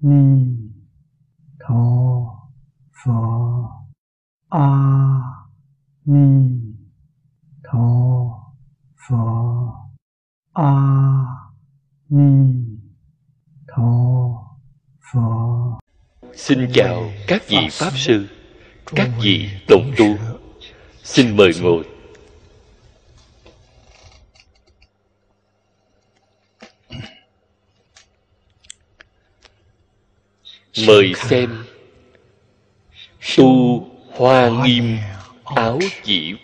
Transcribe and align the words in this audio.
ni 0.00 0.46
tho 1.58 1.82
pho 2.92 3.20
a 4.48 4.68
ni 6.06 6.50
tho 7.64 7.86
pho 9.08 9.24
a 10.54 10.72
ni 12.10 12.54
tho 13.68 13.90
pho 15.12 15.78
Xin 16.34 16.70
chào 16.74 17.02
các 17.26 17.42
vị 17.48 17.68
Pháp 17.70 17.92
Sư, 17.96 18.26
các 18.86 19.10
vị 19.22 19.48
tổng 19.68 19.92
tu. 19.96 20.06
Xin 21.02 21.36
mời 21.36 21.52
ngồi. 21.62 21.97
Mời 30.88 31.14
xem. 31.14 31.64
Tu 33.36 33.88
Hoa 34.10 34.48
Nghiêm 34.48 34.98
Áo 35.44 35.78
Chỉ 36.02 36.34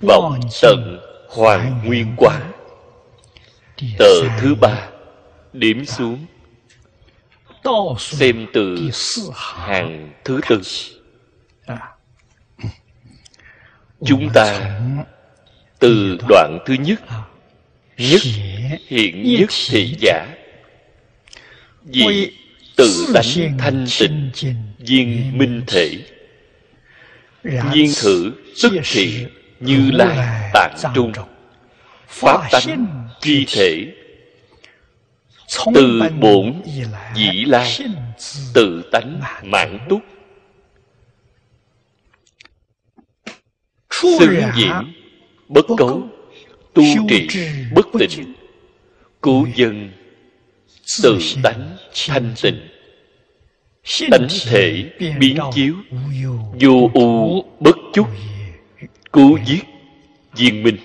Vọng 0.00 0.40
Tận 0.62 1.00
Hoàng 1.28 1.80
Nguyên 1.84 2.14
Quá 2.16 2.40
Tờ 3.98 4.38
thứ 4.38 4.54
ba 4.54 4.88
Điểm 5.52 5.84
xuống. 5.84 6.26
Xem 7.98 8.46
từ 8.52 8.90
hàng 9.34 10.12
thứ 10.24 10.40
tư. 10.48 10.60
Chúng 14.06 14.30
ta 14.34 14.80
từ 15.78 16.18
đoạn 16.28 16.58
thứ 16.66 16.74
nhất. 16.74 17.00
Nhất 17.96 18.20
hiện 18.86 19.22
nhất 19.22 19.50
thị 19.70 19.96
giả. 20.00 20.26
Vì 21.82 22.32
tự 22.76 23.06
tánh 23.14 23.58
thanh 23.58 23.86
tịnh 23.98 24.30
viên 24.78 25.38
minh 25.38 25.62
thể. 25.66 25.98
Nhiên 27.44 27.90
thử 28.00 28.32
tức 28.62 28.72
thị 28.84 29.26
như 29.60 29.90
lai 29.90 30.50
tạng 30.52 30.76
trung. 30.94 31.12
Pháp 32.08 32.48
tánh 32.50 32.86
chi 33.20 33.44
thể. 33.48 33.86
Từ 35.74 36.00
bổn 36.20 36.62
dĩ 37.14 37.44
lai 37.46 37.78
Tự 38.54 38.82
tánh 38.92 39.20
mãn 39.42 39.78
túc. 39.88 40.00
Xứng 43.90 44.40
diễm 44.56 44.92
Bất 45.48 45.66
cấu 45.78 46.02
Tu 46.74 46.82
trì 47.08 47.28
bất 47.74 47.86
tịnh 47.98 48.34
Cứu 49.22 49.46
dân 49.54 49.90
Tự 51.02 51.18
tánh 51.42 51.76
thanh 52.06 52.34
tịnh 52.42 52.68
Tánh 54.10 54.28
thể 54.46 54.90
biến 55.18 55.38
chiếu 55.54 55.74
Vô 56.60 56.90
u 56.94 57.42
bất 57.60 57.76
chúc 57.94 58.08
Cứu 59.12 59.38
giết 59.46 59.62
viên 60.36 60.62
minh. 60.62 60.76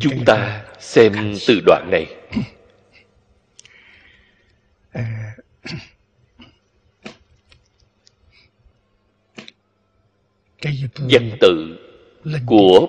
Chúng 0.00 0.24
ta 0.26 0.64
xem 0.80 1.34
từ 1.46 1.60
đoạn 1.66 1.90
này. 1.90 2.06
Văn 10.96 11.30
tự 11.40 11.78
của 12.46 12.86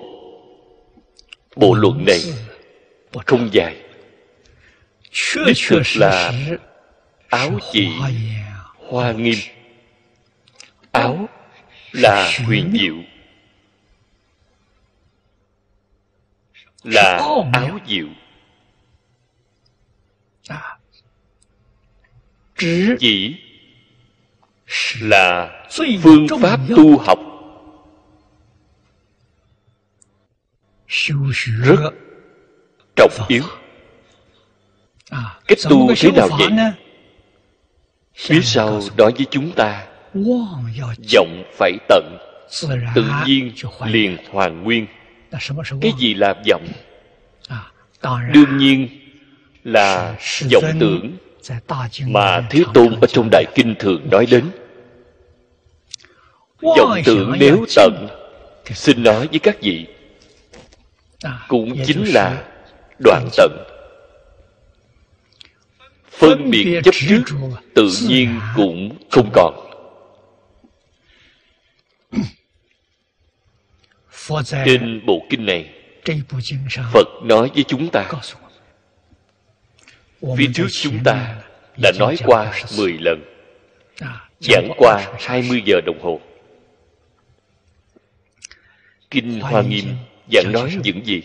bộ 1.56 1.74
luận 1.74 2.04
này 2.06 2.20
không 3.26 3.48
dài. 3.52 3.76
Đích 5.46 5.56
thực 5.68 5.82
là 5.96 6.32
áo 7.28 7.58
chỉ 7.72 7.88
hoa 8.76 9.12
nghiêm. 9.12 9.38
Áo 10.92 11.28
là 11.92 12.32
huyền 12.46 12.76
diệu. 12.80 12.96
Là 16.84 17.16
áo 17.52 17.78
diệu. 17.86 18.06
Chỉ 22.98 23.36
là 25.00 25.62
phương 25.70 26.26
pháp 26.42 26.60
tu 26.76 26.98
học. 26.98 27.18
Rất 31.64 31.90
trọng 33.00 33.26
yếu. 33.28 33.42
Cách 35.46 35.58
tu 35.68 35.94
thế 35.96 36.10
nào 36.10 36.28
vậy? 36.38 36.48
phía 38.14 38.40
sau 38.42 38.80
nói 38.96 39.12
với 39.16 39.26
chúng 39.30 39.52
ta. 39.52 39.86
Vọng 41.12 41.44
phải 41.58 41.72
tận. 41.88 42.18
Tự 42.94 43.04
nhiên 43.26 43.52
liền 43.86 44.16
hoàn 44.30 44.62
nguyên. 44.62 44.86
Cái 45.80 45.92
gì 45.98 46.14
là 46.14 46.34
vọng 46.48 46.66
đương 48.32 48.56
nhiên 48.58 48.88
là 49.64 50.16
vọng 50.52 50.64
tưởng 50.80 51.16
mà 52.06 52.46
thế 52.50 52.62
tôn 52.74 53.00
ở 53.00 53.06
trong 53.06 53.28
đại 53.30 53.44
kinh 53.54 53.74
thường 53.78 54.06
nói 54.10 54.26
đến. 54.26 54.44
Vọng 56.62 57.02
tưởng 57.04 57.32
nếu 57.38 57.64
tận. 57.76 58.08
Xin 58.74 59.02
nói 59.02 59.28
với 59.30 59.38
các 59.38 59.56
vị. 59.60 59.86
Cũng 61.48 61.84
chính 61.86 62.04
là 62.04 62.44
đoạn 63.04 63.28
tận. 63.36 63.50
Phân 66.10 66.50
biệt 66.50 66.80
chấp 66.84 66.94
trước 67.08 67.22
tự 67.74 67.90
nhiên 68.08 68.40
cũng 68.56 68.96
không 69.10 69.30
còn. 69.32 69.66
Trên 74.66 75.06
bộ 75.06 75.26
kinh 75.30 75.46
này 75.46 75.74
phật 76.92 77.06
nói 77.22 77.50
với 77.54 77.64
chúng 77.68 77.90
ta 77.90 78.10
phía 80.36 80.46
trước 80.54 80.66
chúng 80.70 80.98
ta 81.04 81.36
đã 81.82 81.92
nói 81.98 82.16
qua 82.24 82.52
10 82.78 82.92
lần 82.92 83.24
giảng 84.40 84.68
qua 84.76 85.12
20 85.20 85.62
giờ 85.66 85.80
đồng 85.86 86.00
hồ. 86.02 86.20
Kinh 89.10 89.40
hoa 89.40 89.62
nghiêm 89.62 89.84
giảng 90.32 90.52
nói 90.52 90.76
những 90.82 91.06
gì 91.06 91.22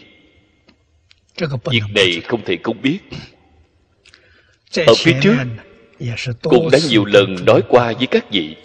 việc 1.71 1.81
này 1.95 2.21
không 2.27 2.45
thể 2.45 2.57
không 2.63 2.81
biết. 2.81 2.99
ở 4.75 4.93
phía 4.97 5.19
trước 5.21 5.35
cũng 6.43 6.69
đã 6.71 6.79
nhiều 6.89 7.05
lần 7.05 7.35
nói 7.45 7.61
qua 7.67 7.93
với 7.93 8.07
các 8.07 8.25
vị. 8.31 8.55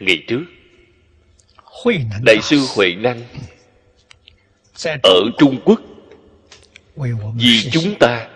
ngày 0.00 0.24
trước 0.28 0.44
đại 2.24 2.36
sư 2.42 2.60
huệ 2.74 2.94
năng 2.94 3.22
ở 5.02 5.20
trung 5.38 5.60
quốc 5.64 5.80
vì 7.34 7.70
chúng 7.72 7.94
ta 8.00 8.28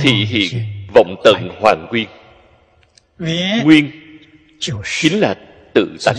thị 0.00 0.10
hiện 0.24 0.52
vọng 0.94 1.16
tận 1.24 1.48
hoàn 1.60 1.86
nguyên. 1.90 2.08
Nguyên 3.64 3.90
chính 4.90 5.20
là 5.20 5.34
tự 5.74 5.96
tánh 6.04 6.16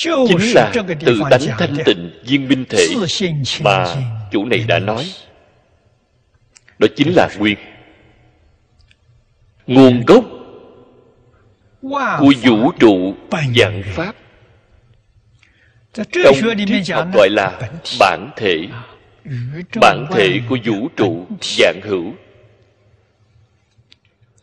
chính 0.00 0.54
là 0.54 0.72
tự 1.00 1.20
tánh 1.30 1.40
thanh 1.58 1.76
tịnh 1.84 2.10
viên 2.24 2.48
minh 2.48 2.64
thể 2.68 2.86
mà 3.60 3.84
chủ 4.30 4.44
này 4.46 4.64
đã 4.68 4.78
nói. 4.78 5.06
đó 6.78 6.88
chính 6.96 7.12
là 7.16 7.28
nguyên 7.38 7.58
nguồn 9.66 10.04
gốc 10.06 10.24
của 12.18 12.32
vũ 12.42 12.72
trụ 12.80 13.14
dạng 13.56 13.82
pháp. 13.86 14.16
Trong 15.94 16.06
triết 16.66 16.96
học 16.96 17.08
gọi 17.14 17.28
là 17.30 17.60
bản 18.00 18.30
thể 18.36 18.68
bản 19.80 20.06
thể 20.12 20.40
của 20.48 20.58
vũ 20.64 20.88
trụ 20.96 21.26
dạng 21.42 21.80
hữu. 21.82 22.14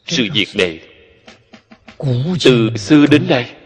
Sự 0.06 0.28
việc 0.34 0.48
này 0.56 0.80
từ 2.44 2.70
xưa 2.78 3.06
đến 3.06 3.28
nay 3.30 3.57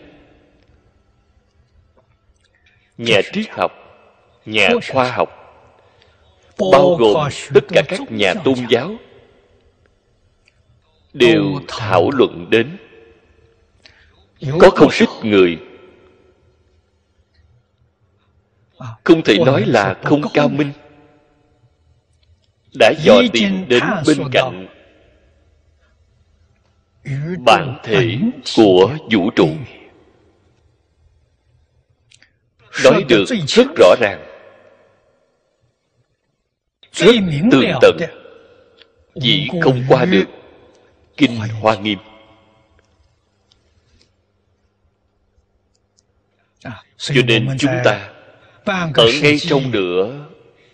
nhà 2.98 3.22
triết 3.34 3.50
học 3.50 3.72
nhà 4.46 4.70
khoa 4.92 5.12
học 5.12 5.30
bao 6.72 6.96
gồm 7.00 7.30
tất 7.54 7.66
cả 7.70 7.82
các 7.88 8.00
nhà 8.12 8.34
tôn 8.34 8.56
giáo 8.70 8.96
đều 11.14 11.44
thảo 11.68 12.12
luận 12.12 12.48
đến. 12.50 12.78
Có 14.60 14.70
không 14.70 14.90
ít 15.00 15.10
người 15.24 15.58
không 19.04 19.22
thể 19.24 19.38
nói 19.46 19.66
là 19.66 19.96
không 20.04 20.22
cao 20.34 20.50
minh. 20.50 20.72
Đã 22.80 22.94
dò 23.04 23.14
tìm 23.34 23.66
đến 23.68 23.84
bên 24.08 24.18
cạnh 24.32 24.68
bản 27.46 27.80
thể 27.84 28.18
của 28.56 28.98
vũ 29.12 29.30
trụ 29.36 29.50
nói 32.84 33.04
được 33.08 33.26
rất 33.48 33.68
rõ 33.78 33.96
ràng. 34.00 34.28
Rất 36.94 37.12
tường 37.52 37.72
tận 37.82 37.98
chỉ 39.22 39.50
không 39.62 39.84
qua 39.90 40.06
được 40.06 40.26
kinh 41.18 41.36
hoa 41.36 41.76
nghiêm. 41.76 42.00
À, 46.64 46.84
cho 46.98 47.22
nên 47.28 47.48
chúng 47.60 47.72
ta 47.84 48.10
ở 48.94 49.08
ngay 49.22 49.38
trong 49.40 49.72
nửa 49.72 50.28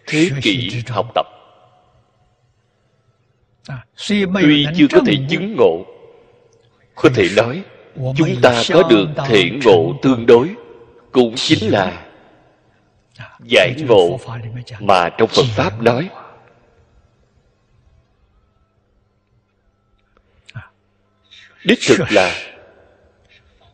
thế 0.07 0.29
kỷ 0.41 0.83
học 0.88 1.11
tập. 1.15 1.25
À, 3.67 3.85
tuy 4.41 4.65
chưa 4.75 4.88
có 4.91 5.01
thể 5.05 5.13
chứng 5.29 5.55
ngộ 5.55 5.85
có 6.95 7.09
thể 7.15 7.29
nói 7.35 7.63
chúng 8.17 8.41
ta 8.41 8.63
có 8.73 8.83
được 8.83 9.07
thể 9.27 9.50
ngộ 9.65 9.93
tương 10.01 10.25
đối 10.25 10.50
cũng 11.17 11.35
chính 11.35 11.71
là 11.71 12.05
giải 13.43 13.75
ngộ 13.87 14.19
mà 14.79 15.09
trong 15.17 15.29
phật 15.29 15.45
pháp 15.55 15.81
nói. 15.81 16.09
Đích 21.63 21.79
thực 21.87 22.11
là 22.11 22.35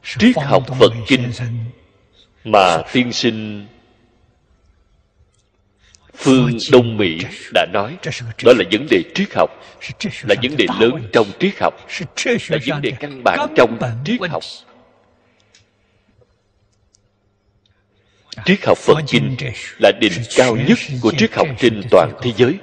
triết 0.04 0.36
học 0.38 0.64
phật 0.80 0.92
kinh 1.08 1.32
mà 2.44 2.78
tiên 2.94 3.12
sinh 3.12 3.68
phương 6.16 6.58
đông 6.72 6.98
mỹ 6.98 7.18
đã 7.54 7.66
nói. 7.74 7.98
Đó 8.44 8.54
là 8.58 8.66
vấn 8.72 8.88
đề 8.90 9.04
triết 9.16 9.34
học, 9.36 9.50
là 10.24 10.36
vấn 10.44 10.58
đề 10.58 10.66
lớn 10.80 11.10
trong 11.14 11.28
triết 11.40 11.54
học, 11.62 11.74
là 12.50 12.58
vấn 12.68 12.82
đề 12.82 12.92
căn 13.00 13.24
bản 13.24 13.54
trong 13.56 13.78
triết 14.06 14.22
học. 14.30 14.44
Triết 18.46 18.66
học 18.66 18.78
phật 18.78 18.94
kinh 19.08 19.36
là 19.80 19.92
đỉnh 20.02 20.12
cao 20.36 20.56
nhất 20.56 20.78
của 21.02 21.12
triết 21.18 21.34
học 21.34 21.48
trên 21.60 21.82
toàn 21.92 22.12
thế 22.22 22.32
giới. 22.38 22.58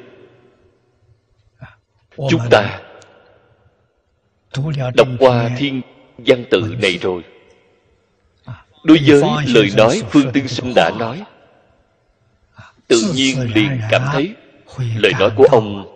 Chúng 2.31 2.43
ta 2.51 2.81
đọc 4.95 5.09
qua 5.19 5.51
thiên 5.59 5.83
văn 6.19 6.45
tự 6.51 6.77
này 6.83 6.99
rồi. 7.03 7.23
Đối 8.85 8.99
với 9.07 9.23
lời 9.47 9.71
nói 9.77 10.03
phương 10.11 10.33
tiên 10.33 10.49
sinh 10.49 10.73
đã 10.75 10.91
nói 10.99 11.23
tự 12.89 13.13
nhiên 13.15 13.55
liền 13.55 13.81
cảm 13.91 14.03
thấy 14.13 14.35
lời 14.97 15.13
nói 15.21 15.31
của 15.37 15.47
ông 15.51 15.87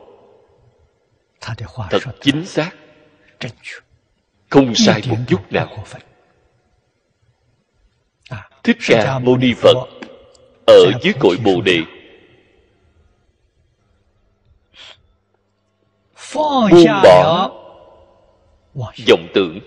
thật 1.91 2.01
chính 2.21 2.47
xác. 2.47 2.71
Không 4.51 4.75
sai 4.75 5.03
một 5.09 5.17
chút 5.29 5.53
nào 5.53 5.85
thích 8.63 8.77
ca 8.87 9.19
mâu 9.19 9.37
ni 9.37 9.55
phật 9.55 9.75
ở 10.67 10.93
dưới 11.03 11.13
cội 11.21 11.37
bồ 11.45 11.61
đề. 11.61 11.81
Buông 16.35 16.85
bỏ 17.03 17.51
vọng 19.09 19.29
tưởng. 19.35 19.61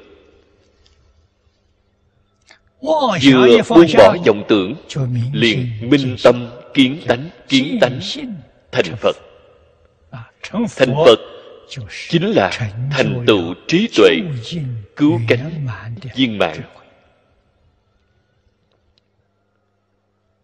Vừa 3.23 3.47
buông 3.69 3.85
bỏ 3.97 4.15
vọng 4.25 4.43
tưởng 4.47 4.75
liền 5.33 5.89
minh 5.89 6.15
tâm 6.23 6.49
kiến 6.73 7.01
tánh 7.07 7.29
kiến 7.47 7.77
tánh 7.81 7.99
thành 8.71 8.95
phật. 8.97 9.15
thành 10.51 10.95
phật 11.05 11.19
chính 12.09 12.23
là 12.23 12.51
thành 12.91 13.23
tựu 13.27 13.53
trí 13.67 13.89
tuệ 13.97 14.09
cứu 14.95 15.19
cánh 15.27 15.65
viên 16.15 16.37
mãn 16.37 16.61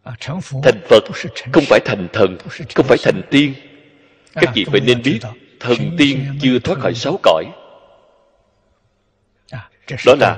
thành 0.03 0.81
phật 0.89 1.03
không 1.53 1.63
phải 1.67 1.79
thành 1.85 2.07
thần 2.13 2.38
không 2.75 2.85
phải 2.88 2.97
thành 3.03 3.21
tiên. 3.29 3.53
Các 4.33 4.51
vị 4.55 4.65
phải 4.71 4.79
nên 4.79 5.01
biết 5.03 5.19
thần 5.59 5.77
tiên 5.97 6.39
chưa 6.41 6.59
thoát 6.59 6.79
khỏi 6.79 6.94
sáu 6.94 7.19
cõi. 7.23 7.45
Đó 10.05 10.15
là 10.19 10.38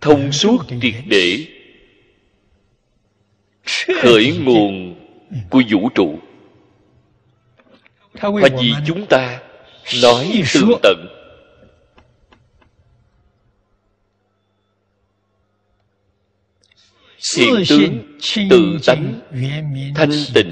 thông 0.00 0.32
suốt 0.32 0.58
triệt 0.82 0.94
để 1.06 1.46
khởi 4.02 4.38
nguồn 4.44 4.94
của 5.50 5.62
vũ 5.70 5.88
trụ. 5.94 6.18
Và 8.12 8.48
vì 8.60 8.72
chúng 8.86 9.06
ta 9.06 9.40
nói 10.02 10.42
tường 10.54 10.70
tận 10.82 11.06
hiện 17.36 17.64
tướng 17.66 18.48
tự 18.50 18.78
tánh 18.86 19.20
thanh 19.94 20.10
tịnh. 20.34 20.50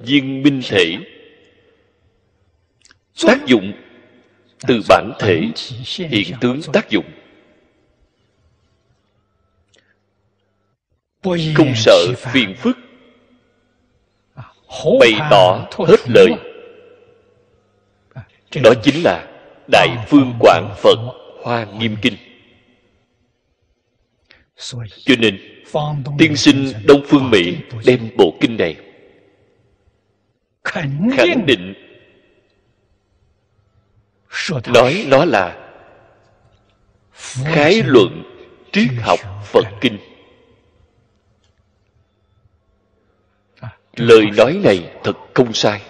viên 0.00 0.42
minh 0.42 0.60
thể. 0.68 0.96
Tác 3.26 3.46
dụng 3.46 3.72
từ 4.68 4.80
bản 4.88 5.12
thể. 5.18 5.40
hiện 6.08 6.36
tướng 6.40 6.60
tác 6.72 6.90
dụng. 6.90 7.04
Không 11.54 11.72
sợ 11.76 12.14
phiền 12.16 12.54
phức. 12.56 12.76
Bày 15.00 15.12
tỏ 15.30 15.68
hết 15.78 16.00
lời. 16.08 16.28
Đó 18.62 18.72
chính 18.82 19.02
là 19.02 19.26
đại 19.72 19.88
phương 20.08 20.34
quảng 20.40 20.74
phật 20.82 20.98
hoa 21.42 21.66
nghiêm 21.78 21.96
kinh 22.02 22.14
cho 25.04 25.14
nên 25.18 25.38
tiên 26.18 26.36
sinh 26.36 26.72
đông 26.84 27.02
phương 27.08 27.30
mỹ 27.30 27.56
đem 27.86 28.10
bộ 28.16 28.34
kinh 28.40 28.56
này. 28.56 28.76
Khẳng 30.64 31.46
định. 31.46 31.74
Nói 34.66 35.04
nó 35.08 35.24
là 35.24 35.70
khái 37.22 37.82
luận 37.84 38.22
triết 38.72 38.88
học 39.00 39.18
phật 39.44 39.64
kinh. 39.80 39.98
Lời 43.96 44.24
nói 44.36 44.60
này 44.64 44.92
thật 45.04 45.16
không 45.34 45.52
sai. 45.52 45.82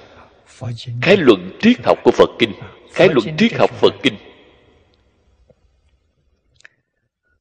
Khái 1.03 1.17
luận 1.17 1.59
triết 1.61 1.77
học 1.85 1.99
của 2.05 2.11
phật 2.11 2.31
kinh. 2.39 2.53
Khái 2.93 3.09
luận 3.09 3.37
triết 3.37 3.53
học 3.55 3.71
phật 3.71 3.95
kinh 4.03 4.15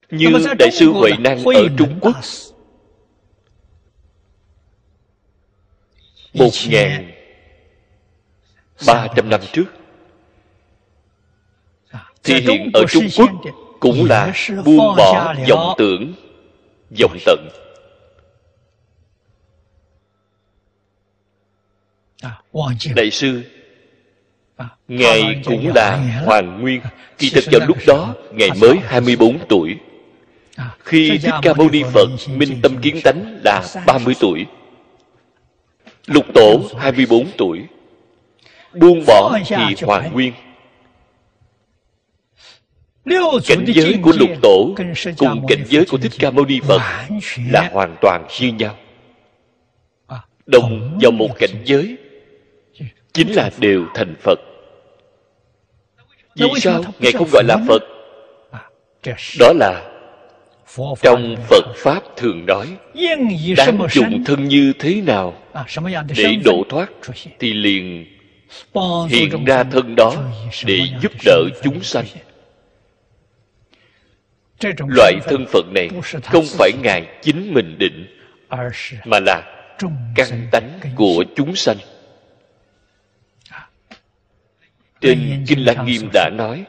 như 0.09 0.29
đại 0.59 0.71
sư 0.71 0.91
huệ 0.91 1.11
năng 1.19 1.43
ở 1.43 1.67
trung 1.77 1.99
quốc. 2.01 2.15
một 6.37 6.51
ngàn 6.69 7.11
ba 8.87 9.07
trăm 9.15 9.29
năm 9.29 9.41
trước 9.53 9.65
thì 12.23 12.39
hiện 12.39 12.71
ở 12.73 12.83
trung 12.89 13.07
quốc 13.17 13.29
cũng 13.79 14.05
là 14.05 14.33
buông 14.65 14.95
bỏ 14.97 15.35
vọng 15.49 15.75
tưởng 15.77 16.13
vọng 16.99 17.17
tận. 17.25 17.47
Đại 22.95 23.11
sư 23.11 23.43
ngài 24.87 25.41
cũng 25.45 25.71
là 25.75 26.21
hoàng 26.25 26.61
nguyên 26.61 26.81
kỳ 27.17 27.29
thực 27.29 27.43
vào 27.51 27.67
lúc 27.67 27.77
đó 27.87 28.15
ngài 28.31 28.49
mới 28.61 28.77
24 28.83 29.37
tuổi 29.49 29.77
khi 30.79 31.17
thích 31.21 31.33
ca 31.41 31.53
mâu 31.53 31.69
ni 31.69 31.83
phật 31.93 32.09
minh 32.27 32.59
tâm 32.63 32.77
kiến 32.81 32.99
tánh 33.03 33.39
là 33.43 33.63
30 33.85 34.15
tuổi 34.19 34.45
lục 36.07 36.25
tổ 36.33 36.61
24 36.79 37.27
tuổi 37.37 37.63
buông 38.73 39.03
bỏ 39.07 39.39
thì 39.45 39.75
hoàng 39.81 40.13
nguyên 40.13 40.33
cảnh 43.47 43.65
giới 43.67 43.99
của 44.01 44.13
lục 44.19 44.29
tổ 44.41 44.75
cùng 45.17 45.45
cảnh 45.47 45.63
giới 45.67 45.85
của 45.85 45.97
thích 45.97 46.11
ca 46.19 46.31
mâu 46.31 46.45
ni 46.45 46.59
phật 46.59 46.81
là 47.51 47.69
hoàn 47.71 47.95
toàn 48.01 48.27
như 48.39 48.53
nhau 48.53 48.75
đồng 50.45 50.99
vào 51.01 51.11
một 51.11 51.29
cảnh 51.39 51.63
giới 51.65 51.97
chính 53.13 53.31
là 53.31 53.49
đều 53.57 53.85
thành 53.95 54.15
phật 54.21 54.39
vì 56.35 56.47
sao 56.59 56.83
ngài 56.99 57.11
không 57.11 57.27
gọi 57.31 57.43
là 57.43 57.57
phật 57.67 57.83
đó 59.39 59.53
là 59.55 59.96
trong 61.01 61.35
phật 61.49 61.65
pháp 61.75 62.03
thường 62.15 62.45
nói 62.45 62.67
đáng 63.57 63.87
dụng 63.91 64.23
thân 64.25 64.47
như 64.47 64.73
thế 64.79 65.01
nào 65.01 65.33
để 66.17 66.35
độ 66.45 66.63
thoát 66.69 66.89
thì 67.39 67.53
liền 67.53 68.05
hiện 69.09 69.45
ra 69.45 69.63
thân 69.63 69.95
đó 69.95 70.13
để 70.65 70.79
giúp 71.01 71.11
đỡ 71.25 71.43
chúng 71.63 71.83
sanh. 71.83 72.05
loại 74.87 75.13
thân 75.25 75.45
phận 75.53 75.73
này 75.73 75.89
không 76.23 76.45
phải 76.45 76.71
ngài 76.81 77.07
chính 77.21 77.53
mình 77.53 77.77
định 77.79 78.07
mà 79.05 79.19
là 79.19 79.63
căn 80.15 80.47
tánh 80.51 80.79
của 80.95 81.23
chúng 81.35 81.55
sanh. 81.55 81.77
Trên 85.01 85.45
kinh 85.47 85.65
lăng 85.65 85.85
nghiêm 85.85 86.09
đã 86.13 86.29
nói 86.29 86.65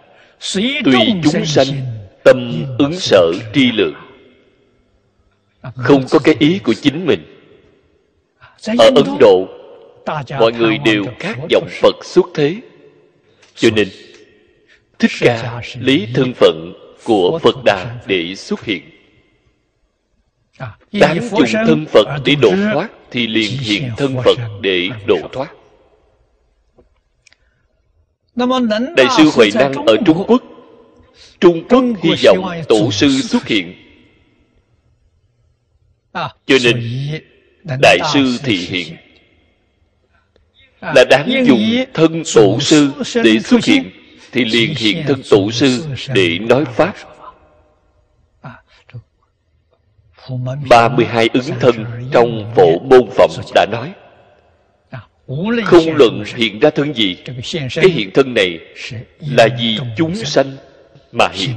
tùy 0.85 0.95
chúng 1.23 1.45
sanh 1.45 1.98
tâm 2.29 2.65
ứng 2.79 2.95
sở 2.95 3.33
tri 3.55 3.73
lượng. 3.73 3.95
Không 5.77 6.05
có 6.11 6.19
cái 6.19 6.37
ý 6.39 6.59
của 6.59 6.75
chính 6.75 7.07
mình. 7.07 7.21
Ở 8.79 8.91
ấn 8.95 9.05
độ, 9.21 9.49
mọi 10.39 10.53
người 10.53 10.79
đều 10.79 11.05
khác 11.19 11.39
dòng 11.49 11.69
phật 11.83 12.05
xuất 12.05 12.27
thế. 12.35 12.57
Cho 13.55 13.69
nên, 13.77 13.89
thích 14.99 15.11
ca 15.21 15.63
lý 15.81 16.09
thân 16.15 16.33
phận 16.35 16.73
của 17.05 17.39
phật 17.43 17.65
đà 17.65 17.97
để 18.07 18.35
xuất 18.35 18.65
hiện. 18.65 18.83
Đáng 20.93 21.29
dùng 21.31 21.65
thân 21.67 21.87
phật 21.87 22.07
để 22.25 22.35
độ 22.43 22.51
thoát 22.73 22.89
thì 23.11 23.27
liền 23.27 23.59
hiện 23.61 23.91
thân 23.97 24.17
phật 24.25 24.39
để 24.61 24.89
độ 25.07 25.17
thoát. 25.33 25.53
Đại 28.97 29.07
sư 29.17 29.31
huệ 29.35 29.51
năng 29.55 29.73
ở 29.73 29.97
trung 30.07 30.25
quốc 30.27 30.43
trung 31.41 31.65
quốc 31.69 31.85
hy 32.03 32.11
vọng 32.25 32.63
tổ 32.69 32.91
sư 32.91 33.09
xuất 33.09 33.47
hiện. 33.47 33.75
Cho 36.47 36.57
nên 36.65 36.83
đại 37.83 37.99
sư 38.13 38.39
thị 38.45 38.57
hiện. 38.57 38.97
là 40.81 41.05
đáng 41.11 41.45
dùng 41.47 41.85
thân 41.95 42.23
tổ 42.35 42.61
sư 42.61 42.93
để 43.25 43.39
xuất 43.39 43.65
hiện 43.65 43.91
thì 44.33 44.45
liền 44.45 44.75
hiện 44.77 45.05
thân 45.07 45.23
tổ 45.31 45.51
sư 45.51 45.85
để 46.15 46.39
nói 46.39 46.65
pháp. 46.65 46.95
32 50.69 51.29
ứng 51.33 51.59
thân 51.61 51.85
trong 52.13 52.53
phổ 52.57 52.79
môn 52.79 53.11
phẩm 53.17 53.31
đã 53.55 53.67
nói. 53.73 53.93
Không 55.65 55.97
luận 55.97 56.23
hiện 56.37 56.61
ra 56.61 56.71
thân 56.71 56.95
gì 56.95 57.17
Cái 57.75 57.89
hiện 57.89 58.11
thân 58.15 58.35
này 58.35 58.59
là 59.21 59.49
vì 59.59 59.79
chúng 59.97 60.15
sanh 60.15 60.57
mà 61.13 61.29
hiện 61.33 61.55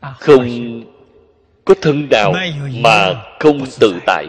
Không 0.00 0.82
có 1.64 1.74
thân 1.80 2.08
nào 2.10 2.34
mà 2.74 3.14
không 3.40 3.64
tự 3.80 3.98
tại. 4.06 4.26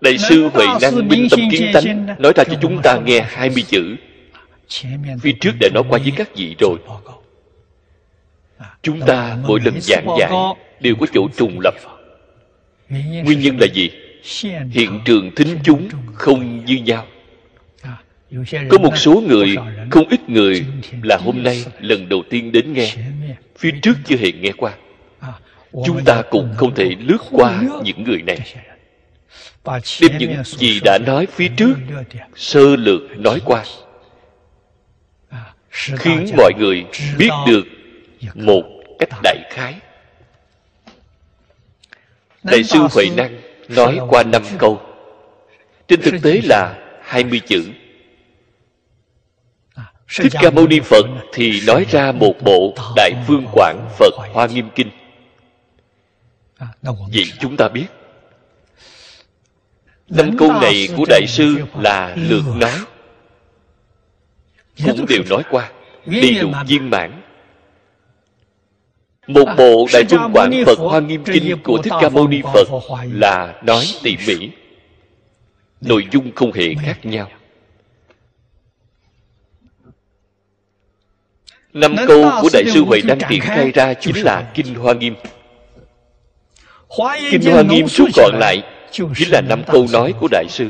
Đại 0.00 0.18
sư 0.18 0.48
Huệ 0.52 0.66
Năng 0.82 1.08
Minh 1.08 1.28
Tâm 1.30 1.40
Kiến 1.50 1.70
Tánh 1.74 2.06
Nói 2.18 2.32
ra 2.36 2.44
cho 2.44 2.58
chúng 2.62 2.82
ta 2.82 2.98
nghe 3.04 3.20
20 3.20 3.64
chữ. 3.68 3.96
Phía 5.20 5.32
trước 5.40 5.52
đã 5.60 5.68
nói 5.74 5.82
qua 5.88 5.98
với 5.98 6.12
các 6.16 6.36
vị 6.36 6.56
rồi. 6.58 6.78
Chúng 8.82 9.00
ta 9.00 9.36
mỗi 9.46 9.60
lần 9.64 9.80
giảng 9.80 10.06
giải 10.18 10.32
đều 10.80 10.94
có 11.00 11.06
chỗ 11.14 11.28
trùng 11.36 11.60
lập. 11.64 11.74
Nguyên 12.88 13.40
nhân 13.40 13.58
là 13.60 13.66
gì? 13.74 13.90
Hiện 14.70 15.00
trường 15.04 15.30
thính 15.36 15.58
chúng 15.64 15.88
không 16.14 16.64
như 16.64 16.76
nhau 16.76 17.06
có 18.68 18.78
một 18.78 18.96
số 18.96 19.22
người 19.28 19.56
không 19.90 20.08
ít 20.08 20.28
người 20.28 20.66
là 21.02 21.16
hôm 21.16 21.42
nay 21.42 21.64
lần 21.80 22.08
đầu 22.08 22.22
tiên 22.30 22.52
đến 22.52 22.72
nghe. 22.72 22.94
Phía 23.58 23.70
trước 23.82 23.94
chưa 24.04 24.16
hề 24.16 24.32
nghe 24.32 24.52
qua. 24.56 24.72
Chúng 25.86 26.04
ta 26.04 26.22
cũng 26.30 26.54
không 26.56 26.74
thể 26.74 26.90
lướt 26.98 27.18
qua 27.30 27.62
những 27.84 28.04
người 28.04 28.22
này. 28.22 28.38
Đem 30.00 30.18
những 30.18 30.44
gì 30.44 30.80
đã 30.84 30.98
nói 31.06 31.26
phía 31.32 31.48
trước 31.56 31.74
sơ 32.36 32.76
lược 32.76 33.00
nói 33.18 33.40
qua. 33.44 33.64
Khiến 35.70 36.26
mọi 36.36 36.52
người 36.58 36.84
biết 37.18 37.30
được 37.46 37.66
một 38.34 38.62
cách 38.98 39.08
đại 39.22 39.36
khái 39.50 39.74
đại 42.42 42.64
sư 42.64 42.78
huệ 42.92 43.04
năng 43.16 43.40
nói 43.68 43.98
qua 44.08 44.22
năm 44.22 44.42
câu. 44.58 44.80
Trên 45.88 46.00
thực 46.02 46.14
tế 46.22 46.40
là 46.44 46.74
hai 47.02 47.24
mươi 47.24 47.40
chữ 47.46 47.64
thích 50.16 50.32
ca 50.40 50.50
mâu 50.50 50.66
ni 50.66 50.80
phật 50.80 51.06
thì 51.32 51.60
nói 51.66 51.86
ra 51.90 52.12
một 52.12 52.34
bộ 52.44 52.74
đại 52.96 53.12
phương 53.26 53.46
quảng 53.52 53.88
phật 53.98 54.14
hoa 54.32 54.46
nghiêm 54.46 54.68
kinh. 54.74 54.90
Vậy 56.82 57.24
chúng 57.40 57.56
ta 57.56 57.68
biết. 57.68 57.86
Năm 60.08 60.36
câu 60.38 60.52
này 60.52 60.88
của 60.96 61.04
đại 61.08 61.26
sư 61.26 61.56
là 61.80 62.16
lượt 62.16 62.44
nói. 62.56 62.78
Cũng 64.84 65.06
đều 65.06 65.22
nói 65.30 65.42
qua 65.50 65.70
đầy 66.06 66.34
đủ 66.40 66.52
viên 66.66 66.90
mãn. 66.90 67.22
Một 69.26 69.44
bộ 69.58 69.86
đại 69.92 70.04
trung 70.08 70.30
quảng 70.32 70.62
phật 70.66 70.78
hoa 70.78 71.00
nghiêm 71.00 71.24
kinh 71.24 71.58
của 71.64 71.82
thích 71.82 71.92
ca 72.00 72.08
mâu 72.08 72.28
ni 72.28 72.42
phật 72.52 72.68
là 73.12 73.60
nói 73.62 73.84
tỉ 74.02 74.16
mỉ. 74.26 74.50
Nội 75.80 76.06
dung 76.12 76.32
không 76.34 76.52
hề 76.52 76.74
khác 76.82 77.06
nhau 77.06 77.28
năm 81.72 81.96
câu 82.06 82.30
của 82.42 82.48
đại 82.52 82.64
sư 82.74 82.84
huệ 82.84 83.00
đăng 83.00 83.18
triển 83.30 83.40
khai 83.40 83.70
ra 83.70 83.94
chính 83.94 84.16
là 84.16 84.50
kinh 84.54 84.74
hoa 84.74 84.94
nghiêm. 84.94 85.14
Kinh 87.30 87.52
hoa 87.52 87.62
nghiêm 87.62 87.86
rút 87.88 88.08
gọn 88.16 88.34
lại 88.40 88.62
chính 88.90 89.30
là 89.30 89.40
năm 89.40 89.62
câu 89.66 89.86
nói 89.92 90.14
của 90.20 90.28
đại 90.30 90.46
sư. 90.48 90.68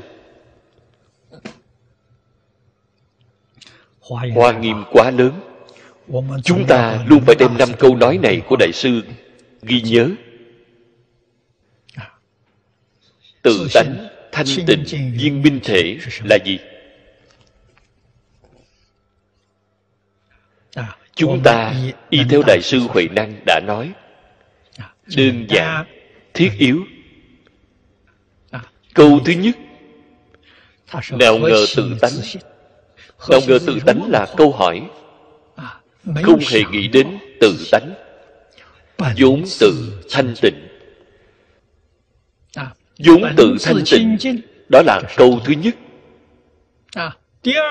Hoa 4.35 4.53
nghiêm 4.53 4.85
quá 4.91 5.11
lớn. 5.11 5.33
Chúng 6.45 6.67
ta 6.67 7.05
luôn 7.07 7.21
phải 7.27 7.35
đem 7.39 7.59
năm 7.59 7.69
câu 7.79 7.97
nói 7.97 8.19
này 8.19 8.43
của 8.49 8.57
đại 8.57 8.73
sư 8.73 9.03
ghi 9.63 9.81
nhớ. 9.81 10.09
Tự 13.43 13.69
tánh 13.75 14.09
thanh 14.33 14.47
tịnh 14.67 14.85
viên 15.19 15.43
minh 15.43 15.61
thể 15.65 15.97
là 16.25 16.39
gì 16.45 16.59
chúng 21.15 21.41
ta 21.43 21.75
y 22.11 22.21
theo 22.31 22.43
đại 22.47 22.61
sư 22.63 22.81
huệ 22.89 23.09
năng 23.11 23.35
đã 23.47 23.61
nói. 23.67 23.93
Đơn 25.17 25.47
giản 25.49 25.87
thiết 26.35 26.51
yếu. 26.59 26.85
Câu 28.95 29.21
thứ 29.25 29.33
nhất 29.33 29.57
nào 31.13 31.39
ngờ 31.39 31.67
tự 31.77 31.97
tánh. 32.01 32.13
nào 33.31 33.41
ngờ 33.47 33.59
tự 33.67 33.79
tánh 33.87 34.11
là 34.11 34.27
câu 34.37 34.53
hỏi. 34.53 34.83
Không 36.23 36.41
hề 36.51 36.61
nghĩ 36.73 36.89
đến 36.89 37.19
tự 37.41 37.69
tánh. 37.73 37.95
Vốn 39.19 39.45
tự 39.61 40.03
thanh 40.11 40.35
tịnh. 40.43 40.69
Vốn 42.99 43.23
tự 43.37 43.57
thanh 43.63 43.85
tịnh. 43.91 44.17
đó 44.69 44.83
là 44.87 45.01
câu 45.17 45.41
thứ 45.45 45.53
nhất. 45.53 45.75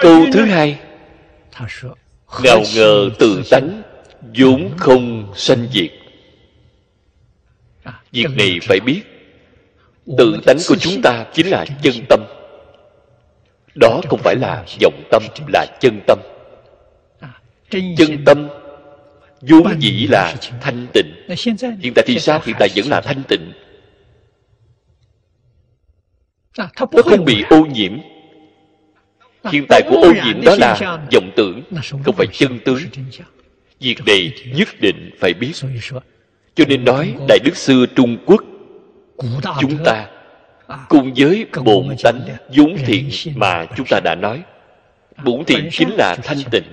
Câu 0.01 0.25
thứ 0.33 0.41
hai 0.41 0.79
nào 2.43 2.63
ngờ 2.75 3.09
tự 3.19 3.41
tánh 3.51 3.81
vốn 4.37 4.71
không 4.77 5.33
sanh 5.35 5.67
diệt. 5.73 5.91
Việc 8.11 8.27
này 8.37 8.59
phải 8.61 8.79
biết 8.79 9.01
tự 10.17 10.37
tánh 10.45 10.57
của 10.67 10.75
chúng 10.75 11.01
ta 11.01 11.25
chính 11.33 11.47
là 11.47 11.65
chân 11.81 11.93
tâm. 12.09 12.23
Đó 13.75 14.01
không 14.09 14.19
phải 14.23 14.35
là 14.35 14.65
vọng 14.81 15.03
tâm 15.11 15.23
là 15.53 15.65
chân 15.79 16.01
tâm. 16.07 16.19
chân 17.71 18.23
tâm 18.25 18.47
vốn 19.41 19.81
dĩ 19.81 20.07
là 20.09 20.35
thanh 20.61 20.87
tịnh. 20.93 21.13
Hiện 21.81 21.93
tại 21.95 22.05
thì 22.07 22.19
sao? 22.19 22.41
hiện 22.45 22.55
tại 22.59 22.69
vẫn 22.75 22.87
là 22.89 23.01
thanh 23.01 23.23
tịnh. 23.27 23.51
Nó 26.57 27.01
không 27.05 27.25
bị 27.25 27.43
ô 27.49 27.65
nhiễm 27.65 27.99
hiện 29.51 29.65
tại 29.69 29.81
của 29.89 29.95
ô 29.95 30.13
nhiễm 30.25 30.41
đó 30.45 30.55
là 30.59 30.97
vọng 31.13 31.31
tưởng 31.35 31.61
không 32.03 32.15
phải 32.15 32.27
chân 32.31 32.59
tướng. 32.65 32.79
việc 33.79 33.97
này 34.05 34.33
nhất 34.55 34.67
định 34.81 35.11
phải 35.19 35.33
biết. 35.33 35.51
Cho 36.55 36.65
nên 36.67 36.85
nói 36.85 37.13
đại 37.27 37.39
đức 37.43 37.57
xưa 37.57 37.85
trung 37.95 38.17
quốc 38.25 38.43
chúng 39.59 39.77
ta 39.85 40.07
cùng 40.89 41.13
với 41.17 41.45
bổn 41.63 41.95
tánh 42.03 42.19
vốn 42.55 42.77
thiện 42.85 43.09
mà 43.35 43.65
chúng 43.77 43.85
ta 43.89 43.99
đã 43.99 44.15
nói. 44.15 44.41
Bổn 45.23 45.45
thiện 45.45 45.69
chính 45.71 45.89
là 45.97 46.15
thanh 46.23 46.37
tịnh. 46.51 46.63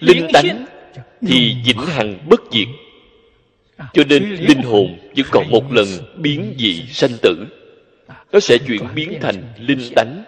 Linh 0.00 0.28
tánh 0.32 0.66
thì 1.26 1.56
vĩnh 1.64 1.86
hằng 1.86 2.18
bất 2.28 2.40
diệt. 2.52 2.68
Cho 3.92 4.02
nên 4.08 4.22
linh 4.30 4.62
hồn 4.62 4.98
vẫn 5.16 5.26
còn 5.30 5.50
một 5.50 5.72
lần 5.72 5.86
biến 6.16 6.54
dị 6.58 6.82
sanh 6.92 7.12
tử. 7.22 7.46
Nó 8.32 8.40
sẽ 8.40 8.58
chuyển 8.58 8.82
biến 8.94 9.18
thành 9.20 9.42
linh 9.58 9.92
tánh. 9.94 10.24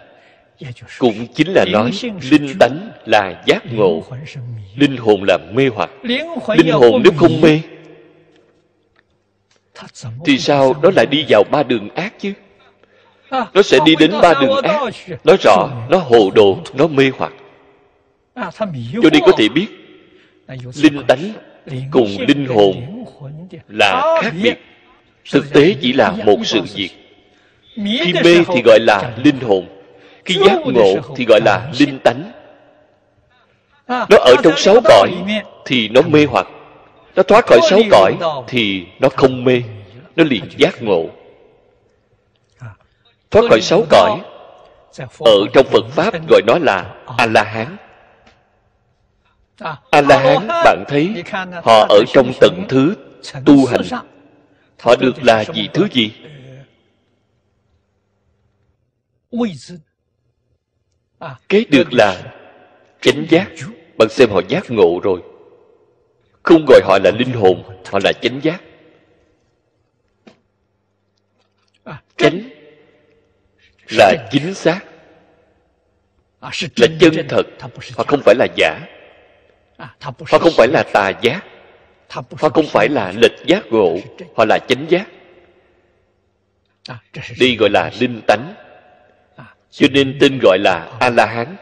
Cũng 0.97 1.27
chính 1.33 1.53
là 1.53 1.65
nói 1.71 1.91
linh 2.29 2.57
tánh 2.59 2.91
là 3.05 3.43
giác 3.45 3.73
ngộ. 3.73 4.03
linh 4.75 4.97
hồn 4.97 5.23
là 5.27 5.37
mê 5.53 5.69
hoặc. 5.75 5.89
Linh 6.57 6.71
hồn 6.71 7.01
nếu 7.03 7.13
không 7.17 7.41
mê 7.41 7.59
thì 10.25 10.39
sao? 10.39 10.75
Nó 10.83 10.91
lại 10.95 11.05
đi 11.05 11.25
vào 11.29 11.43
ba 11.51 11.63
đường 11.63 11.89
ác 11.95 12.13
chứ? 12.19 12.33
Nó 13.31 13.61
sẽ 13.63 13.79
đi 13.85 13.95
đến 13.99 14.11
ba 14.21 14.33
đường 14.41 14.61
ác. 14.63 14.81
Nói 15.23 15.37
rõ 15.43 15.69
nó 15.89 15.97
hồ 15.97 16.31
đồ 16.35 16.57
nó 16.73 16.87
mê 16.87 17.11
hoặc. 17.17 17.33
Cho 19.03 19.09
nên 19.11 19.21
có 19.25 19.31
thể 19.37 19.49
biết 19.49 19.67
linh 20.75 21.03
tánh 21.07 21.33
cùng 21.91 22.17
linh 22.27 22.45
hồn 22.45 23.05
là 23.67 24.19
khác 24.21 24.33
biệt. 24.43 24.61
Thực 25.31 25.53
tế 25.53 25.75
chỉ 25.81 25.93
là 25.93 26.11
một 26.11 26.37
sự 26.43 26.61
việc. 26.75 26.89
khi 27.75 28.13
mê 28.23 28.35
thì 28.47 28.61
gọi 28.65 28.79
là 28.79 29.13
linh 29.23 29.39
hồn. 29.39 29.65
khi 30.25 30.35
giác 30.45 30.59
ngộ 30.65 30.95
thì 31.15 31.25
gọi 31.25 31.39
là 31.45 31.71
linh 31.79 31.99
tánh. 31.99 32.31
Nó 33.87 34.17
ở 34.17 34.35
trong 34.43 34.53
sáu 34.57 34.81
cõi 34.83 35.11
thì 35.65 35.89
nó 35.89 36.01
mê 36.01 36.25
hoặc 36.25 36.47
nó 37.15 37.23
thoát 37.23 37.45
khỏi 37.47 37.59
sáu 37.69 37.79
cõi 37.91 38.17
thì 38.47 38.85
nó 38.99 39.09
không 39.09 39.43
mê 39.43 39.61
nó 40.15 40.23
liền 40.23 40.43
giác 40.57 40.81
ngộ. 40.81 41.09
Thoát 43.31 43.43
khỏi 43.49 43.61
sáu 43.61 43.83
cõi 43.89 44.21
ở 45.19 45.47
trong 45.53 45.65
phật 45.71 45.85
pháp 45.89 46.13
gọi 46.29 46.41
nó 46.47 46.57
là 46.61 46.95
a 47.17 47.25
la 47.25 47.43
hán 47.43 47.77
a 49.91 50.01
la 50.01 50.17
hán 50.17 50.47
bạn 50.47 50.83
thấy 50.87 51.23
họ 51.63 51.85
ở 51.89 52.03
trong 52.13 52.31
tận 52.41 52.65
thứ 52.69 52.95
tu 53.45 53.65
hành. 53.65 54.01
họ 54.79 54.95
được 54.95 55.23
là 55.23 55.43
gì 55.53 55.69
thứ 55.73 55.87
gì? 55.91 56.11
cái 61.49 61.65
được 61.69 61.93
là 61.93 62.33
chánh 63.01 63.25
giác. 63.29 63.47
bạn 63.97 64.09
xem 64.09 64.29
họ 64.29 64.41
giác 64.47 64.71
ngộ 64.71 64.99
rồi 65.03 65.21
không 66.45 66.65
gọi 66.67 66.81
họ 66.83 66.99
là 67.03 67.11
linh 67.11 67.31
hồn 67.31 67.63
họ 67.91 67.99
là 68.03 68.11
chánh 68.21 68.39
giác. 68.43 68.61
Chánh 72.17 72.49
là 73.91 74.13
chính 74.31 74.53
xác. 74.53 74.79
Là 76.41 76.87
chân 76.99 77.27
thật 77.29 77.43
họ 77.97 78.03
không 78.07 78.21
phải 78.25 78.35
là 78.35 78.47
giả. 78.55 78.79
Họ 79.99 80.39
không 80.39 80.53
phải 80.57 80.67
là 80.67 80.83
tà 80.93 81.11
giác. 81.21 81.41
Họ 82.09 82.49
không 82.49 82.65
phải 82.67 82.89
là 82.89 83.13
lệch 83.21 83.45
giác 83.45 83.65
ngộ 83.69 83.97
họ 84.37 84.45
là 84.49 84.59
chánh 84.67 84.85
giác. 84.89 85.07
Đây 87.39 87.55
gọi 87.55 87.69
là 87.69 87.91
linh 87.99 88.21
tánh. 88.27 88.53
Cho 89.71 89.87
nên 89.91 90.17
tên 90.21 90.39
gọi 90.41 90.57
là 90.59 90.97
a 90.99 91.09
la 91.09 91.25
hán 91.25 91.55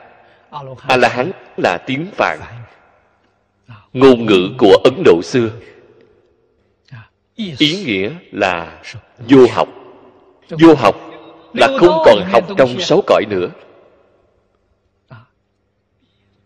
a 0.87 0.97
la 0.97 1.09
hán 1.09 1.31
là 1.57 1.77
tiếng 1.77 2.11
phạn 2.15 2.39
ngôn 3.93 4.25
ngữ 4.25 4.49
của 4.57 4.77
ấn 4.83 5.03
độ 5.05 5.21
xưa. 5.23 5.49
Ý 7.35 7.83
nghĩa 7.85 8.11
là 8.31 8.81
vô 9.29 9.45
học. 9.51 9.67
Vô 10.49 10.73
học 10.73 10.95
là 11.53 11.67
không 11.79 12.01
còn 12.05 12.23
học 12.31 12.43
trong 12.57 12.79
sáu 12.79 13.01
cõi 13.07 13.23
nữa. 13.29 13.49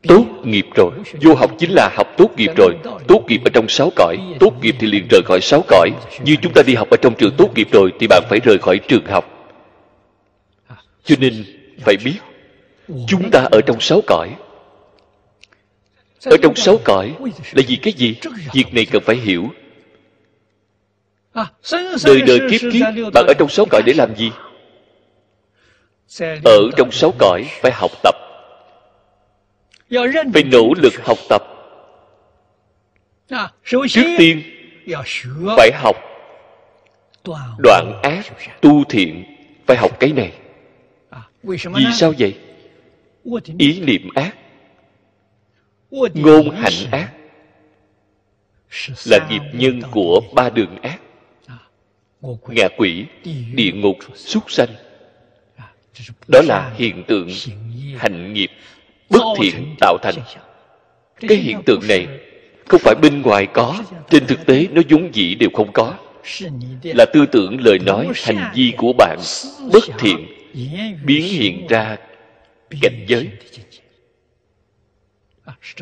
Tốt 0.07 0.25
nghiệp 0.43 0.65
rồi. 0.75 0.91
Vô 1.21 1.35
học 1.35 1.51
chính 1.59 1.71
là 1.71 1.89
học 1.95 2.07
tốt 2.17 2.29
nghiệp 2.37 2.51
rồi. 2.57 2.73
Tốt 3.07 3.23
nghiệp 3.27 3.41
ở 3.45 3.49
trong 3.53 3.67
sáu 3.69 3.89
cõi. 3.95 4.17
Tốt 4.39 4.53
nghiệp 4.61 4.75
thì 4.79 4.87
liền 4.87 5.07
rời 5.11 5.21
khỏi 5.25 5.39
sáu 5.41 5.63
cõi. 5.67 5.91
Như 6.23 6.35
chúng 6.41 6.53
ta 6.53 6.61
đi 6.67 6.75
học 6.75 6.89
ở 6.89 6.97
trong 6.97 7.15
trường 7.15 7.35
tốt 7.37 7.49
nghiệp 7.55 7.67
rồi 7.71 7.91
thì 7.99 8.07
bạn 8.07 8.23
phải 8.29 8.39
rời 8.39 8.57
khỏi 8.57 8.79
trường 8.87 9.05
học. 9.05 9.25
Cho 11.03 11.15
nên 11.19 11.45
phải 11.79 11.95
biết, 12.05 12.17
chúng 13.07 13.31
ta 13.31 13.47
ở 13.51 13.61
trong 13.61 13.79
sáu 13.79 14.01
cõi 14.07 14.29
ở 16.25 16.37
trong 16.41 16.55
sáu 16.55 16.77
cõi 16.85 17.15
là 17.51 17.63
vì 17.67 17.75
cái 17.75 17.93
gì? 17.93 18.15
Việc 18.53 18.73
này 18.73 18.85
cần 18.91 19.03
phải 19.05 19.15
hiểu. 19.15 19.49
Đời 22.05 22.21
đời 22.27 22.39
kiếp 22.51 22.61
kiếp, 22.73 23.13
bạn 23.13 23.25
ở 23.27 23.33
trong 23.39 23.49
sáu 23.49 23.65
cõi 23.71 23.81
để 23.85 23.93
làm 23.93 24.15
gì? 24.15 24.31
Ở 26.45 26.69
trong 26.77 26.91
sáu 26.91 27.13
cõi 27.19 27.45
phải 27.61 27.71
học 27.71 27.91
tập. 28.03 28.15
Phải 30.33 30.43
nỗ 30.43 30.73
lực 30.77 30.93
học 31.05 31.17
tập. 31.29 31.43
Trước 33.63 34.15
tiên, 34.17 34.41
phải 35.57 35.71
học 35.73 35.95
đoạn 37.63 37.99
ác, 38.03 38.23
tu 38.61 38.83
thiện, 38.83 39.23
phải 39.65 39.77
học 39.77 39.99
cái 39.99 40.11
này. 40.11 40.31
Vì 41.43 41.57
sao 41.93 42.13
vậy? 42.19 42.37
Ý 43.57 43.79
niệm 43.79 44.09
ác 44.15 44.35
ngôn 45.91 46.49
hành 46.55 46.91
ác 46.91 47.11
là 49.05 49.27
nghiệp 49.29 49.41
nhân 49.53 49.81
của 49.91 50.21
ba 50.33 50.49
đường 50.49 50.81
ác. 50.81 50.99
Ngạ 52.47 52.67
quỷ 52.77 53.05
địa 53.53 53.71
ngục 53.71 53.97
súc 54.15 54.51
sanh. 54.51 54.69
Đó 56.27 56.41
là 56.45 56.73
hiện 56.77 57.03
tượng 57.07 57.29
hành 57.97 58.33
nghiệp 58.33 58.51
bất 59.09 59.21
thiện 59.39 59.75
tạo 59.79 59.97
thành. 60.01 60.15
cái 61.19 61.37
hiện 61.37 61.61
tượng 61.65 61.81
này 61.87 62.07
không 62.67 62.81
phải 62.83 62.95
bên 63.01 63.21
ngoài 63.21 63.47
có 63.53 63.83
trên 64.09 64.25
thực 64.27 64.45
tế 64.45 64.67
nó 64.71 64.81
vốn 64.89 65.09
dĩ 65.13 65.35
đều 65.35 65.49
không 65.53 65.71
có. 65.73 65.93
Là 66.83 67.05
tư 67.13 67.25
tưởng 67.31 67.57
lời 67.61 67.79
nói 67.79 68.07
hành 68.15 68.51
vi 68.55 68.73
của 68.77 68.93
bạn 68.97 69.19
bất 69.73 69.83
thiện 69.99 70.27
biến 71.05 71.23
hiện 71.23 71.67
ra 71.67 71.97
cảnh 72.81 73.05
giới 73.07 73.29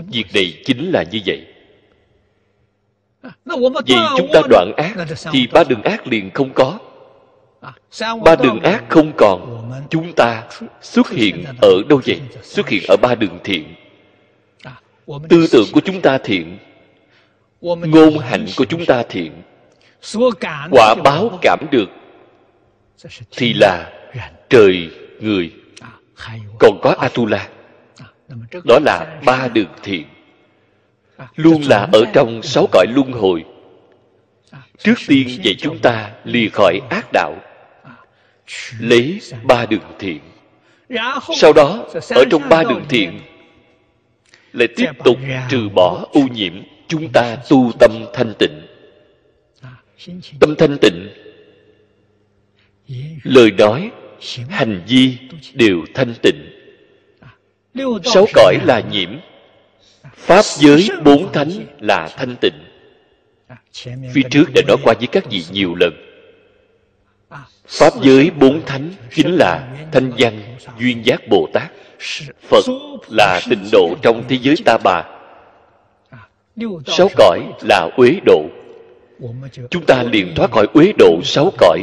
việc 0.08 0.26
này 0.34 0.62
chính 0.66 0.92
là 0.92 1.04
như 1.12 1.20
vậy. 1.26 1.48
Vì 3.86 3.96
chúng 4.18 4.30
ta 4.34 4.42
đoạn 4.50 4.72
ác 4.78 4.96
thì 5.32 5.48
ba 5.48 5.64
đường 5.64 5.82
ác 5.84 6.08
liền 6.08 6.32
không 6.34 6.54
có. 6.54 6.80
Ba 8.24 8.36
đường 8.36 8.60
ác 8.60 8.84
không 8.90 9.12
còn. 9.18 9.72
Chúng 9.90 10.14
ta 10.14 10.44
xuất 10.82 11.10
hiện 11.10 11.44
ở 11.62 11.72
đâu 11.90 12.02
vậy? 12.06 12.22
Xuất 12.44 12.70
hiện 12.70 12.84
ở 12.88 12.96
ba 13.02 13.16
đường 13.16 13.40
thiện. 13.44 13.76
Tư 15.30 15.48
tưởng 15.52 15.68
của 15.72 15.82
chúng 15.86 16.02
ta 16.02 16.18
thiện. 16.18 16.58
Ngôn 17.62 18.18
hạnh 18.18 18.46
của 18.58 18.66
chúng 18.66 18.86
ta 18.86 19.04
thiện. 19.10 19.32
Quả 20.72 20.96
báo 21.04 21.40
cảm 21.42 21.60
được 21.72 21.90
thì 23.32 23.54
là 23.54 23.92
trời 24.50 24.90
người. 25.20 25.52
Còn 26.60 26.80
có 26.82 26.96
atula 27.00 27.50
đó 28.64 28.80
là 28.80 29.22
ba 29.26 29.48
đường 29.48 29.74
thiện. 29.84 30.06
luôn 31.36 31.62
là 31.62 31.90
ở 31.94 32.06
trong 32.14 32.44
sáu 32.44 32.68
cõi 32.72 32.86
luân 32.90 33.12
hồi. 33.12 33.46
Trước 34.78 34.94
tiên 35.08 35.28
dạy 35.44 35.56
chúng 35.60 35.80
ta 35.80 36.12
lìa 36.24 36.48
khỏi 36.54 36.80
ác 36.90 37.06
đạo. 37.14 37.36
Lấy 38.80 39.20
ba 39.44 39.66
đường 39.66 39.96
thiện. 40.00 40.20
Sau 41.36 41.54
đó 41.54 41.86
ở 42.10 42.26
trong 42.32 42.50
ba 42.50 42.64
đường 42.64 42.86
thiện 42.90 43.20
lại 44.54 44.68
tiếp 44.76 44.92
tục 45.04 45.18
trừ 45.50 45.70
bỏ 45.76 46.06
ô 46.12 46.22
nhiễm 46.34 46.54
chúng 46.88 47.10
ta 47.14 47.38
tu 47.50 47.72
tâm 47.80 47.92
thanh 48.14 48.34
tịnh. 48.40 48.62
Tâm 50.40 50.56
thanh 50.56 50.78
tịnh 50.82 51.10
lời 53.24 53.52
nói 53.52 53.92
hành 54.50 54.84
vi 54.88 55.18
đều 55.54 55.86
thanh 55.94 56.14
tịnh 56.22 56.55
sáu 58.04 58.26
cõi 58.34 58.58
là 58.64 58.80
nhiễm. 58.92 59.10
Pháp 60.16 60.46
giới 60.46 60.90
bốn 61.04 61.32
thánh 61.32 61.50
là 61.80 62.10
thanh 62.18 62.36
tịnh. 62.42 62.54
Phía 64.14 64.22
trước 64.32 64.46
đã 64.56 64.62
nói 64.68 64.78
qua 64.84 64.94
với 64.94 65.08
các 65.08 65.26
vị 65.30 65.44
nhiều 65.52 65.76
lần. 65.76 65.94
Pháp 67.68 67.94
giới 68.04 68.32
bốn 68.40 68.66
thánh 68.66 68.90
chính 69.16 69.36
là 69.36 69.68
thanh 69.92 70.12
văn 70.18 70.42
duyên 70.80 71.06
giác 71.06 71.28
bồ 71.30 71.48
tát. 71.54 71.72
Phật 72.50 72.66
là 73.10 73.42
tịnh 73.50 73.70
độ 73.72 73.96
trong 74.02 74.24
thế 74.28 74.38
giới 74.42 74.56
ta 74.66 74.78
bà. 74.84 75.04
Sáu 76.88 77.10
cõi 77.18 77.40
là 77.62 77.90
uế 77.98 78.20
độ. 78.26 78.46
Chúng 79.70 79.86
ta 79.86 80.04
liền 80.04 80.36
thoát 80.36 80.52
khỏi 80.52 80.68
uế 80.74 80.92
độ 80.98 81.20
sáu 81.24 81.52
cõi, 81.58 81.80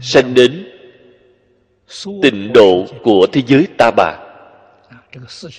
sanh 0.00 0.34
đến 0.34 0.68
tịnh 2.22 2.52
độ 2.52 2.86
của 3.02 3.26
thế 3.32 3.42
giới 3.46 3.66
ta 3.78 3.90
bà 3.96 4.21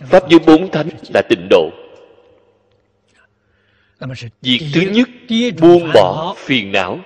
pháp 0.06 0.30
giới 0.30 0.40
bốn 0.40 0.72
thánh 0.72 0.90
là 1.14 1.22
tịnh 1.30 1.48
độ. 1.50 1.70
Việc 4.42 4.60
thứ 4.74 4.82
nhất 4.82 5.10
buông 5.62 5.92
bỏ 5.94 6.36
phiền 6.38 6.72
não. 6.72 7.00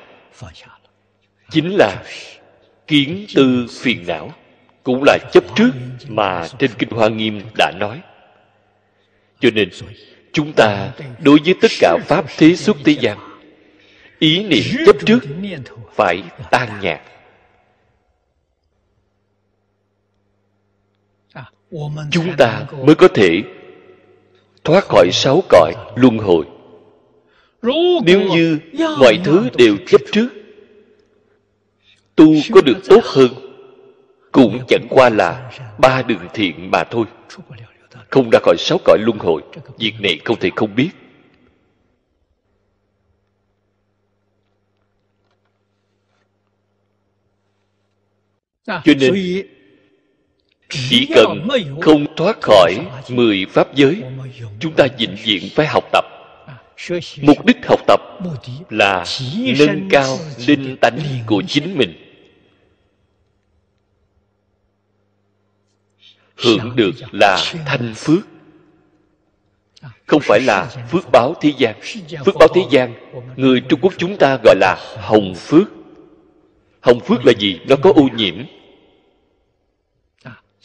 Chính 1.49 1.75
là 1.75 2.03
kiến 2.87 3.25
tư 3.35 3.67
phiền 3.71 4.03
não 4.07 4.31
cũng 4.83 5.03
là 5.05 5.17
chấp 5.31 5.43
trước 5.55 5.71
mà 6.07 6.47
trên 6.59 6.71
kinh 6.77 6.89
hoa 6.89 7.07
nghiêm 7.07 7.41
đã 7.57 7.71
nói. 7.79 8.01
Cho 9.39 9.49
nên 9.53 9.69
chúng 10.33 10.53
ta 10.53 10.91
đối 11.19 11.39
với 11.45 11.55
tất 11.61 11.71
cả 11.79 11.97
pháp 12.07 12.25
thế 12.37 12.55
xuất 12.55 12.77
thế 12.85 12.91
gian 12.91 13.17
ý 14.19 14.43
niệm 14.43 14.63
chấp 14.85 14.95
trước 15.05 15.19
phải 15.95 16.23
tan 16.51 16.69
nhạt 16.81 17.01
chúng 22.11 22.35
ta 22.37 22.65
mới 22.85 22.95
có 22.95 23.07
thể 23.07 23.43
thoát 24.63 24.83
khỏi 24.83 25.09
sáu 25.11 25.43
cõi 25.49 25.73
luân 25.95 26.17
hồi. 26.17 26.45
Nếu 28.05 28.21
như 28.21 28.59
mọi 28.99 29.19
thứ 29.23 29.49
đều 29.57 29.77
chấp 29.87 30.01
trước 30.11 30.27
tu 32.15 32.25
có 32.51 32.61
được 32.61 32.77
tốt 32.89 33.03
hơn 33.03 33.29
cũng 34.31 34.59
chẳng 34.67 34.87
qua 34.89 35.09
là 35.09 35.51
ba 35.77 36.01
đường 36.01 36.27
thiện 36.33 36.71
mà 36.71 36.83
thôi. 36.83 37.05
Không 38.09 38.29
ra 38.29 38.39
khỏi 38.43 38.55
sáu 38.59 38.77
cõi 38.85 38.97
luân 39.01 39.17
hồi 39.19 39.41
việc 39.77 39.93
này 39.99 40.19
không 40.25 40.39
thể 40.39 40.49
không 40.55 40.75
biết. 40.75 40.89
Cho 48.65 48.93
nên 48.99 49.47
chỉ 50.69 51.07
cần 51.15 51.47
không 51.81 52.05
thoát 52.15 52.41
khỏi 52.41 52.73
mười 53.09 53.45
pháp 53.49 53.75
giới 53.75 54.03
chúng 54.59 54.73
ta 54.73 54.87
vĩnh 54.97 55.15
viễn 55.23 55.49
phải 55.55 55.67
học 55.67 55.83
tập. 55.91 56.05
Mục 57.21 57.45
đích 57.45 57.57
học 57.67 57.79
tập 57.87 57.99
là 58.69 59.05
nâng 59.59 59.89
cao 59.89 60.17
linh 60.47 60.77
tánh 60.77 60.99
của 61.25 61.43
chính 61.47 61.77
mình. 61.77 61.93
Hưởng 66.35 66.75
được 66.75 66.91
là 67.11 67.43
thanh 67.65 67.93
phước. 67.95 68.27
Không 70.05 70.21
phải 70.21 70.39
là 70.41 70.85
phước 70.91 71.11
báo 71.11 71.33
thế 71.41 71.53
gian. 71.57 71.75
Phước 72.25 72.35
báo 72.39 72.47
thế 72.55 72.61
gian 72.71 72.93
người 73.35 73.61
trung 73.69 73.79
quốc 73.81 73.93
chúng 73.97 74.17
ta 74.17 74.37
gọi 74.43 74.55
là 74.55 74.95
hồng 74.97 75.35
phước. 75.35 75.67
Hồng 76.81 76.99
phước 76.99 77.25
là 77.25 77.33
gì? 77.39 77.59
Nó 77.67 77.75
có 77.75 77.91
ô 77.95 78.07
nhiễm 78.15 78.35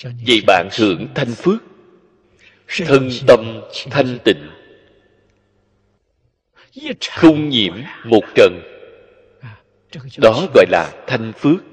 vậy 0.01 0.43
bạn 0.47 0.69
hưởng 0.79 1.09
thanh 1.15 1.35
phước 1.35 1.63
thân 2.79 3.11
tâm 3.27 3.61
thanh 3.91 4.19
tịnh. 4.25 4.51
Không 7.11 7.49
nhiễm 7.49 7.75
một 8.05 8.25
trần. 8.35 8.63
Đó 10.19 10.49
gọi 10.55 10.67
là 10.69 11.05
thanh 11.07 11.33
phước. 11.33 11.65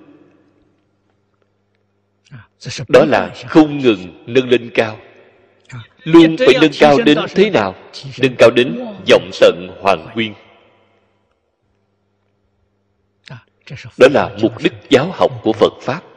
Đó 2.88 3.06
là 3.06 3.34
không 3.48 3.78
ngừng 3.78 4.24
nâng 4.26 4.50
lên 4.50 4.70
cao. 4.74 5.00
Luôn 6.04 6.36
phải 6.38 6.56
nâng 6.62 6.72
cao 6.80 6.98
đến 7.06 7.18
thế 7.36 7.50
nào? 7.50 7.76
nâng 8.22 8.36
cao 8.38 8.52
đến 8.52 8.86
vọng 9.10 9.30
tận 9.42 9.68
hoàng 9.82 10.08
nguyên. 10.16 10.34
Đó 13.98 14.08
là 14.12 14.30
mục 14.42 14.64
đích 14.64 14.74
giáo 14.90 15.12
học 15.14 15.32
của 15.44 15.54
phật 15.54 15.74
pháp 15.82 16.09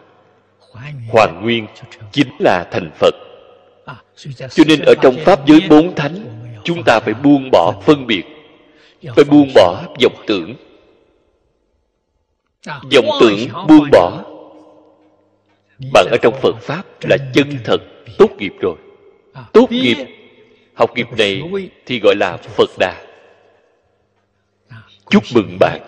hoàn 1.09 1.43
nguyên 1.43 1.67
chính 2.13 2.29
là 2.39 2.65
thành 2.71 2.91
phật. 2.99 3.15
Cho 4.51 4.65
nên 4.67 4.81
ở 4.81 4.95
trong 5.03 5.17
pháp 5.25 5.47
giới 5.47 5.61
bốn 5.71 5.95
thánh, 5.95 6.25
chúng 6.65 6.83
ta 6.87 7.01
phải 7.01 7.15
buông 7.15 7.49
bỏ 7.53 7.81
phân 7.83 8.07
biệt, 8.07 8.23
phải 9.17 9.25
buông 9.25 9.49
bỏ 9.55 9.83
vọng 10.03 10.25
tưởng. 10.27 10.55
Vọng 12.67 13.07
tưởng 13.21 13.49
buông 13.69 13.89
bỏ. 13.93 14.25
Bạn 15.93 16.07
ở 16.11 16.17
trong 16.23 16.35
phật 16.43 16.57
pháp 16.61 16.83
là 17.03 17.17
chân 17.35 17.59
thật, 17.65 17.79
tốt 18.19 18.29
nghiệp 18.39 18.53
rồi. 18.61 18.77
Tốt 19.53 19.67
nghiệp. 19.71 19.97
Học 20.75 20.91
nghiệp 20.97 21.07
này 21.19 21.43
thì 21.87 22.01
gọi 22.01 22.15
là 22.17 22.37
phật 22.37 22.71
đà. 22.79 23.05
Chúc 25.11 25.23
mừng 25.35 25.57
bạn 25.61 25.81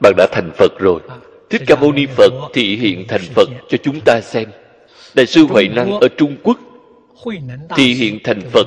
bạn 0.00 0.14
đã 0.16 0.26
thành 0.32 0.50
phật 0.56 0.78
rồi 0.78 1.00
thích 1.52 1.62
ca 1.66 1.76
mâu 1.76 1.92
ni 1.92 2.06
phật 2.06 2.32
thị 2.52 2.76
hiện 2.76 3.04
thành 3.08 3.20
phật 3.34 3.48
cho 3.68 3.78
chúng 3.82 4.00
ta 4.04 4.20
xem. 4.20 4.48
Đại 5.14 5.26
sư 5.26 5.44
huệ 5.44 5.68
năng 5.68 6.00
ở 6.00 6.08
trung 6.16 6.36
quốc 6.42 6.58
thị 7.76 7.94
hiện 7.94 8.18
thành 8.24 8.40
phật 8.50 8.66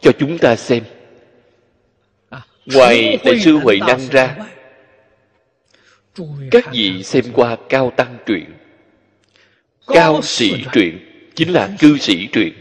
cho 0.00 0.12
chúng 0.18 0.38
ta 0.38 0.56
xem. 0.56 0.82
Ngoài 2.66 3.18
đại 3.24 3.40
sư 3.40 3.56
huệ 3.56 3.78
năng 3.86 4.08
ra, 4.10 4.36
các 6.50 6.72
vị 6.72 7.02
xem 7.02 7.24
qua 7.32 7.56
cao 7.68 7.92
tăng 7.96 8.16
truyện. 8.26 8.44
Cao 9.86 10.22
sĩ 10.22 10.64
truyện 10.72 10.98
chính 11.34 11.52
là 11.52 11.70
cư 11.78 11.98
sĩ 11.98 12.28
truyện, 12.32 12.52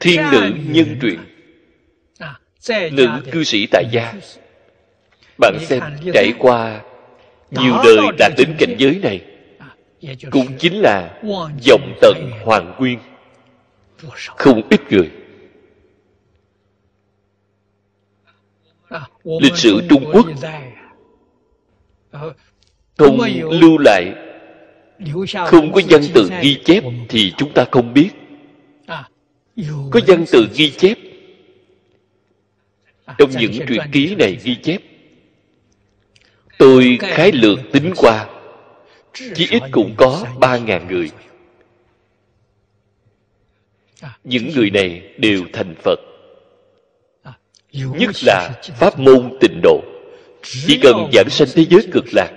thiên 0.00 0.20
nữ 0.32 0.50
nhân 0.68 0.98
truyện, 1.00 1.18
nữ 2.92 3.08
cư 3.32 3.44
sĩ 3.44 3.66
tại 3.70 3.84
gia. 3.92 4.14
Bạn 5.38 5.58
xem 5.60 5.82
trải 6.14 6.32
qua 6.38 6.80
nhiều 7.60 7.74
đời 7.84 7.96
đạt 8.18 8.32
đến 8.36 8.54
cảnh 8.58 8.74
giới 8.78 9.00
này. 9.02 9.24
Cũng 10.30 10.46
chính 10.58 10.80
là 10.80 11.20
dòng 11.60 11.94
tận 12.00 12.30
hoàng 12.44 12.74
nguyên. 12.78 12.98
Không 14.36 14.62
ít 14.70 14.80
người. 14.90 15.10
Lịch 19.24 19.56
sử 19.56 19.80
trung 19.88 20.04
quốc 20.12 20.26
không 22.96 23.18
lưu 23.50 23.78
lại. 23.78 24.14
Không 25.46 25.72
có 25.72 25.80
văn 25.88 26.02
tự 26.14 26.30
ghi 26.42 26.60
chép 26.64 26.84
thì 27.08 27.32
chúng 27.36 27.52
ta 27.54 27.64
không 27.70 27.94
biết. 27.94 28.10
Có 29.90 30.00
văn 30.06 30.24
tự 30.32 30.48
ghi 30.54 30.70
chép. 30.70 30.98
Trong 33.18 33.30
những 33.30 33.52
truyện 33.68 33.80
ký 33.92 34.14
này 34.18 34.38
ghi 34.44 34.56
chép 34.62 34.80
tôi 36.58 36.98
khái 37.00 37.32
lược 37.32 37.58
tính 37.72 37.92
qua 37.96 38.26
chỉ 39.14 39.48
ít 39.50 39.62
cũng 39.70 39.94
có 39.96 40.26
ba 40.38 40.58
ngàn 40.58 40.86
người. 40.88 41.10
Những 44.24 44.50
người 44.54 44.70
này 44.70 45.02
đều 45.18 45.40
thành 45.52 45.74
phật. 45.82 46.00
Nhất 47.72 48.10
là 48.26 48.50
pháp 48.64 48.98
môn 48.98 49.32
tịnh 49.40 49.60
độ. 49.62 49.80
Chỉ 50.42 50.78
cần 50.82 51.10
giảng 51.12 51.30
sanh 51.30 51.48
thế 51.54 51.64
giới 51.70 51.86
cực 51.92 52.04
lạc 52.12 52.30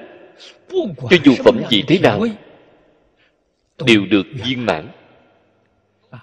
cho 1.10 1.17
dù 1.23 1.34
phẩm 1.43 1.62
vị 1.69 1.84
thế 1.88 1.99
nào 1.99 2.25
đều 3.86 4.06
được 4.06 4.25
viên 4.45 4.65
mãn. 4.65 4.88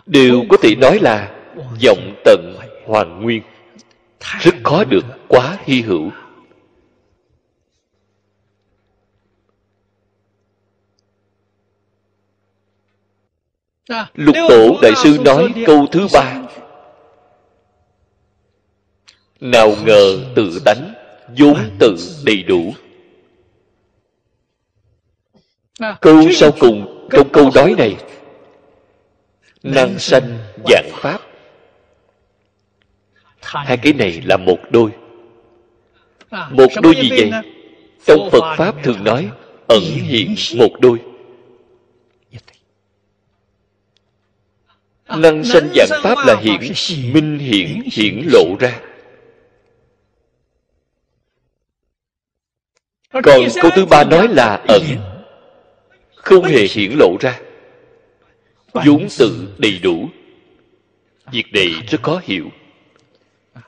Đều 0.07 0.45
có 0.49 0.57
thể 0.63 0.75
nói 0.75 0.99
là 1.03 1.37
vọng 1.85 2.15
tận 2.25 2.55
hoàn 2.87 3.23
nguyên. 3.23 3.43
Rất 4.41 4.55
khó 4.65 4.85
được 4.85 5.05
quá 5.29 5.59
hy 5.65 5.81
hữu 5.81 6.11
lục 14.15 14.37
tổ 14.49 14.79
đại 14.83 14.93
sư 15.03 15.19
nói 15.25 15.53
câu 15.67 15.87
thứ 15.93 16.07
ba. 16.13 16.43
nào 19.41 19.75
ngờ 19.85 20.19
tự 20.35 20.61
tánh 20.65 20.95
vốn 21.39 21.59
tự 21.79 21.97
đầy 22.25 22.43
đủ. 22.43 22.75
Câu 26.01 26.23
sau 26.33 26.51
cùng 26.61 27.07
trong 27.11 27.29
câu 27.33 27.51
nói 27.55 27.75
này. 27.79 27.97
năng 29.63 29.99
sanh 29.99 30.39
dạng 30.69 30.91
pháp. 30.93 31.21
hai 33.41 33.77
cái 33.77 33.93
này 33.93 34.23
là 34.25 34.37
một 34.37 34.59
đôi. 34.71 34.91
Một 36.51 36.69
đôi 36.83 36.95
gì 36.95 37.11
vậy? 37.11 37.31
trong 38.07 38.29
phật 38.33 38.55
pháp 38.57 38.83
thường 38.83 39.05
nói 39.05 39.31
ẩn 39.69 39.83
hiện 39.83 40.35
một 40.59 40.81
đôi 40.81 40.99
năng 45.09 45.45
sanh 45.45 45.69
dạng 45.75 46.01
pháp 46.03 46.19
là 46.27 46.37
hiện 46.41 46.61
minh 47.13 47.39
hiện 47.39 47.83
hiển 47.93 48.23
lộ 48.33 48.57
ra. 48.61 48.81
Còn 53.13 53.41
câu 53.63 53.71
thứ 53.75 53.87
ba 53.87 54.05
nói 54.05 54.29
là 54.29 54.65
ẩn 54.69 54.83
không 56.17 56.45
hề 56.45 56.67
hiển 56.71 56.93
lộ 56.99 57.17
ra. 57.21 57.41
Vốn 58.73 59.07
tự 59.19 59.49
đầy 59.59 59.79
đủ 59.83 60.09
việc 61.33 61.47
này 61.53 61.69
rất 61.91 62.03
khó 62.03 62.21
hiểu. 62.25 62.51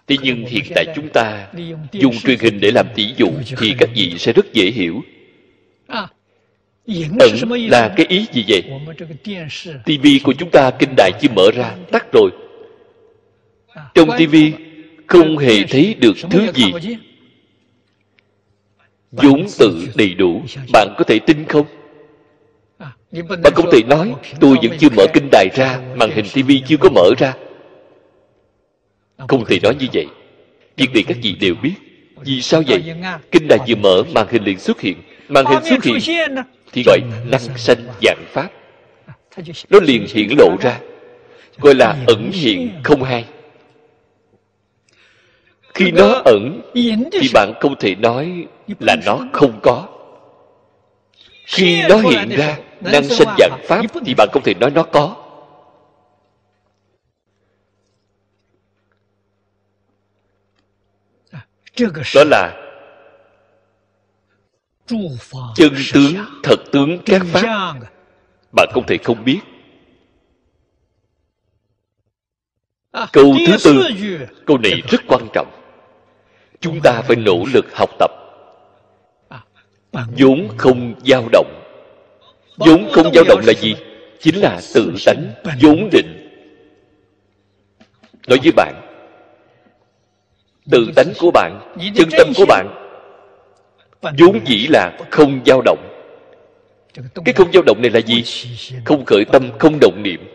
Thế 0.06 0.16
nhưng 0.22 0.44
hiện 0.44 0.64
tại 0.74 0.86
chúng 0.94 1.08
ta 1.08 1.48
dùng 1.92 2.18
truyền 2.18 2.38
hình 2.38 2.60
để 2.60 2.70
làm 2.70 2.86
tỷ 2.94 3.14
dụ 3.16 3.28
thì 3.58 3.74
các 3.78 3.88
vị 3.94 4.14
sẽ 4.18 4.32
rất 4.32 4.52
dễ 4.52 4.70
hiểu 4.70 5.02
ẩn 7.20 7.52
là 7.70 7.94
cái 7.96 8.06
ý 8.06 8.26
gì 8.32 8.44
vậy? 8.48 8.62
tivi 9.84 10.20
của 10.24 10.32
chúng 10.38 10.50
ta 10.50 10.70
kinh 10.78 10.94
đại 10.96 11.10
chưa 11.20 11.28
mở 11.36 11.50
ra 11.54 11.76
tắt 11.92 12.06
rồi. 12.12 12.30
Trong 13.94 14.08
tivi 14.18 14.52
không 15.06 15.38
hề 15.38 15.62
thấy 15.62 15.94
được 15.94 16.16
thứ 16.30 16.46
gì. 16.54 16.96
vốn 19.12 19.46
tự 19.58 19.88
đầy 19.94 20.14
đủ 20.14 20.42
bạn 20.72 20.94
có 20.98 21.04
thể 21.04 21.18
tin 21.18 21.44
không? 21.48 21.66
Bạn 23.28 23.52
không 23.54 23.70
thể 23.72 23.82
nói 23.82 24.14
tôi 24.40 24.56
vẫn 24.62 24.78
chưa 24.78 24.88
mở 24.96 25.06
kinh 25.14 25.28
đài 25.32 25.48
ra 25.54 25.80
màn 25.96 26.10
hình 26.10 26.24
tivi 26.34 26.62
chưa 26.68 26.76
có 26.76 26.88
mở 26.90 27.10
ra. 27.18 27.34
Không 29.28 29.44
thể 29.44 29.58
nói 29.62 29.74
như 29.80 29.86
vậy. 29.92 30.06
việc 30.76 30.94
này 30.94 31.02
các 31.02 31.16
vị 31.22 31.36
đều 31.40 31.54
biết. 31.62 31.74
vì 32.24 32.42
sao 32.42 32.62
vậy? 32.66 32.82
kinh 33.30 33.48
đài 33.48 33.58
vừa 33.68 33.74
mở 33.74 34.02
màn 34.14 34.26
hình 34.30 34.44
liền 34.44 34.58
xuất 34.58 34.80
hiện. 34.80 34.96
Màn 35.28 35.44
hình 35.46 35.64
xuất 35.64 35.84
hiện 35.84 36.00
thì 36.72 36.82
gọi 36.86 37.00
năng 37.24 37.58
sanh 37.58 37.78
dạng 38.02 38.24
pháp. 38.28 38.48
Nó 39.70 39.78
liền 39.82 40.06
hiển 40.08 40.28
lộ 40.38 40.56
ra 40.60 40.80
gọi 41.58 41.74
là 41.74 41.96
ẩn 42.06 42.30
hiện 42.32 42.80
không 42.84 43.02
hay 43.02 43.24
khi 45.74 45.90
nó 45.90 46.22
ẩn 46.24 46.60
thì 47.12 47.28
bạn 47.34 47.52
không 47.60 47.74
thể 47.78 47.94
nói 47.94 48.46
là 48.80 48.96
nó 49.06 49.26
không 49.32 49.60
có. 49.62 49.88
Khi 51.46 51.82
nó 51.88 51.96
hiện 51.96 52.28
ra 52.28 52.58
năng 52.80 53.04
sanh 53.04 53.36
dạng 53.38 53.60
pháp 53.64 53.82
thì 54.06 54.14
bạn 54.14 54.28
không 54.32 54.42
thể 54.42 54.54
nói 54.54 54.70
nó 54.70 54.82
có. 54.82 55.16
Đó 62.14 62.24
là 62.26 62.65
chân 65.54 65.74
tướng 65.92 66.14
thật 66.42 66.56
tướng 66.72 66.98
các 67.06 67.22
pháp 67.26 67.74
bạn 68.52 68.68
không 68.72 68.86
thể 68.86 68.98
không 69.04 69.24
biết. 69.24 69.40
Câu 73.12 73.34
thứ 73.46 73.56
tư 73.64 73.84
câu 74.46 74.58
này 74.58 74.82
rất 74.90 75.00
quan 75.06 75.28
trọng. 75.32 75.50
Chúng 76.60 76.80
ta 76.80 77.02
phải 77.02 77.16
nỗ 77.16 77.44
lực 77.54 77.64
học 77.74 77.90
tập. 77.98 78.10
Vốn 79.92 80.48
không 80.56 80.94
dao 81.06 81.28
động. 81.32 81.62
Vốn 82.56 82.88
không 82.92 83.14
dao 83.14 83.24
động 83.28 83.40
là 83.46 83.52
gì? 83.52 83.74
chính 84.20 84.36
là 84.36 84.60
tự 84.74 84.92
tánh 85.06 85.32
vốn 85.62 85.88
định. 85.92 86.28
Nói 88.28 88.38
với 88.42 88.52
bạn 88.52 88.82
tự 90.70 90.90
tánh 90.96 91.12
của 91.20 91.30
bạn 91.30 91.74
chân 91.94 92.08
tâm 92.18 92.32
của 92.36 92.46
bạn 92.48 92.85
vốn 94.18 94.40
dĩ 94.46 94.66
là 94.70 94.98
không 95.10 95.40
dao 95.46 95.62
động. 95.64 95.78
Cái 97.24 97.34
không 97.34 97.52
dao 97.52 97.62
động 97.66 97.82
này 97.82 97.90
là 97.90 98.00
gì? 98.00 98.24
Không 98.84 99.04
khởi 99.04 99.24
tâm, 99.32 99.50
không 99.58 99.78
động 99.80 100.02
niệm. 100.02 100.28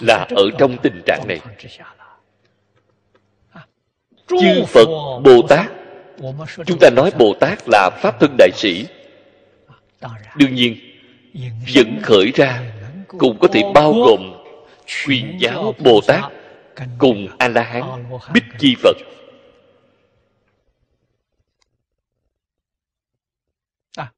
Là 0.00 0.26
ở 0.36 0.50
trong 0.58 0.76
tình 0.82 1.02
trạng 1.06 1.24
này. 1.28 1.40
Chư 4.26 4.64
phật, 4.68 4.88
bồ 5.24 5.42
tát. 5.48 5.66
Chúng 6.66 6.78
ta 6.80 6.90
nói 6.90 7.10
bồ 7.18 7.34
tát 7.40 7.58
là 7.66 7.90
pháp 8.02 8.20
thân 8.20 8.36
đại 8.38 8.50
sĩ. 8.54 8.86
Đương 10.36 10.54
nhiên, 10.54 10.76
vẫn 11.74 11.98
khởi 12.02 12.32
ra, 12.34 12.62
cũng 13.18 13.38
có 13.38 13.48
thể 13.48 13.62
bao 13.74 13.92
gồm 13.92 14.32
truyền 14.86 15.38
giáo 15.38 15.74
bồ 15.78 16.00
tát 16.06 16.24
cùng 16.98 17.28
a 17.38 17.48
la 17.48 17.62
hán, 17.62 17.82
bích 18.32 18.44
chi 18.58 18.74
phật. 18.82 18.96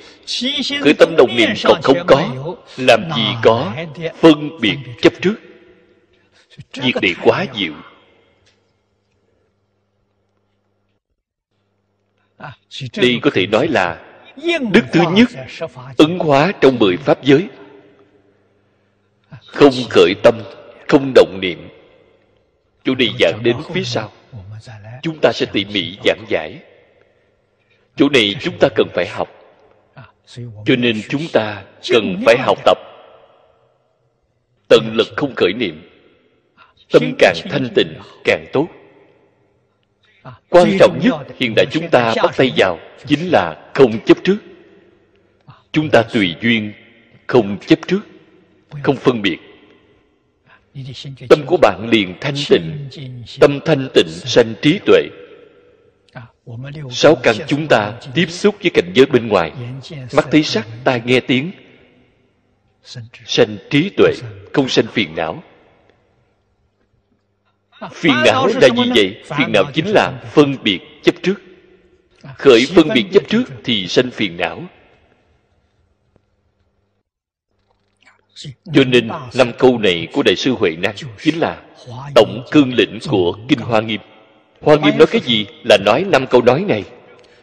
Khởi 0.83 0.95
tâm 0.99 1.15
động 1.17 1.37
niệm 1.37 1.51
còn 1.65 1.83
không 1.83 1.99
có, 2.07 2.29
làm 2.77 3.01
gì 3.17 3.23
có, 3.43 3.75
phân 4.21 4.61
biệt 4.61 4.77
chấp 5.03 5.13
trước. 5.23 5.35
Việc 6.75 6.95
này 7.03 7.15
quá 7.23 7.47
diệu 7.55 7.73
đây 12.97 13.19
có 13.23 13.31
thể 13.35 13.47
nói 13.47 13.69
là 13.69 14.01
đức 14.73 14.85
thứ 14.93 15.01
nhất 15.13 15.29
ứng 15.97 16.19
hóa 16.19 16.53
trong 16.61 16.79
mười 16.79 16.97
pháp 16.97 17.25
giới. 17.25 17.49
Không 19.47 19.73
khởi 19.91 20.15
tâm, 20.23 20.43
không 20.89 21.13
động 21.15 21.39
niệm. 21.41 21.69
Chủ 22.85 22.95
đề 22.95 23.09
giảng 23.21 23.41
đến 23.43 23.57
phía 23.73 23.85
sau. 23.85 24.13
Chúng 25.03 25.19
ta 25.23 25.33
sẽ 25.35 25.47
tỉ 25.53 25.65
mỉ 25.65 25.99
giảng 26.05 26.25
giải 26.29 26.59
chỗ 27.97 28.09
này 28.09 28.35
chúng 28.41 28.59
ta 28.59 28.69
cần 28.75 28.89
phải 28.95 29.07
học. 29.09 29.29
Cho 30.67 30.77
nên 30.79 31.01
chúng 31.09 31.23
ta 31.33 31.63
cần 31.91 32.23
phải 32.27 32.37
học 32.39 32.59
tập. 32.65 32.79
Tận 34.69 34.91
lực 34.95 35.09
không 35.17 35.35
khởi 35.37 35.53
niệm. 35.53 35.91
Tâm 36.93 37.03
càng 37.19 37.37
thanh 37.51 37.69
tịnh, 37.75 37.95
càng 38.25 38.47
tốt. 38.53 38.69
Quan 40.49 40.77
trọng 40.79 40.99
nhất 41.03 41.15
hiện 41.39 41.53
đại 41.57 41.67
chúng 41.71 41.91
ta 41.91 42.15
bắt 42.23 42.35
tay 42.37 42.53
vào 42.57 42.79
chính 43.07 43.31
là 43.33 43.71
không 43.75 44.05
chấp 44.05 44.19
trước. 44.25 44.37
Chúng 45.73 45.91
ta 45.91 46.03
tùy 46.03 46.35
duyên, 46.43 46.73
không 47.27 47.59
chấp 47.67 47.79
trước, 47.87 48.01
không 48.83 48.97
phân 48.97 49.23
biệt. 49.23 49.39
Tâm 51.29 51.43
của 51.47 51.57
bạn 51.57 51.89
liền 51.89 52.15
thanh 52.21 52.35
tịnh, 52.51 52.89
tâm 53.41 53.61
thanh 53.65 53.89
tịnh 53.95 54.09
sanh 54.09 54.55
trí 54.63 54.79
tuệ 54.87 55.03
sáu 56.91 57.15
căn 57.23 57.37
chúng 57.47 57.67
ta 57.69 57.93
tiếp 58.15 58.27
xúc 58.31 58.57
với 58.63 58.71
cảnh 58.71 58.93
giới 58.95 59.07
bên 59.07 59.29
ngoài. 59.29 59.53
Mắt 60.13 60.27
thấy 60.31 60.43
sắc, 60.43 60.67
tai 60.85 61.03
nghe 61.05 61.21
tiếng. 61.21 61.53
Sanh 63.27 63.57
trí 63.71 63.91
tuệ, 63.97 64.13
không 64.53 64.69
sanh 64.69 64.87
phiền 64.87 65.15
não. 65.15 65.43
Phiền 67.93 68.15
não 68.25 68.47
là 68.47 68.69
gì 68.77 68.91
vậy? 68.95 69.23
Phiền 69.25 69.53
não 69.53 69.65
chính 69.75 69.87
là 69.87 70.23
phân 70.33 70.57
biệt 70.63 70.81
chấp 71.03 71.15
trước. 71.23 71.35
Khởi 72.37 72.67
phân 72.75 72.89
biệt 72.95 73.05
chấp 73.13 73.23
trước 73.29 73.43
thì 73.65 73.89
sanh 73.89 74.11
phiền 74.11 74.37
não. 74.37 74.63
Cho 78.75 78.85
nên 78.87 79.09
năm 79.35 79.53
câu 79.59 79.79
này 79.79 80.09
của 80.13 80.23
đại 80.23 80.37
sư 80.37 80.53
huệ 80.53 80.77
năng 80.77 80.95
chính 81.19 81.39
là 81.39 81.63
tổng 82.15 82.45
cương 82.51 82.75
lĩnh 82.75 82.99
của 83.09 83.39
kinh 83.49 83.59
hoa 83.59 83.81
nghiêm. 83.81 84.01
Hoa 84.65 84.77
Nghiêm 84.77 84.99
nói 84.99 85.07
cái 85.11 85.21
gì? 85.21 85.47
Là 85.65 85.79
nói 85.85 86.05
năm 86.05 86.27
câu 86.27 86.43
nói 86.43 86.65
này. 86.69 86.85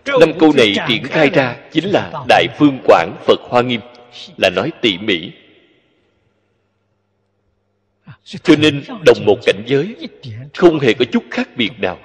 Năm 0.05 0.31
câu 0.39 0.53
này 0.57 0.73
triển 0.87 1.03
khai 1.03 1.29
ra 1.29 1.55
chính 1.71 1.85
là 1.85 2.11
Đại 2.27 2.47
Phương 2.57 2.79
Quảng 2.83 3.15
Phật 3.25 3.39
Hoa 3.49 3.61
Nghiêm, 3.61 3.81
là 4.37 4.49
nói 4.49 4.71
tỉ 4.81 4.97
mỉ. 4.97 5.31
Cho 8.23 8.55
nên 8.59 8.83
đồng 9.05 9.25
một 9.25 9.37
cảnh 9.45 9.63
giới 9.65 9.95
không 10.53 10.79
hề 10.79 10.93
có 10.93 11.05
chút 11.11 11.23
khác 11.31 11.49
biệt 11.55 11.71
nào. 11.79 11.99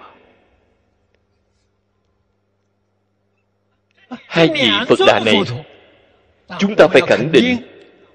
Hai 4.08 4.48
vị 4.48 4.70
Phật 4.88 4.98
Đà 5.06 5.20
này 5.24 5.36
chúng 6.58 6.74
ta 6.76 6.86
phải 6.88 7.02
khẳng 7.06 7.32
định 7.32 7.56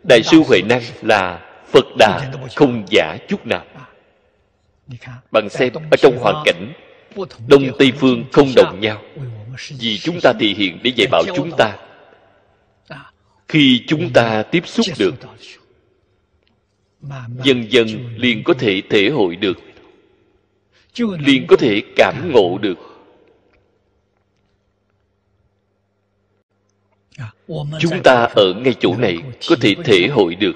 Đại 0.03 0.23
sư 0.23 0.43
Huệ 0.47 0.61
Năng 0.61 0.81
là 1.01 1.47
Phật 1.67 1.85
Đà 1.97 2.31
không 2.55 2.83
giả 2.89 3.17
chút 3.27 3.45
nào. 3.45 3.65
Bạn 5.31 5.49
xem 5.49 5.73
ở 5.73 5.97
trong 5.97 6.17
hoàn 6.17 6.43
cảnh 6.45 6.73
Đông 7.47 7.63
Tây 7.79 7.91
Phương 7.97 8.25
không 8.31 8.47
đồng 8.55 8.79
nhau. 8.79 9.01
Vì 9.79 9.97
chúng 9.97 10.19
ta 10.21 10.33
thể 10.39 10.47
hiện 10.47 10.79
để 10.83 10.91
dạy 10.95 11.07
bảo 11.11 11.23
chúng 11.35 11.51
ta. 11.57 11.77
Khi 13.47 13.83
chúng 13.87 14.13
ta 14.13 14.43
tiếp 14.43 14.67
xúc 14.67 14.85
được 14.99 15.15
Dần 17.43 17.71
dần 17.71 17.87
liền 18.17 18.43
có 18.43 18.53
thể 18.53 18.81
thể 18.89 19.09
hội 19.09 19.35
được. 19.35 19.57
Liền 20.97 21.45
có 21.47 21.55
thể 21.55 21.81
cảm 21.95 22.31
ngộ 22.31 22.57
được. 22.57 22.77
Chúng 27.79 28.03
ta 28.03 28.27
ở 28.35 28.53
ngay 28.53 28.75
chỗ 28.79 28.95
này 28.97 29.17
có 29.49 29.55
thể 29.61 29.75
thể 29.85 30.07
hội 30.07 30.35
được. 30.35 30.53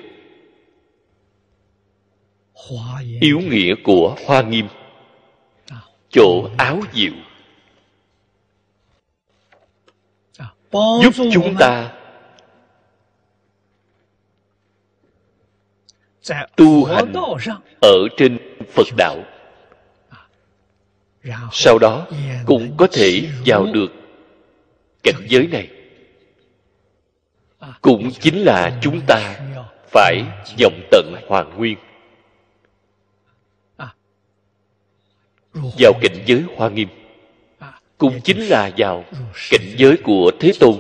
Yếu 3.22 3.40
nghĩa 3.40 3.76
của 3.84 4.16
Hoa 4.26 4.42
Nghiêm 4.42 4.68
chỗ 6.16 6.50
áo 6.58 6.80
diệu 6.94 7.14
giúp 10.74 11.14
chúng 11.34 11.56
ta 11.60 11.92
tu 16.56 16.86
hành 16.86 17.14
ở 17.82 17.98
trên 18.18 18.38
phật 18.74 18.88
đạo. 18.98 19.24
Sau 21.52 21.80
đó 21.80 22.08
cũng 22.46 22.74
có 22.78 22.88
thể 22.92 23.30
vào 23.46 23.66
được 23.74 23.92
cảnh 25.04 25.26
giới 25.28 25.48
này. 25.48 25.70
Cũng 27.82 28.12
chính 28.12 28.44
là 28.44 28.80
chúng 28.82 29.02
ta 29.08 29.40
phải 29.92 30.24
vọng 30.60 30.82
tận 30.92 31.16
hoàn 31.28 31.58
nguyên 31.58 31.78
vào 35.80 35.94
cảnh 36.02 36.24
giới 36.26 36.44
hoa 36.56 36.70
nghiêm. 36.70 36.88
Cũng 37.98 38.20
chính 38.24 38.40
là 38.40 38.72
vào 38.78 39.04
cảnh 39.52 39.76
giới 39.78 39.98
của 40.04 40.32
thế 40.40 40.52
tôn. 40.60 40.76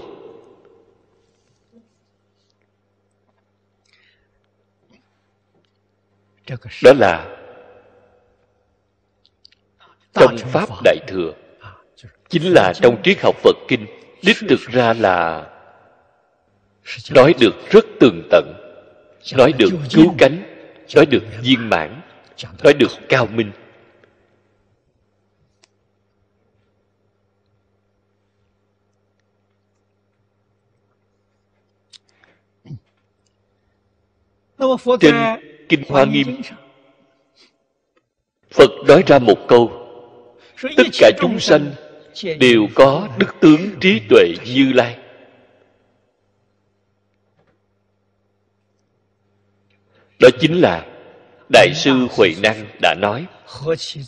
Đó 6.84 6.94
là 7.00 7.38
trong 10.14 10.38
pháp 10.38 10.70
đại 10.84 10.98
thừa. 11.08 11.34
Chính 12.30 12.44
là 12.44 12.74
trong 12.82 13.02
triết 13.04 13.22
học 13.22 13.36
phật 13.44 13.56
kinh 13.68 13.86
đích 14.26 14.38
thực 14.50 14.60
ra 14.60 14.94
là 14.94 15.48
nói 17.16 17.34
được 17.40 17.56
rất 17.70 17.86
tường 18.00 18.28
tận 18.32 18.54
nói 19.36 19.54
được 19.58 19.70
cứu 19.94 20.16
cánh 20.18 20.44
nói 20.96 21.06
được 21.06 21.24
viên 21.42 21.70
mãn 21.70 22.02
nói 22.64 22.74
được 22.74 22.92
cao 23.10 23.26
minh 23.26 23.52
trên 35.00 35.16
kinh 35.70 35.84
hoa 35.88 36.06
nghiêm 36.06 36.42
phật 38.52 38.72
nói 38.88 39.04
ra 39.08 39.20
một 39.20 39.48
câu 39.48 39.86
tất 40.78 40.88
cả 41.00 41.12
chúng 41.22 41.40
sanh 41.40 41.72
đều 42.40 42.68
có 42.76 43.08
đức 43.18 43.36
tướng 43.40 43.80
trí 43.82 44.02
tuệ 44.10 44.34
như 44.46 44.74
lai. 44.74 44.98
Đó 50.20 50.30
chính 50.40 50.62
là 50.62 50.86
đại 51.54 51.74
sư 51.76 52.08
huệ 52.18 52.34
năng 52.44 52.66
đã 52.82 52.96
nói 53.02 53.26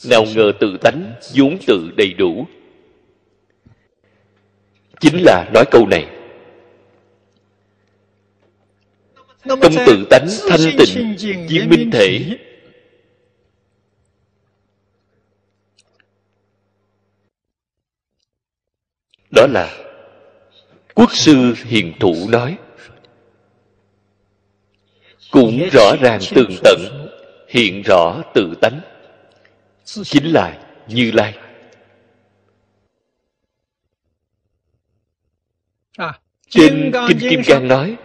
nào 0.09 0.25
ngờ 0.35 0.51
tự 0.59 0.77
tánh 0.81 1.13
vốn 1.35 1.57
tự 1.67 1.91
đầy 1.97 2.13
đủ. 2.13 2.47
Chính 4.99 5.23
là 5.23 5.49
nói 5.53 5.65
câu 5.71 5.87
này 5.87 6.16
trong 9.47 9.85
tự 9.85 10.07
tánh 10.09 10.27
thanh 10.49 10.59
tịnh 10.77 11.15
viên 11.47 11.69
minh 11.69 11.91
thể. 11.91 12.37
đó 19.31 19.47
là 19.47 19.77
quốc 20.95 21.15
sư 21.15 21.53
hiền 21.65 21.93
thụ 21.99 22.15
nói. 22.29 22.57
Cũng 25.31 25.69
rõ 25.71 25.95
ràng 26.01 26.19
tường 26.35 26.51
tận 26.63 27.07
hiện 27.49 27.81
rõ 27.85 28.21
tự 28.33 28.53
tánh. 28.61 28.79
Chính 29.83 30.25
là 30.25 30.59
như 30.87 31.11
lai. 31.11 31.37
Trên 36.49 36.91
kinh 37.07 37.19
kim 37.19 37.41
cang 37.45 37.67
nói 37.67 37.97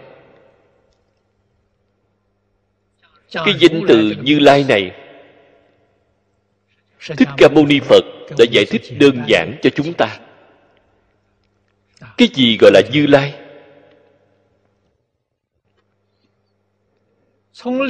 cái 3.33 3.53
danh 3.59 3.81
từ 3.87 4.13
như 4.23 4.39
lai 4.39 4.65
này. 4.67 4.91
Thích 7.17 7.29
ca 7.37 7.49
mâu 7.49 7.65
ni 7.65 7.79
phật 7.79 8.03
đã 8.37 8.45
giải 8.51 8.65
thích 8.65 8.81
đơn 8.99 9.23
giản 9.27 9.57
cho 9.61 9.69
chúng 9.69 9.93
ta. 9.93 10.19
Cái 12.17 12.27
gì 12.33 12.57
gọi 12.61 12.71
là 12.73 12.81
như 12.91 13.07
lai? 13.07 13.33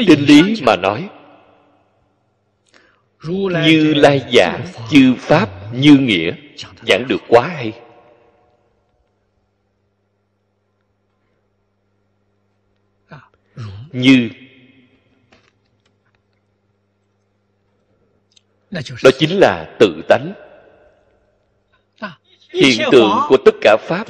Trên 0.08 0.19
lý 0.19 0.62
mà 0.62 0.75
nói 0.75 1.10
như 3.65 3.93
lai 3.93 4.21
giảng 4.34 4.65
chư 4.91 5.15
pháp 5.17 5.73
như 5.73 5.97
nghĩa 5.97 6.32
giảng 6.88 7.06
được 7.08 7.21
quá 7.27 7.47
hay? 7.47 7.73
Như 13.91 14.29
đó 19.03 19.12
chính 19.19 19.39
là 19.39 19.75
tự 19.79 20.01
tánh. 20.07 20.33
Hiện 22.49 22.81
tượng 22.91 23.12
của 23.27 23.38
tất 23.45 23.55
cả 23.62 23.77
pháp 23.81 24.07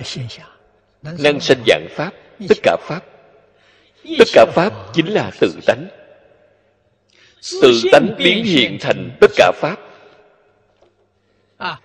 năng 1.02 1.40
sanh 1.40 1.64
dạng 1.68 1.88
pháp 1.92 2.12
tất 2.50 2.58
cả 2.64 2.78
pháp. 2.82 3.02
Tất 4.20 4.28
cả 4.34 4.46
pháp 4.54 4.74
chính 4.94 5.08
là 5.08 5.32
tự 5.40 5.60
tánh. 5.66 5.88
Tự 7.62 7.82
tánh 7.92 8.16
biến 8.18 8.44
hiện 8.44 8.78
thành 8.82 9.18
tất 9.22 9.32
cả 9.36 9.52
pháp. 9.56 9.76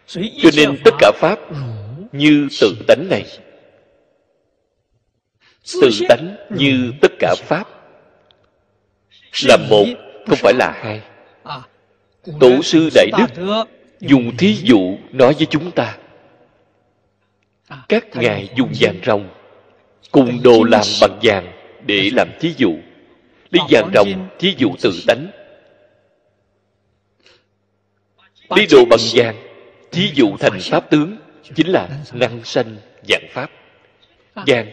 Cho 0.07 0.51
nên 0.57 0.79
tất 0.85 0.95
cả 0.99 1.12
pháp 1.14 1.39
như 2.12 2.49
tự 2.61 2.74
tánh 2.89 3.09
này. 3.11 3.26
Tự 5.83 5.91
tánh 6.09 6.37
như 6.51 6.93
tất 7.01 7.12
cả 7.18 7.35
pháp. 7.39 7.64
là 9.45 9.57
một 9.70 9.85
không 10.26 10.39
phải 10.43 10.55
là 10.55 10.72
hai 10.83 11.03
tổ 12.41 12.62
sư 12.62 12.89
đại 12.95 13.11
đức 13.18 13.64
dùng 14.01 14.37
thí 14.37 14.55
dụ 14.62 14.97
nói 15.12 15.35
với 15.35 15.47
chúng 15.47 15.70
ta. 15.70 15.97
Các 17.89 18.07
ngài 18.16 18.49
dùng 18.57 18.72
vàng 18.81 18.97
rồng 19.07 19.29
cùng 20.12 20.43
đồ 20.43 20.64
làm 20.64 20.85
bằng 21.01 21.18
vàng 21.22 21.53
để 21.87 22.11
làm 22.12 22.29
thí 22.41 22.55
dụ. 22.57 22.74
Lấy 23.51 23.62
vàng 23.70 23.91
rồng 23.95 24.29
thí 24.39 24.55
dụ 24.59 24.68
tự 24.83 24.93
tánh. 25.07 25.26
Lấy 28.49 28.66
đồ 28.70 28.85
bằng 28.91 29.01
vàng 29.14 29.37
thí 29.93 30.11
dụ 30.14 30.37
thành 30.37 30.61
pháp 30.61 30.91
tướng 30.91 31.16
chính 31.55 31.68
là 31.68 31.89
năng 32.12 32.45
sanh 32.45 32.76
dạng 33.09 33.26
pháp. 33.33 33.51
Vàng. 34.35 34.70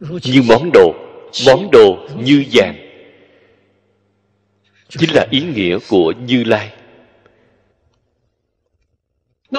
như 0.00 0.42
món 0.48 0.70
đồ 0.72 0.94
món 1.46 1.70
đồ 1.72 2.08
như 2.16 2.44
vàng 2.52 2.87
chính 4.88 5.10
là 5.14 5.26
ý 5.30 5.42
nghĩa 5.42 5.78
của 5.88 6.12
như 6.12 6.44
lai. 6.44 6.72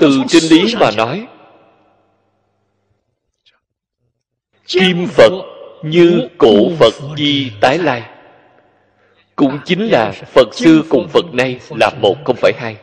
Từ 0.02 0.22
trên 0.28 0.44
lý 0.44 0.76
mà 0.80 0.92
nói 0.92 1.28
kim 4.68 5.08
phật 5.08 5.32
như 5.84 6.28
cổ 6.38 6.76
phật 6.80 6.94
di 7.18 7.52
tái 7.62 7.78
lai. 7.78 8.10
Cũng 9.36 9.60
chính 9.66 9.88
là 9.88 10.12
phật 10.12 10.54
xưa 10.54 10.82
cùng 10.90 11.08
phật 11.10 11.26
nay 11.34 11.60
là 11.70 11.90
một 12.02 12.16
không 12.26 12.36
phải 12.36 12.54
hai. 12.58 12.78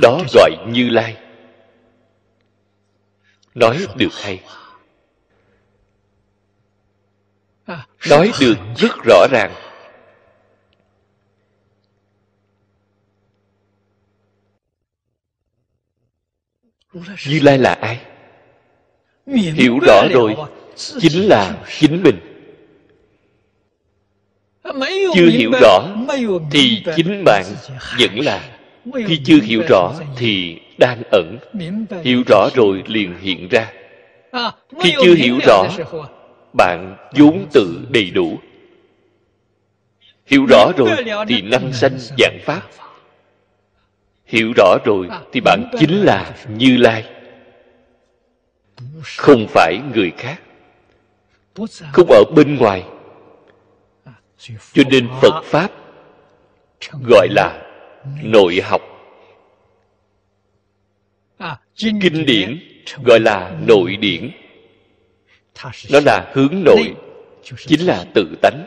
Đó 0.00 0.20
gọi 0.34 0.50
như 0.68 0.88
lai. 0.88 1.16
Nói 3.54 3.86
được 3.96 4.12
hay 4.12 4.40
nói 8.10 8.32
được 8.40 8.54
rất 8.76 8.92
rõ 9.04 9.26
ràng. 9.30 9.52
Như 17.28 17.40
lai 17.42 17.58
là 17.58 17.72
ai? 17.72 18.00
Hiểu 19.26 19.78
rõ 19.86 20.02
rồi, 20.12 20.34
chính 20.76 21.28
là 21.28 21.64
chính 21.78 22.02
mình. 22.02 22.18
Chưa 25.14 25.26
hiểu 25.26 25.50
rõ 25.60 25.86
thì 26.50 26.82
chính 26.96 27.24
bạn 27.24 27.44
vẫn 27.98 28.18
là. 28.18 28.58
Khi 29.06 29.20
chưa 29.24 29.40
hiểu 29.40 29.62
rõ 29.68 29.92
thì 30.16 30.60
đang 30.78 31.02
ẩn. 31.12 31.38
Hiểu 32.02 32.22
rõ 32.26 32.48
rồi 32.54 32.82
liền 32.86 33.18
hiện 33.20 33.48
ra. 33.48 33.72
Khi 34.82 34.94
chưa 35.02 35.14
hiểu 35.14 35.38
rõ 35.46 35.66
bạn 36.54 36.96
vốn 37.12 37.46
tự 37.52 37.86
đầy 37.90 38.10
đủ. 38.10 38.38
Hiểu 40.26 40.46
rõ 40.48 40.72
rồi 40.76 40.90
thì 41.28 41.42
năng 41.42 41.72
sanh 41.72 41.98
dạng 42.18 42.38
pháp. 42.44 42.62
Hiểu 44.26 44.52
rõ 44.56 44.76
rồi 44.84 45.08
thì 45.32 45.40
bạn 45.40 45.70
chính 45.78 46.00
là 46.00 46.34
như 46.48 46.76
lai. 46.76 47.04
Không 49.02 49.46
phải 49.48 49.78
người 49.94 50.12
khác. 50.18 50.40
Không 51.92 52.10
ở 52.10 52.24
bên 52.36 52.56
ngoài. 52.56 52.84
Cho 54.72 54.82
nên 54.90 55.08
phật 55.22 55.42
pháp 55.44 55.70
gọi 57.08 57.28
là 57.30 57.62
nội 58.22 58.60
học. 58.64 58.82
Kinh 61.76 62.26
điển 62.26 62.60
gọi 63.04 63.20
là 63.20 63.58
nội 63.66 63.96
điển 63.96 64.30
nó 65.90 66.00
là 66.06 66.32
hướng 66.34 66.64
nội 66.64 66.94
chính 67.66 67.86
là 67.86 68.04
tự 68.14 68.36
tánh 68.42 68.66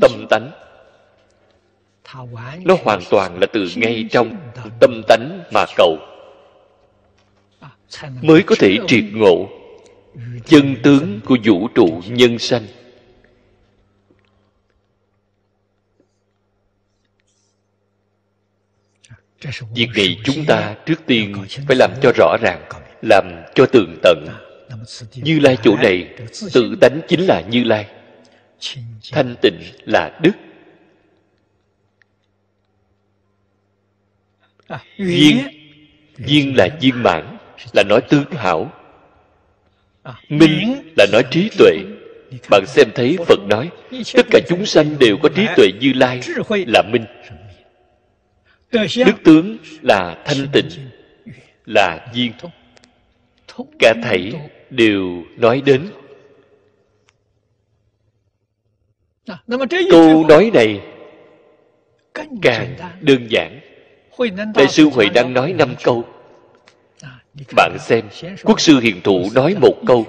tâm 0.00 0.26
tánh. 0.30 0.50
nó 2.64 2.76
hoàn 2.84 3.00
toàn 3.10 3.38
là 3.40 3.46
từ 3.52 3.68
ngay 3.76 4.06
trong 4.10 4.36
tâm 4.80 5.02
tánh 5.08 5.40
mà 5.52 5.64
cầu. 5.76 5.98
Mới 8.22 8.42
có 8.42 8.56
thể 8.58 8.76
triệt 8.88 9.04
ngộ 9.12 9.48
chân 10.46 10.76
tướng 10.82 11.20
của 11.24 11.36
vũ 11.44 11.68
trụ 11.68 12.02
nhân 12.06 12.38
sanh. 12.38 12.66
Việc 19.74 19.88
này 19.96 20.18
chúng 20.24 20.44
ta 20.46 20.74
trước 20.86 21.06
tiên 21.06 21.34
phải 21.68 21.76
làm 21.76 21.90
cho 22.02 22.12
rõ 22.16 22.36
ràng 22.42 22.68
làm 23.02 23.42
cho 23.54 23.66
tường 23.66 23.98
tận 24.02 24.26
như 25.14 25.38
lai 25.38 25.56
chỗ 25.62 25.76
này, 25.76 26.08
tự 26.52 26.76
tánh 26.80 27.00
chính 27.08 27.20
là 27.20 27.40
như 27.40 27.64
lai. 27.64 27.86
Thanh 29.12 29.34
tịnh 29.42 29.60
là 29.84 30.18
đức. 30.22 30.32
Viên 34.98 35.38
viên 36.16 36.56
là 36.56 36.68
viên 36.80 37.02
mãn, 37.02 37.36
là 37.72 37.82
nói 37.82 38.00
tướng 38.08 38.30
hảo. 38.30 38.72
Minh 40.28 40.92
là 40.96 41.06
nói 41.12 41.22
trí 41.30 41.50
tuệ. 41.58 41.76
Bạn 42.50 42.64
xem 42.66 42.88
thấy 42.94 43.16
phật 43.26 43.40
nói, 43.48 43.70
tất 44.14 44.26
cả 44.30 44.40
chúng 44.48 44.66
sanh 44.66 44.98
đều 44.98 45.16
có 45.22 45.28
trí 45.28 45.46
tuệ 45.56 45.68
như 45.80 45.92
lai 45.92 46.20
là 46.66 46.82
minh. 46.82 47.04
Đức 48.72 49.16
tướng 49.24 49.56
là 49.82 50.22
thanh 50.24 50.48
tịnh, 50.52 50.68
là 51.66 52.06
viên. 52.14 52.32
Cả 53.78 53.94
thảy 54.02 54.32
đều 54.72 55.22
nói 55.36 55.62
đến. 55.66 55.88
Câu 59.90 60.24
nói 60.28 60.50
này 60.54 60.80
càng 62.42 62.76
đơn 63.00 63.26
giản. 63.30 63.60
Đại 64.54 64.68
sư 64.68 64.88
huệ 64.92 65.06
đang 65.14 65.34
nói 65.34 65.52
năm 65.52 65.74
câu. 65.82 66.04
Bạn 67.56 67.76
xem 67.80 68.04
quốc 68.44 68.60
sư 68.60 68.80
hiền 68.80 69.00
thụ 69.04 69.30
nói 69.34 69.54
một 69.60 69.74
câu. 69.86 70.06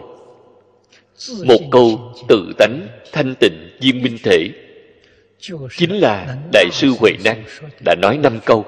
Một 1.46 1.60
câu 1.72 2.14
tự 2.28 2.54
tánh 2.58 2.88
thanh 3.12 3.36
tịnh 3.40 3.70
viên 3.82 4.02
minh 4.02 4.18
thể. 4.24 4.50
Chính 5.78 5.92
là 5.92 6.38
đại 6.54 6.66
sư 6.72 6.94
huệ 7.00 7.12
năng 7.24 7.44
đã 7.86 7.96
nói 8.02 8.18
năm 8.18 8.40
câu. 8.46 8.66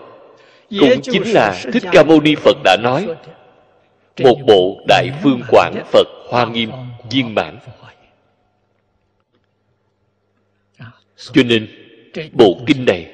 Cũng 0.69 1.01
chính 1.01 1.33
là 1.33 1.61
thích 1.73 1.83
ca 1.91 2.03
mâu 2.03 2.21
ni 2.21 2.35
phật 2.35 2.57
đã 2.63 2.77
nói 2.83 3.07
một 4.23 4.37
bộ 4.47 4.81
đại 4.87 5.11
phương 5.23 5.41
quảng 5.49 5.83
phật 5.91 6.07
hoa 6.29 6.45
nghiêm 6.45 6.71
viên 7.11 7.35
mãn. 7.35 7.59
Cho 11.17 11.43
nên 11.43 11.67
bộ 12.31 12.57
kinh 12.67 12.85
này 12.85 13.11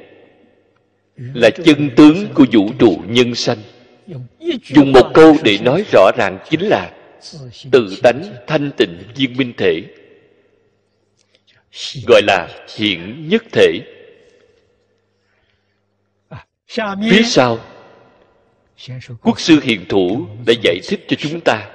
là 1.18 1.50
chân 1.50 1.90
tướng 1.96 2.28
của 2.34 2.46
vũ 2.52 2.70
trụ 2.80 3.04
nhân 3.08 3.36
sanh. 3.36 3.58
Dùng 4.64 4.92
một 4.92 5.12
câu 5.14 5.36
để 5.44 5.58
nói 5.62 5.84
rõ 5.92 6.12
ràng 6.18 6.40
chính 6.50 6.62
là 6.62 6.92
tự 7.72 7.98
tánh 8.04 8.24
thanh 8.48 8.72
tịnh 8.78 9.04
viên 9.16 9.38
minh 9.38 9.54
thể 9.58 9.82
gọi 12.08 12.22
là 12.28 12.48
hiện 12.78 13.28
nhất 13.30 13.44
thể. 13.52 13.80
Phía 17.12 17.24
sau 17.24 17.60
quốc 19.22 19.40
sư 19.40 19.60
hiền 19.64 19.86
thủ 19.90 20.28
đã 20.46 20.54
giải 20.64 20.80
thích 20.88 21.06
cho 21.08 21.16
chúng 21.20 21.42
ta. 21.42 21.70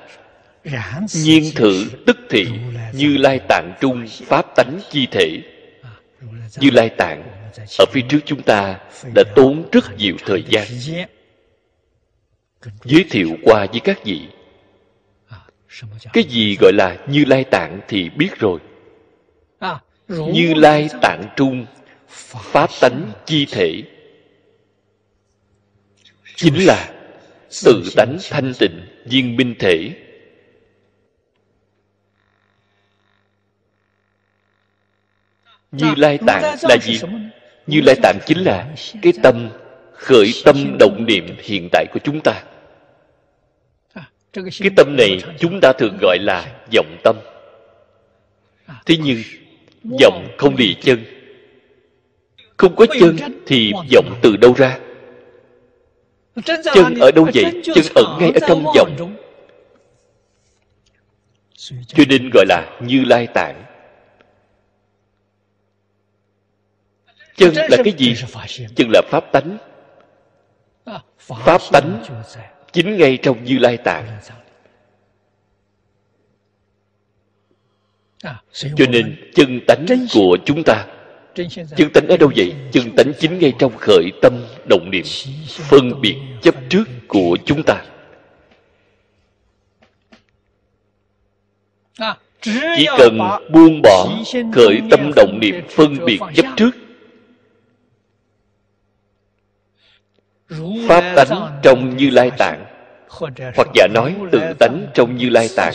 Nhiên 1.15 1.51
thử 1.55 1.85
tức 2.07 2.17
thị 2.31 2.47
như 2.93 3.17
lai 3.17 3.41
tạng 3.49 3.73
trung 3.81 4.07
pháp 4.27 4.47
tánh 4.57 4.81
chi 4.91 5.07
thể. 5.11 5.43
Như 6.61 6.71
lai 6.71 6.89
tạng, 6.89 7.23
ở 7.79 7.85
phía 7.93 8.01
trước 8.09 8.19
chúng 8.25 8.43
ta 8.43 8.79
đã 9.15 9.23
tốn 9.37 9.69
rất 9.73 9.97
nhiều 9.99 10.17
thời 10.27 10.45
gian. 10.49 10.67
Giới 12.85 13.05
thiệu 13.11 13.37
qua 13.43 13.67
với 13.67 13.81
các 13.81 14.05
vị. 14.05 14.21
Cái 16.13 16.25
gì 16.25 16.57
gọi 16.61 16.73
là 16.73 16.97
như 17.09 17.25
lai 17.25 17.45
tạng 17.45 17.81
thì 17.89 18.09
biết 18.09 18.39
rồi. 18.39 18.61
Như 20.09 20.55
lai 20.55 20.89
tạng 21.03 21.25
trung 21.37 21.67
pháp 22.09 22.71
tánh 22.81 23.13
chi 23.27 23.47
thể. 23.51 23.83
Chính 26.37 26.67
là 26.67 26.96
tự 27.65 27.83
tánh 27.97 28.19
thanh 28.31 28.53
tịnh 28.59 28.87
viên 29.05 29.37
minh 29.37 29.55
thể. 29.59 29.91
Như 35.73 35.95
lai 35.97 36.19
tạng 36.27 36.57
là 36.63 36.77
gì? 36.83 37.01
như 37.67 37.81
lai 37.81 37.97
tạng 38.03 38.19
chính 38.27 38.39
là 38.39 38.75
cái 39.03 39.13
tâm 39.23 39.49
khởi 39.93 40.33
tâm 40.45 40.77
động 40.79 41.05
niệm 41.07 41.37
hiện 41.39 41.69
tại 41.73 41.87
của 41.93 42.01
chúng 42.05 42.21
ta. 42.25 42.43
Cái 44.33 44.71
tâm 44.77 44.97
này 44.97 45.23
chúng 45.39 45.59
ta 45.63 45.73
thường 45.79 45.99
gọi 46.01 46.19
là 46.21 46.55
vọng 46.75 46.97
tâm. 47.05 47.17
Thế 48.87 48.97
nhưng 49.05 49.23
vọng 50.01 50.29
không 50.39 50.57
lì 50.57 50.77
chân. 50.83 51.05
Không 52.57 52.77
có 52.77 52.87
chân 53.01 53.17
thì 53.47 53.73
vọng 53.93 54.19
từ 54.23 54.37
đâu 54.37 54.55
ra 54.57 54.79
chân 56.45 56.95
ở 57.01 57.11
đâu 57.11 57.29
vậy? 57.35 57.63
chân 57.65 57.85
ẩn 57.95 58.19
ngay 58.21 58.31
ở 58.35 58.49
trong 58.49 58.65
vọng 58.65 59.17
cho 61.87 62.05
nên 62.09 62.31
gọi 62.35 62.45
là 62.49 62.79
như 62.81 63.05
lai 63.05 63.27
tạng. 63.27 63.65
Chân 67.37 67.55
là 67.55 67.77
cái 67.85 67.95
gì? 67.99 68.15
Chân 68.77 68.91
là 68.93 69.03
pháp 69.11 69.25
tánh. 69.33 69.59
Pháp 71.19 71.61
tánh 71.73 72.05
chính 72.73 72.97
ngay 72.97 73.19
trong 73.23 73.45
như 73.45 73.59
lai 73.59 73.77
tạng. 73.77 74.19
Cho 78.53 78.87
nên 78.89 79.31
chân 79.35 79.61
tánh 79.67 79.87
của 80.15 80.37
chúng 80.45 80.63
ta 80.65 80.87
chân 81.77 81.91
tánh 81.95 82.09
ở 82.09 82.17
đâu 82.17 82.33
vậy? 82.37 82.55
Chân 82.73 82.97
tánh 82.97 83.13
chính 83.19 83.39
ngay 83.39 83.53
trong 83.59 83.73
khởi 83.79 84.11
tâm 84.23 84.33
động 84.69 84.91
niệm. 84.91 85.05
Phân 85.49 86.01
biệt 86.01 86.17
chấp 86.43 86.55
trước 86.69 86.85
của 87.09 87.37
chúng 87.45 87.63
ta. 87.63 87.83
Chỉ 92.41 92.87
cần 92.99 93.19
buông 93.53 93.83
bỏ 93.83 94.09
khởi 94.55 94.81
tâm 94.91 95.13
động 95.17 95.39
niệm, 95.41 95.55
phân 95.71 95.97
biệt 96.07 96.19
chấp 96.35 96.47
trước. 96.57 96.71
Pháp 100.89 101.13
tánh 101.17 101.61
trong 101.63 101.97
như 101.97 102.11
lai 102.11 102.31
tạng. 102.39 102.65
Hoặc 103.57 103.69
giả 103.75 103.87
nói, 103.95 104.15
tự 104.33 104.41
tánh 104.59 104.87
trong 104.95 105.17
như 105.17 105.29
lai 105.29 105.49
tạng. 105.57 105.75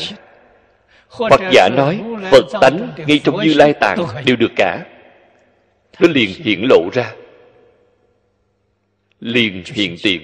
Hoặc 1.10 1.42
giả 1.52 1.70
nói, 1.78 2.02
phật 2.32 2.46
tánh 2.62 2.90
ngay 3.08 3.20
trong 3.24 3.42
như 3.44 3.54
lai 3.54 3.74
tạng 3.74 3.98
đều 4.26 4.36
được 4.36 4.52
cả 4.56 4.86
nó 6.02 6.08
liền 6.08 6.30
hiện 6.44 6.68
lộ 6.70 6.90
ra. 6.94 7.16
Liền 9.20 9.64
hiện 9.66 9.96
tiền. 10.04 10.22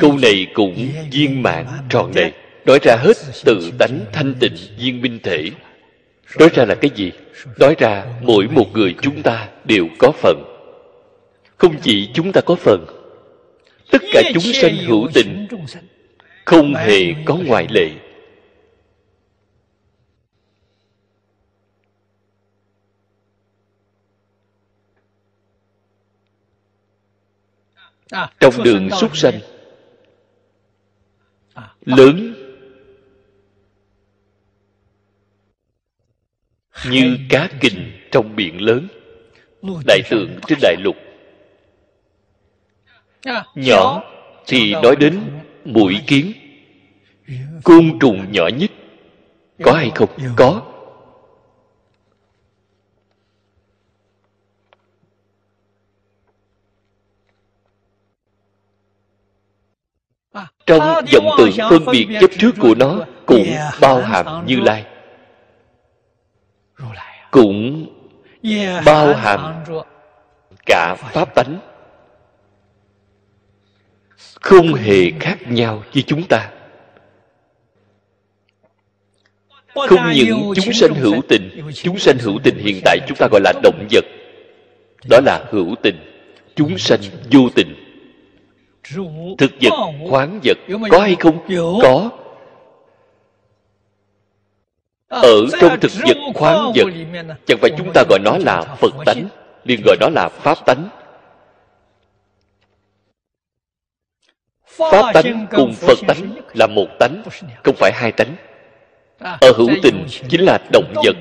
Câu 0.00 0.18
này 0.22 0.46
cũng 0.54 0.88
viên 1.12 1.42
mãn 1.42 1.66
tròn 1.90 2.12
đầy 2.14 2.32
nói 2.64 2.78
ra 2.82 2.96
hết 2.96 3.16
tự 3.44 3.70
tánh 3.78 4.00
thanh 4.12 4.34
tịnh 4.40 4.54
viên 4.78 5.00
minh 5.02 5.18
thể. 5.22 5.50
nói 6.38 6.48
ra 6.54 6.64
là 6.64 6.74
cái 6.74 6.90
gì? 6.94 7.12
nói 7.58 7.74
ra 7.78 8.06
mỗi 8.22 8.48
một 8.48 8.66
người 8.72 8.94
chúng 9.02 9.22
ta 9.22 9.48
đều 9.64 9.86
có 9.98 10.12
phần. 10.12 10.42
Không 11.56 11.76
chỉ 11.82 12.08
chúng 12.14 12.32
ta 12.32 12.40
có 12.40 12.54
phần 12.54 12.86
tất 13.90 14.02
cả 14.12 14.22
chúng 14.34 14.52
sanh 14.52 14.76
hữu 14.76 15.08
tình 15.14 15.46
không 16.48 16.74
hề 16.74 17.14
có 17.24 17.36
ngoại 17.46 17.66
lệ. 17.70 17.90
Trong 28.40 28.54
đường 28.64 28.88
súc 29.00 29.16
sanh. 29.16 29.40
Lớn. 31.80 32.34
Như 36.90 37.18
cá 37.28 37.48
kình 37.60 37.92
trong 38.10 38.36
biển 38.36 38.60
lớn. 38.60 38.88
Đại 39.86 40.00
tượng 40.10 40.38
trên 40.46 40.58
đại 40.62 40.76
lục. 40.80 40.96
Nhỏ 43.54 44.02
thì 44.46 44.72
nói 44.72 44.96
đến 44.96 45.20
mũi 45.72 46.00
kiến. 46.06 46.32
Côn 47.64 47.98
trùng 48.00 48.32
nhỏ 48.32 48.48
nhất, 48.58 48.70
có 49.64 49.72
hay 49.72 49.90
không? 49.94 50.08
Có. 50.36 50.62
Trong 60.66 60.80
vọng 61.12 61.34
tượng 61.38 61.50
phân 61.70 61.84
biệt 61.92 62.06
chấp 62.20 62.30
trước 62.38 62.52
của 62.60 62.74
nó 62.74 63.04
cũng 63.26 63.46
bao 63.80 64.02
hàm 64.02 64.46
như 64.46 64.60
lai. 64.60 64.84
Cũng 67.30 67.86
bao 68.86 69.14
hàm 69.14 69.64
cả 70.66 70.94
pháp 70.98 71.34
tánh 71.34 71.67
không 74.48 74.74
hề 74.74 75.10
khác 75.20 75.38
nhau 75.48 75.82
với 75.94 76.02
chúng 76.06 76.22
ta. 76.22 76.50
Không 79.74 80.12
những 80.14 80.52
chúng 80.56 80.74
sanh 80.74 80.94
hữu 80.94 81.20
tình, 81.28 81.70
chúng 81.74 81.98
sanh 81.98 82.18
hữu 82.18 82.38
tình 82.44 82.58
hiện 82.58 82.80
tại 82.84 82.98
chúng 83.08 83.16
ta 83.18 83.28
gọi 83.30 83.40
là 83.44 83.52
động 83.62 83.86
vật. 83.90 84.04
Đó 85.10 85.20
là 85.24 85.44
hữu 85.50 85.74
tình, 85.82 85.96
chúng 86.56 86.78
sanh 86.78 87.00
vô 87.32 87.40
tình. 87.54 87.74
Thực 89.38 89.50
vật, 89.60 89.70
khoáng 90.08 90.40
vật, 90.44 90.58
có 90.90 90.98
hay 90.98 91.16
không? 91.20 91.48
Có. 91.82 92.10
Ở 95.08 95.46
trong 95.60 95.80
thực 95.80 95.92
vật, 96.06 96.16
khoáng 96.34 96.72
vật, 96.74 96.86
chẳng 97.46 97.58
phải 97.60 97.70
chúng 97.78 97.90
ta 97.94 98.04
gọi 98.08 98.18
nó 98.24 98.38
là 98.38 98.76
phật 98.78 98.94
tánh, 99.06 99.28
liền 99.64 99.80
gọi 99.84 99.96
đó 100.00 100.08
là 100.14 100.28
pháp 100.28 100.58
tánh. 100.66 100.88
Pháp 104.78 105.12
tánh 105.14 105.46
cùng 105.50 105.74
phật 105.74 105.98
tánh 106.08 106.34
là 106.54 106.66
một 106.66 106.86
tánh 106.98 107.22
không 107.64 107.74
phải 107.78 107.92
hai 107.94 108.12
tánh. 108.12 108.36
Ở 109.18 109.52
hữu 109.56 109.68
tình 109.82 110.06
chính 110.28 110.40
là 110.40 110.58
động 110.72 110.92
vật 111.04 111.16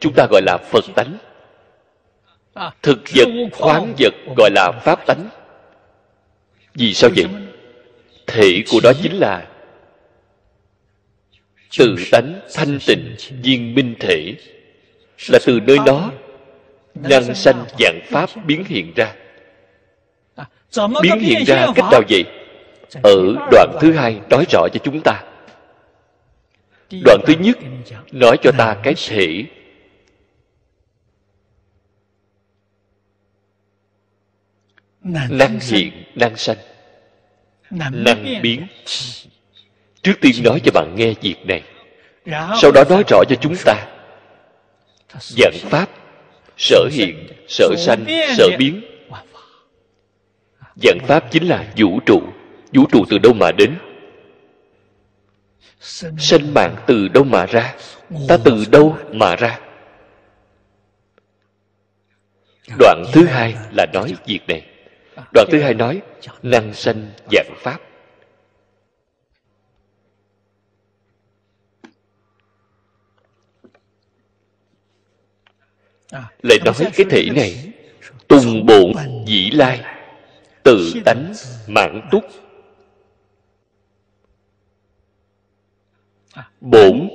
chúng 0.00 0.12
ta 0.16 0.26
gọi 0.30 0.42
là 0.46 0.58
phật 0.70 0.84
tánh. 0.94 1.18
Thực 2.82 2.98
vật 3.14 3.28
khoáng 3.52 3.94
vật 3.98 4.14
gọi 4.36 4.50
là 4.54 4.72
pháp 4.84 5.06
tánh. 5.06 5.28
Vì 6.74 6.94
sao 6.94 7.10
vậy? 7.16 7.26
Thể 8.26 8.62
của 8.70 8.80
đó 8.82 8.92
chính 9.02 9.12
là 9.12 9.46
tự 11.78 11.96
tánh 12.12 12.40
thanh 12.54 12.78
tịnh 12.86 13.16
viên 13.42 13.74
minh 13.74 13.94
thể. 14.00 14.34
Là 15.28 15.38
từ 15.46 15.60
nơi 15.60 15.78
đó 15.86 16.10
năng 16.94 17.34
sanh 17.34 17.64
dạng 17.78 18.00
pháp 18.10 18.30
biến 18.46 18.64
hiện 18.64 18.92
ra. 18.96 19.14
Biến 21.02 21.18
hiện 21.18 21.44
ra 21.46 21.66
cách 21.74 21.84
nào 21.92 22.02
vậy 22.08 22.24
ở 23.02 23.34
đoạn 23.50 23.78
thứ 23.80 23.92
hai 23.92 24.20
nói 24.30 24.44
rõ 24.50 24.68
cho 24.72 24.80
chúng 24.84 25.00
ta. 25.04 25.22
Đoạn 27.04 27.20
thứ 27.26 27.34
nhất 27.40 27.58
nói 28.12 28.36
cho 28.42 28.52
ta 28.58 28.76
cái 28.82 28.94
thể. 29.08 29.44
Năng 35.02 35.60
hiện 35.60 35.92
năng 36.14 36.36
sanh. 36.36 36.56
Năng 37.70 38.42
biến. 38.42 38.66
trước 40.02 40.14
tiên 40.20 40.32
nói 40.44 40.60
cho 40.64 40.72
bạn 40.74 40.94
nghe 40.96 41.14
việc 41.22 41.36
này. 41.44 41.62
Sau 42.62 42.70
đó 42.72 42.84
nói 42.90 43.04
rõ 43.08 43.22
cho 43.28 43.36
chúng 43.40 43.54
ta. 43.64 43.86
Dạng 45.20 45.56
pháp 45.60 45.88
sở 46.56 46.88
hiện 46.92 47.26
sở 47.48 47.74
sanh 47.78 48.04
sở 48.36 48.48
biến. 48.58 48.82
Dạng 50.82 50.98
pháp 51.06 51.30
chính 51.30 51.48
là 51.48 51.72
vũ 51.76 52.00
trụ 52.06 52.22
vũ 52.72 52.86
trụ 52.92 53.04
từ 53.10 53.18
đâu 53.18 53.32
mà 53.32 53.52
đến? 53.52 53.78
Sinh 56.18 56.54
mạng 56.54 56.76
từ 56.86 57.08
đâu 57.08 57.24
mà 57.24 57.46
ra? 57.46 57.74
Ta 58.28 58.36
từ 58.44 58.64
đâu 58.72 58.96
mà 59.12 59.36
ra? 59.36 59.60
Đoạn 62.78 63.04
thứ 63.12 63.26
hai 63.26 63.54
là 63.72 63.86
nói 63.92 64.14
việc 64.26 64.40
này. 64.48 64.66
Đoạn 65.32 65.46
thứ 65.50 65.62
hai 65.62 65.74
nói 65.74 66.02
năng 66.42 66.74
sanh 66.74 67.10
dạng 67.32 67.54
pháp. 67.56 67.80
Lại 76.42 76.58
nói 76.64 76.74
cái 76.94 77.06
thể 77.10 77.28
này. 77.36 77.72
tùng 78.28 78.66
bổn 78.66 78.92
dĩ 79.26 79.50
lai 79.50 79.80
tự 80.62 80.92
tánh 81.04 81.32
mãn 81.66 82.08
túc 82.10 82.24
bổn, 86.60 87.08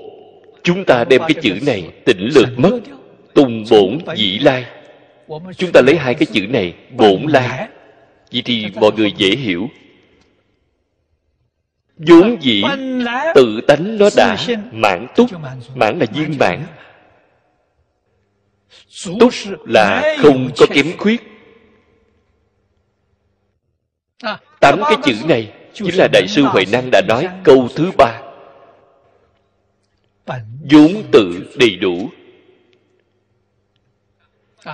chúng 0.63 0.86
ta 0.86 1.03
đem 1.03 1.22
cái 1.22 1.36
chữ 1.41 1.59
này 1.66 1.91
tỉnh 2.05 2.30
lược 2.36 2.59
mất, 2.59 2.80
tùng 3.34 3.63
bổn 3.72 3.97
dĩ 4.16 4.39
lai. 4.39 4.66
Chúng 5.57 5.72
ta 5.74 5.82
lấy 5.82 5.97
hai 5.97 6.13
cái 6.13 6.26
chữ 6.34 6.47
này, 6.49 6.74
bổn 6.91 7.22
lai. 7.28 7.68
Vậy 8.32 8.41
thì 8.45 8.68
mọi 8.76 8.91
người 8.97 9.13
dễ 9.18 9.30
hiểu. 9.30 9.70
Vốn 11.97 12.38
dĩ, 12.41 12.63
tự 13.36 13.61
tánh 13.68 13.97
nó 13.97 14.09
đã 14.18 14.38
mãn 14.72 15.07
túc, 15.16 15.30
mãn 15.76 15.99
là 15.99 16.05
viên 16.13 16.38
mãn. 16.39 16.66
Túc 19.20 19.34
là 19.66 20.16
không 20.22 20.49
có 20.57 20.66
kém 20.74 20.97
khuyết. 20.97 21.22
Tám 24.59 24.80
cái 24.84 24.97
chữ 25.03 25.13
này 25.28 25.51
chính 25.74 25.95
là 25.95 26.07
đại 26.07 26.28
sư 26.28 26.43
huệ 26.43 26.66
năng 26.72 26.89
đã 26.91 27.01
nói 27.07 27.28
câu 27.43 27.68
thứ 27.76 27.91
ba 27.97 28.22
vốn 30.71 31.03
tự 31.11 31.53
đầy 31.59 31.76
đủ. 31.76 32.09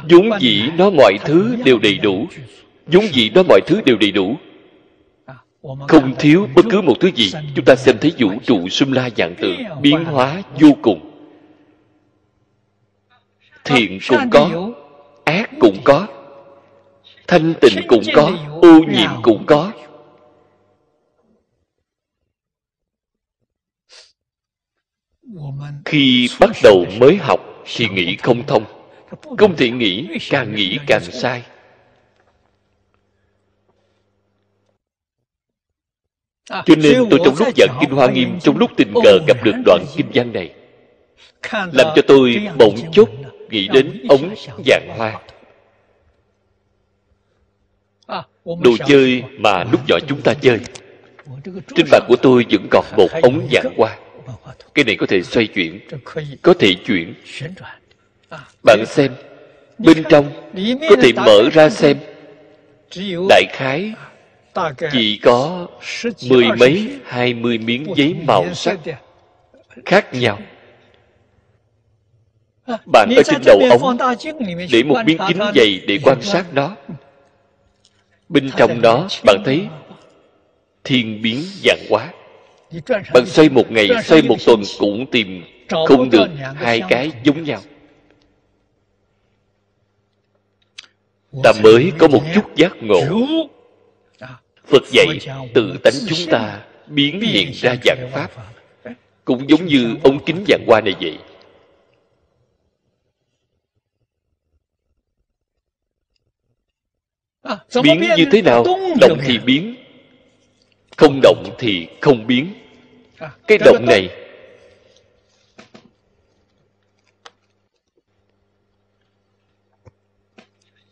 Vốn 0.10 0.30
dĩ 0.39 0.64
nó 0.78 0.89
mọi 0.89 1.18
thứ 1.26 1.56
đều 1.66 1.80
đầy 1.80 1.97
đủ. 1.97 2.28
vốn 2.86 3.06
dĩ 3.14 3.30
nó 3.30 3.43
mọi 3.43 3.62
thứ 3.68 3.82
đều 3.86 3.97
đầy 3.97 4.12
đủ. 4.12 4.36
Không 5.88 6.16
thiếu 6.20 6.47
bất 6.56 6.66
cứ 6.70 6.82
một 6.82 6.95
thứ 6.99 7.12
gì. 7.16 7.32
chúng 7.56 7.66
ta 7.66 7.76
xem 7.76 7.95
thấy 8.02 8.14
vũ 8.20 8.32
trụ 8.45 8.70
xung 8.70 8.93
la 8.93 9.10
dạng 9.18 9.36
tượng 9.36 9.58
biến 9.82 10.06
hóa 10.06 10.43
vô 10.60 10.70
cùng. 10.82 11.12
Thiện 13.64 13.99
cũng 14.08 14.30
có 14.32 14.72
ác 15.26 15.49
cũng 15.60 15.78
có 15.84 16.08
thanh 17.28 17.54
tịnh 17.62 17.88
cũng 17.88 18.04
có 18.14 18.32
ô 18.62 18.80
nhiễm 18.80 19.10
cũng 19.22 19.45
có 19.45 19.72
khi 25.86 26.30
bắt 26.39 26.50
đầu 26.64 26.86
mới 27.00 27.16
học, 27.16 27.39
thì 27.76 27.88
nghĩ 27.89 28.16
không 28.16 28.46
thông. 28.48 28.64
Không 29.38 29.56
thể 29.56 29.70
nghĩ, 29.70 30.08
càng 30.30 30.56
nghĩ 30.56 30.80
càng 30.88 31.02
sai. 31.04 31.44
Cho 36.50 36.76
nên 36.78 37.04
tôi 37.10 37.20
trong 37.26 37.36
lúc 37.39 37.48
giảng 37.58 37.78
kinh 37.82 37.89
hoa 37.89 38.12
nghiêm, 38.12 38.39
trong 38.39 38.58
lúc 38.58 38.72
tình 38.78 38.94
cờ 39.04 39.20
gặp 39.28 39.38
được 39.44 39.56
đoạn 39.66 39.86
kinh 39.96 40.08
văn 40.14 40.34
này, 40.34 40.54
làm 41.52 41.88
cho 41.96 42.02
tôi 42.08 42.48
bỗng 42.58 42.76
chốc 42.92 43.10
nghĩ 43.50 43.68
đến 43.68 44.08
ống 44.10 44.36
vàng 44.66 44.88
hoa. 44.98 45.20
Đồ 48.46 48.72
chơi 48.88 49.24
mà 49.39 49.64
lúc 49.64 49.82
nhỏ 49.88 49.96
chúng 50.08 50.22
ta 50.22 50.34
chơi, 50.34 50.60
trên 51.76 51.86
bàn 51.92 52.02
của 52.08 52.16
tôi 52.16 52.46
vẫn 52.52 52.68
còn 52.72 52.86
một 52.98 53.08
ống 53.22 53.48
dạng 53.52 53.74
hoa 53.78 53.98
cái 54.74 54.86
này 54.86 54.95
có 54.95 55.05
thể 55.05 55.22
xoay 55.24 55.47
chuyển, 55.47 55.80
có 56.41 56.53
thể 56.59 56.76
chuyển. 56.86 57.14
Bạn 58.64 58.86
xem, 58.88 59.12
bên 59.78 60.03
trong 60.09 60.32
có 60.89 60.95
thể 61.01 61.14
mở 61.14 61.49
ra 61.53 61.70
xem. 61.70 61.97
Đại 63.30 63.43
khái 63.51 63.93
chỉ 64.91 65.18
có 65.18 65.68
mười 66.30 66.45
mấy, 66.59 66.89
hai 67.05 67.34
mươi 67.34 67.57
miếng 67.57 67.86
giấy 67.95 68.16
màu 68.28 68.53
sắc 68.53 68.80
khác 69.86 70.14
nhau. 70.14 70.39
Bạn 72.86 73.09
ở 73.16 73.24
trên 73.24 73.41
đầu 73.45 73.59
ống 73.70 73.97
để 74.72 74.84
một 74.84 74.97
miếng 75.05 75.18
kính 75.28 75.39
dày 75.55 75.82
để 75.88 75.99
quan 76.03 76.22
sát 76.22 76.45
nó. 76.53 76.76
Bên 78.30 78.49
trong 78.57 78.82
đó 78.82 79.07
bạn 79.26 79.41
thấy 79.45 79.68
thiên 80.84 81.22
biến 81.22 81.43
dạng 81.64 81.80
quá 81.89 82.14
bạn 83.13 83.26
xoay 83.26 83.49
một 83.49 83.72
ngày 83.72 83.89
xoay 84.03 84.22
một 84.22 84.36
tuần 84.45 84.61
cũng 84.80 85.05
tìm 85.11 85.43
không 85.88 86.09
được 86.09 86.28
hai 86.55 86.82
cái 86.89 87.11
giống 87.24 87.43
nhau. 87.43 87.61
ta 91.43 91.51
mới 91.63 91.91
có 91.97 92.07
một 92.07 92.24
chút 92.36 92.55
giác 92.55 92.72
ngộ. 92.82 93.01
phật 94.65 94.84
dạy 94.91 95.07
tự 95.53 95.78
tánh 95.84 95.93
chúng 96.07 96.32
ta 96.32 96.63
biến 96.88 97.22
hiện 97.22 97.51
ra 97.53 97.76
dạng 97.84 98.09
pháp. 98.11 98.32
cũng 99.26 99.49
giống 99.49 99.65
như 99.65 99.95
ống 100.03 100.26
kính 100.26 100.43
dạng 100.47 100.65
hoa 100.67 100.82
này 100.82 100.93
vậy. 101.01 101.17
Biến 107.84 108.01
như 108.17 108.26
thế 108.32 108.41
nào? 108.41 108.63
động 109.01 109.17
thì 109.26 109.39
biến 109.39 109.76
không 110.97 111.19
động 111.24 111.55
thì 111.59 111.88
không 112.01 112.28
biến 112.28 112.53
cái 113.47 113.57
động 113.57 113.86
này. 113.86 114.09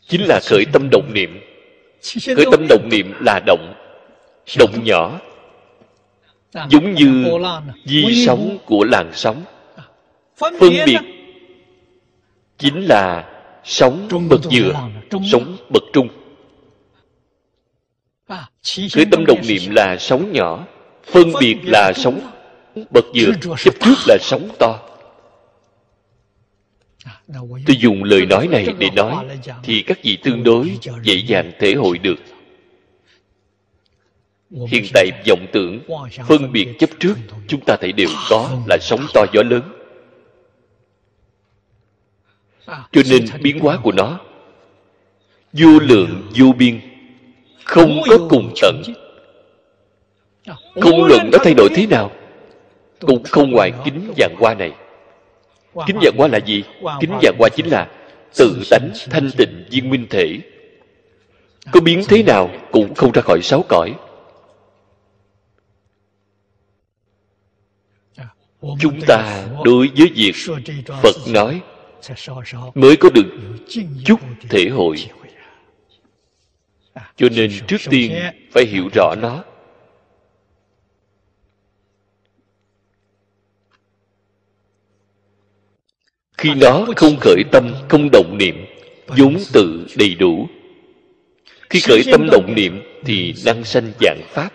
Chính 0.07 0.21
là 0.27 0.39
khởi 0.43 0.65
tâm 0.73 0.89
động 0.91 1.11
niệm. 1.13 1.39
Khởi 2.36 2.45
tâm 2.51 2.65
động 2.69 2.89
niệm 2.89 3.13
là 3.19 3.39
động 3.45 3.73
động 4.59 4.84
nhỏ. 4.84 5.19
Giống 6.69 6.93
như 6.93 7.25
di 7.86 8.25
sóng 8.25 8.57
của 8.65 8.84
làn 8.84 9.11
sóng. 9.13 9.43
Phân 10.38 10.53
biệt 10.59 10.99
chính 12.57 12.86
là 12.86 13.32
sóng 13.63 14.07
bậc 14.30 14.43
dừa 14.43 14.89
sóng 15.32 15.57
bậc 15.69 15.84
trung. 15.93 16.07
Khởi 18.93 19.05
tâm 19.11 19.25
động 19.25 19.41
niệm 19.47 19.61
là 19.71 19.97
sóng 19.99 20.32
nhỏ 20.34 20.67
phân 21.04 21.32
biệt 21.39 21.58
là 21.64 21.93
sống, 21.95 22.32
bậc 22.89 23.06
dược, 23.14 23.58
chấp 23.58 23.74
trước 23.80 23.95
là 24.08 24.18
sống 24.22 24.50
to. 24.60 24.80
Tôi 27.66 27.78
dùng 27.80 28.04
lời 28.04 28.26
nói 28.26 28.47
này 28.47 28.68
để 28.78 28.89
nói, 28.95 29.26
thì 29.64 29.82
các 29.82 30.00
vị 30.04 30.18
tương 30.24 30.43
đối 30.43 30.78
dễ 31.04 31.16
dàng 31.16 31.52
thể 31.60 31.74
hội 31.74 31.97
được. 31.97 32.20
Hiện 34.68 34.86
tại 34.93 35.12
vọng 35.28 35.45
tưởng, 35.52 35.80
phân 36.28 36.52
biệt 36.52 36.68
chấp 36.80 36.89
trước, 37.00 37.16
chúng 37.47 37.62
ta 37.66 37.78
thấy 37.82 37.91
đều 37.91 38.10
có 38.30 38.50
là 38.68 38.78
sóng 38.82 39.06
to 39.14 39.26
gió 39.34 39.43
lớn. 39.43 39.62
Cho 42.68 43.02
nên 43.10 43.26
biến 43.41 43.60
hóa 43.60 43.78
của 43.84 43.91
nó, 43.91 44.20
vô 45.54 45.80
lượng 45.80 46.30
vô 46.39 46.54
biên, 46.58 46.82
không 47.64 48.02
có 48.10 48.18
cùng 48.30 48.54
tận 48.62 48.82
không 50.76 51.03
luận 51.03 51.30
nó 51.32 51.38
thay 51.43 51.53
đổi 51.53 51.70
thế 51.76 51.88
nào 51.88 52.11
cũng 52.99 53.24
không 53.24 53.51
ngoài 53.51 53.72
kính 53.86 54.13
vàng 54.17 54.36
hoa 54.39 54.53
này. 54.53 54.72
Kính 55.88 55.97
vàng 56.01 56.13
hoa 56.17 56.28
là 56.28 56.38
gì? 56.38 56.63
Kính 56.99 57.11
vàng 57.22 57.36
hoa 57.39 57.49
chính 57.49 57.67
là 57.67 57.88
tự 58.36 58.61
tánh 58.70 58.89
thanh 59.09 59.32
tịnh 59.38 59.65
viên 59.72 59.89
minh 59.89 60.07
thể. 60.09 60.38
Có 61.72 61.80
biến 61.80 62.01
thế 62.07 62.24
nào 62.24 62.49
cũng 62.72 62.95
không 62.95 63.11
ra 63.11 63.22
khỏi 63.22 63.39
sáu 63.43 63.63
cõi. 63.70 63.95
Chúng 68.80 69.01
ta 69.07 69.47
đối 69.63 69.89
với 69.97 70.11
việc 70.15 70.36
phật 71.01 71.15
nói 71.28 71.61
mới 72.76 72.97
có 72.97 73.09
được 73.09 73.26
chút 74.05 74.20
thể 74.49 74.70
hội. 74.70 74.95
cho 77.15 77.28
nên 77.32 77.51
trước 77.67 77.82
tiên 77.89 78.15
phải 78.51 78.65
hiểu 78.65 78.89
rõ 78.93 79.15
nó 79.22 79.43
khi 86.39 86.53
nó 86.55 86.85
không 86.95 87.17
khởi 87.21 87.43
tâm 87.51 87.73
không 87.89 88.09
động 88.11 88.37
niệm 88.37 88.65
vốn 89.07 89.37
tự 89.53 89.85
đầy 89.95 90.15
đủ. 90.15 90.47
Khi 91.69 91.79
khởi 91.79 92.01
tâm 92.11 92.27
động 92.31 92.53
niệm 92.55 92.81
thì 93.05 93.33
năng 93.45 93.63
sanh 93.63 93.91
dạng 93.99 94.21
pháp. 94.27 94.49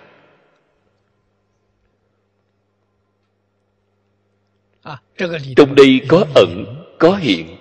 Trong 5.57 5.74
đây 5.74 6.01
có 6.09 6.24
ẩn 6.35 6.64
có 6.99 7.16
hiện. 7.16 7.57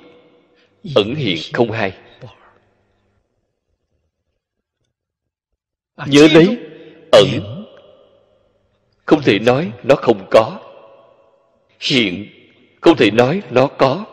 Ẩn 0.95 1.15
hiện 1.15 1.37
không 1.53 1.71
hai 1.71 1.97
nhớ 6.05 6.27
lấy 6.33 6.57
ẩn. 7.11 7.27
không 9.05 9.21
thể 9.21 9.39
nói 9.39 9.71
nó 9.83 9.95
không 9.95 10.27
có. 10.31 10.59
Hiện 11.79 12.27
không 12.81 12.97
thể 12.97 13.11
nói 13.11 13.41
nó 13.51 13.67
có 13.67 14.05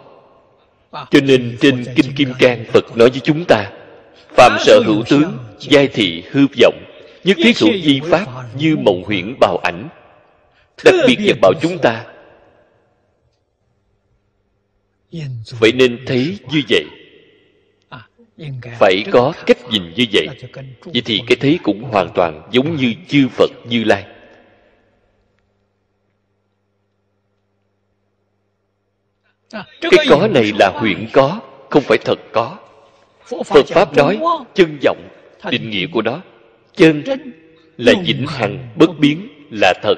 cho 0.93 1.21
nên 1.23 1.57
trên 1.61 1.85
kinh 1.97 2.13
kim 2.17 2.33
cang 2.39 2.65
phật 2.73 2.97
nói 2.97 3.11
với 3.11 3.21
chúng 3.21 3.45
ta, 3.49 3.73
phàm 4.29 4.53
sở 4.61 4.81
hữu 4.87 5.03
tướng, 5.09 5.39
giai 5.59 5.89
thị, 5.89 6.23
hư 6.31 6.47
vọng, 6.61 6.85
nhất 7.25 7.37
thiết 7.43 7.59
hữu 7.59 7.73
di 7.85 8.01
pháp 8.11 8.27
như 8.57 8.77
mộng 8.77 9.03
huyễn 9.05 9.35
bào 9.41 9.57
ảnh. 9.57 9.89
Đặc 10.85 10.95
biệt 11.07 11.19
dạy 11.21 11.39
bảo 11.43 11.53
chúng 11.63 11.79
ta. 11.79 12.07
Vậy 15.61 15.73
nên 15.73 15.99
thấy 16.07 16.39
như 16.53 16.63
vậy. 16.69 16.85
Phải 18.79 19.05
có 19.13 19.33
cách 19.47 19.59
nhìn 19.71 19.83
như 19.97 20.07
vậy. 20.13 20.29
Vậy 20.85 21.03
thì 21.05 21.21
cái 21.27 21.37
thấy 21.41 21.59
cũng 21.63 21.83
hoàn 21.83 22.09
toàn 22.15 22.49
giống 22.53 22.77
như 22.77 22.95
chư 23.09 23.29
phật 23.29 23.51
như 23.69 23.85
lai. 23.85 24.05
Cái 29.81 30.07
có 30.09 30.29
này 30.29 30.53
là 30.59 30.69
huyện 30.75 31.07
có 31.13 31.41
không 31.71 31.83
phải 31.83 31.99
thật 31.99 32.19
có. 32.33 32.57
Phật 33.47 33.67
pháp 33.67 33.97
nói 33.97 34.19
chân 34.55 34.79
vọng 34.85 35.09
định 35.51 35.71
nghĩa 35.71 35.87
của 35.93 36.03
nó. 36.03 36.21
Chân 36.77 37.03
là 37.77 37.93
vĩnh 38.07 38.27
hằng 38.27 38.69
bất 38.77 38.91
biến 38.99 39.29
là 39.51 39.75
thật. 39.83 39.95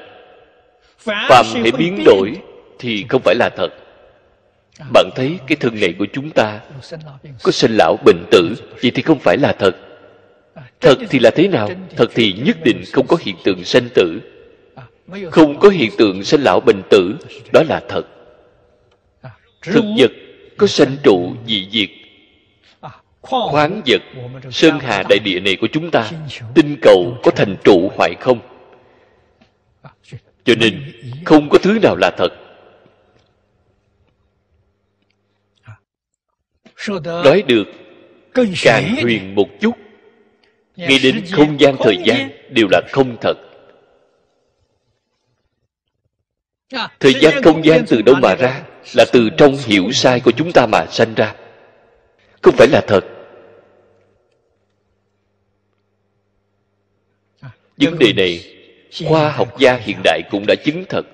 Phàm 0.97 1.45
hãy 1.53 1.71
biến 1.71 2.03
đổi 2.05 2.33
thì 2.79 3.05
không 3.09 3.21
phải 3.21 3.35
là 3.35 3.49
thật. 3.57 3.69
Bạn 4.93 5.09
thấy 5.15 5.37
cái 5.47 5.55
thân 5.55 5.79
này 5.79 5.93
của 5.99 6.05
chúng 6.13 6.29
ta 6.29 6.59
có 7.43 7.51
sinh 7.51 7.71
lão 7.77 7.97
bệnh 8.05 8.23
tử 8.31 8.55
vậy 8.81 8.91
thì 8.95 9.01
không 9.01 9.19
phải 9.19 9.37
là 9.37 9.53
thật. 9.59 9.75
Thật 10.81 10.95
thì 11.09 11.19
là 11.19 11.29
thế 11.29 11.47
nào? 11.47 11.69
thật 11.95 12.11
thì 12.15 12.33
nhất 12.45 12.57
định 12.63 12.83
không 12.93 13.07
có 13.07 13.17
hiện 13.21 13.35
tượng 13.43 13.63
sanh 13.63 13.89
tử. 13.93 14.21
Không 15.31 15.59
có 15.59 15.69
hiện 15.69 15.91
tượng 15.97 16.23
sinh 16.23 16.41
lão 16.41 16.59
bệnh 16.59 16.81
tử 16.89 17.15
đó 17.53 17.63
là 17.69 17.81
thật 17.89 18.03
thực 19.63 19.85
vật 19.97 20.11
có 20.57 20.67
sanh 20.67 20.97
trụ 21.03 21.35
dị 21.47 21.67
diệt 21.71 21.89
khoáng 23.21 23.81
vật 23.85 24.01
sơn 24.51 24.79
hà 24.79 25.03
đại 25.09 25.19
địa 25.19 25.39
này 25.39 25.57
của 25.61 25.67
chúng 25.71 25.91
ta 25.91 26.11
tinh 26.55 26.77
cầu 26.81 27.17
có 27.23 27.31
thành 27.31 27.55
trụ 27.63 27.91
hoại 27.95 28.15
không? 28.19 28.39
Cho 30.45 30.55
nên 30.59 30.93
không 31.25 31.49
có 31.49 31.57
thứ 31.57 31.79
nào 31.81 31.95
là 31.95 32.11
thật. 32.17 32.29
Nói 37.05 37.43
được 37.47 37.67
càng 38.63 38.95
huyền 39.01 39.35
một 39.35 39.47
chút 39.61 39.77
ngay 40.75 40.99
đến 41.03 41.23
không 41.31 41.59
gian 41.59 41.75
thời 41.79 41.97
gian 42.05 42.29
đều 42.49 42.67
là 42.71 42.81
không 42.91 43.17
thật. 43.21 43.33
Thời 46.99 47.13
gian 47.21 47.43
không 47.43 47.65
gian 47.65 47.85
từ 47.87 48.01
đâu 48.01 48.15
mà 48.21 48.35
ra 48.35 48.63
là 48.93 49.05
từ 49.13 49.29
trong 49.37 49.57
hiểu 49.57 49.91
sai 49.91 50.19
của 50.19 50.31
chúng 50.31 50.51
ta 50.51 50.65
mà 50.65 50.85
sanh 50.85 51.13
ra. 51.13 51.35
Không 52.41 52.55
phải 52.57 52.67
là 52.67 52.81
thật. 52.87 53.01
Vấn 57.77 57.99
đề 57.99 58.13
này, 58.13 58.43
khoa 59.07 59.31
học 59.31 59.59
gia 59.59 59.75
hiện 59.75 59.97
đại 60.03 60.21
cũng 60.31 60.45
đã 60.47 60.55
chứng 60.55 60.85
thật. 60.89 61.05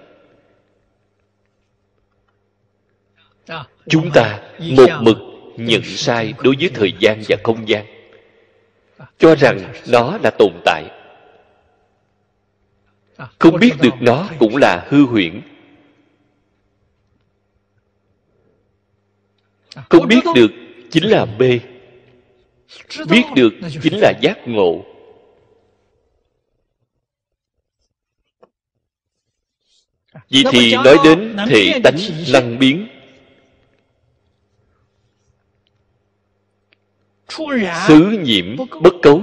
Chúng 3.87 4.11
ta 4.13 4.39
một 4.59 4.89
mực 5.01 5.17
nhận 5.57 5.83
sai 5.83 6.33
đối 6.43 6.55
với 6.59 6.69
thời 6.73 6.93
gian 6.99 7.21
và 7.29 7.37
không 7.43 7.69
gian. 7.69 7.85
Cho 9.17 9.35
rằng 9.35 9.73
nó 9.87 10.17
là 10.23 10.29
tồn 10.29 10.53
tại. 10.65 10.83
Không 13.39 13.59
biết 13.59 13.71
được 13.81 13.93
nó 13.99 14.29
cũng 14.39 14.57
là 14.57 14.85
hư 14.89 15.05
huyễn. 15.05 15.41
Không 19.89 20.07
biết 20.07 20.21
được 20.35 20.51
chính 20.91 21.03
là 21.03 21.25
mê 21.25 21.59
biết 23.09 23.23
được 23.35 23.53
chính 23.81 23.99
là 23.99 24.13
giác 24.21 24.37
ngộ. 24.45 24.85
Vì 30.29 30.43
thì 30.51 30.75
nói 30.75 30.97
đến 31.03 31.37
thể 31.47 31.81
tánh 31.83 31.95
năng 32.33 32.59
biến. 32.59 32.87
Xứ 37.87 38.19
nhiễm 38.23 38.55
bất 38.81 38.93
cấu. 39.01 39.21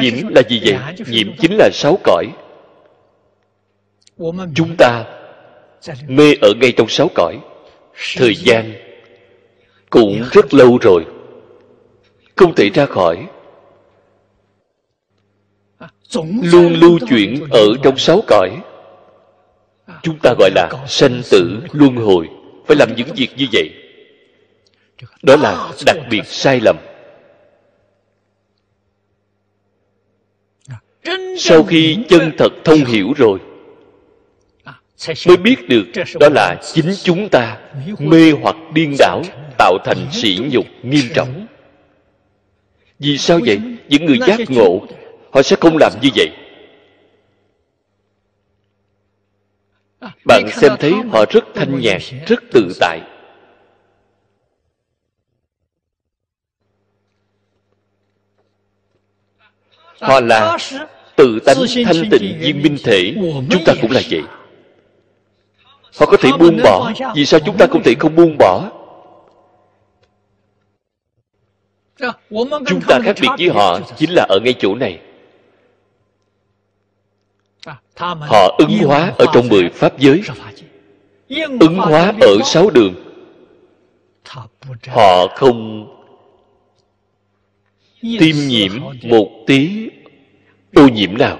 Nhiễm 0.00 0.28
là 0.28 0.42
gì 0.48 0.60
vậy? 0.64 0.78
Nhiễm 1.06 1.36
chính 1.38 1.56
là 1.56 1.70
sáu 1.72 1.98
cõi. 2.04 2.26
Chúng 4.54 4.76
ta 4.78 5.04
mê 6.08 6.34
ở 6.40 6.52
ngay 6.60 6.72
trong 6.76 6.88
sáu 6.88 7.08
cõi 7.14 7.38
thời 8.16 8.34
gian 8.34 8.72
cũng 9.90 10.24
rất 10.32 10.54
lâu 10.54 10.78
rồi. 10.82 11.04
Không 12.36 12.54
thể 12.54 12.70
ra 12.70 12.86
khỏi. 12.86 13.26
Luôn 16.42 16.74
lưu 16.74 16.98
chuyển 17.08 17.44
ở 17.50 17.66
trong 17.82 17.98
sáu 17.98 18.22
cõi. 18.26 18.50
Chúng 20.02 20.18
ta 20.22 20.34
gọi 20.38 20.50
là 20.54 20.70
sanh 20.88 21.22
tử 21.30 21.60
luân 21.72 21.96
hồi. 21.96 22.28
Phải 22.66 22.76
làm 22.76 22.96
những 22.96 23.08
việc 23.16 23.28
như 23.36 23.46
vậy. 23.52 23.70
Đó 25.22 25.36
là 25.36 25.70
đặc 25.86 25.96
biệt 26.10 26.26
sai 26.26 26.60
lầm. 26.60 26.76
Sau 31.38 31.62
khi 31.62 31.98
chân 32.08 32.32
thật 32.38 32.52
thông 32.64 32.84
hiểu 32.84 33.12
rồi 33.16 33.38
mới 35.26 35.36
biết 35.36 35.68
được 35.68 35.84
đó 36.20 36.28
là 36.28 36.56
chính 36.74 36.92
chúng 37.02 37.28
ta 37.28 37.58
mê 37.98 38.32
hoặc 38.42 38.56
điên 38.72 38.96
đảo 38.98 39.22
tạo 39.58 39.78
thành 39.84 40.08
sỉ 40.12 40.38
nhục 40.52 40.66
nghiêm 40.82 41.04
trọng. 41.14 41.46
vì 42.98 43.18
sao 43.18 43.40
vậy? 43.46 43.60
những 43.88 44.06
người 44.06 44.18
giác 44.26 44.40
ngộ 44.48 44.86
họ 45.30 45.42
sẽ 45.42 45.56
không 45.60 45.76
làm 45.80 45.92
như 46.02 46.08
vậy. 46.16 46.28
Bạn 50.24 50.48
xem 50.52 50.72
thấy 50.80 50.92
họ 51.12 51.24
rất 51.30 51.44
thanh 51.54 51.80
nhàn 51.80 51.98
rất 52.26 52.42
tự 52.52 52.72
tại. 52.80 53.00
Họ 60.00 60.20
là 60.20 60.56
tự 61.16 61.38
tánh 61.46 61.56
thanh 61.84 62.10
tịnh 62.10 62.38
viên 62.40 62.62
minh 62.62 62.76
thể. 62.84 63.14
Chúng 63.50 63.64
ta 63.64 63.74
cũng 63.82 63.90
là 63.90 64.00
vậy 64.10 64.22
họ 65.98 66.06
có 66.06 66.16
thể 66.16 66.30
buông 66.38 66.60
bỏ. 66.64 66.92
vì 67.14 67.26
sao 67.26 67.40
chúng 67.40 67.56
ta 67.56 67.66
không 67.66 67.82
thể 67.82 67.94
không 67.98 68.16
buông 68.16 68.36
bỏ? 68.38 68.70
Chúng 72.66 72.80
ta 72.88 72.98
khác 73.04 73.16
biệt 73.20 73.28
với 73.38 73.48
họ 73.48 73.80
chính 73.96 74.10
là 74.10 74.26
ở 74.28 74.38
ngay 74.44 74.54
chỗ 74.58 74.74
này. 74.74 75.00
Họ 78.20 78.56
ứng 78.58 78.78
hóa 78.84 79.12
ở 79.18 79.26
trong 79.34 79.48
mười 79.48 79.68
pháp 79.68 79.98
giới. 79.98 80.22
Ứng 81.60 81.76
hóa 81.76 82.14
ở 82.20 82.36
sáu 82.44 82.70
đường. 82.70 82.94
Họ 84.86 85.26
không 85.36 85.88
tiêm 88.00 88.36
nhiễm 88.48 88.72
một 89.02 89.28
tí 89.46 89.88
ô 90.74 90.88
nhiễm 90.88 91.18
nào. 91.18 91.38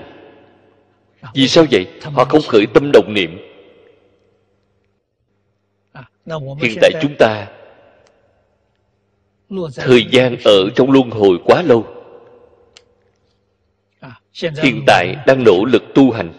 Vì 1.35 1.49
sao 1.49 1.65
vậy? 1.71 1.87
Họ 2.03 2.25
không 2.25 2.43
khởi 2.49 2.67
tâm 2.67 2.91
động 2.93 3.15
niệm 3.15 3.39
hiện 6.61 6.79
tại 6.81 6.91
chúng 7.03 7.16
ta 7.18 7.49
thời 9.76 10.07
gian 10.11 10.37
ở 10.45 10.70
trong 10.76 10.91
luân 10.91 11.11
hồi 11.11 11.39
quá 11.45 11.62
lâu. 11.62 11.87
Hiện 14.62 14.83
tại 14.87 15.16
đang 15.26 15.45
nỗ 15.45 15.64
lực 15.64 15.83
tu 15.95 16.11
hành. 16.11 16.33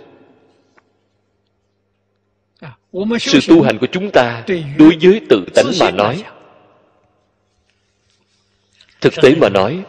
Sự 3.19 3.39
tu 3.47 3.61
hành 3.61 3.77
của 3.77 3.87
chúng 3.91 4.11
ta 4.11 4.45
đối 4.77 4.97
với 5.01 5.21
tự 5.29 5.45
tánh 5.55 5.71
mà 5.79 5.91
nói. 5.91 6.23
Thực 9.01 9.13
tế 9.21 9.35
mà 9.35 9.49
nói 9.49 9.83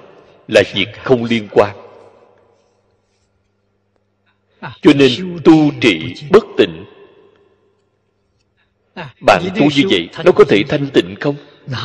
là 0.48 0.62
việc 0.74 0.88
không 1.02 1.24
liên 1.24 1.48
quan. 1.50 1.76
Cho 4.60 4.92
nên 4.94 5.38
tu 5.44 5.70
trị 5.80 6.14
bất 6.30 6.44
tịnh 6.56 6.79
bạn 9.20 9.42
tu 9.56 9.64
như 9.76 9.82
vậy 9.90 10.08
nó 10.24 10.32
có 10.32 10.44
thể 10.44 10.62
thanh 10.68 10.86
tịnh 10.86 11.16
không? 11.20 11.36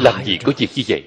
Làm 0.02 0.26
gì 0.26 0.38
có 0.44 0.52
việc 0.58 0.70
như 0.76 0.84
vậy? 0.88 1.04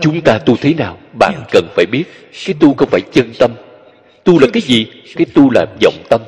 Chúng 0.00 0.20
ta 0.20 0.38
tu 0.38 0.56
thế 0.56 0.74
nào 0.74 0.98
bạn 1.18 1.44
cần 1.52 1.68
phải 1.74 1.86
biết. 1.92 2.04
Cái 2.44 2.54
tu 2.60 2.74
không 2.74 2.88
phải 2.90 3.00
chân 3.12 3.32
tâm. 3.38 3.50
Tu 4.24 4.38
là 4.38 4.46
cái 4.52 4.62
gì? 4.62 4.86
Cái 5.16 5.26
tu 5.34 5.50
là 5.50 5.66
vọng 5.82 6.04
tâm. 6.10 6.20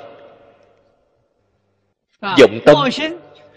Vọng 2.20 2.58
tâm 2.64 2.76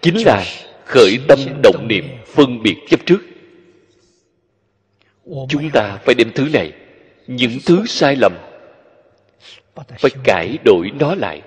chính 0.02 0.18
là 0.26 0.46
khởi 0.86 1.20
tâm 1.28 1.40
động 1.64 1.88
niệm 1.88 2.06
phân 2.36 2.64
biệt 2.64 2.76
chấp 2.90 3.00
trước. 3.06 3.20
Chúng 5.50 5.70
ta 5.74 6.00
phải 6.06 6.16
đem 6.16 6.32
thứ 6.36 6.50
này 6.54 6.72
những 7.28 7.58
thứ 7.66 7.84
sai 7.88 8.16
lầm 8.16 8.34
phải 10.00 10.12
cải 10.24 10.58
đổi 10.66 10.92
nó 11.00 11.16
lại. 11.16 11.42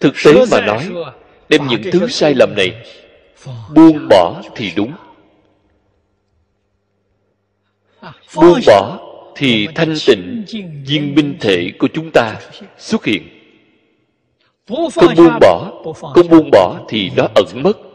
Thực 0.00 0.14
tế 0.24 0.32
mà 0.50 0.60
nói, 0.60 0.90
đem 1.48 1.66
những 1.66 1.82
thứ 1.92 2.08
sai 2.08 2.34
lầm 2.34 2.54
này 2.56 2.84
buông 3.74 4.08
bỏ 4.08 4.42
thì 4.54 4.72
đúng. 4.76 4.92
Buông 8.34 8.60
bỏ 8.66 8.98
thì 9.36 9.68
thanh 9.74 9.94
tịnh, 10.06 10.44
viên 10.86 11.14
minh 11.14 11.36
thể 11.40 11.72
của 11.78 11.88
chúng 11.94 12.10
ta 12.10 12.40
xuất 12.78 13.04
hiện. 13.04 13.28
Không 14.68 15.14
buông 15.16 15.38
bỏ 15.40 15.82
không 16.14 16.28
buông 16.28 16.50
bỏ 16.52 16.80
thì 16.88 17.10
nó 17.16 17.28
ẩn 17.34 17.62
mất 17.62 17.89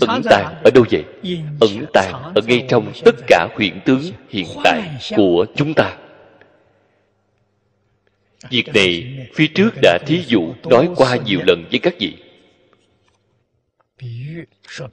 ẩn 0.00 0.22
tàng 0.30 0.60
ở 0.64 0.70
đâu 0.74 0.84
vậy? 0.90 1.04
Ẩn 1.60 1.86
tàng 1.92 2.32
ở 2.34 2.42
ngay 2.46 2.66
trong 2.68 2.92
tất 3.04 3.14
cả 3.26 3.48
hiện 3.58 3.80
tướng 3.84 4.02
hiện 4.28 4.46
tại 4.64 4.90
của 5.16 5.46
chúng 5.56 5.74
ta. 5.74 5.96
Việc 8.50 8.68
này 8.74 9.18
phía 9.34 9.46
trước 9.46 9.70
đã 9.82 9.98
thí 10.06 10.22
dụ 10.26 10.54
nói 10.64 10.88
qua 10.96 11.16
nhiều 11.16 11.40
lần 11.46 11.64
với 11.70 11.78
các 11.78 11.94
vị. 11.98 12.14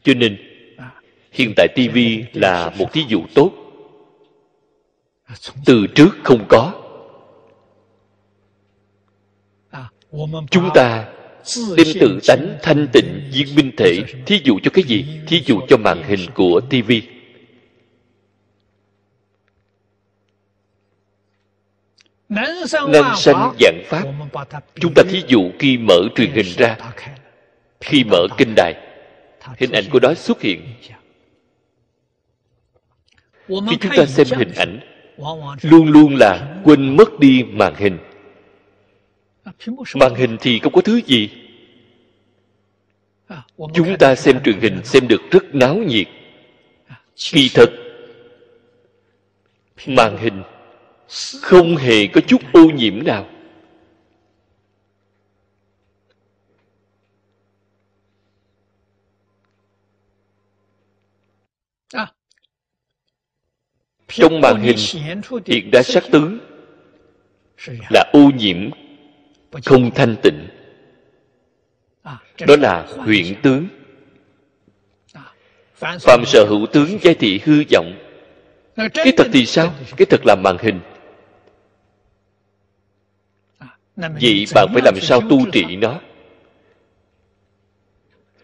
Cho 0.04 0.14
nên 0.14 0.38
hiện 1.32 1.54
tại 1.56 1.68
tv 1.76 1.98
là 2.34 2.72
một 2.78 2.94
thí 2.94 3.06
dụ 3.08 3.22
tốt. 3.36 3.52
Từ 5.66 5.88
trước 5.96 6.10
không 6.24 6.46
có. 6.50 6.74
Chúng 10.52 10.70
ta 10.74 11.14
đem 11.78 11.88
tự 12.00 12.20
tánh 12.28 12.58
thanh 12.62 12.88
tịnh, 12.94 13.30
viên 13.34 13.56
minh 13.56 13.72
thể, 13.78 14.04
thí 14.26 14.42
dụ 14.44 14.60
cho 14.64 14.72
cái 14.74 14.84
gì? 14.84 15.06
Thí 15.28 15.42
dụ 15.46 15.62
cho 15.68 15.78
màn 15.78 16.04
hình 16.04 16.26
của 16.34 16.62
tv 16.70 16.92
năng 22.30 22.68
sanh 23.18 23.54
dạng 23.60 23.82
pháp. 23.86 24.04
Chúng 24.76 24.94
ta 24.96 25.04
thí 25.10 25.24
dụ 25.28 25.52
khi 25.60 25.78
mở 25.78 26.00
truyền 26.16 26.32
hình 26.32 26.46
ra. 26.58 26.78
Khi 27.82 28.04
mở 28.04 28.28
kinh 28.38 28.54
đài, 28.56 28.76
hình 29.58 29.72
ảnh 29.72 29.84
của 29.92 30.00
đó 30.00 30.14
xuất 30.14 30.42
hiện. 30.42 30.62
Khi 33.48 33.78
chúng 33.82 33.92
ta 33.98 34.06
xem 34.06 34.28
hình 34.38 34.52
ảnh, 34.56 34.80
luôn 35.62 35.88
luôn 35.92 36.16
là 36.16 36.62
quên 36.64 36.96
mất 36.98 37.20
đi 37.20 37.44
màn 37.44 37.76
hình 37.76 37.98
màn 39.96 40.16
hình 40.16 40.38
thì 40.42 40.60
không 40.60 40.74
có 40.74 40.82
thứ 40.82 41.02
gì. 41.06 41.30
Chúng 43.74 43.98
ta 44.00 44.16
xem 44.16 44.44
truyền 44.44 44.60
hình 44.60 44.82
xem 44.84 45.08
được 45.08 45.22
rất 45.32 45.56
náo 45.56 45.76
nhiệt. 45.76 46.08
Kỳ 47.32 47.50
thật, 47.54 47.70
màn 49.88 50.18
hình 50.18 50.44
không 51.42 51.76
hề 51.76 52.08
có 52.08 52.22
chút 52.28 52.42
ô 52.54 52.66
nhiễm 52.66 53.04
nào. 53.06 53.30
Trong 64.08 64.42
màn 64.42 64.62
hình 64.62 64.76
hiện 65.46 65.70
ra 65.72 65.84
sắc 65.84 66.04
tướng 66.12 66.40
là 67.90 68.10
ô 68.14 68.32
nhiễm 68.38 68.70
không 69.66 69.92
thanh 69.96 70.16
tịnh. 70.24 70.48
Đó 72.48 72.56
là 72.60 72.88
huyện 72.98 73.42
tướng. 73.42 73.68
Phạm 75.76 76.26
sở 76.26 76.46
hữu 76.50 76.66
tướng 76.74 76.98
giai 77.02 77.14
thị 77.14 77.40
hư 77.44 77.64
vọng. 77.72 77.94
Cái 78.94 79.14
thật 79.18 79.28
thì 79.34 79.46
sao? 79.46 79.74
Cái 79.98 80.06
thật 80.06 80.22
là 80.26 80.36
màn 80.36 80.58
hình. 80.60 80.80
Vậy 83.96 84.46
bạn 84.56 84.68
phải 84.74 84.82
làm 84.86 84.96
sao 85.02 85.22
tu 85.30 85.46
trị 85.52 85.76
nó? 85.76 86.02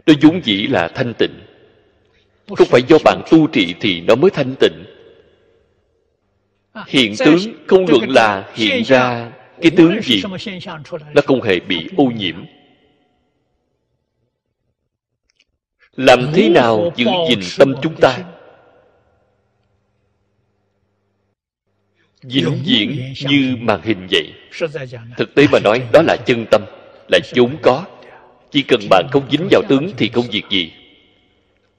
Nó 0.05 0.13
vốn 0.21 0.41
dĩ 0.43 0.67
là 0.67 0.87
thanh 0.87 1.13
tịnh. 1.13 1.39
Không 2.47 2.67
phải 2.67 2.81
do 2.87 2.97
bạn 3.03 3.21
tu 3.31 3.47
trị 3.47 3.75
thì 3.79 4.01
nó 4.01 4.15
mới 4.15 4.31
thanh 4.31 4.55
tịnh. 4.59 4.85
Hiện 6.87 7.13
tướng 7.19 7.39
không 7.67 7.85
luận 7.87 8.09
là 8.09 8.51
hiện 8.53 8.83
ra 8.83 9.31
cái 9.61 9.71
tướng 9.77 10.01
gì 10.01 10.21
nó 11.13 11.21
không 11.25 11.41
hề 11.41 11.59
bị 11.59 11.89
ô 11.97 12.03
nhiễm? 12.03 12.45
Làm 15.95 16.31
thế 16.33 16.49
nào 16.49 16.91
giữ 16.95 17.05
gìn 17.29 17.39
tâm 17.57 17.73
chúng 17.81 17.95
ta? 17.95 18.23
Vĩnh 22.23 22.63
viễn 22.65 23.13
như 23.27 23.55
màn 23.59 23.81
hình 23.81 24.07
vậy. 24.11 24.33
Thực 25.17 25.35
tế 25.35 25.47
mà 25.51 25.59
nói 25.63 25.81
đó 25.93 26.01
là 26.01 26.17
chân 26.25 26.45
tâm 26.51 26.61
là 27.07 27.19
vốn 27.35 27.57
có. 27.61 27.85
Chỉ 28.51 28.63
cần 28.67 28.79
bạn 28.89 29.07
không 29.11 29.27
dính 29.31 29.47
vào 29.51 29.61
tướng 29.69 29.91
thì 29.97 30.09
không 30.09 30.25
việc 30.31 30.43
gì. 30.49 30.71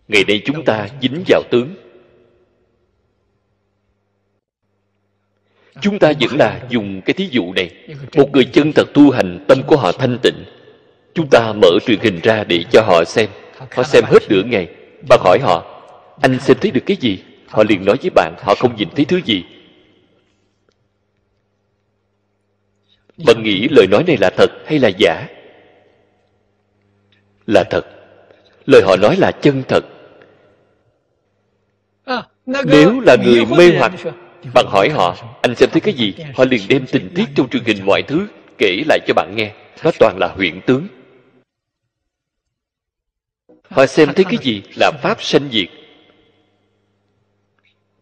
ngày 0.08 0.24
nay 0.28 0.42
chúng 0.44 0.64
ta 0.64 0.88
dính 1.02 1.24
vào 1.28 1.42
tướng 1.50 1.74
chúng 5.80 5.98
ta 5.98 6.12
vẫn 6.20 6.38
là 6.38 6.60
dùng 6.68 7.00
cái 7.00 7.14
thí 7.14 7.28
dụ 7.30 7.52
này. 7.52 7.70
Một 8.16 8.32
người 8.32 8.44
chân 8.44 8.72
thật 8.72 8.88
tu 8.94 9.10
hành 9.10 9.44
tâm 9.48 9.62
của 9.66 9.76
họ 9.76 9.92
thanh 9.92 10.18
tịnh. 10.22 10.44
Chúng 11.14 11.26
ta 11.30 11.52
mở 11.52 11.68
truyền 11.86 12.00
hình 12.00 12.20
ra 12.22 12.44
để 12.44 12.64
cho 12.70 12.82
họ 12.82 13.04
xem. 13.04 13.28
Họ 13.70 13.82
xem 13.82 14.04
hết 14.06 14.18
nửa 14.28 14.42
ngày. 14.42 14.68
Bạn 15.08 15.20
hỏi 15.22 15.38
họ 15.42 15.82
anh 16.20 16.40
xem 16.40 16.56
thấy 16.60 16.70
được 16.70 16.80
cái 16.86 16.96
gì? 16.96 17.18
Họ 17.48 17.64
liền 17.68 17.84
nói 17.84 17.96
với 18.02 18.10
bạn 18.10 18.34
họ 18.38 18.54
không 18.54 18.76
nhìn 18.76 18.88
thấy 18.96 19.04
thứ 19.04 19.20
gì. 19.24 19.44
Bạn 23.26 23.42
nghĩ 23.42 23.68
lời 23.68 23.86
nói 23.86 24.04
này 24.06 24.16
là 24.20 24.30
thật 24.36 24.50
hay 24.66 24.78
là 24.78 24.88
giả? 24.88 25.28
Là 27.46 27.64
thật. 27.70 27.86
Lời 28.66 28.82
họ 28.84 28.96
nói 28.96 29.16
là 29.16 29.32
chân 29.32 29.62
thật. 29.68 29.84
Nếu 32.46 33.00
là 33.00 33.16
người 33.24 33.44
mê 33.46 33.78
hoặc 33.78 33.92
bạn 34.54 34.66
hỏi 34.68 34.88
họ, 34.88 35.16
anh 35.42 35.54
xem 35.54 35.68
thấy 35.72 35.80
cái 35.80 35.94
gì? 35.94 36.14
Họ 36.34 36.44
liền 36.44 36.62
đem 36.68 36.86
tình 36.86 37.10
tiết 37.14 37.24
trong 37.34 37.48
truyền 37.48 37.64
hình 37.64 37.86
mọi 37.86 38.02
thứ 38.02 38.26
kể 38.58 38.82
lại 38.86 38.98
cho 39.06 39.14
bạn 39.14 39.34
nghe. 39.36 39.52
Nó 39.84 39.90
toàn 39.98 40.16
là 40.18 40.28
huyện 40.36 40.60
tướng. 40.66 40.86
Họ 43.70 43.86
xem 43.86 44.12
thấy 44.16 44.24
cái 44.24 44.38
gì 44.42 44.62
là 44.76 44.92
pháp 45.02 45.22
sanh 45.22 45.48
diệt. 45.52 45.68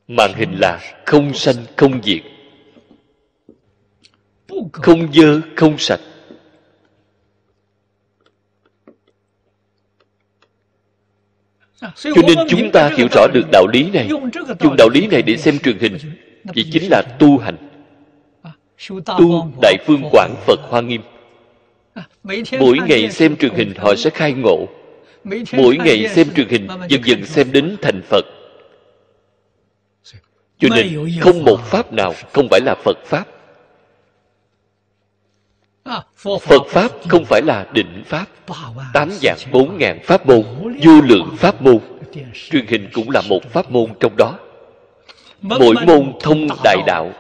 Màn 0.09 0.33
hình 0.35 0.59
là 0.61 0.81
không 1.07 1.35
sanh, 1.35 1.57
không 1.77 2.03
diệt. 2.03 2.23
Không 4.73 5.13
dơ, 5.13 5.41
không 5.57 5.79
sạch. 5.79 6.01
Cho 11.97 12.23
nên 12.27 12.39
chúng 12.49 12.71
ta 12.73 12.91
hiểu 12.97 13.07
rõ 13.13 13.27
được 13.35 13.43
đạo 13.53 13.67
lý 13.73 13.91
này. 13.91 14.09
dùng 14.61 14.77
đạo 14.79 14.89
lý 14.89 15.07
này 15.07 15.23
để 15.23 15.37
xem 15.37 15.59
truyền 15.59 15.79
hình. 15.79 15.99
Vậy 16.45 16.65
chính 16.73 16.91
là 16.91 17.03
tu 17.19 17.39
hành. 17.39 17.57
Tu 19.07 19.51
đại 19.63 19.77
phương 19.87 20.03
quảng 20.11 20.35
phật 20.47 20.61
hoa 20.63 20.81
nghiêm. 20.81 21.01
Mỗi 22.59 22.79
ngày 22.89 23.11
xem 23.11 23.37
truyền 23.37 23.55
hình 23.55 23.73
họ 23.77 23.95
sẽ 23.95 24.11
khai 24.11 24.33
ngộ. 24.33 24.69
Mỗi 25.53 25.77
ngày 25.77 26.09
xem 26.09 26.27
truyền 26.37 26.49
hình 26.49 26.69
dần 26.89 27.01
dần 27.05 27.25
xem 27.25 27.53
đến 27.53 27.77
thành 27.83 28.03
phật. 28.11 28.25
Cho 30.59 30.69
nên 30.77 31.11
không 31.21 31.45
một 31.45 31.61
pháp 31.65 31.93
nào 31.93 32.15
không 32.33 32.49
phải 32.51 32.61
là 32.61 32.75
phật 32.75 32.99
pháp 33.05 33.34
phật 36.41 36.63
pháp 36.69 36.91
không 37.09 37.25
phải 37.25 37.43
là 37.43 37.67
định 37.73 38.03
pháp. 38.07 38.27
Tám 38.95 39.11
dạng 39.11 39.39
bốn 39.53 39.79
ngàn 39.79 39.99
pháp 40.05 40.27
môn, 40.27 40.43
vô 40.83 41.01
lượng 41.01 41.37
pháp 41.39 41.63
môn. 41.63 41.79
Truyền 42.51 42.67
hình 42.67 42.89
cũng 42.93 43.11
là 43.11 43.23
một 43.29 43.53
pháp 43.53 43.71
môn 43.71 43.87
trong 44.01 44.17
đó. 44.17 44.39
Mỗi 45.41 45.75
môn 45.87 46.13
thông 46.21 46.49
đại 46.65 46.77
đạo, 46.87 47.13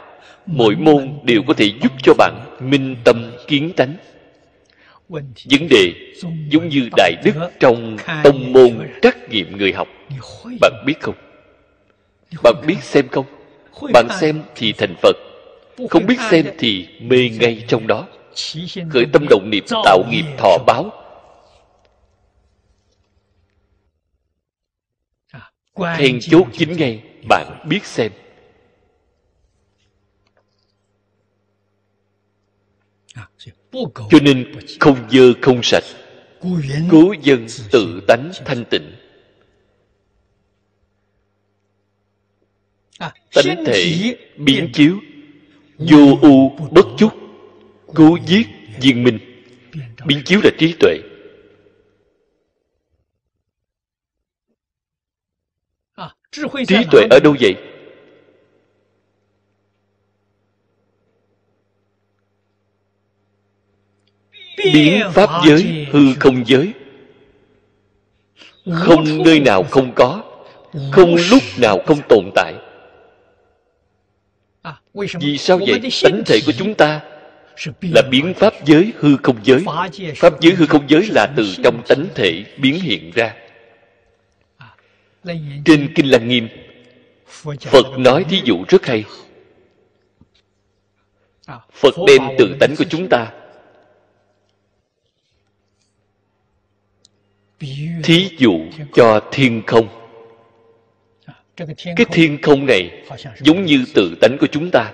mỗi 0.46 0.74
môn 0.76 1.18
đều 1.22 1.42
có 1.46 1.54
thể 1.54 1.70
giúp 1.82 1.92
cho 2.02 2.14
bạn 2.14 2.44
minh 2.60 2.96
tâm 3.04 3.32
kiến 3.46 3.72
tánh. 3.76 3.94
Vấn 5.50 5.68
đề 5.70 5.92
giống 6.50 6.68
như 6.68 6.88
đại 6.96 7.14
đức 7.24 7.50
trong 7.60 7.96
tông 8.24 8.52
môn 8.52 8.88
trắc 9.02 9.28
nghiệm 9.30 9.56
người 9.56 9.72
học. 9.72 9.88
Bạn 10.60 10.72
biết 10.86 11.00
không? 11.00 11.14
Bạn 12.42 12.54
biết 12.66 12.82
xem 12.82 13.08
không? 13.08 13.26
Bạn 13.92 14.08
xem 14.20 14.42
thì 14.54 14.72
thành 14.72 14.94
phật. 15.02 15.16
Không 15.90 16.06
biết 16.06 16.20
xem 16.30 16.46
thì 16.58 16.88
mê 17.00 17.30
ngay 17.40 17.64
trong 17.68 17.86
đó 17.86 18.06
khởi 18.90 19.06
tâm 19.12 19.26
động 19.30 19.50
niệm 19.50 19.64
tạo 19.84 20.02
nghiệp 20.10 20.24
thọ 20.38 20.58
báo. 20.66 20.90
Then 25.98 26.18
chốt 26.20 26.46
chính 26.52 26.76
ngay 26.76 27.02
bạn 27.28 27.66
biết 27.68 27.84
xem. 27.84 28.12
Cho 34.10 34.18
nên 34.22 34.52
không 34.80 35.10
dơ 35.10 35.32
không 35.42 35.60
sạch 35.62 35.84
cố 36.90 37.14
dân 37.22 37.46
tự 37.72 38.00
tánh 38.08 38.32
thanh 38.44 38.64
tịnh. 38.70 38.96
Tánh 43.34 43.64
thể 43.66 44.16
biến 44.36 44.70
chiếu 44.74 44.98
vô 45.78 46.18
u 46.22 46.48
bất 46.70 46.86
chút 46.98 47.23
cố 47.94 48.16
giết 48.26 48.46
viên 48.80 49.04
minh. 49.04 49.18
Biến 50.06 50.22
chiếu 50.24 50.40
là 50.44 50.50
trí 50.58 50.74
tuệ. 50.80 50.98
Trí 56.68 56.84
tuệ 56.90 57.06
ở 57.10 57.18
đâu 57.24 57.36
vậy? 57.40 57.54
Biến 64.72 65.02
pháp 65.12 65.28
giới 65.46 65.86
hư 65.90 66.00
không 66.20 66.46
giới. 66.46 66.72
Không 68.72 69.22
nơi 69.24 69.40
nào 69.40 69.62
không 69.62 69.92
có. 69.96 70.22
Không 70.92 71.16
lúc 71.30 71.42
nào 71.58 71.78
không 71.86 71.98
tồn 72.08 72.30
tại. 72.34 72.54
Vì 75.20 75.38
sao 75.38 75.58
vậy? 75.58 75.80
tánh 76.02 76.22
thể 76.26 76.40
của 76.46 76.52
chúng 76.58 76.74
ta 76.74 77.13
là 77.80 78.02
biến 78.10 78.34
pháp 78.34 78.54
giới 78.64 78.92
hư 78.96 79.16
không 79.22 79.36
giới. 79.42 79.64
Pháp 80.16 80.40
giới 80.40 80.54
hư 80.54 80.66
không 80.66 80.84
giới 80.88 81.06
là 81.06 81.26
từ 81.36 81.54
trong 81.64 81.82
tánh 81.88 82.06
thể 82.14 82.44
biến 82.58 82.80
hiện 82.80 83.10
ra. 83.14 83.34
Trên 85.64 85.92
kinh 85.94 86.10
lăng 86.10 86.28
nghiêm, 86.28 86.48
phật 87.60 87.98
nói 87.98 88.24
thí 88.28 88.40
dụ 88.44 88.64
rất 88.68 88.86
hay. 88.86 89.04
Phật 91.72 91.94
đem 92.06 92.22
tự 92.38 92.56
tánh 92.60 92.76
của 92.76 92.84
chúng 92.90 93.08
ta 93.08 93.32
thí 98.02 98.28
dụ 98.38 98.60
cho 98.94 99.20
thiên 99.32 99.62
không. 99.66 99.88
Cái 101.96 102.06
thiên 102.12 102.38
không 102.42 102.66
này 102.66 103.02
giống 103.40 103.64
như 103.64 103.84
tự 103.94 104.14
tánh 104.20 104.36
của 104.40 104.46
chúng 104.52 104.70
ta. 104.72 104.92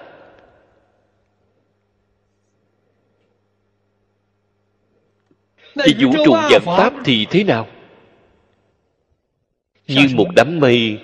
Thì 5.74 6.04
vũ 6.04 6.12
trụ 6.24 6.32
vạn 6.32 6.62
pháp 6.64 6.92
thì 7.04 7.26
thế 7.30 7.44
nào? 7.44 7.68
Như 9.86 10.06
một 10.14 10.26
đám 10.36 10.60
mây 10.60 10.98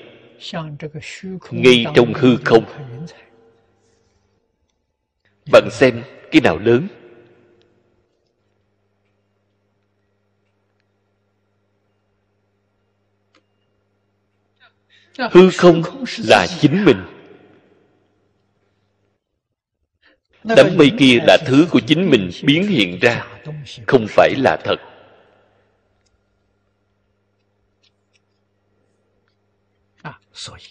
ngay 1.51 1.85
trong 1.95 2.15
hư 2.15 2.37
không. 2.45 2.65
bạn 5.53 5.69
xem 5.71 6.03
cái 6.31 6.41
nào 6.41 6.59
lớn? 6.59 6.89
Hư 15.31 15.51
không 15.51 15.83
là 16.19 16.47
chính 16.61 16.85
mình 16.85 17.16
đám 20.57 20.77
mây 20.77 20.93
kia 20.99 21.19
là 21.27 21.39
thứ 21.47 21.67
của 21.71 21.81
chính 21.81 22.11
mình 22.11 22.31
biến 22.43 22.67
hiện 22.67 22.99
ra, 23.01 23.27
không 23.87 24.07
phải 24.09 24.35
là 24.37 24.57
thật. 24.65 24.77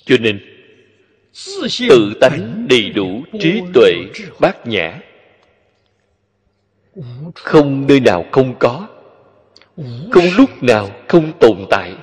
Cho 0.06 0.16
nên, 0.20 0.40
tự 1.90 2.14
tánh 2.22 2.68
đầy 2.70 2.90
đủ 2.90 3.24
trí 3.40 3.62
tuệ 3.74 3.94
bát 4.40 4.68
nhã. 4.68 5.00
Không 7.36 7.88
nơi 7.88 8.00
nào 8.00 8.26
không 8.32 8.56
có, 8.60 8.88
không 10.12 10.26
lúc 10.38 10.64
nào 10.64 10.90
không 11.08 11.40
tồn 11.40 11.66
tại. 11.70 11.94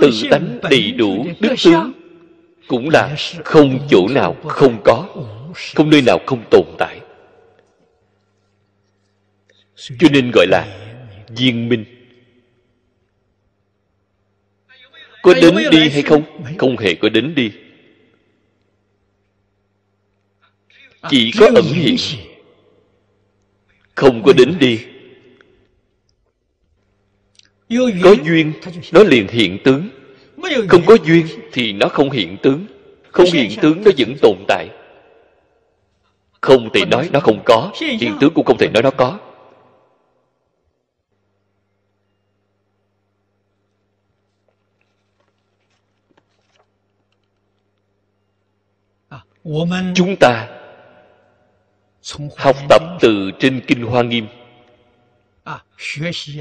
Tự 0.00 0.10
tánh 0.30 0.58
đầy 0.70 0.92
đủ 0.92 1.26
đức 1.40 1.54
tướng 1.64 1.92
cũng 2.66 2.88
là 2.90 3.16
không 3.44 3.78
chỗ 3.90 4.08
nào 4.08 4.36
không 4.48 4.82
có 4.84 5.06
không 5.74 5.90
nơi 5.90 6.02
nào 6.02 6.18
không 6.26 6.44
tồn 6.50 6.66
tại. 6.78 7.00
Cho 9.76 10.08
nên 10.12 10.30
gọi 10.34 10.46
là 10.46 10.66
viên 11.28 11.68
minh. 11.68 11.84
Có 15.22 15.34
đến 15.34 15.54
đi 15.70 15.88
hay 15.88 16.02
không? 16.02 16.22
Không 16.58 16.76
hề 16.76 16.94
có 16.94 17.08
đến 17.08 17.34
đi. 17.34 17.52
Chỉ 21.10 21.30
có 21.40 21.50
ẩn 21.54 21.64
hiện. 21.64 21.96
Không 23.94 24.22
có 24.22 24.32
đến 24.32 24.54
đi. 24.60 24.80
Có 28.02 28.14
duyên, 28.24 28.52
nó 28.92 29.02
liền 29.02 29.28
hiện 29.28 29.58
tướng. 29.64 29.88
Không 30.68 30.82
có 30.86 30.96
duyên 31.04 31.26
thì 31.52 31.72
nó 31.72 31.88
không 31.88 32.10
hiện 32.10 32.36
tướng. 32.42 32.66
Không 33.12 33.26
hiện 33.32 33.50
tướng, 33.62 33.82
nó 33.84 33.90
vẫn 33.98 34.16
tồn 34.22 34.44
tại 34.48 34.68
không 36.40 36.68
thể 36.74 36.84
nói 36.84 37.10
nó 37.12 37.20
không 37.20 37.42
có. 37.44 37.72
Hiện 38.00 38.16
tướng 38.20 38.34
cũng 38.34 38.44
không 38.44 38.58
thể 38.58 38.68
nói 38.74 38.82
nó 38.82 38.90
có. 38.90 39.18
Chúng 49.94 50.16
ta 50.20 50.48
học 52.36 52.56
tập 52.68 52.82
từ 53.00 53.30
trên 53.38 53.60
kinh 53.66 53.82
hoa 53.82 54.02
nghiêm. 54.02 54.26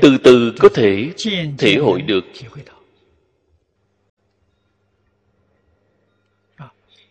Từ 0.02 0.18
từ 0.24 0.54
có 0.60 0.70
thể 0.74 1.12
thể 1.58 1.76
hội 1.76 2.02
được. 2.02 2.26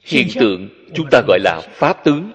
Hiện 0.01 0.29
tượng 0.41 0.69
chúng 0.95 1.07
ta 1.11 1.23
gọi 1.29 1.39
là 1.41 1.61
pháp 1.75 2.05
tướng 2.05 2.33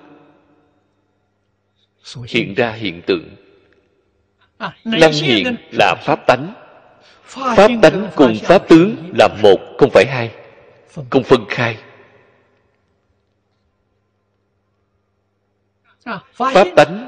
hiện 2.27 2.53
ra 2.53 2.71
hiện 2.71 3.01
tượng. 3.01 3.35
Năng 4.83 5.13
hiện 5.13 5.55
là 5.71 5.95
pháp 6.05 6.19
tánh. 6.27 6.53
Pháp 7.25 7.71
tánh 7.81 8.09
cùng 8.15 8.37
pháp 8.43 8.67
tướng 8.67 8.95
là 9.17 9.27
một 9.43 9.57
không 9.77 9.89
phải 9.93 10.05
hai. 10.05 10.31
Không 11.09 11.23
phân 11.23 11.45
khai. 11.49 11.77
Pháp 16.33 16.67
tánh 16.75 17.07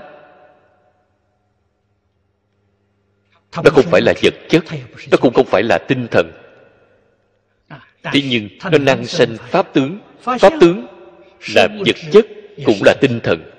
nó 3.63 3.69
không 3.71 3.85
phải 3.91 4.01
là 4.01 4.13
vật. 4.23 4.33
chất 4.49 4.63
nó 5.11 5.17
cũng 5.21 5.33
không 5.33 5.45
phải 5.45 5.63
là 5.63 5.79
tinh 5.87 6.07
thần. 6.11 6.31
Thế 8.03 8.21
nhưng 8.29 8.49
nó 8.71 8.77
năng 8.77 9.05
sanh 9.05 9.37
pháp 9.37 9.73
tướng. 9.73 9.99
Pháp 10.21 10.53
tướng 10.61 10.87
là 11.55 11.67
vật 11.85 11.95
chất 12.11 12.25
cũng 12.65 12.77
là 12.85 12.93
tinh 13.01 13.19
thần 13.23 13.52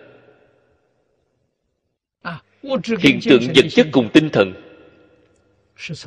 hiện 2.99 3.21
tượng 3.25 3.43
vật 3.55 3.67
chất 3.71 3.87
cùng 3.93 4.09
tinh 4.13 4.29
thần 4.33 4.53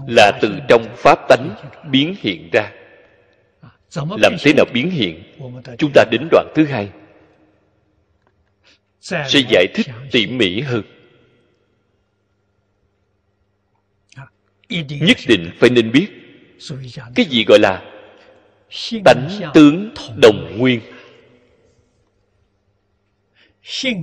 là 0.07 0.31
từ 0.41 0.59
trong 0.67 0.85
pháp 0.97 1.19
tánh 1.29 1.55
biến 1.91 2.15
hiện 2.19 2.49
ra. 2.53 2.71
Làm 3.95 4.35
thế 4.39 4.53
nào 4.53 4.65
biến 4.73 4.89
hiện? 4.89 5.23
Chúng 5.77 5.91
ta 5.93 6.03
đến 6.11 6.27
đoạn 6.31 6.47
thứ 6.55 6.65
hai. 6.65 6.89
Sẽ 9.01 9.39
giải 9.49 9.67
thích 9.73 9.87
tỉ 10.11 10.27
mỉ 10.27 10.61
hơn. 10.61 10.81
Nhất 14.89 15.17
định 15.27 15.51
phải 15.59 15.69
nên 15.69 15.91
biết 15.91 16.07
cái 17.15 17.25
gì 17.25 17.45
gọi 17.47 17.59
là 17.59 17.83
tánh 19.05 19.29
tướng 19.53 19.89
đồng 20.21 20.57
nguyên. 20.57 20.81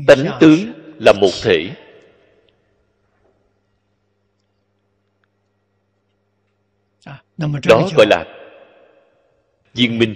Tánh 0.06 0.38
tướng 0.40 0.72
là 0.98 1.12
một 1.12 1.30
thể. 1.42 1.70
Đó 7.38 7.88
gọi 7.96 8.06
là 8.06 8.24
viên 9.74 9.98
minh. 9.98 10.14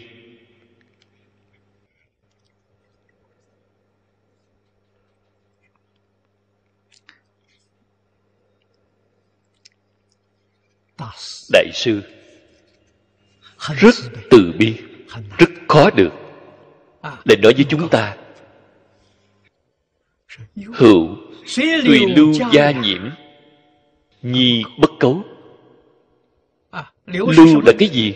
Đại 11.52 11.70
sư 11.74 12.02
rất 13.76 13.94
từ 14.30 14.52
bi 14.58 14.76
rất 15.38 15.50
khó 15.68 15.90
được. 15.90 16.12
Để 17.24 17.36
nói 17.36 17.52
với 17.54 17.64
chúng 17.68 17.88
ta 17.88 18.16
hữu 20.74 21.16
tùy 21.84 22.00
lưu 22.16 22.32
gia 22.52 22.70
nhiễm 22.70 23.10
nhi 24.22 24.64
bất 24.80 24.90
cấu 25.00 25.22
lưu 27.12 27.60
là 27.60 27.72
cái 27.78 27.88
gì? 27.88 28.14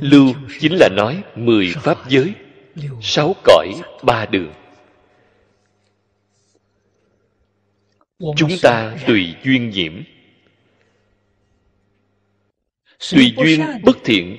Lưu 0.00 0.34
chính 0.60 0.72
là 0.76 0.88
nói 0.88 1.22
mười 1.36 1.72
pháp 1.82 2.08
giới 2.08 2.34
sáu 3.02 3.34
cõi 3.44 3.68
ba 4.02 4.26
đường. 4.26 4.52
Chúng 8.36 8.50
ta 8.62 8.96
tùy 9.06 9.34
duyên 9.44 9.70
nhiễm. 9.70 10.02
Tùy 13.12 13.34
duyên 13.36 13.60
bất 13.82 13.96
thiện. 14.04 14.36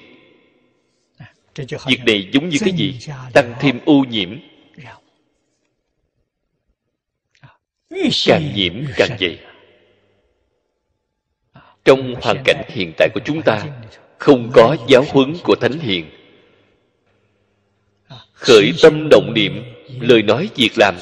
Việc 1.88 2.00
này 2.06 2.30
giống 2.34 2.50
như 2.50 2.58
cái 2.60 2.74
gì? 2.78 3.00
tăng 3.34 3.54
thêm 3.60 3.80
ô 3.86 4.06
nhiễm. 4.10 4.40
Càng 8.26 8.52
nhiễm 8.56 8.74
càng 8.96 9.18
dày 9.20 9.49
trong 11.90 12.16
hoàn 12.22 12.44
cảnh 12.46 12.62
hiện 12.68 12.92
tại 12.98 13.10
của 13.14 13.20
chúng 13.26 13.42
ta 13.42 13.64
không 14.18 14.52
có 14.54 14.78
giáo 14.88 15.06
huấn 15.10 15.34
của 15.44 15.56
thánh 15.56 15.80
hiền. 15.80 16.06
Khởi 18.34 18.72
tâm 18.82 19.08
động 19.12 19.34
niệm, 19.34 19.64
lời 20.00 20.24
nói 20.24 20.50
việc 20.56 20.72
làm 20.78 20.96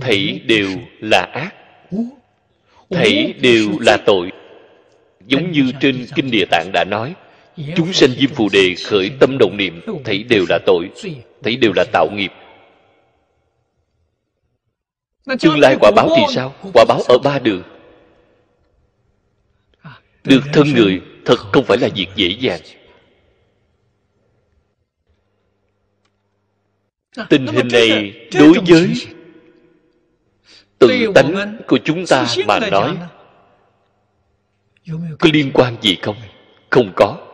thảy 0.00 0.40
đều 0.46 0.68
là 1.00 1.20
ác 1.20 1.54
thảy 2.90 3.34
đều 3.40 3.68
là 3.80 3.96
tội. 3.96 4.32
Giống 5.26 5.52
như 5.52 5.72
trên 5.80 6.06
kinh 6.14 6.30
địa 6.30 6.44
tạng 6.50 6.70
đã 6.72 6.84
nói, 6.84 7.14
chúng 7.76 7.92
sanh 7.92 8.10
diêm 8.10 8.30
phù 8.30 8.48
đề 8.52 8.74
khởi 8.84 9.10
tâm 9.20 9.38
động 9.38 9.56
niệm, 9.56 9.80
thấy 10.04 10.22
đều 10.22 10.44
là 10.48 10.58
tội, 10.66 10.90
thấy 11.42 11.56
đều 11.56 11.72
là 11.76 11.84
tạo 11.92 12.08
nghiệp. 12.10 12.32
Tương 15.40 15.58
lai 15.58 15.76
quả 15.80 15.90
báo 15.96 16.08
thì 16.16 16.22
sao? 16.34 16.54
Quả 16.74 16.84
báo 16.88 17.00
ở 17.08 17.18
ba 17.18 17.38
đường 17.38 17.71
được 20.24 20.40
thân 20.52 20.68
người, 20.74 21.02
thật 21.24 21.36
không 21.38 21.64
phải 21.64 21.78
là 21.78 21.88
việc 21.94 22.06
dễ 22.16 22.28
dàng. 22.40 22.60
Tình 27.28 27.46
hình 27.46 27.68
này 27.72 28.12
đối 28.38 28.52
với 28.66 28.94
tự 30.78 31.12
tánh 31.14 31.58
của 31.68 31.78
chúng 31.84 32.06
ta 32.06 32.26
mà 32.46 32.58
nói, 32.70 32.96
có 35.18 35.30
liên 35.32 35.50
quan 35.54 35.76
gì 35.80 35.96
không? 36.02 36.16
Không 36.70 36.92
có. 36.96 37.28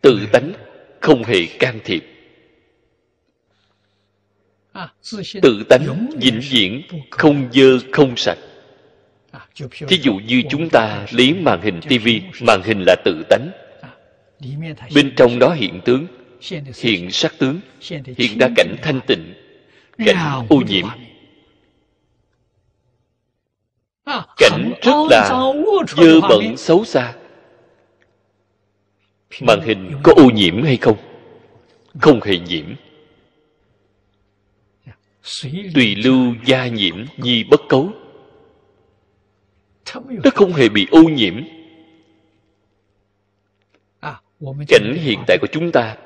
Tự 0.00 0.26
tánh 0.32 0.52
không 1.00 1.24
hề 1.24 1.46
can 1.58 1.80
thiệp. 1.84 2.04
Tự 5.42 5.64
tánh 5.68 6.10
vĩnh 6.20 6.40
viễn 6.50 6.82
không 7.10 7.48
dơ 7.52 7.78
không 7.92 8.16
sạch 8.16 8.38
thí 9.88 9.98
dụ 10.02 10.14
như 10.14 10.42
chúng 10.50 10.68
ta 10.68 11.06
lấy 11.10 11.34
màn 11.34 11.60
hình 11.62 11.80
tivi 11.88 12.22
màn 12.46 12.62
hình 12.64 12.84
là 12.86 12.96
tự 13.04 13.22
tánh. 13.28 13.50
Bên 14.94 15.12
trong 15.16 15.38
đó 15.38 15.52
hiện 15.52 15.80
tướng 15.84 16.06
hiện 16.76 17.10
sắc 17.10 17.34
tướng 17.38 17.60
hiện 18.16 18.38
ra 18.38 18.48
cảnh 18.56 18.76
thanh 18.82 19.00
tịnh 19.06 19.34
cảnh 19.98 20.46
ô 20.48 20.56
nhiễm. 20.68 20.86
Cảnh 24.36 24.72
rất 24.82 25.06
là 25.10 25.28
dơ 25.96 26.20
bẩn 26.20 26.56
xấu 26.56 26.84
xa. 26.84 27.14
Màn 29.40 29.60
hình 29.60 29.92
có 30.02 30.12
ô 30.16 30.24
nhiễm 30.24 30.62
hay 30.62 30.76
không? 30.76 30.96
Không 32.00 32.20
hề 32.22 32.38
nhiễm. 32.38 32.64
Tùy 35.74 35.96
lưu 35.96 36.34
gia 36.44 36.66
nhiễm 36.66 37.04
nhi 37.16 37.44
bất 37.44 37.60
cấu 37.68 37.92
nó 39.94 40.30
không 40.34 40.52
hề 40.52 40.68
bị 40.68 40.86
ô 40.90 41.02
nhiễm. 41.02 41.42
Cảnh 44.68 44.94
hiện 44.94 45.18
tại 45.26 45.38
của 45.40 45.46
chúng 45.52 45.72
ta 45.72 45.96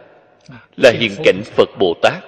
là 0.76 0.92
hiện 0.98 1.12
cảnh 1.24 1.42
phật 1.44 1.68
bồ 1.78 1.94
tát. 2.02 2.24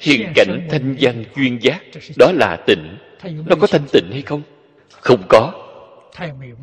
Hiện 0.00 0.32
cảnh 0.34 0.68
thanh 0.70 0.96
văn 1.00 1.24
duyên 1.36 1.58
giác 1.62 1.82
đó 2.18 2.32
là 2.34 2.56
tịnh. 2.66 2.96
Nó 3.22 3.56
có 3.60 3.66
thanh 3.66 3.86
tịnh 3.92 4.08
hay 4.12 4.22
không? 4.22 4.42
Không 4.90 5.22
có. 5.28 5.52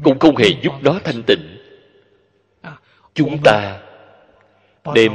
Cũng 0.04 0.20
không 0.20 0.36
hề 0.36 0.50
giúp 0.62 0.74
nó 0.82 1.00
thanh 1.04 1.24
tịnh. 1.28 1.58
Chúng 3.14 3.38
ta 3.44 3.80
đem 4.96 5.14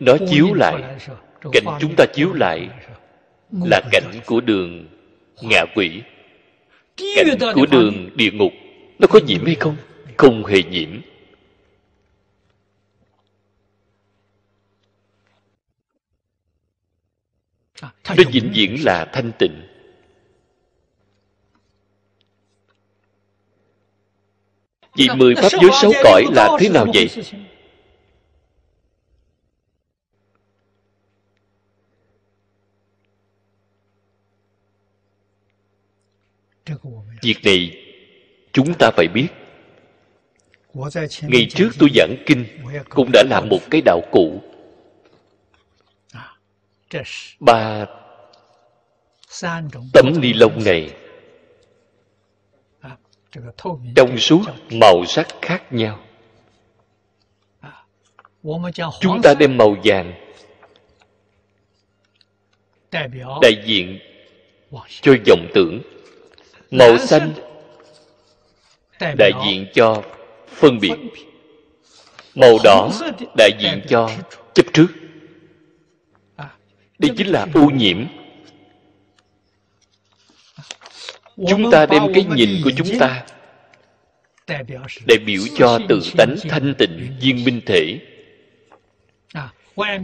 nó 0.00 0.16
chiếu 0.30 0.54
lại. 0.54 0.82
cảnh 1.52 1.64
chúng 1.80 1.94
ta 1.96 2.04
chiếu 2.14 2.32
lại 2.32 2.68
là 3.64 3.80
cảnh 3.92 4.12
của 4.26 4.40
đường 4.40 4.88
ngạ 5.42 5.64
quỷ 5.74 6.02
cảnh 7.14 7.54
của 7.54 7.66
đường 7.66 8.10
địa 8.14 8.30
ngục 8.30 8.52
nó 8.98 9.06
có 9.06 9.20
nhiễm 9.26 9.44
hay 9.46 9.54
không 9.54 9.76
không 10.16 10.44
hề 10.44 10.62
nhiễm 10.62 11.00
nó 17.82 18.14
vĩnh 18.32 18.52
viễn 18.54 18.84
là 18.84 19.04
thanh 19.12 19.32
tịnh 19.38 19.62
vì 24.94 25.08
mười 25.16 25.34
pháp 25.34 25.48
giới 25.62 25.70
sáu 25.82 25.92
cõi 26.04 26.24
là 26.32 26.48
thế 26.60 26.68
nào 26.68 26.86
vậy 26.94 27.08
việc 37.22 37.36
này 37.44 37.76
chúng 38.52 38.74
ta 38.78 38.90
phải 38.96 39.08
biết. 39.08 39.28
Ngày 41.22 41.46
trước 41.50 41.68
tôi 41.78 41.88
giảng 41.94 42.16
kinh 42.26 42.44
cũng 42.88 43.10
đã 43.12 43.22
là 43.30 43.40
một 43.40 43.60
cái 43.70 43.82
đạo 43.84 44.00
cụ. 44.12 44.42
Ba 47.40 47.86
tấm 49.92 50.20
ni 50.20 50.32
lông 50.32 50.64
này 50.64 50.90
trong 53.96 54.18
suốt 54.18 54.42
màu 54.70 55.04
sắc 55.06 55.26
khác 55.42 55.72
nhau. 55.72 56.00
Chúng 59.00 59.22
ta 59.22 59.34
đem 59.34 59.56
màu 59.56 59.76
vàng 59.84 60.14
đại 63.42 63.62
diện 63.64 63.98
cho 65.02 65.14
vọng 65.26 65.46
tưởng 65.54 65.80
màu 66.72 66.98
xanh 66.98 67.32
đại 69.00 69.32
diện 69.46 69.66
cho 69.74 70.02
phân 70.48 70.80
biệt. 70.80 70.92
Màu 72.34 72.58
đỏ 72.64 72.90
đại 73.36 73.50
diện 73.60 73.82
cho 73.88 74.10
chấp 74.54 74.66
trước. 74.72 74.86
Đây 76.98 77.10
chính 77.16 77.26
là 77.26 77.46
ô 77.54 77.70
nhiễm. 77.70 78.06
Chúng 81.48 81.70
ta 81.70 81.86
đem 81.86 82.02
cái 82.14 82.24
nhìn 82.24 82.50
của 82.64 82.70
chúng 82.76 82.98
ta 82.98 83.24
đại 85.06 85.18
biểu 85.26 85.42
cho 85.56 85.78
tự 85.88 86.00
tánh 86.16 86.36
thanh 86.48 86.74
tịnh 86.78 87.16
viên 87.20 87.44
minh 87.44 87.60
thể. 87.66 87.98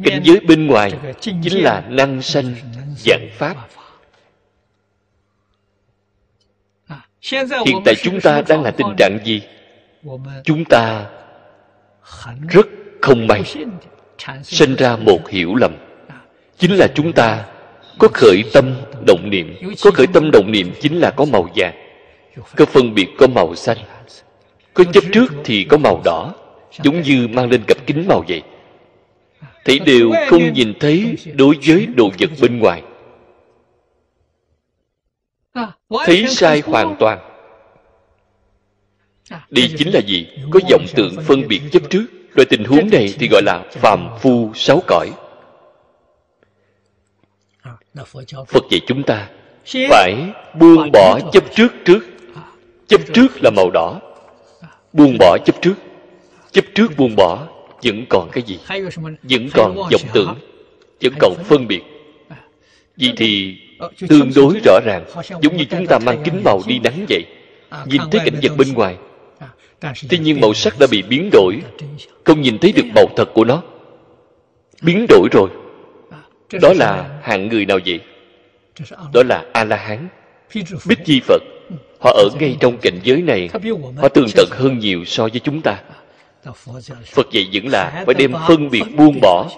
Cảnh 0.05 0.23
giới 0.25 0.41
bên 0.41 0.67
ngoài 0.67 0.93
chính 1.21 1.63
là 1.63 1.81
năng 1.89 2.23
sanh 2.23 2.55
dạng 2.97 3.29
pháp 3.39 3.69
hiện 7.23 7.83
tại 7.85 7.95
chúng 7.95 8.21
ta 8.21 8.43
đang 8.49 8.63
là 8.63 8.71
tình 8.71 8.95
trạng 8.99 9.19
gì? 9.25 9.43
Chúng 10.45 10.65
ta 10.65 11.07
rất 12.49 12.67
không 13.01 13.27
may 13.27 13.43
sinh 14.43 14.77
ra 14.77 14.97
một 14.97 15.29
hiểu 15.29 15.55
lầm. 15.55 15.73
Chính 16.59 16.77
là 16.77 16.89
chúng 16.95 17.13
ta 17.13 17.45
có 17.99 18.09
khởi 18.15 18.43
tâm 18.53 18.75
động 19.07 19.31
niệm. 19.31 19.57
Có 19.83 19.91
khởi 19.91 20.07
tâm 20.07 20.31
động 20.31 20.53
niệm 20.53 20.73
chính 20.81 21.01
là 21.01 21.11
có 21.11 21.25
màu 21.25 21.49
vàng 21.55 21.75
có 22.57 22.65
phân 22.65 22.95
biệt 22.95 23.09
có 23.19 23.27
màu 23.27 23.55
xanh. 23.55 23.79
Có 24.75 24.85
chấp 24.85 25.05
trước 25.13 25.33
thì 25.45 25.65
có 25.65 25.77
màu 25.77 26.01
đỏ 26.05 26.35
giống 26.83 27.03
như 27.03 27.29
mang 27.29 27.51
lên 27.51 27.63
cặp 27.67 27.87
kính 27.87 28.05
màu 28.09 28.25
vậy. 28.29 28.43
Thấy 29.65 29.79
đều 29.79 30.11
không 30.29 30.53
nhìn 30.53 30.75
thấy 30.81 31.17
đối 31.35 31.57
với 31.67 31.87
đồ 31.87 32.11
vật 32.19 32.31
bên 32.41 32.59
ngoài 32.59 32.83
thấy 36.05 36.27
sai 36.29 36.63
hoàn 36.67 36.97
toàn. 36.99 37.19
Đây 39.51 39.71
chính 39.79 39.95
là 39.95 40.01
gì? 40.01 40.27
có 40.51 40.61
vọng 40.71 40.87
tượng 40.95 41.17
phân 41.27 41.49
biệt 41.49 41.61
chấp 41.73 41.83
trước. 41.91 42.07
Loại 42.35 42.47
tình 42.51 42.65
huống 42.65 42.91
này 42.93 43.15
thì 43.19 43.29
gọi 43.29 43.43
là 43.43 43.65
phàm 43.71 44.09
phu 44.21 44.53
sáu 44.55 44.83
cõi. 44.87 45.11
Phật 48.49 48.65
dạy 48.71 48.81
chúng 48.87 49.03
ta 49.03 49.29
phải 49.91 50.15
buông 50.55 50.91
bỏ 50.93 51.21
chấp 51.33 51.45
trước 51.55 51.69
trước. 51.85 52.01
Chấp 52.87 53.01
trước 53.15 53.27
là 53.43 53.51
màu 53.51 53.71
đỏ. 53.71 54.01
Buông 54.93 55.17
bỏ 55.19 55.39
chấp 55.45 55.63
trước. 55.63 55.75
Chấp 56.53 56.65
trước 56.75 56.97
buông 56.97 57.17
bỏ 57.17 57.47
vẫn 57.83 58.05
còn 58.09 58.31
cái 58.33 58.43
gì? 58.47 58.59
Vẫn 59.23 59.49
còn 59.55 59.75
vọng 59.77 60.09
tưởng 60.13 60.35
vẫn 61.03 61.13
còn 61.21 61.35
phân 61.45 61.67
biệt. 61.69 61.83
Vì 62.97 63.13
thì 63.17 63.57
tương 64.09 64.31
đối 64.37 64.61
rõ 64.65 64.81
ràng 64.85 65.05
giống 65.43 65.57
như 65.57 65.65
chúng 65.65 65.87
ta 65.87 65.99
mang 65.99 66.23
kính 66.25 66.41
màu 66.45 66.61
đi 66.67 66.79
nắng 66.79 67.07
vậy. 67.09 67.25
Nhìn 67.87 68.01
thấy 68.11 68.21
cảnh 68.25 68.41
vật 68.43 68.57
bên 68.57 68.73
ngoài 68.73 68.97
tuy 70.09 70.19
nhiên 70.19 70.41
màu 70.41 70.55
sắc 70.55 70.79
đã 70.79 70.87
bị 70.91 71.03
biến 71.03 71.31
đổi. 71.33 71.61
Không 72.25 72.43
nhìn 72.43 72.59
thấy 72.59 72.73
được 72.73 72.87
màu 72.95 73.07
thật 73.17 73.29
của 73.35 73.45
nó. 73.45 73.63
Biến 74.83 75.07
đổi 75.09 75.29
rồi. 75.33 75.49
Đó 76.63 76.73
là 76.77 77.19
hạng 77.23 77.49
người 77.49 77.67
nào 77.67 77.79
vậy? 77.87 78.01
Đó 79.13 79.23
là 79.23 79.45
a 79.53 79.65
la 79.65 79.77
hán 79.77 80.09
bích 80.87 81.05
chi 81.05 81.21
phật. 81.21 81.43
Họ 82.01 82.11
ở 82.11 82.29
ngay 82.41 82.57
trong 82.61 82.79
cảnh 82.79 83.01
giới 83.03 83.23
này. 83.23 83.49
họ 83.97 84.09
tường 84.09 84.27
tận 84.37 84.49
hơn 84.51 84.79
nhiều 84.79 85.05
so 85.05 85.23
với 85.23 85.41
chúng 85.41 85.63
ta. 85.63 85.81
Phật 87.07 87.31
dạy 87.31 87.49
vẫn 87.53 87.69
là 87.69 88.03
phải 88.07 88.15
đem 88.15 88.33
phân 88.49 88.71
biệt 88.71 88.85
buông 88.97 89.19
bỏ. 89.23 89.51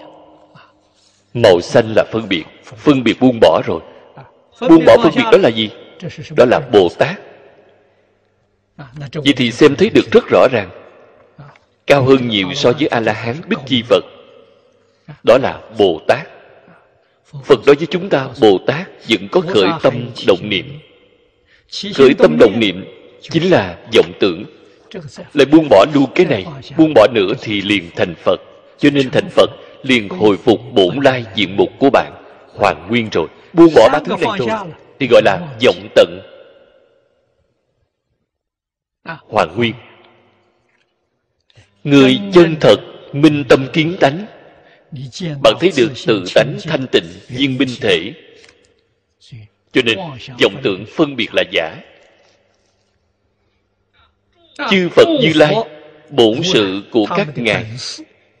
Màu 1.33 1.61
xanh 1.61 1.93
là 1.95 2.03
phân 2.11 2.29
biệt. 2.29 2.43
Phân 2.63 3.03
biệt 3.03 3.19
buông 3.19 3.39
bỏ 3.41 3.61
rồi 3.65 3.81
buông 4.69 4.85
bỏ 4.85 4.97
phân 5.03 5.11
biệt 5.15 5.23
đó 5.31 5.37
là 5.37 5.49
gì? 5.49 5.69
Đó 6.35 6.45
là 6.45 6.59
bồ 6.59 6.89
tát. 6.97 7.19
Vậy 9.13 9.33
thì 9.37 9.51
xem 9.51 9.75
thấy 9.75 9.89
được 9.89 10.11
rất 10.11 10.23
rõ 10.29 10.47
ràng. 10.51 10.69
Cao 11.87 12.03
hơn 12.03 12.27
nhiều 12.27 12.47
so 12.55 12.71
với 12.71 12.87
a 12.87 12.99
la 12.99 13.13
hán 13.13 13.35
bích 13.47 13.59
chi 13.65 13.83
phật. 13.89 14.03
Đó 15.23 15.37
là 15.41 15.59
bồ 15.77 16.01
tát. 16.07 16.27
Phật. 17.45 17.59
Đối 17.65 17.75
với 17.75 17.87
chúng 17.87 18.09
ta 18.09 18.27
bồ 18.41 18.57
tát 18.67 18.87
vẫn 19.09 19.27
có 19.31 19.41
khởi 19.41 19.69
tâm 19.83 20.09
động 20.27 20.49
niệm. 20.49 20.79
khởi 21.95 22.13
tâm 22.13 22.37
động 22.39 22.59
niệm 22.59 22.85
chính 23.21 23.51
là 23.51 23.77
vọng 23.95 24.11
tưởng. 24.19 24.43
lại 25.33 25.45
buông 25.45 25.67
bỏ 25.69 25.85
luôn 25.93 26.05
cái 26.15 26.25
này 26.25 26.45
buông 26.77 26.93
bỏ 26.93 27.07
nữa 27.13 27.33
thì 27.41 27.61
liền 27.61 27.89
thành 27.95 28.15
phật. 28.15 28.39
Cho 28.77 28.89
nên 28.89 29.09
thành 29.09 29.29
phật 29.29 29.49
liền 29.83 30.09
hồi 30.09 30.37
phục 30.37 30.59
bổn 30.73 30.97
lai 31.03 31.25
diện 31.35 31.57
mục 31.57 31.69
của 31.79 31.89
bạn 31.89 32.11
hoàn 32.55 32.87
nguyên 32.89 33.09
rồi 33.11 33.27
buông 33.53 33.73
bỏ 33.75 33.89
ba 33.91 33.99
thứ 34.05 34.15
này 34.21 34.37
rồi 34.37 34.49
thì 34.99 35.07
gọi 35.07 35.21
là 35.25 35.39
vọng 35.65 35.87
tận. 35.95 36.21
Hoàn 39.05 39.57
nguyên. 39.57 39.73
Người 41.83 42.19
chân 42.33 42.55
thật 42.61 42.77
minh 43.13 43.43
tâm 43.49 43.67
kiến 43.73 43.97
tánh. 43.99 44.25
Bạn 45.43 45.53
thấy 45.59 45.71
được 45.77 45.91
tự 46.07 46.23
tánh 46.35 46.57
thanh 46.63 46.87
tịnh 46.87 47.05
viên 47.27 47.57
minh 47.57 47.69
thể. 47.81 48.13
cho 49.71 49.81
nên 49.85 49.97
vọng 50.41 50.55
tưởng 50.63 50.85
phân 50.95 51.15
biệt 51.15 51.29
là 51.33 51.43
giả. 51.51 51.75
Chư 54.69 54.89
phật 54.89 55.07
như 55.21 55.31
lai 55.35 55.55
bổn 56.09 56.43
sự 56.43 56.83
của 56.91 57.05
các 57.05 57.27
ngài. 57.35 57.65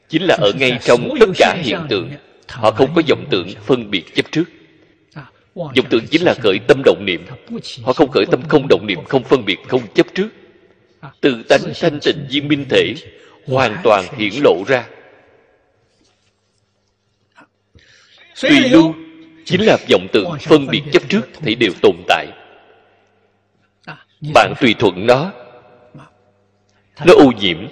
chính 0.09 0.23
là 0.23 0.37
ở 0.41 0.51
ngay 0.59 0.79
trong 0.81 1.09
tất 1.19 1.29
cả 1.37 1.55
hiện 1.63 1.79
tượng. 1.89 2.11
họ 2.47 2.71
không 2.71 2.89
có 2.95 3.01
vọng 3.09 3.25
tưởng 3.29 3.47
phân 3.65 3.91
biệt 3.91 4.15
chấp 4.15 4.25
trước 4.31 4.43
vọng 5.55 5.85
tưởng 5.89 6.07
chính 6.11 6.23
là 6.23 6.33
khởi 6.33 6.59
tâm 6.67 6.81
động 6.85 7.05
niệm. 7.05 7.25
Họ 7.83 7.93
không 7.93 8.11
khởi 8.11 8.25
tâm 8.31 8.41
không 8.49 8.67
động 8.67 8.87
niệm, 8.87 8.99
không 9.05 9.23
phân 9.23 9.45
biệt, 9.45 9.57
không 9.67 9.81
chấp 9.93 10.07
trước. 10.13 10.27
Tự 11.21 11.43
tánh 11.49 11.61
thanh 11.81 11.99
tịnh 11.99 12.27
viên 12.29 12.47
minh 12.47 12.65
thể, 12.69 12.93
hoàn 13.47 13.77
toàn 13.83 14.05
hiển 14.17 14.33
lộ 14.43 14.63
ra. 14.67 14.87
Tùy 18.41 18.59
lưu 18.69 18.93
chính 19.45 19.61
là 19.61 19.77
vọng 19.89 20.07
tưởng 20.13 20.29
phân 20.41 20.67
biệt 20.67 20.81
chấp 20.93 21.03
trước 21.09 21.21
thì 21.41 21.55
đều 21.55 21.71
tồn 21.81 21.95
tại. 22.07 22.27
Bạn 24.33 24.53
tùy 24.61 24.75
thuận 24.79 25.07
nó. 25.07 25.31
Nó 27.05 27.13
ô 27.13 27.31
nhiễm. 27.39 27.67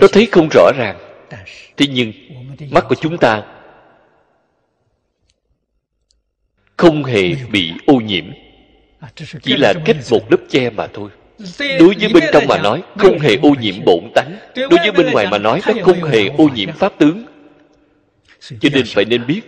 Nó 0.00 0.06
thấy 0.12 0.28
không 0.32 0.48
rõ 0.52 0.70
ràng. 0.78 0.98
Thế 1.76 1.86
nhưng, 1.86 2.12
mắt 2.70 2.84
của 2.88 2.94
chúng 2.94 3.18
ta 3.18 3.42
không 6.82 7.04
hề 7.04 7.34
bị 7.50 7.72
ô 7.86 7.94
nhiễm. 7.94 8.24
Chỉ 9.42 9.56
là 9.56 9.74
cách 9.84 9.96
một 10.10 10.30
lớp 10.30 10.36
che 10.48 10.70
mà 10.70 10.86
thôi. 10.86 11.10
Đối 11.58 11.94
với 12.00 12.08
bên 12.14 12.24
trong 12.32 12.44
mà 12.48 12.58
nói, 12.58 12.82
không 12.98 13.18
hề 13.18 13.36
ô 13.42 13.54
nhiễm 13.60 13.74
bổn 13.84 14.10
tánh. 14.14 14.36
Đối 14.56 14.68
với 14.68 14.92
bên 14.92 15.12
ngoài 15.12 15.26
mà 15.30 15.38
nói, 15.38 15.60
nó 15.66 15.74
không 15.82 16.04
hề 16.04 16.28
ô 16.38 16.48
nhiễm 16.54 16.72
pháp 16.72 16.92
tướng. 16.98 17.24
Cho 18.40 18.68
nên 18.72 18.84
phải 18.86 19.04
nên 19.04 19.26
biết, 19.26 19.40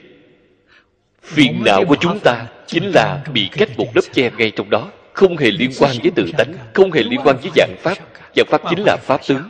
phiền 1.23 1.63
não 1.65 1.85
của 1.89 1.97
chúng 2.01 2.19
ta 2.19 2.47
chính 2.67 2.85
là 2.95 3.25
bị 3.33 3.49
cách 3.53 3.69
một 3.77 3.87
lớp 3.95 4.03
che 4.13 4.31
ngay 4.39 4.51
trong 4.51 4.71
đó, 4.71 4.91
không 5.13 5.37
hề 5.37 5.51
liên 5.51 5.71
quan 5.79 5.97
với 6.03 6.11
tự 6.17 6.31
tánh, 6.39 6.55
không 6.73 6.93
hề 6.93 7.03
liên 7.03 7.21
quan 7.25 7.37
với 7.43 7.51
dạng 7.57 7.77
pháp. 7.81 7.99
Dạng 8.37 8.47
pháp 8.47 8.63
chính 8.71 8.83
là 8.87 8.97
pháp 8.97 9.21
tướng. 9.29 9.49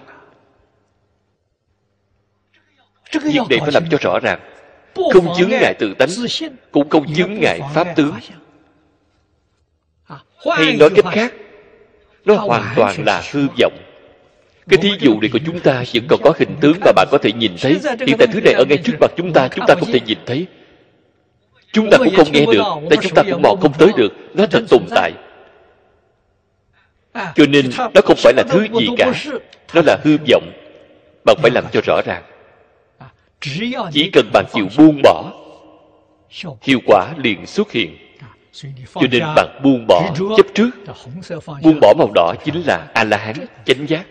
Việc 3.12 3.43
này 3.51 3.59
phải 3.61 3.73
làm 3.73 3.85
cho 3.90 3.98
rõ 4.01 4.19
ràng 4.23 4.54
không 4.95 5.35
chướng 5.39 5.49
ngại 5.49 5.75
tự 5.79 5.95
tánh 5.99 6.09
cũng 6.73 6.89
không 6.89 7.15
chướng 7.15 7.35
ngại 7.35 7.61
pháp 7.75 7.87
tướng. 7.97 8.15
hay 10.51 10.77
nói 10.77 10.91
cách 10.97 11.05
khác 11.12 11.33
nó 12.25 12.35
hoàn 12.35 12.75
toàn 12.77 12.97
là 13.07 13.23
hư 13.33 13.47
vọng. 13.61 13.73
Cái 14.69 14.79
thí 14.83 14.91
dụ 15.01 15.21
này 15.21 15.31
của 15.33 15.39
chúng 15.47 15.61
ta 15.61 15.85
vẫn 15.95 16.05
còn 16.09 16.21
có 16.23 16.33
hình 16.39 16.57
tướng 16.61 16.77
mà 16.85 16.93
bạn 16.93 17.09
có 17.11 17.19
thể 17.19 17.33
nhìn 17.33 17.53
thấy. 17.61 17.77
hiện 18.07 18.16
tại 18.19 18.29
thứ 18.33 18.41
này 18.41 18.55
ở 18.55 18.65
ngay 18.69 18.79
trước 18.85 18.93
mặt 19.01 19.11
chúng 19.16 19.33
ta 19.33 19.49
chúng 19.49 19.65
ta 19.66 19.75
không 19.75 19.93
thể 19.93 20.01
nhìn 20.01 20.19
thấy. 20.27 20.47
Chúng 21.73 21.91
ta 21.91 21.99
cũng 21.99 22.15
không 22.16 22.33
nghe 22.33 22.47
được 22.53 22.65
tại 22.91 22.99
chúng 23.03 23.15
ta 23.15 23.23
cũng 23.23 23.43
mò 23.43 23.55
không 23.61 23.73
tới 23.79 23.91
được. 23.97 24.12
Nó 24.35 24.47
thật 24.47 24.65
tồn 24.71 24.83
tại. 24.91 25.12
Cho 27.15 27.47
nên 27.49 27.71
nó 27.95 28.01
không 28.05 28.16
phải 28.16 28.33
là 28.37 28.43
thứ 28.49 28.66
gì 28.81 28.89
cả. 28.99 29.12
nó 29.75 29.83
là 29.87 29.97
hư 30.05 30.16
vọng 30.31 30.53
bạn 31.25 31.37
phải 31.43 31.51
làm 31.51 31.65
cho 31.73 31.81
rõ 31.87 32.01
ràng 32.07 32.23
chỉ 33.93 34.11
cần 34.12 34.31
bạn 34.33 34.45
chịu 34.53 34.69
buông 34.79 35.01
bỏ 35.03 35.33
hiệu 36.62 36.79
quả 36.87 37.15
liền 37.16 37.47
xuất 37.47 37.73
hiện. 37.73 37.97
Cho 38.95 39.07
nên 39.11 39.23
bạn 39.37 39.61
buông 39.62 39.87
bỏ 39.89 40.15
chấp 40.37 40.47
trước. 40.55 40.71
Buông 41.62 41.79
bỏ 41.81 41.95
màu 41.99 42.11
đỏ 42.15 42.35
chính 42.45 42.62
là 42.66 42.87
a 42.95 43.05
la 43.05 43.16
hán 43.16 43.35
chánh 43.65 43.89
giác. 43.89 44.07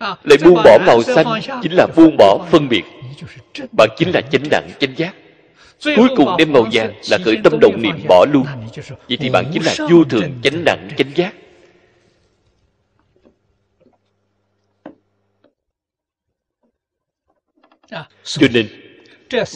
Lại 0.00 0.38
buông 0.44 0.58
bỏ 0.64 0.78
màu 0.86 1.02
xanh 1.02 1.26
chính 1.62 1.72
là 1.72 1.86
buông 1.96 2.16
bỏ 2.16 2.46
phân 2.50 2.68
biệt. 2.68 2.84
Bạn 3.72 3.88
chính 3.96 4.10
là 4.10 4.20
chánh 4.20 4.42
đẳng 4.50 4.68
chánh 4.80 4.96
giác. 4.96 5.14
Cuối 5.84 6.08
cùng 6.16 6.36
đem 6.38 6.52
màu 6.52 6.66
vàng 6.72 6.92
là 7.10 7.18
khởi 7.24 7.36
tâm 7.44 7.58
động 7.60 7.82
niệm 7.82 7.96
bỏ 8.08 8.26
luôn. 8.32 8.46
Vậy 9.08 9.16
thì 9.20 9.30
bạn 9.30 9.44
chính 9.52 9.62
là 9.62 9.74
vô 9.90 10.04
thường 10.04 10.32
chánh 10.42 10.64
đẳng 10.64 10.88
chánh 10.96 11.10
giác 11.14 11.34
cho 18.24 18.48
nên 18.52 18.68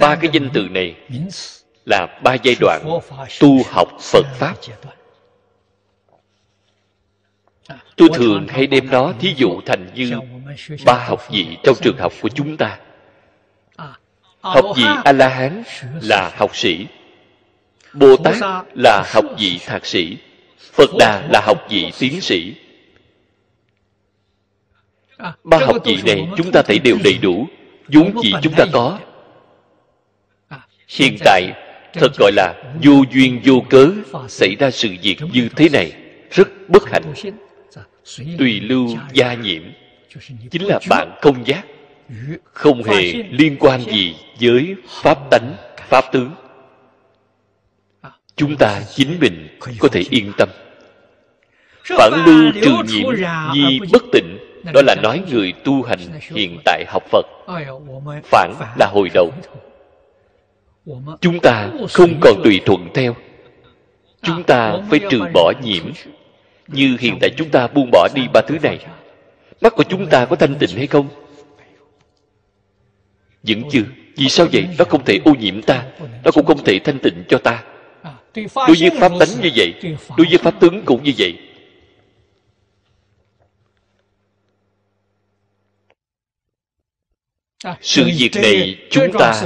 ba 0.01 0.16
cái 0.16 0.31
danh 0.32 0.51
từ 0.55 0.69
này 0.70 0.97
là 1.86 2.07
ba 2.23 2.35
giai 2.35 2.57
đoạn 2.61 3.01
tu 3.40 3.62
học 3.70 3.89
phật 4.01 4.27
pháp. 4.39 4.55
tôi 7.97 8.09
thường 8.15 8.47
hay 8.48 8.66
đem 8.66 8.90
nó 8.90 9.12
thí 9.20 9.35
dụ 9.36 9.61
thành 9.66 9.90
như 9.94 10.12
ba 10.86 11.05
học 11.09 11.20
vị 11.31 11.57
trong 11.62 11.77
trường 11.82 11.97
học 11.98 12.12
của 12.20 12.28
chúng 12.28 12.57
ta. 12.57 12.78
Học 14.40 14.65
vị 14.77 14.85
a 15.05 15.12
la 15.12 15.28
hán 15.28 15.62
là 16.02 16.32
học 16.36 16.57
sĩ. 16.57 16.86
Bồ 17.93 18.16
tát 18.16 18.36
là 18.74 19.05
học 19.07 19.24
vị 19.39 19.61
thạc 19.66 19.86
sĩ. 19.86 20.16
Phật 20.73 20.90
đà 20.98 21.27
là 21.31 21.40
học 21.44 21.66
vị 21.70 21.93
tiến 21.98 22.20
sĩ. 22.20 22.55
Ba 25.44 25.59
học 25.59 25.77
vị 25.85 25.98
này 26.07 26.28
chúng 26.36 26.52
ta 26.52 26.62
thấy 26.62 26.78
đều 26.78 26.97
đầy 27.05 27.19
đủ 27.23 27.47
vốn 27.92 28.22
gì 28.22 28.32
chúng 28.42 28.54
ta 28.56 28.64
có. 28.72 28.98
Hiện 30.88 31.16
tại 31.24 31.52
thật 31.92 32.12
gọi 32.18 32.32
là 32.32 32.54
vô 32.82 33.02
duyên 33.12 33.40
vô 33.44 33.62
cớ 33.70 33.90
xảy 34.28 34.56
ra 34.58 34.70
sự 34.70 34.88
việc 35.02 35.18
như 35.32 35.48
thế 35.56 35.68
này 35.68 35.92
rất 36.30 36.48
bất 36.68 36.90
hạnh. 36.90 37.12
Tùy 38.38 38.60
lưu 38.60 38.88
gia 39.12 39.34
nhiễm. 39.34 39.62
Chính 40.50 40.66
là 40.66 40.80
bạn 40.88 41.18
không 41.20 41.46
giác 41.46 41.66
không 42.44 42.82
hề 42.82 43.12
liên 43.30 43.56
quan 43.60 43.80
gì 43.80 44.14
với 44.40 44.74
pháp 44.88 45.18
tánh 45.30 45.54
pháp 45.88 46.04
tướng. 46.12 46.30
Chúng 48.36 48.56
ta 48.56 48.80
chính 48.94 49.18
mình 49.20 49.58
có 49.78 49.88
thể 49.88 50.02
yên 50.10 50.32
tâm. 50.38 50.48
Phản 51.84 52.12
lưu 52.26 52.52
trừ 52.62 52.72
nhiễm 52.86 53.06
nhi 53.54 53.80
bất 53.92 54.02
tịnh 54.12 54.38
đó 54.65 54.82
là 54.87 54.95
nói 55.03 55.23
người 55.31 55.53
tu 55.65 55.82
hành 55.82 55.99
hiện 56.20 56.59
tại 56.65 56.85
học 56.89 57.03
phật. 57.11 57.27
Phản 58.24 58.55
là 58.78 58.87
hồi 58.87 59.11
đầu. 59.15 59.32
Chúng 61.20 61.41
ta 61.41 61.70
không 61.91 62.20
còn 62.20 62.41
tùy 62.45 62.61
thuận 62.66 62.89
theo. 62.95 63.16
Chúng 64.23 64.43
ta 64.43 64.77
phải 64.91 65.01
trừ 65.11 65.20
bỏ 65.35 65.53
nhiễm. 65.62 65.85
Như 66.69 66.97
hiện 67.01 67.19
tại 67.20 67.31
chúng 67.37 67.49
ta 67.49 67.66
buông 67.66 67.91
bỏ 67.93 68.09
đi 68.15 68.23
ba 68.32 68.41
thứ 68.49 68.59
này. 68.62 68.78
Mắt 69.61 69.74
của 69.77 69.85
chúng 69.85 70.07
ta 70.07 70.24
có 70.24 70.37
thanh 70.37 70.55
tịnh 70.55 70.77
hay 70.77 70.87
không? 70.87 71.09
Vẫn 73.43 73.62
chưa. 73.70 73.82
Vì 74.16 74.28
sao 74.28 74.47
vậy? 74.53 74.69
Nó 74.78 74.85
không 74.85 75.05
thể 75.05 75.20
ô 75.24 75.35
nhiễm 75.35 75.62
ta. 75.62 75.85
Nó 76.24 76.31
cũng 76.31 76.47
không 76.47 76.65
thể 76.65 76.78
thanh 76.85 76.99
tịnh 76.99 77.24
cho 77.28 77.39
ta. 77.39 77.62
Đối 78.35 78.77
với 78.81 78.91
pháp 79.01 79.12
tánh 79.20 79.28
như 79.43 79.51
vậy, 79.57 79.74
đối 80.16 80.27
với 80.31 80.39
pháp 80.39 80.61
tướng 80.61 80.82
cũng 80.85 81.03
như 81.03 81.12
vậy 81.19 81.39
sự 87.81 88.05
việc 88.19 88.31
này 88.35 88.78
chúng 88.91 89.12
ta 89.19 89.43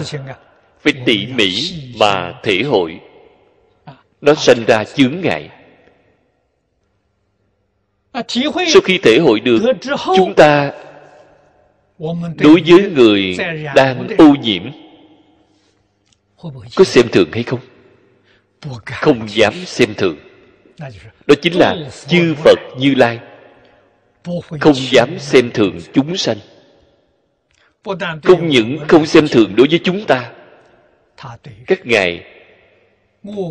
phải 0.81 0.93
tỉ 1.07 1.27
mỉ 1.27 1.55
mà 1.99 2.35
thể 2.43 2.63
hội. 2.63 3.01
Nó 4.21 4.35
sanh 4.35 4.65
ra 4.67 4.85
chướng 4.85 5.21
ngại. 5.21 5.51
Sau 8.69 8.83
khi 8.85 8.99
thể 8.99 9.19
hội 9.19 9.41
được 9.41 9.63
chúng 10.17 10.35
ta 10.35 10.73
đối 12.39 12.63
với 12.67 12.91
người 12.91 13.37
đang 13.75 14.09
ô 14.19 14.35
nhiễm. 14.43 14.63
Có 16.77 16.85
xem 16.85 17.09
thường 17.13 17.29
hay 17.33 17.43
không? 17.43 17.61
Không 18.85 19.29
dám 19.29 19.55
xem 19.67 19.95
thường. 19.95 20.17
Đó 21.27 21.35
chính 21.43 21.59
là 21.59 21.77
chư 22.07 22.35
phật 22.45 22.59
như 22.79 22.95
lai. 22.95 23.19
Không 24.61 24.75
dám 24.75 25.19
xem 25.19 25.51
thường 25.55 25.79
chúng 25.93 26.17
sanh 26.17 26.37
không 28.23 28.49
những 28.49 28.79
không 28.89 29.07
xem 29.07 29.29
thường 29.29 29.57
đối 29.57 29.67
với 29.71 29.81
chúng 29.85 30.05
ta, 30.05 30.33
các 31.67 31.87
ngài 31.87 32.25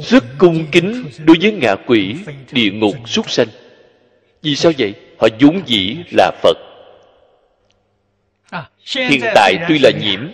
rất 0.01 0.23
cung 0.37 0.65
kính 0.71 1.05
đối 1.25 1.37
với 1.41 1.51
ngạ 1.51 1.75
quỷ 1.87 2.15
địa 2.51 2.71
ngục 2.71 2.95
súc 3.05 3.31
sanh. 3.31 3.47
Vì 4.41 4.55
sao 4.55 4.71
vậy? 4.77 4.93
Họ 5.19 5.27
vốn 5.39 5.61
dĩ 5.65 5.97
là 6.11 6.31
phật. 6.41 6.57
Hiện 8.95 9.21
tại 9.35 9.55
tuy 9.67 9.79
là 9.79 9.91
nhiễm, 10.01 10.27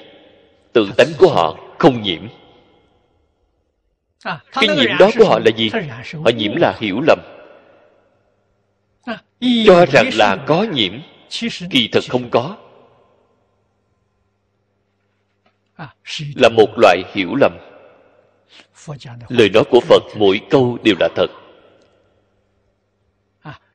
tự 0.74 0.90
tánh 0.98 1.08
của 1.18 1.28
họ 1.28 1.58
không 1.80 2.02
nhiễm. 2.02 2.28
Cái 4.52 4.68
nhiễm 4.78 4.98
đó 5.00 5.10
của 5.18 5.26
họ 5.26 5.40
là 5.40 5.52
gì? 5.58 5.70
Họ 6.14 6.32
nhiễm 6.38 6.56
là 6.56 6.78
hiểu 6.80 7.02
lầm. 7.08 7.20
Cho 9.66 9.86
rằng 9.86 10.10
là 10.14 10.36
có 10.48 10.64
nhiễm, 10.74 10.94
kỳ 11.70 11.90
thực 11.92 12.04
không 12.10 12.30
có. 12.30 12.58
Là 16.36 16.50
một 16.50 16.70
loại 16.78 17.04
hiểu 17.14 17.36
lầm. 17.36 17.58
Lời 19.28 19.50
nói 19.50 19.64
của 19.70 19.80
phật 19.80 20.04
mỗi 20.18 20.42
câu 20.50 20.78
đều 20.84 20.96
là 21.00 21.10
thật. 21.16 21.28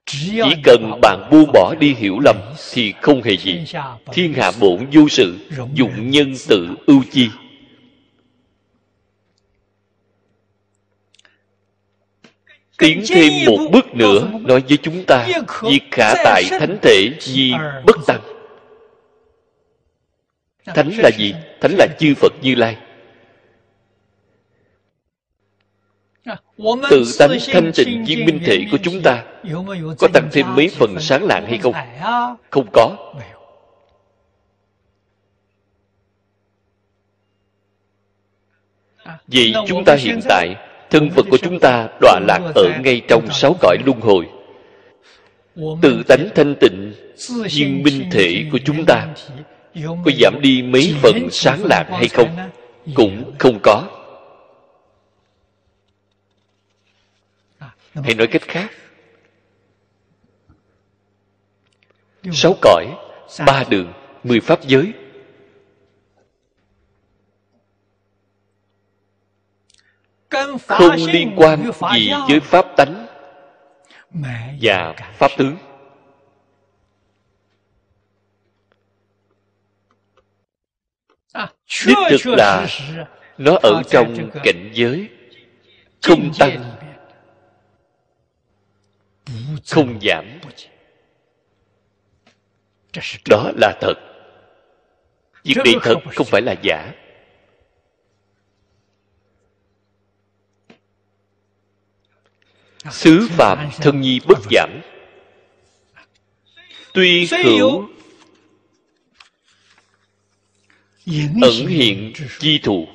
Chỉ 0.06 0.40
cần 0.64 1.00
bạn 1.02 1.28
buông 1.30 1.50
bỏ 1.52 1.74
đi 1.80 1.94
hiểu 1.94 2.18
lầm 2.24 2.36
thì 2.72 2.94
không 3.02 3.22
hề 3.22 3.36
gì. 3.36 3.64
thiên 4.12 4.32
hạ 4.32 4.52
bổn 4.60 4.86
vô 4.92 5.08
sự 5.08 5.38
dụng 5.74 6.10
nhân 6.10 6.34
tự 6.48 6.68
ưu 6.86 7.02
chi. 7.10 7.28
Tiến 12.78 13.02
thêm 13.08 13.32
một 13.46 13.58
bước 13.72 13.94
nữa 13.94 14.30
nói 14.40 14.62
với 14.68 14.78
chúng 14.82 15.04
ta 15.04 15.28
việc 15.62 15.82
khả 15.90 16.14
tại 16.24 16.44
thánh 16.50 16.78
thể 16.82 17.10
nhi 17.26 17.52
bất 17.86 17.96
tăng 18.06 18.33
thánh 20.66 20.90
là 20.98 21.10
gì? 21.18 21.34
thánh 21.60 21.72
là 21.78 21.86
chư 21.98 22.14
phật 22.14 22.32
như 22.42 22.54
lai. 22.54 22.76
Tự 26.90 27.04
tánh 27.18 27.30
thanh 27.52 27.72
tịnh 27.74 28.04
viên 28.04 28.24
minh 28.24 28.40
thể 28.44 28.58
của 28.70 28.78
chúng 28.82 29.02
ta 29.04 29.24
có 29.98 30.08
tăng 30.12 30.28
thêm 30.32 30.54
mấy 30.56 30.68
phần 30.68 31.00
sáng 31.00 31.24
lạng 31.24 31.46
hay 31.46 31.58
không? 31.58 31.74
không 32.50 32.66
có. 32.72 32.96
Vì 39.26 39.54
chúng 39.66 39.84
ta 39.84 39.94
hiện 39.94 40.20
tại 40.28 40.54
thân 40.90 41.10
phật 41.10 41.26
của 41.30 41.38
chúng 41.42 41.58
ta 41.60 41.88
đọa 42.00 42.20
lạc 42.28 42.40
ở 42.54 42.70
ngay 42.84 43.02
trong 43.08 43.28
sáu 43.30 43.54
cõi 43.60 43.76
luân 43.86 44.00
hồi. 44.00 44.26
tự 45.82 46.02
tánh 46.08 46.28
thanh 46.34 46.54
tịnh 46.60 46.94
viên 47.50 47.82
minh 47.82 48.08
thể 48.10 48.44
của 48.52 48.58
chúng 48.64 48.84
ta 48.86 49.06
có 49.74 50.10
giảm 50.20 50.40
đi 50.40 50.62
mấy 50.62 50.94
phần 51.02 51.28
sáng 51.30 51.64
lạc 51.64 51.86
hay 51.90 52.08
không? 52.08 52.36
Cũng 52.94 53.34
không 53.38 53.58
có. 53.62 53.88
Hay 57.94 58.14
nói 58.14 58.26
cách 58.26 58.42
khác. 58.42 58.70
Sáu 62.32 62.54
cõi, 62.62 62.86
ba 63.46 63.64
đường, 63.68 63.92
mười 64.24 64.40
pháp 64.40 64.62
giới. 64.62 64.92
Không 70.66 70.96
liên 71.06 71.32
quan 71.36 71.70
gì 71.94 72.10
với 72.28 72.40
pháp 72.40 72.66
tánh 72.76 73.06
và 74.60 74.94
pháp 75.18 75.30
tướng. 75.36 75.56
Đích 81.86 81.96
thực 82.10 82.26
là 82.26 82.66
nó 83.38 83.58
ở 83.62 83.82
trong 83.90 84.30
cảnh 84.44 84.70
giới 84.74 85.08
không 86.02 86.32
tăng 86.38 86.74
không 89.66 90.00
giảm. 90.02 90.40
Đó 93.28 93.52
là 93.56 93.78
thật. 93.80 93.94
Việc 95.44 95.56
này 95.64 95.74
thật 95.82 95.94
không 96.14 96.26
phải 96.26 96.42
là 96.42 96.54
giả. 96.62 96.92
Xứ 102.90 103.28
phạm 103.30 103.70
thân 103.76 104.00
nhi 104.00 104.20
bất 104.28 104.38
giảm. 104.50 104.80
tuy 106.94 107.28
hữu 107.44 107.88
ẩn 111.42 111.66
hiện 111.66 112.12
chi 112.38 112.58
thù. 112.58 112.88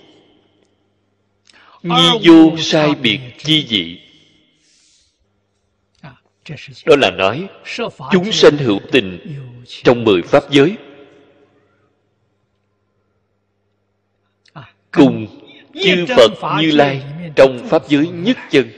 Nhi 1.83 2.09
vô 2.23 2.57
sai 2.57 2.95
biệt 2.95 3.19
chi 3.37 3.65
dị. 3.69 3.99
Đó 6.85 6.95
là 6.95 7.11
nói 7.11 7.47
chúng 8.11 8.31
sanh 8.31 8.57
hữu 8.57 8.79
tình 8.91 9.19
trong 9.83 10.03
mười 10.03 10.21
pháp 10.21 10.43
giới. 10.51 10.77
Cùng 14.91 15.27
chư 15.73 16.05
phật 16.15 16.61
như 16.61 16.71
lai 16.71 17.03
trong 17.35 17.67
pháp 17.69 17.89
giới 17.89 18.07
nhất 18.07 18.37
chân. 18.51 18.71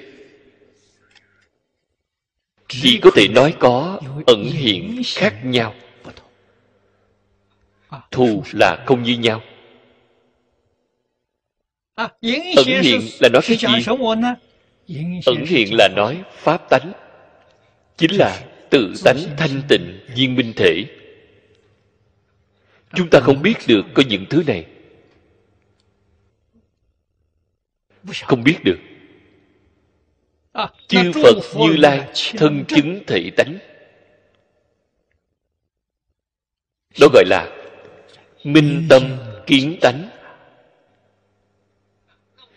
Chỉ 2.67 2.99
có 3.01 3.11
thể 3.15 3.27
nói 3.27 3.53
có 3.59 3.99
ẩn 4.25 4.43
hiện 4.43 5.01
khác 5.05 5.45
nhau 5.45 5.75
thù 8.11 8.43
là 8.53 8.83
không 8.85 9.03
như 9.03 9.17
nhau. 9.17 9.41
Ẩn 11.95 12.81
hiện 12.81 13.01
là 13.19 13.29
nói 13.29 13.41
cái 13.47 13.57
gì? 13.57 13.67
Ẩn 15.25 15.45
hiện 15.45 15.67
là 15.71 15.87
nói 15.95 16.23
pháp 16.29 16.69
tánh. 16.69 16.91
Chính 17.97 18.11
là 18.15 18.41
tự 18.69 18.93
tánh 19.05 19.17
thanh 19.37 19.61
tịnh 19.69 19.99
viên 20.15 20.35
minh 20.35 20.53
thể. 20.55 20.85
Chúng 22.93 23.09
ta 23.09 23.19
không 23.19 23.41
biết 23.41 23.55
được 23.67 23.81
có 23.93 24.03
những 24.09 24.25
thứ 24.29 24.43
này. 24.47 24.65
Không 28.23 28.43
biết 28.43 28.57
được. 28.63 28.79
Chư 30.87 31.11
phật 31.23 31.59
như 31.59 31.75
lai 31.77 32.09
thân 32.37 32.65
chứng 32.67 32.99
thể 33.07 33.29
tánh. 33.37 33.57
Đó 36.99 37.07
gọi 37.13 37.23
là 37.27 37.60
minh 38.43 38.85
tâm 38.89 39.03
kiến 39.47 39.77
tánh. 39.81 40.09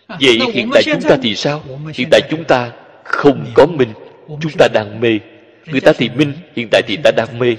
Vậy 0.08 0.38
hiện 0.52 0.70
tại 0.72 0.82
chúng 0.82 1.02
ta 1.02 1.16
thì 1.22 1.36
sao? 1.36 1.62
Hiện 1.94 2.08
tại 2.10 2.20
chúng 2.30 2.44
ta 2.44 2.72
không 3.04 3.46
có 3.54 3.66
minh. 3.66 3.92
chúng 4.26 4.52
ta 4.58 4.68
đang 4.74 5.00
mê. 5.00 5.18
Người 5.66 5.80
ta 5.80 5.92
thì 5.92 6.08
minh 6.08 6.32
hiện 6.56 6.68
tại 6.70 6.82
thì 6.86 6.96
ta 7.04 7.10
đang 7.10 7.38
mê. 7.38 7.56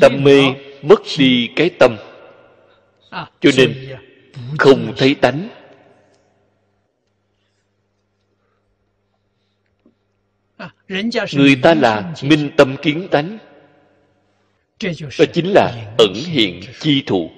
Tâm 0.00 0.24
mê 0.24 0.40
mất 0.82 1.00
đi 1.18 1.48
cái 1.56 1.70
tâm. 1.78 1.96
Cho 3.10 3.50
nên 3.56 3.96
không 4.58 4.92
thấy 4.96 5.14
tánh. 5.14 5.48
Người 11.34 11.56
ta 11.62 11.74
là 11.74 12.14
minh 12.22 12.50
tâm 12.56 12.76
kiến 12.82 13.08
tánh 13.10 13.38
đó 15.18 15.24
chính 15.32 15.52
là 15.52 15.94
ẩn 15.98 16.14
hiện 16.14 16.60
chi 16.80 17.02
thụ. 17.06 17.30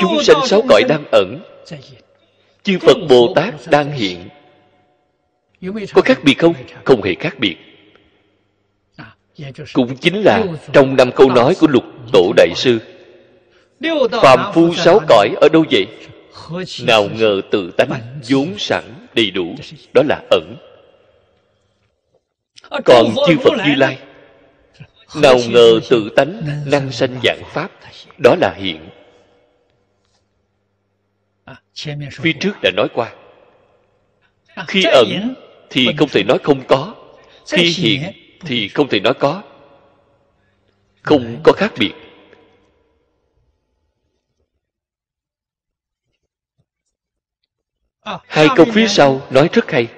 Chúng 0.00 0.22
sanh 0.22 0.46
sáu 0.46 0.62
cõi 0.68 0.82
đang 0.88 1.04
ẩn. 1.12 1.40
chư 2.62 2.78
phật 2.78 2.96
bồ 3.08 3.32
tát 3.34 3.54
đang 3.70 3.92
hiện. 3.92 4.28
có 5.94 6.02
khác 6.02 6.20
biệt 6.24 6.34
không? 6.38 6.54
không 6.84 7.02
hề 7.02 7.14
khác 7.14 7.38
biệt. 7.38 7.56
Cũng 9.72 9.96
chính 9.96 10.22
là 10.22 10.44
trong 10.72 10.96
năm 10.96 11.10
câu 11.16 11.30
nói 11.30 11.54
của 11.60 11.66
lục 11.66 11.84
tổ 12.12 12.32
đại 12.36 12.48
sư. 12.56 12.78
Phàm 14.22 14.52
phu 14.54 14.74
sáu 14.74 15.00
cõi 15.08 15.28
ở 15.40 15.48
đâu 15.48 15.64
vậy? 15.70 15.86
Nào 16.82 17.08
ngờ 17.08 17.40
tự 17.50 17.70
tánh 17.70 18.20
vốn 18.28 18.58
sẵn 18.58 18.84
đầy 19.14 19.30
đủ. 19.30 19.54
Đó 19.94 20.02
là 20.08 20.22
ẩn 20.30 20.67
còn 22.84 23.14
chư 23.26 23.36
phật 23.44 23.56
như 23.66 23.74
lai 23.74 23.98
nào 25.14 25.34
ngờ 25.48 25.80
tự 25.90 26.10
tánh 26.16 26.42
năng 26.66 26.92
sanh 26.92 27.20
dạng 27.24 27.42
pháp 27.52 27.70
đó 28.18 28.34
là 28.40 28.54
hiện. 28.56 28.88
Phía 32.12 32.32
trước 32.40 32.52
đã 32.62 32.70
nói 32.76 32.88
qua. 32.94 33.14
Khi 34.68 34.82
ẩn 34.84 35.34
thì 35.70 35.88
không 35.98 36.08
thể 36.08 36.24
nói 36.24 36.38
không 36.42 36.62
có. 36.68 36.94
Khi 37.46 37.74
hiện 37.76 38.02
thì 38.40 38.68
không 38.68 38.88
thể 38.88 39.00
nói 39.00 39.14
có. 39.14 39.42
Không 41.02 41.40
có 41.44 41.52
khác 41.52 41.72
biệt. 41.78 41.92
Hai 48.26 48.46
câu 48.56 48.66
phía 48.72 48.86
sau 48.88 49.26
nói 49.30 49.48
rất 49.52 49.70
hay 49.70 49.88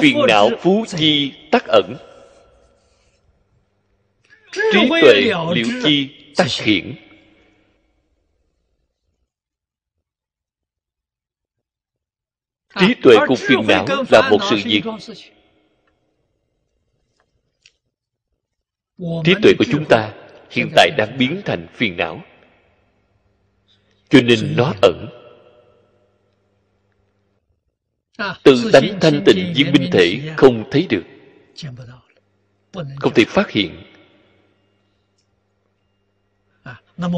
phiền 0.00 0.16
não 0.28 0.50
phú 0.60 0.84
chi 0.88 1.32
tắc 1.50 1.64
ẩn. 1.64 1.96
Trí 4.52 4.88
tuệ 4.88 5.12
liệu 5.54 5.64
chi 5.82 6.10
tắc 6.36 6.46
hiển. 6.50 6.94
Trí 12.80 12.94
tuệ 13.02 13.16
cùng 13.26 13.36
phiền 13.36 13.66
não 13.68 13.86
là 14.10 14.30
một 14.30 14.38
sự 14.50 14.56
việc. 14.64 14.82
trí 19.24 19.34
tuệ 19.42 19.52
của 19.58 19.64
chúng 19.72 19.84
ta 19.88 20.12
hiện 20.50 20.70
tại 20.76 20.90
đang 20.98 21.18
biến 21.18 21.42
thành 21.44 21.66
phiền 21.74 21.96
não. 21.96 22.22
Cho 24.08 24.20
nên 24.22 24.56
nó 24.56 24.74
ẩn 24.82 25.19
tự 28.42 28.70
tánh 28.72 29.00
thanh 29.00 29.22
tịnh 29.24 29.52
viên 29.54 29.72
minh 29.72 29.90
thể 29.92 30.20
không 30.36 30.64
thấy 30.70 30.86
được. 30.88 31.02
không 33.00 33.14
thể 33.14 33.24
phát 33.24 33.50
hiện. 33.50 33.82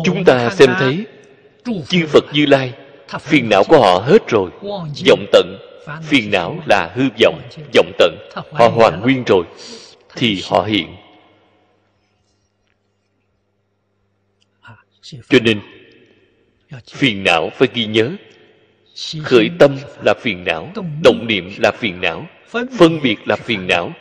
Chúng 0.05 0.25
ta 0.25 0.51
xem 0.51 0.71
thấy 0.79 1.07
chư 1.89 2.07
phật 2.07 2.25
như 2.33 2.47
lai 2.47 2.75
phiền 3.21 3.49
não 3.49 3.65
của 3.69 3.79
họ 3.81 3.99
hết 3.99 4.29
rồi. 4.29 4.51
Vọng 5.07 5.27
tận 5.33 5.59
phiền 6.03 6.31
não 6.31 6.59
là 6.67 6.93
hư 6.95 7.09
vọng 7.21 7.43
vọng 7.75 7.93
tận. 7.99 8.17
Họ 8.53 8.69
hoàn 8.69 9.01
nguyên 9.01 9.25
rồi. 9.25 9.45
Thì 10.15 10.43
họ 10.45 10.63
hiện. 10.63 10.97
Cho 15.29 15.39
nên 15.43 15.61
phiền 16.87 17.25
não 17.25 17.51
phải 17.55 17.69
ghi 17.75 17.87
nhớ 17.87 18.11
khởi 19.25 19.51
tâm 19.59 19.77
là 20.05 20.15
phiền 20.21 20.45
não, 20.45 20.73
động 21.03 21.27
niệm 21.27 21.51
là 21.59 21.73
phiền 21.73 22.01
não, 22.01 22.27
phân 22.49 23.01
biệt 23.03 23.17
là 23.27 23.37
phiền 23.37 23.67
não, 23.67 23.93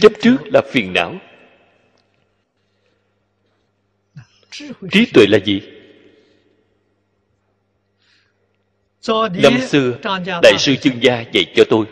chấp 0.00 0.12
trước 0.22 0.36
là 0.44 0.62
phiền 0.70 0.92
não. 0.92 1.14
Trí 4.92 5.06
tuệ 5.14 5.26
là 5.26 5.38
gì? 5.38 5.60
Năm 9.42 9.60
xưa, 9.68 9.98
đại 10.42 10.58
sư 10.58 10.76
chương 10.76 11.02
gia 11.02 11.20
dạy 11.20 11.44
cho 11.54 11.64
tôi. 11.70 11.86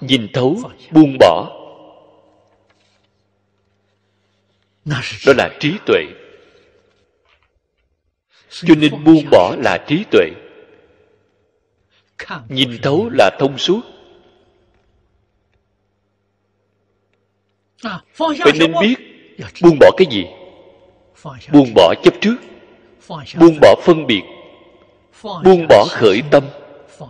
Nhìn 0.00 0.28
thấu, 0.32 0.62
buông 0.90 1.16
bỏ. 1.18 1.56
Đó 4.84 5.32
là 5.36 5.50
trí 5.60 5.74
tuệ. 5.86 6.04
Cho 8.50 8.74
nên 8.74 9.04
buông 9.04 9.24
bỏ 9.30 9.56
là 9.58 9.84
trí 9.88 10.04
tuệ 10.10 10.30
nhìn 12.48 12.78
thấu 12.82 13.10
là 13.12 13.30
thông 13.38 13.58
suốt. 13.58 13.80
Phải 18.14 18.52
nên 18.58 18.72
biết 18.80 18.94
buông 19.62 19.76
bỏ 19.80 19.90
cái 19.96 20.06
gì? 20.10 20.26
Buông 21.52 21.74
bỏ 21.74 21.94
chấp 22.02 22.14
trước. 22.20 22.36
Buông 23.38 23.58
bỏ 23.60 23.74
phân 23.82 24.06
biệt. 24.06 24.22
Buông 25.22 25.66
bỏ 25.68 25.86
khởi 25.90 26.22
tâm. 26.30 26.44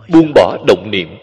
Buông 0.07 0.31
bỏ 0.35 0.57
động 0.67 0.91
niệm. 0.91 1.17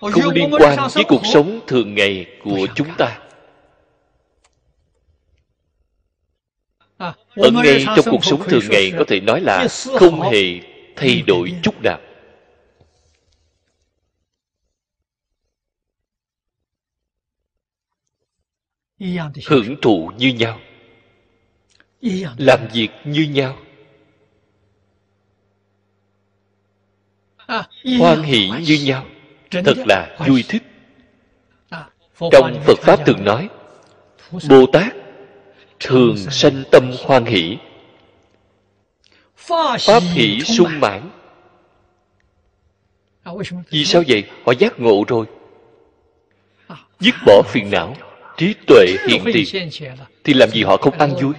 Không 0.00 0.34
liên 0.34 0.50
quan 0.58 0.78
với 0.94 1.04
cuộc 1.08 1.26
sống 1.26 1.60
thường 1.66 1.94
ngày 1.94 2.26
của 2.44 2.66
chúng 2.74 2.88
ta 2.98 3.18
ở 7.36 7.50
ngay 7.50 7.84
trong 7.96 8.04
cuộc 8.10 8.24
sống 8.24 8.42
thường 8.48 8.62
ngày 8.70 8.92
có 8.98 9.04
thể 9.08 9.20
nói 9.20 9.40
là 9.40 9.68
không 9.98 10.20
hề 10.20 10.60
thay 10.96 11.22
đổi 11.26 11.52
chút 11.62 11.74
nào. 11.82 12.00
Hưởng 19.46 19.76
thụ 19.82 20.10
như 20.18 20.28
nhau 20.28 20.60
làm 22.38 22.68
việc 22.72 22.88
như 23.04 23.22
nhau 23.22 23.56
hoan 27.98 28.22
hỷ 28.22 28.50
như 28.66 28.78
nhau. 28.84 29.06
Thật 29.50 29.76
là 29.86 30.16
vui 30.28 30.44
thích. 30.48 30.62
Trong 32.32 32.60
phật 32.64 32.78
pháp 32.78 33.06
thường 33.06 33.24
nói 33.24 33.48
bồ 34.48 34.66
tát 34.72 34.99
thường 35.80 36.16
sanh 36.16 36.62
tâm 36.70 36.92
hoan 37.04 37.24
hỷ. 37.24 37.58
Pháp 39.36 40.02
hỷ 40.14 40.40
sung 40.40 40.80
mãn. 40.80 41.10
Vì 43.70 43.84
sao 43.84 44.02
vậy? 44.08 44.24
Họ 44.46 44.52
giác 44.58 44.80
ngộ 44.80 45.04
rồi. 45.08 45.26
Dứt 47.00 47.14
bỏ 47.26 47.42
phiền 47.46 47.70
não 47.70 47.96
trí 48.40 48.54
tuệ 48.66 48.86
hiện 49.08 49.24
tiền. 49.32 49.70
thì 50.24 50.34
làm 50.34 50.50
gì 50.50 50.62
họ 50.62 50.76
không 50.76 50.98
ăn 50.98 51.14
vui? 51.22 51.34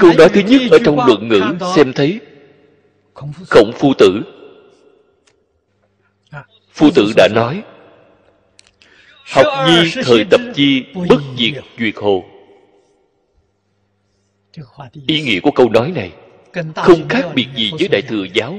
Câu 0.00 0.12
nói 0.18 0.28
thứ 0.28 0.40
nhất 0.40 0.60
ở 0.70 0.78
trong 0.84 1.06
luận 1.06 1.28
ngữ 1.28 1.42
xem 1.76 1.92
thấy. 1.92 2.20
Khổng 3.48 3.72
phu 3.72 3.94
tử. 3.98 4.22
Phu 6.72 6.90
tử 6.94 7.12
đã 7.16 7.28
nói 7.34 7.62
học 9.32 9.46
nhi 9.66 9.92
thời 10.04 10.24
tập 10.24 10.40
chi 10.54 10.84
bất 11.08 11.20
diệt 11.38 11.64
duyệt 11.78 11.94
hồ. 11.96 12.24
Ý 15.06 15.22
nghĩa 15.22 15.40
của 15.40 15.50
câu 15.50 15.68
nói 15.68 15.92
này 15.94 16.12
không 16.76 17.08
khác 17.08 17.24
biệt 17.34 17.46
gì 17.56 17.70
với 17.78 17.88
đại 17.88 18.02
thừa 18.02 18.24
giáo 18.34 18.58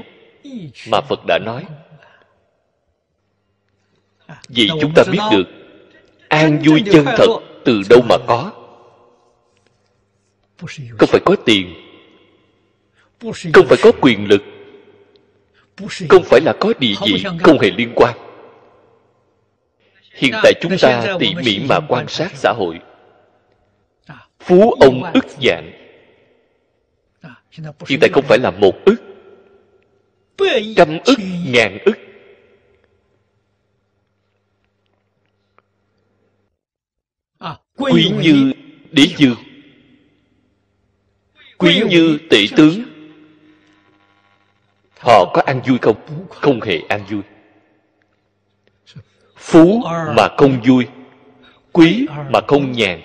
mà 0.88 1.00
phật 1.00 1.20
đã 1.26 1.38
nói. 1.38 1.64
vì 4.48 4.68
chúng 4.80 4.92
ta 4.94 5.02
biết 5.12 5.18
được 5.30 5.44
an 6.28 6.58
vui 6.64 6.82
chân 6.92 7.04
thật 7.04 7.28
từ 7.64 7.82
đâu 7.90 8.00
mà 8.08 8.16
có. 8.26 8.52
Không 10.98 11.08
phải 11.08 11.20
có 11.24 11.36
tiền 11.44 11.74
không 13.52 13.66
phải 13.68 13.78
có 13.82 13.92
quyền 14.00 14.28
lực 14.28 14.42
không 16.08 16.22
phải 16.24 16.40
là 16.40 16.52
có 16.60 16.72
địa 16.78 16.94
vị 17.06 17.24
không 17.42 17.58
hề 17.60 17.70
liên 17.70 17.92
quan 17.94 18.23
hiện 20.14 20.34
tại 20.42 20.52
chúng 20.60 20.72
ta 20.82 21.16
tỉ 21.20 21.34
mỉ 21.34 21.60
mà 21.68 21.80
quan 21.88 22.08
sát 22.08 22.32
xã 22.34 22.52
hội. 22.56 22.80
Phú 24.38 24.70
ông 24.80 25.12
ức 25.14 25.26
dạng 25.42 25.72
hiện 27.88 27.98
tại 28.00 28.10
không 28.12 28.24
phải 28.28 28.38
là 28.38 28.50
một 28.50 28.74
ức. 28.84 28.96
Trăm 30.76 30.98
ức 31.04 31.18
ngàn 31.46 31.78
ức. 31.84 31.98
Quý 37.76 38.12
như 38.22 38.52
đế 38.90 39.06
dương 39.16 39.36
quý 41.58 41.82
như 41.88 42.18
tể 42.30 42.38
tướng. 42.56 42.82
Họ 44.98 45.32
có 45.34 45.42
ăn 45.46 45.60
vui 45.66 45.78
không? 45.82 46.26
Không 46.30 46.60
hề 46.60 46.80
ăn 46.88 47.04
vui 47.10 47.22
phú 49.44 49.82
mà 50.16 50.28
không 50.36 50.60
vui 50.66 50.86
quý 51.72 52.06
mà 52.30 52.40
không 52.46 52.72
nhàn. 52.72 53.00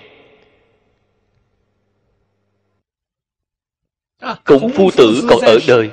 Cũng 4.44 4.70
phu 4.70 4.90
tử 4.96 5.26
còn 5.28 5.40
ở 5.40 5.58
đời. 5.68 5.90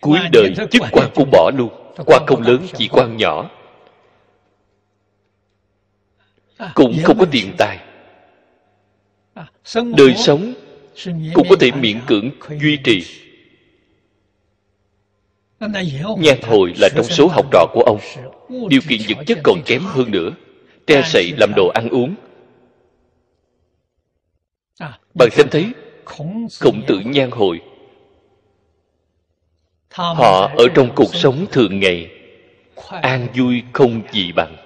Cuối 0.00 0.18
đời 0.32 0.54
chức 0.70 0.82
quan 0.92 1.10
cũng 1.14 1.30
bỏ 1.32 1.50
luôn 1.56 1.94
quan 2.06 2.26
không 2.26 2.42
lớn 2.42 2.66
chỉ 2.76 2.88
quan 2.88 3.16
nhỏ. 3.16 3.50
Cũng 6.74 6.96
không 7.04 7.18
có 7.18 7.26
tiền 7.30 7.54
tài. 7.58 7.78
Đời 9.74 10.14
sống 10.16 10.54
cũng 11.34 11.46
có 11.50 11.56
thể 11.60 11.70
miễn 11.72 12.00
cưỡng 12.06 12.30
duy 12.60 12.76
trì 12.84 13.23
nhan 16.18 16.42
hồi 16.42 16.72
là 16.78 16.88
trong 16.96 17.04
số 17.04 17.28
học 17.28 17.46
trò 17.52 17.66
của 17.72 17.82
ông. 17.86 17.98
Điều 18.68 18.80
kiện 18.88 19.00
vật 19.08 19.24
chất 19.26 19.38
còn 19.42 19.62
kém 19.66 19.82
hơn 19.84 20.10
nữa. 20.10 20.30
Tre 20.86 21.02
sậy 21.04 21.32
làm 21.38 21.52
đồ 21.56 21.68
ăn 21.68 21.88
uống. 21.88 22.14
Bạn 25.14 25.28
xem 25.32 25.46
thấy 25.50 25.66
khổng 26.60 26.82
tử 26.86 27.00
nhan 27.04 27.30
hồi. 27.30 27.60
Họ 29.90 30.50
ở 30.56 30.64
trong 30.74 30.90
cuộc 30.94 31.14
sống 31.14 31.46
thường 31.52 31.80
ngày 31.80 32.10
an 33.02 33.28
vui 33.36 33.62
không 33.72 34.02
gì 34.12 34.32
bằng. 34.32 34.56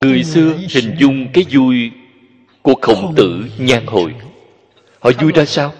Người 0.00 0.24
xưa 0.24 0.54
hình 0.70 0.96
dung 0.98 1.28
cái 1.32 1.44
vui 1.50 1.90
của 2.62 2.74
khổng 2.82 3.14
tử 3.16 3.44
nhan 3.58 3.86
hồi. 3.86 4.14
họ 5.00 5.10
vui 5.20 5.32
ra 5.32 5.44
sao 5.44 5.72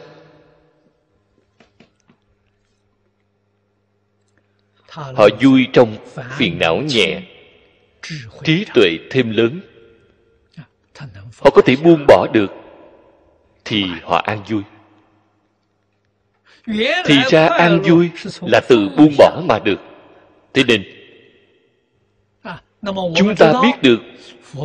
họ 4.99 5.29
vui 5.41 5.67
trong 5.73 5.97
phiền 6.37 6.59
não 6.59 6.77
nhẹ 6.77 7.21
trí 8.45 8.65
tuệ 8.75 8.99
thêm 9.11 9.31
lớn. 9.31 9.61
Họ 11.39 11.51
có 11.51 11.63
thể 11.63 11.77
buông 11.77 12.05
bỏ 12.09 12.27
được 12.33 12.53
thì 13.65 13.85
họ 14.03 14.23
an 14.27 14.43
vui. 14.49 14.63
Thì 17.05 17.15
ra 17.31 17.47
an 17.47 17.83
vui 17.83 18.11
là 18.43 18.61
từ 18.69 18.89
buông 18.97 19.15
bỏ 19.19 19.43
mà 19.49 19.59
được. 19.59 19.81
Thế 20.55 20.65
nên 20.65 20.85
chúng 23.15 23.37
ta 23.37 23.53
biết 23.63 23.83
được 23.83 24.01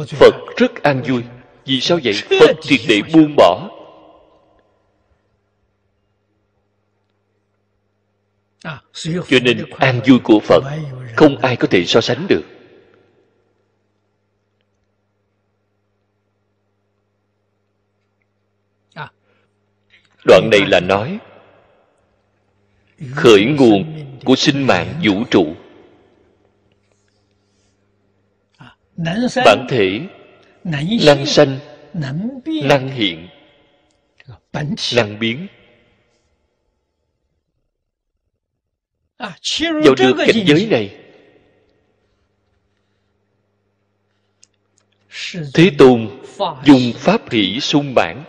phật 0.08 0.36
rất 0.58 0.84
an 0.84 1.02
vui. 1.08 1.22
Vì 1.66 1.82
sao 1.82 2.00
vậy? 2.04 2.14
Phật 2.40 2.56
triệt 2.62 2.80
để 2.88 3.02
buông 3.14 3.36
bỏ 3.38 3.70
cho 9.28 9.40
nên 9.44 9.66
an 9.78 10.02
vui 10.08 10.20
của 10.24 10.40
phật 10.40 10.64
không 11.16 11.38
ai 11.38 11.56
có 11.56 11.68
thể 11.68 11.86
so 11.86 12.02
sánh 12.02 12.28
được. 12.30 12.44
Đoạn 20.26 20.50
này 20.52 20.62
là 20.68 20.80
nói 20.80 21.20
khởi 23.12 23.46
nguồn 23.46 24.06
của 24.26 24.36
sinh 24.36 24.68
mạng 24.68 25.02
vũ 25.04 25.24
trụ. 25.32 25.56
Bản 29.46 29.68
thể 29.70 30.02
năng 31.06 31.26
sanh 31.26 31.60
năng 32.44 32.88
hiện 32.88 33.28
năng 34.96 35.20
biến 35.20 35.48
vào 39.84 39.96
được 39.96 40.14
cảnh 40.18 40.46
giới 40.46 40.68
này. 40.72 40.96
Thế 45.54 45.72
tôn 45.78 46.10
dùng 46.66 46.94
pháp 46.96 47.32
hỷ 47.32 47.60
sung 47.60 47.94
bản 47.96 48.24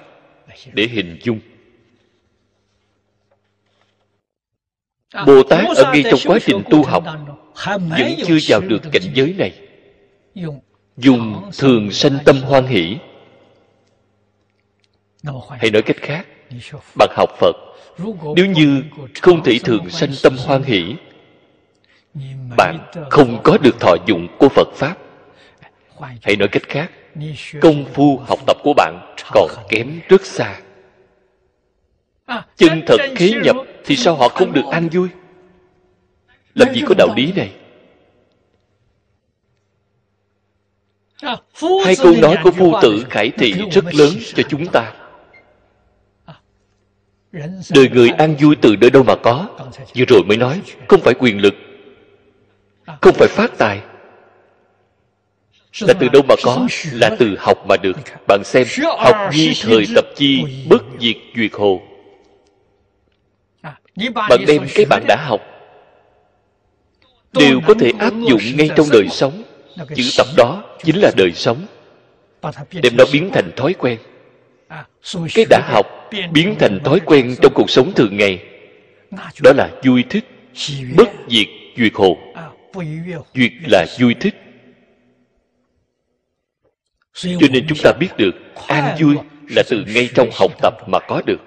để 0.73 0.87
hình 0.87 1.19
dung. 1.23 1.41
Bồ 5.27 5.43
tát 5.43 5.65
ở 5.77 5.93
ngay 5.93 6.05
trong 6.11 6.21
quá 6.25 6.39
trình 6.47 6.63
tu 6.71 6.85
học 6.85 7.05
vẫn 7.65 8.15
chưa 8.27 8.39
vào 8.49 8.61
được 8.61 8.83
cảnh 8.93 9.13
giới 9.15 9.35
này. 9.39 9.61
Dùng 10.97 11.51
thường 11.59 11.93
sanh 11.93 12.19
tâm 12.25 12.37
hoan 12.43 12.67
hỷ. 12.67 12.97
Hay 15.59 15.71
nói 15.71 15.83
cách 15.83 15.97
khác 15.97 16.27
bạn 16.99 17.09
học 17.17 17.31
phật 17.41 17.57
nếu 18.37 18.47
như 18.47 18.83
không 19.23 19.43
thể 19.43 19.59
thường 19.65 19.91
sanh 19.91 20.11
tâm 20.23 20.37
hoan 20.47 20.63
hỷ 20.63 20.97
bạn 22.57 22.79
không 23.11 23.41
có 23.43 23.59
được 23.59 23.81
thọ 23.81 23.97
dụng 24.07 24.29
của 24.39 24.49
phật 24.49 24.69
pháp. 24.75 24.99
Hay 26.23 26.37
nói 26.37 26.49
cách 26.49 26.63
khác 26.69 26.91
công 27.61 27.85
phu 27.95 28.17
học 28.17 28.39
tập 28.47 28.57
của 28.63 28.75
bạn 28.77 29.15
còn 29.33 29.51
kém 29.69 30.01
rất 30.09 30.27
xa. 30.27 30.61
Chân 32.57 32.83
thật 32.87 32.97
khế 33.17 33.33
nhập 33.45 33.57
thì 33.85 33.97
sao 33.97 34.15
họ 34.15 34.29
không 34.29 34.53
được 34.53 34.65
an 34.71 34.89
vui? 34.89 35.09
Làm 36.55 36.75
gì 36.75 36.83
có 36.87 36.95
đạo 36.99 37.09
lý 37.17 37.33
này? 37.33 37.53
Hai 41.85 41.97
câu 42.03 42.15
nói 42.23 42.37
của 42.43 42.51
phu 42.51 42.75
tử 42.83 43.05
khải 43.11 43.31
thị 43.31 43.55
rất 43.71 43.95
lớn 43.95 44.11
cho 44.35 44.43
chúng 44.49 44.67
ta 44.73 44.93
đời 47.75 47.89
người 47.93 48.09
an 48.09 48.37
vui 48.41 48.57
từ 48.63 48.77
nơi 48.81 48.91
đâu 48.91 49.03
mà 49.03 49.17
có. 49.17 49.49
Vừa 49.97 50.05
rồi 50.09 50.23
mới 50.25 50.37
nói, 50.37 50.61
không 50.89 51.01
phải 51.01 51.15
quyền 51.15 51.41
lực, 51.41 51.55
không 53.01 53.15
phải 53.15 53.29
phát 53.29 53.59
tài. 53.59 53.81
Là 55.81 55.95
từ 56.01 56.09
đâu 56.09 56.23
mà 56.29 56.35
có? 56.43 56.67
Là 56.93 57.11
từ 57.19 57.37
học 57.39 57.67
mà 57.69 57.77
được. 57.77 57.97
Bạn 58.29 58.45
xem, 58.45 58.67
học 58.99 59.17
nhi 59.33 59.53
thời 59.63 59.87
tập 59.95 60.05
chi 60.17 60.45
bất 60.69 60.83
diệt 61.01 61.17
duyệt 61.37 61.51
hồ. 61.53 61.83
Bạn 64.15 64.41
đem 64.47 64.67
cái 64.75 64.85
bạn 64.85 65.05
đã 65.09 65.17
học, 65.27 65.41
đều 67.33 67.61
có 67.67 67.75
thể 67.81 67.93
áp 67.99 68.13
dụng 68.29 68.41
ngay 68.57 68.71
trong 68.77 68.87
đời 68.93 69.09
sống. 69.11 69.43
Chữ 69.97 70.03
tập 70.19 70.27
đó 70.37 70.65
chính 70.85 70.97
là 70.97 71.11
đời 71.17 71.33
sống. 71.33 71.67
Đem 72.83 72.97
nó 72.97 73.05
biến 73.13 73.31
thành 73.33 73.51
thói 73.57 73.75
quen 73.79 73.99
cái 75.35 75.45
đã 75.51 75.61
học 75.73 76.11
biến 76.33 76.55
thành 76.59 76.79
thói 76.85 77.01
quen 77.01 77.37
trong 77.43 77.53
cuộc 77.55 77.71
sống 77.71 77.93
thường 77.97 78.17
ngày. 78.17 78.45
Đó 79.43 79.53
là 79.57 79.71
vui 79.85 80.05
thích 80.11 80.25
bất 80.97 81.09
diệt 81.29 81.47
duyệt 81.77 81.93
hồ. 81.95 82.19
Duyệt 83.35 83.53
là 83.69 83.87
vui 84.01 84.15
thích. 84.15 84.35
Cho 87.15 87.47
nên 87.53 87.67
chúng 87.69 87.79
ta 87.85 87.93
biết 88.01 88.09
được 88.19 88.35
an 88.69 88.97
vui 89.01 89.17
là 89.49 89.63
từ 89.71 89.85
ngay 89.95 90.09
trong 90.15 90.29
học 90.33 90.51
tập 90.63 90.75
mà 90.87 90.99
có 91.09 91.23
được. 91.27 91.41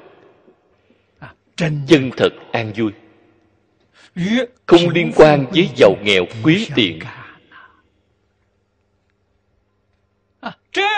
Chân 1.88 2.11
thật 2.18 2.30
an 2.52 2.73
vui. 2.76 2.91
Không 4.65 4.89
liên 4.89 5.11
quan 5.15 5.45
với 5.52 5.69
giàu 5.76 5.95
nghèo 6.03 6.26
quý 6.44 6.68
tiện 6.76 6.99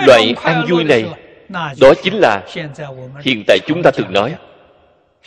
loại 0.05 0.33
an 0.43 0.65
vui 0.69 0.83
này 0.83 1.05
đó 1.49 1.93
chính 2.03 2.13
là 2.13 2.47
hiện 3.21 3.43
tại 3.47 3.59
chúng 3.67 3.81
ta 3.83 3.91
thường 3.91 4.13
nói. 4.13 4.35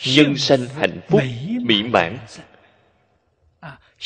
nhân 0.05 0.37
sanh 0.37 0.65
hạnh 0.79 0.99
phúc 1.09 1.21
mỹ 1.61 1.83
mãn. 1.83 2.17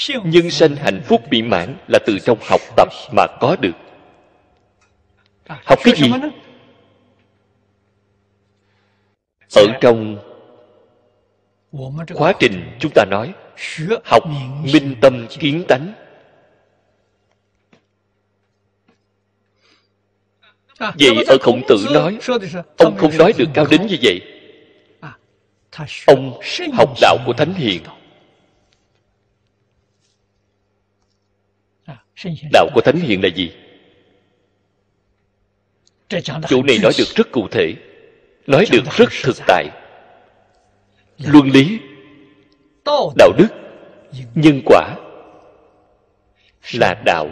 nhân 0.07 0.51
sanh 0.51 0.75
hạnh 0.75 1.01
phúc 1.05 1.21
mỹ 1.31 1.41
mãn 1.41 1.75
là 1.87 1.99
từ 2.05 2.19
trong 2.19 2.37
học 2.49 2.61
tập 2.75 2.87
mà 3.15 3.25
có 3.39 3.55
được. 3.61 3.75
Học 5.65 5.79
cái 5.83 5.93
gì? 5.97 6.11
ở 9.55 9.65
trong 9.81 10.17
quá 12.13 12.33
trình 12.39 12.77
chúng 12.79 12.91
ta 12.95 13.05
nói 13.05 13.33
học 14.05 14.23
minh 14.73 14.95
tâm 15.01 15.27
kiến 15.29 15.63
tánh 15.67 15.93
vậy 20.79 21.23
ở 21.27 21.37
khổng 21.41 21.61
tử 21.67 21.77
nói 21.93 22.17
ông 22.77 22.97
không 22.97 23.17
nói 23.17 23.33
được 23.37 23.49
cao 23.53 23.65
đến 23.69 23.87
như 23.87 23.97
vậy. 24.01 24.21
Ông 26.07 26.39
học 26.73 26.93
đạo 27.01 27.17
của 27.25 27.33
thánh 27.33 27.53
hiền. 27.53 27.83
đạo 32.51 32.67
của 32.73 32.81
thánh 32.81 32.99
hiền 32.99 33.23
là 33.23 33.29
gì? 33.35 33.51
Chỗ 36.47 36.63
này 36.63 36.79
nói 36.83 36.91
được 36.97 37.07
rất 37.15 37.31
cụ 37.31 37.47
thể 37.51 37.73
nói 38.47 38.65
được 38.71 38.83
rất 38.91 39.09
thực 39.23 39.35
tại. 39.47 39.69
Luân 41.17 41.49
lý 41.49 41.79
đạo 43.17 43.31
đức 43.37 43.47
nhân 44.35 44.61
quả 44.65 44.95
là 46.73 47.01
đạo 47.05 47.27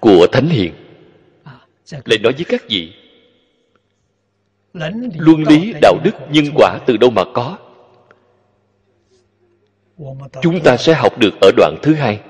của 0.00 0.26
thánh 0.32 0.48
hiền 0.48 0.72
lại 1.90 2.18
nói 2.22 2.32
với 2.32 2.44
các 2.48 2.62
vị. 2.68 2.92
Luân 5.18 5.42
lý 5.48 5.74
đạo 5.82 5.98
đức 6.04 6.12
nhân 6.30 6.44
quả 6.54 6.78
từ 6.86 6.96
đâu 6.96 7.10
mà 7.10 7.22
có? 7.34 7.58
Chúng 10.42 10.60
ta 10.64 10.76
sẽ 10.76 10.94
học 10.94 11.18
được 11.18 11.34
ở 11.40 11.50
đoạn 11.56 11.76
thứ 11.82 11.94
hai. 11.94 12.20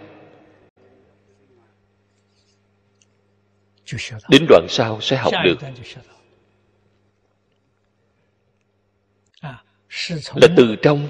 Đến 4.28 4.46
đoạn 4.48 4.66
sau 4.68 5.00
sẽ 5.00 5.16
học 5.16 5.32
được. 5.44 5.58
là 10.34 10.48
từ 10.56 10.76
trong 10.82 11.08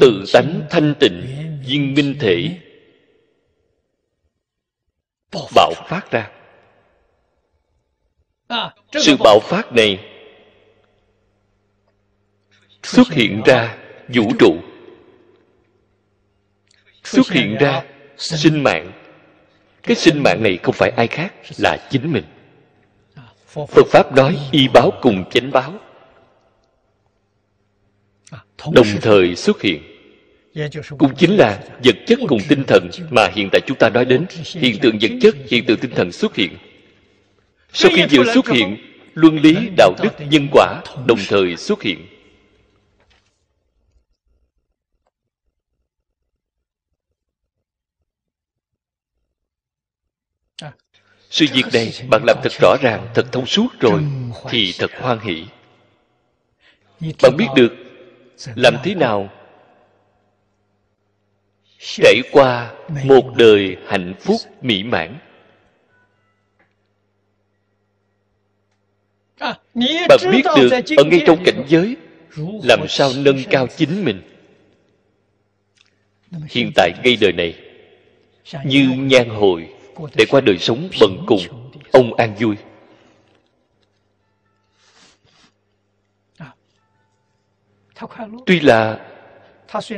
tự 0.00 0.24
tánh 0.32 0.66
thanh 0.70 0.94
tịnh 1.00 1.26
viên 1.66 1.94
minh 1.94 2.16
thể 2.20 2.58
bạo 5.54 5.72
phát 5.88 6.10
ra 6.10 6.37
sự 8.92 9.16
bạo 9.16 9.40
phát 9.40 9.72
này 9.72 9.98
xuất 12.82 13.12
hiện 13.12 13.42
ra 13.46 13.76
vũ 14.08 14.32
trụ. 14.38 14.56
Xuất 17.04 17.30
hiện 17.30 17.56
ra 17.60 17.82
sinh 18.16 18.62
mạng. 18.62 18.92
Cái 19.82 19.96
sinh 19.96 20.22
mạng 20.22 20.42
này 20.42 20.58
không 20.62 20.74
phải 20.74 20.90
ai 20.96 21.06
khác 21.06 21.34
là 21.58 21.88
chính 21.90 22.12
mình. 22.12 22.24
Phật 23.46 23.86
pháp 23.90 24.12
nói 24.16 24.38
y 24.52 24.68
báo 24.68 24.92
cùng 25.02 25.24
chánh 25.30 25.50
báo. 25.50 25.74
Đồng 28.72 28.86
thời 29.02 29.36
xuất 29.36 29.62
hiện 29.62 29.82
cũng 30.98 31.14
chính 31.16 31.36
là 31.36 31.62
vật 31.84 31.96
chất 32.06 32.18
cùng 32.28 32.40
tinh 32.48 32.64
thần 32.64 32.88
mà 33.10 33.28
hiện 33.34 33.48
tại 33.52 33.60
chúng 33.66 33.78
ta 33.78 33.88
nói 33.88 34.04
đến. 34.04 34.26
Hiện 34.44 34.78
tượng 34.80 34.98
vật 35.00 35.10
chất 35.20 35.36
hiện 35.48 35.66
tượng 35.66 35.78
tinh 35.78 35.90
thần 35.94 36.12
xuất 36.12 36.34
hiện 36.34 36.56
sau 37.72 37.90
khi 37.94 38.06
vừa 38.10 38.34
xuất 38.34 38.48
hiện 38.48 38.76
luân 39.14 39.38
lý 39.38 39.68
đạo 39.76 39.94
đức 40.02 40.26
nhân 40.30 40.48
quả 40.52 40.82
đồng 41.06 41.18
thời 41.28 41.56
xuất 41.56 41.82
hiện. 41.82 42.06
Sự 51.30 51.46
việc 51.52 51.64
này 51.72 51.92
bạn 52.10 52.22
làm 52.24 52.36
thật 52.42 52.52
rõ 52.60 52.76
ràng 52.82 53.08
thật 53.14 53.26
thông 53.32 53.46
suốt 53.46 53.68
rồi 53.80 54.04
thì 54.50 54.72
thật 54.78 54.90
hoan 55.00 55.18
hỷ. 55.18 55.44
Bạn 57.22 57.36
biết 57.36 57.46
được 57.56 57.72
làm 58.56 58.74
thế 58.84 58.94
nào 58.94 59.28
trải 61.78 62.22
qua 62.32 62.74
một 63.04 63.24
đời 63.36 63.76
hạnh 63.86 64.14
phúc 64.20 64.36
mỹ 64.62 64.82
mãn 64.82 65.18
bạn 69.40 70.18
biết 70.30 70.44
được 70.56 70.72
ở 70.96 71.04
ngay 71.04 71.22
trong 71.26 71.44
cảnh 71.44 71.64
giới 71.68 71.96
làm 72.62 72.88
sao 72.88 73.10
nâng 73.16 73.44
cao 73.50 73.66
chính 73.76 74.04
mình. 74.04 74.22
Hiện 76.50 76.70
tại 76.74 76.92
ngay 77.04 77.16
đời 77.20 77.32
này 77.32 77.54
như 78.64 78.88
nhan 78.98 79.28
hồi 79.28 79.68
để 80.14 80.24
qua 80.28 80.40
đời 80.40 80.58
sống 80.58 80.88
bần 81.00 81.24
cùng 81.26 81.40
ông 81.92 82.14
an 82.14 82.34
vui. 82.40 82.56
Tuy 88.46 88.60
là 88.60 89.00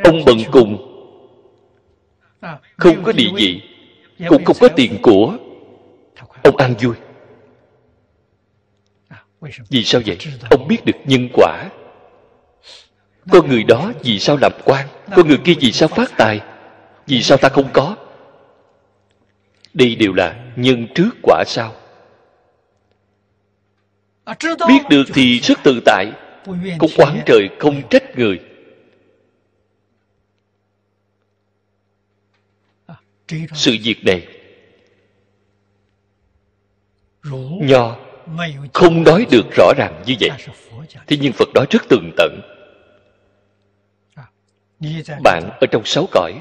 ông 0.05 0.25
bần 0.25 0.39
cùng 0.53 0.87
không 2.77 3.03
có 3.05 3.13
địa 3.13 3.31
vị 3.37 3.63
cũng 4.29 4.45
không 4.45 4.57
có 4.61 4.69
tiền 4.77 4.99
của 5.03 5.37
ông 6.43 6.57
an 6.57 6.75
vui 6.81 6.95
vì 9.71 9.85
sao? 9.85 10.01
Vậy? 10.07 10.19
Ông 10.51 10.69
biết 10.69 10.85
được 10.85 10.97
nhân 11.05 11.29
quả. 11.33 11.69
Con 13.31 13.49
người 13.49 13.63
đó 13.63 13.93
vì 14.03 14.19
sao 14.19 14.39
làm 14.41 14.53
quan? 14.65 14.87
Con 15.17 15.29
người 15.29 15.39
kia 15.45 15.55
vì 15.61 15.73
sao 15.73 15.89
phát 15.89 16.11
tài? 16.17 16.41
Vì 17.07 17.23
sao 17.23 17.39
ta 17.39 17.49
không 17.49 17.69
có? 17.73 17.97
đây 19.75 19.95
đều 19.95 20.13
là 20.13 20.53
nhân 20.57 20.87
trước 20.95 21.11
quả 21.23 21.45
sau. 21.47 21.75
Biết 24.69 24.83
được 24.91 25.05
thì 25.15 25.41
rất 25.41 25.59
tự 25.65 25.81
tại. 25.85 26.13
Không 26.79 26.91
quán 26.97 27.23
trời 27.27 27.49
không 27.59 27.89
trách 27.91 28.19
người. 28.19 28.41
Sự 33.55 33.77
việc 33.83 34.05
này 34.05 34.27
nho 37.61 37.97
không 38.73 39.05
nói 39.05 39.27
được 39.31 39.47
rõ 39.57 39.73
ràng 39.77 40.03
như 40.07 40.15
vậy. 40.21 40.31
Thế 41.07 41.17
nhưng 41.21 41.33
phật 41.33 41.49
nói 41.55 41.67
rất 41.71 41.83
tường 41.89 42.11
tận. 42.17 42.41
Bạn 45.23 45.51
ở 45.61 45.67
trong 45.71 45.83
sáu 45.85 46.09
cõi. 46.13 46.41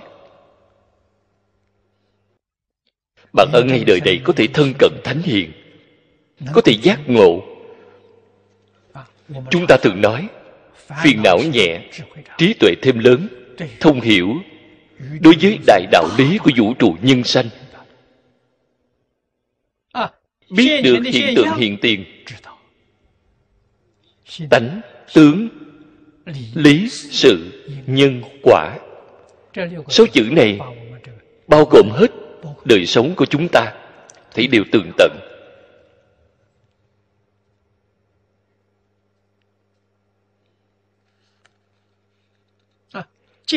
Bạn 3.33 3.47
ở 3.53 3.63
ngay 3.63 3.83
đời 3.83 4.01
này 4.05 4.21
có 4.23 4.33
thể 4.33 4.47
thân 4.53 4.73
cận 4.79 4.91
thánh 5.03 5.21
hiền 5.21 5.51
có 6.53 6.61
thể 6.61 6.73
giác 6.81 6.99
ngộ. 7.07 7.43
Chúng 9.49 9.65
ta 9.67 9.77
thường 9.81 10.01
nói 10.01 10.27
phiền 11.03 11.21
não 11.23 11.39
nhẹ 11.53 11.79
trí 12.37 12.53
tuệ 12.53 12.75
thêm 12.81 12.99
lớn 12.99 13.27
thông 13.79 14.01
hiểu. 14.01 14.35
đối 15.21 15.35
với 15.41 15.59
đại 15.67 15.85
đạo 15.91 16.07
lý 16.17 16.37
của 16.37 16.51
vũ 16.57 16.73
trụ 16.73 16.95
nhân 17.01 17.23
sanh 17.23 17.49
biết 20.49 20.81
được 20.81 20.99
hiện 21.05 21.35
tượng 21.35 21.57
hiện 21.57 21.77
tiền. 21.81 22.05
Tánh 24.49 24.81
tướng 25.13 25.49
lý 26.53 26.89
sự 26.89 27.63
nhân 27.87 28.21
quả. 28.43 28.77
số 29.89 30.05
chữ 30.13 30.29
này 30.31 30.59
bao 31.47 31.65
gồm 31.65 31.89
hết 31.91 32.07
đời 32.65 32.85
sống 32.85 33.15
của 33.15 33.25
chúng 33.25 33.47
ta. 33.51 33.73
Thấy 34.33 34.47
đều 34.47 34.63
tường 34.71 34.91
tận. 34.97 35.11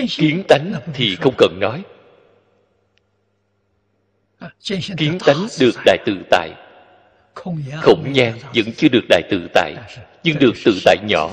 Kiến 0.09 0.43
tánh 0.48 0.74
thì 0.94 1.16
không 1.16 1.35
cần 1.39 1.60
nói. 1.60 1.82
Kiến 4.97 5.19
tánh 5.27 5.47
được 5.60 5.74
đại 5.85 5.98
tự 6.06 6.16
tại 6.31 6.51
khổng 7.34 8.12
nhan 8.12 8.32
vẫn 8.54 8.72
chưa 8.76 8.88
được 8.88 9.04
đại 9.09 9.22
tự 9.30 9.48
tại 9.54 9.74
nhưng 10.24 10.38
được 10.38 10.52
tự 10.64 10.78
tại 10.84 10.96
nhỏ. 11.09 11.30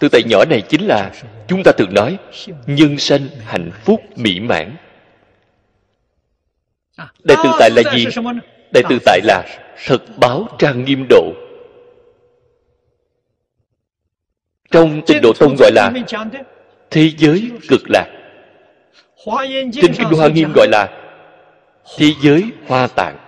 tự 0.00 0.08
tại 0.12 0.22
nhỏ 0.26 0.44
này 0.44 0.62
chính 0.68 0.86
là 0.86 1.10
chúng 1.48 1.62
ta 1.64 1.72
thường 1.78 1.94
nói 1.94 2.18
nhân 2.66 2.98
sanh 2.98 3.28
hạnh 3.46 3.70
phúc 3.84 4.00
mỹ 4.16 4.40
mãn. 4.40 4.76
Đại 7.24 7.38
tự 7.44 7.50
tại 7.58 7.70
là 7.70 7.82
gì? 7.94 8.06
đại 8.72 8.84
tự 8.88 8.98
tại 9.04 9.20
là 9.24 9.44
thật 9.86 10.02
báo 10.16 10.48
trang 10.58 10.84
nghiêm 10.84 11.06
độ. 11.08 11.32
Trong 14.70 15.02
tịnh 15.06 15.20
độ 15.22 15.32
tông 15.38 15.56
gọi 15.58 15.70
là 15.74 15.92
thế. 16.90 17.10
giới 17.18 17.50
cực 17.68 17.82
lạc. 17.90 18.06
Trên 19.72 19.94
kinh 19.94 20.08
hoa 20.08 20.28
nghiêm 20.28 20.52
gọi 20.54 20.68
là 20.68 20.88
thế 21.96 22.12
giới 22.22 22.44
hoa 22.66 22.86
tạng 22.86 23.23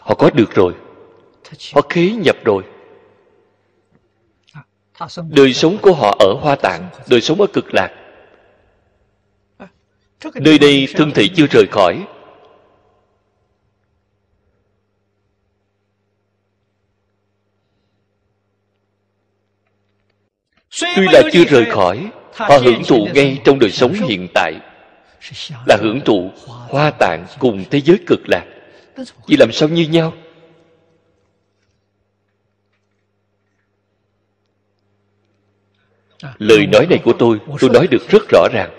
họ 0.00 0.14
có 0.14 0.30
được 0.30 0.54
rồi. 0.54 0.74
Họ 1.74 1.80
khế 1.88 2.10
nhập 2.10 2.36
rồi. 2.44 2.62
Đời 5.28 5.52
sống 5.52 5.78
của 5.82 5.92
họ 5.92 6.16
ở 6.20 6.34
hoa 6.40 6.56
tạng, 6.56 6.88
đời 7.08 7.20
sống 7.20 7.40
ở 7.40 7.46
cực 7.52 7.74
lạc. 7.74 7.90
Nơi 10.34 10.58
đây 10.58 10.88
thân 10.94 11.10
thể 11.14 11.28
chưa 11.34 11.46
rời 11.46 11.66
khỏi. 11.66 12.06
Tuy 20.96 21.06
là 21.12 21.22
chưa 21.32 21.44
rời 21.44 21.64
khỏi, 21.64 22.10
họ 22.32 22.58
hưởng 22.64 22.82
thụ 22.88 23.08
ngay 23.14 23.38
trong 23.44 23.58
đời 23.58 23.70
sống 23.70 23.92
hiện 23.92 24.28
tại, 24.34 24.54
là 25.66 25.76
hưởng 25.80 26.00
thụ 26.04 26.30
hoa 26.46 26.90
tạng 26.90 27.26
cùng 27.38 27.64
thế 27.70 27.80
giới 27.80 27.98
cực 28.06 28.20
lạc 28.28 28.44
vì 29.26 29.36
làm 29.36 29.52
sao 29.52 29.68
như 29.68 29.88
nhau? 29.88 30.12
Lời 36.38 36.66
nói 36.66 36.86
này 36.90 37.00
của 37.04 37.12
tôi 37.18 37.40
tôi 37.60 37.70
nói 37.70 37.86
được 37.86 38.08
rất 38.08 38.22
rõ 38.28 38.48
ràng. 38.52 38.70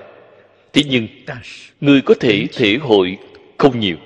Thế 0.74 0.84
nhưng, 0.86 1.08
người 1.82 2.02
có 2.02 2.14
thể 2.20 2.48
thể 2.54 2.78
hội 2.82 3.18
không 3.58 3.80
nhiều. 3.80 3.98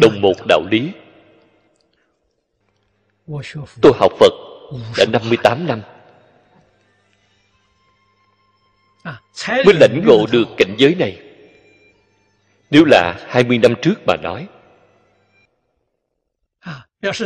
Đồng 0.00 0.20
một 0.20 0.34
đạo 0.48 0.62
lý. 0.70 0.92
Tôi 3.82 3.92
học 3.94 4.12
phật 4.20 4.32
đã 4.98 5.04
58 5.12 5.66
năm. 5.66 5.82
Mới 9.64 9.74
lãnh 9.74 10.02
ngộ 10.06 10.26
được 10.32 10.48
cảnh 10.56 10.74
giới 10.78 10.94
này. 10.94 11.20
Nếu 12.70 12.84
là 12.84 13.26
20 13.28 13.58
năm 13.58 13.74
trước 13.82 13.94
mà 14.06 14.16
nói, 14.16 14.46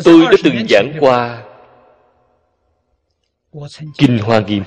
tôi 0.04 0.22
đã 0.30 0.36
từng 0.44 0.66
giảng 0.68 0.92
qua 1.00 1.44
kinh 3.98 4.18
hoa 4.18 4.40
nghiêm. 4.40 4.62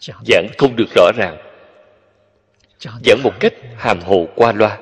Giảng 0.00 0.46
không 0.58 0.76
được 0.76 0.88
rõ 0.94 1.10
ràng. 1.16 1.36
Giảng 3.04 3.22
một 3.22 3.32
cách 3.40 3.54
hàm 3.76 4.00
hồ 4.00 4.28
qua 4.36 4.52
loa. 4.52 4.78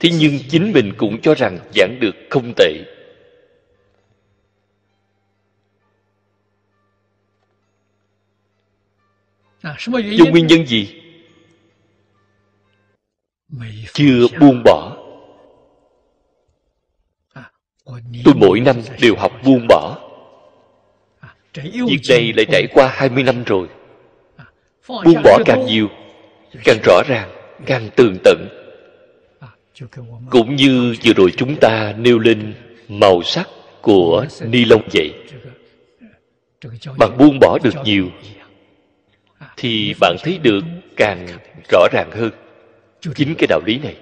Thế 0.00 0.10
nhưng 0.18 0.38
chính 0.48 0.72
mình 0.72 0.92
cũng 0.96 1.20
cho 1.20 1.34
rằng 1.34 1.58
giảng 1.74 2.00
được 2.00 2.14
không 2.30 2.52
tệ. 2.56 2.72
Do 10.16 10.24
nguyên 10.30 10.46
nhân 10.46 10.66
gì? 10.66 11.00
Chưa 13.92 14.26
buông 14.40 14.62
bỏ. 14.64 14.96
Tôi 18.24 18.34
mỗi 18.36 18.60
năm 18.60 18.76
đều 19.00 19.16
học 19.16 19.32
buông 19.44 19.66
bỏ. 19.68 19.98
Việc 21.62 22.00
này 22.08 22.32
lại 22.36 22.46
trải 22.52 22.66
qua 22.74 22.88
20 22.94 23.22
năm 23.22 23.44
rồi. 23.44 23.68
Buông 24.88 25.22
bỏ 25.24 25.38
càng 25.46 25.66
nhiều 25.66 25.88
càng 26.64 26.78
rõ 26.84 27.02
ràng 27.08 27.30
càng 27.66 27.90
tường 27.96 28.16
tận. 28.24 28.48
Cũng 30.30 30.56
như 30.56 30.94
vừa 31.04 31.12
rồi 31.12 31.32
chúng 31.36 31.56
ta 31.60 31.94
nêu 31.98 32.18
lên 32.18 32.54
màu 32.88 33.22
sắc 33.22 33.48
của 33.82 34.26
ni 34.40 34.64
lông 34.64 34.82
vậy. 34.92 35.14
bạn 36.98 37.18
buông 37.18 37.38
bỏ 37.40 37.58
được 37.62 37.74
nhiều 37.84 38.06
thì 39.62 39.94
bạn 40.00 40.16
thấy 40.22 40.38
được 40.38 40.60
càng 40.96 41.26
rõ 41.70 41.86
ràng 41.92 42.10
hơn. 42.12 42.30
Chính 43.14 43.34
cái 43.38 43.46
đạo 43.46 43.60
lý 43.66 43.78
này. 43.78 43.96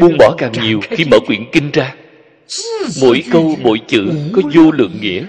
Buông 0.00 0.16
bỏ 0.18 0.34
càng 0.38 0.52
nhiều 0.52 0.80
khi 0.90 1.04
mở 1.04 1.18
quyển 1.26 1.44
kinh 1.52 1.70
ra. 1.70 1.94
Mỗi 3.00 3.22
câu, 3.32 3.56
mỗi 3.62 3.80
chữ 3.86 4.12
có 4.32 4.42
vô 4.54 4.70
lượng 4.70 4.98
nghĩa. 5.00 5.26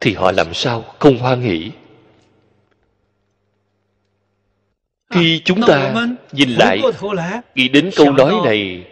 Thì 0.00 0.14
họ 0.14 0.32
làm 0.32 0.54
sao 0.54 0.82
không 0.98 1.18
hoan 1.18 1.40
hỷ? 1.40 1.70
Khi 5.10 5.42
chúng 5.44 5.60
ta 5.66 5.94
nhìn 6.32 6.50
lại, 6.50 6.80
nghĩ 7.54 7.68
đến 7.68 7.90
câu 7.96 8.12
nói 8.12 8.34
này, 8.44 8.86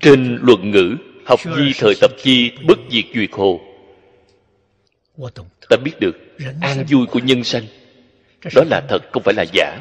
trên 0.00 0.38
luận 0.42 0.70
ngữ 0.70 0.96
học 1.26 1.40
di 1.44 1.72
thời 1.78 1.94
tập 2.00 2.10
chi, 2.22 2.52
bất 2.66 2.78
diệt 2.90 3.04
duyệt 3.14 3.30
hồ. 3.32 3.60
Ta 5.68 5.76
biết 5.76 6.00
được, 6.00 6.16
an 6.60 6.84
vui 6.90 7.06
của 7.06 7.18
nhân 7.18 7.44
sanh. 7.44 7.62
Đó 8.54 8.62
là 8.70 8.82
thật, 8.88 9.02
không 9.12 9.22
phải 9.22 9.34
là 9.34 9.44
giả. 9.52 9.78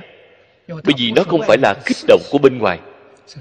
Bởi 0.67 0.93
vì 0.97 1.11
nó 1.11 1.23
không 1.23 1.41
phải 1.47 1.57
là 1.57 1.73
kích 1.85 1.97
động 2.07 2.21
của 2.31 2.37
bên 2.37 2.57
ngoài. 2.57 2.79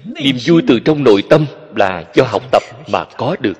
Niềm 0.04 0.36
vui 0.46 0.62
từ 0.66 0.80
trong 0.80 1.04
nội 1.04 1.22
tâm 1.30 1.46
là 1.76 2.04
do 2.14 2.24
học 2.24 2.42
tập 2.52 2.62
mà 2.92 3.04
có 3.04 3.36
được. 3.40 3.58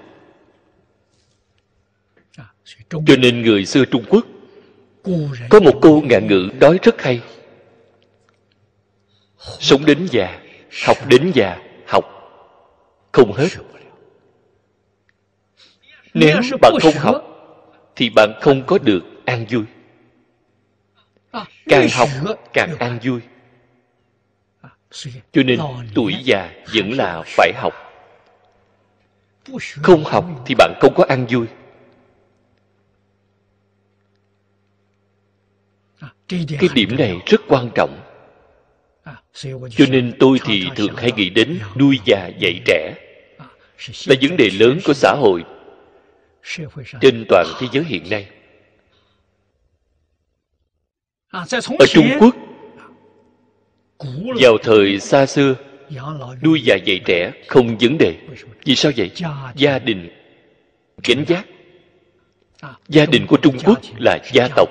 Cho 2.91 3.17
nên 3.19 3.43
người 3.43 3.67
xưa 3.67 3.85
trung 3.85 4.05
quốc, 4.09 4.27
có 5.51 5.61
một 5.61 5.79
câu 5.83 6.03
ngạn 6.03 6.27
ngữ 6.27 6.49
nói 6.61 6.79
rất 6.83 7.03
hay. 7.03 7.21
Sống 9.61 9.85
đến 9.85 10.09
già, 10.11 10.41
học 10.87 10.97
đến 11.09 11.33
già, 11.35 11.59
học 11.87 12.05
không 13.13 13.33
hết 13.33 13.49
nếu 16.15 16.41
bạn 16.61 16.73
không 16.83 16.95
học 16.95 17.25
thì 17.97 18.11
bạn 18.11 18.33
không 18.41 18.63
có 18.67 18.79
được 18.79 19.01
an 19.25 19.47
vui. 19.51 19.65
Càng 21.67 21.89
học 21.93 22.09
càng 22.53 22.77
an 22.79 22.99
vui. 23.03 23.21
Cho 25.33 25.43
nên 25.43 25.61
tuổi 25.95 26.15
già 26.25 26.53
vẫn 26.75 26.93
là 26.93 27.23
phải 27.27 27.53
học. 27.57 27.75
Không 29.83 30.05
học 30.05 30.25
thì 30.47 30.55
bạn 30.55 30.75
không 30.81 30.95
có 30.97 31.05
an 31.09 31.27
vui. 31.31 31.47
Cái 36.29 36.69
điểm 36.75 36.97
này 36.97 37.17
rất 37.27 37.41
quan 37.49 37.71
trọng. 37.75 38.01
Cho 39.71 39.85
nên 39.89 40.13
tôi 40.19 40.39
thì 40.45 40.69
thường 40.77 40.97
hay 40.97 41.13
nghĩ 41.13 41.31
đến 41.31 41.59
nuôi 41.77 42.01
già 42.05 42.31
dạy 42.39 42.61
trẻ 42.67 42.95
là 44.07 44.17
vấn 44.23 44.37
đề 44.37 44.51
lớn 44.51 44.79
của 44.85 44.95
xã 44.95 45.15
hội 45.19 45.45
trên 47.01 47.25
toàn 47.29 47.47
thế 47.61 47.67
giới 47.73 47.85
hiện 47.85 48.11
nay. 48.11 48.29
ở 51.31 51.87
trung 51.89 52.11
quốc 52.21 52.35
vào 54.41 54.59
thời 54.63 55.01
xa 55.01 55.27
xưa 55.27 55.55
nuôi 56.43 56.63
già 56.65 56.77
dạy 56.77 57.01
trẻ 57.05 57.33
không 57.49 57.79
vấn 57.81 57.99
đề 57.99 58.15
vì 58.65 58.77
sao 58.77 58.93
vậy？gia 58.97 59.79
đình 59.79 60.11
gánh 61.05 61.25
giác 61.29 61.47
gia 62.89 63.07
đình 63.07 63.27
của 63.27 63.37
trung 63.37 63.57
quốc 63.65 63.79
là 63.99 64.19
gia 64.33 64.49
tộc 64.57 64.69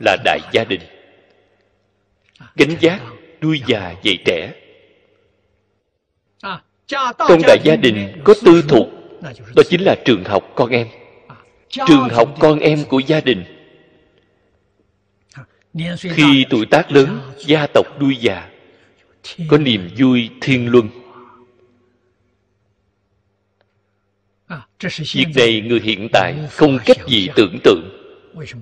là 0.00 0.16
đại 0.24 0.40
gia 0.52 0.64
đình 0.64 0.80
gánh 2.56 2.76
giác 2.80 3.00
nuôi 3.40 3.62
già 3.66 3.94
dạy 4.02 4.18
trẻ 4.24 4.52
trong 6.86 7.42
đại 7.46 7.58
gia 7.64 7.76
đình 7.76 8.20
có 8.24 8.34
tư 8.44 8.62
thục 8.68 8.93
đó 9.54 9.62
chính 9.68 9.80
là 9.80 9.94
trường 10.04 10.24
học 10.24 10.52
con 10.54 10.70
em. 10.70 10.86
Trường 11.68 12.08
học 12.08 12.34
con 12.38 12.58
em 12.58 12.84
của 12.84 12.98
gia 12.98 13.20
đình. 13.20 13.44
Khi 15.98 16.46
tuổi 16.50 16.66
tác 16.66 16.92
lớn, 16.92 17.20
gia 17.46 17.66
tộc 17.66 17.86
đuôi 17.98 18.16
già, 18.16 18.50
có 19.48 19.58
niềm 19.58 19.88
vui 19.98 20.30
thiên 20.40 20.68
luân. 20.68 20.88
Việc 25.14 25.26
này 25.34 25.60
người 25.60 25.80
hiện 25.80 26.08
tại 26.12 26.34
không 26.50 26.78
cách 26.84 26.96
gì 27.06 27.28
tưởng 27.36 27.58
tượng. 27.64 27.90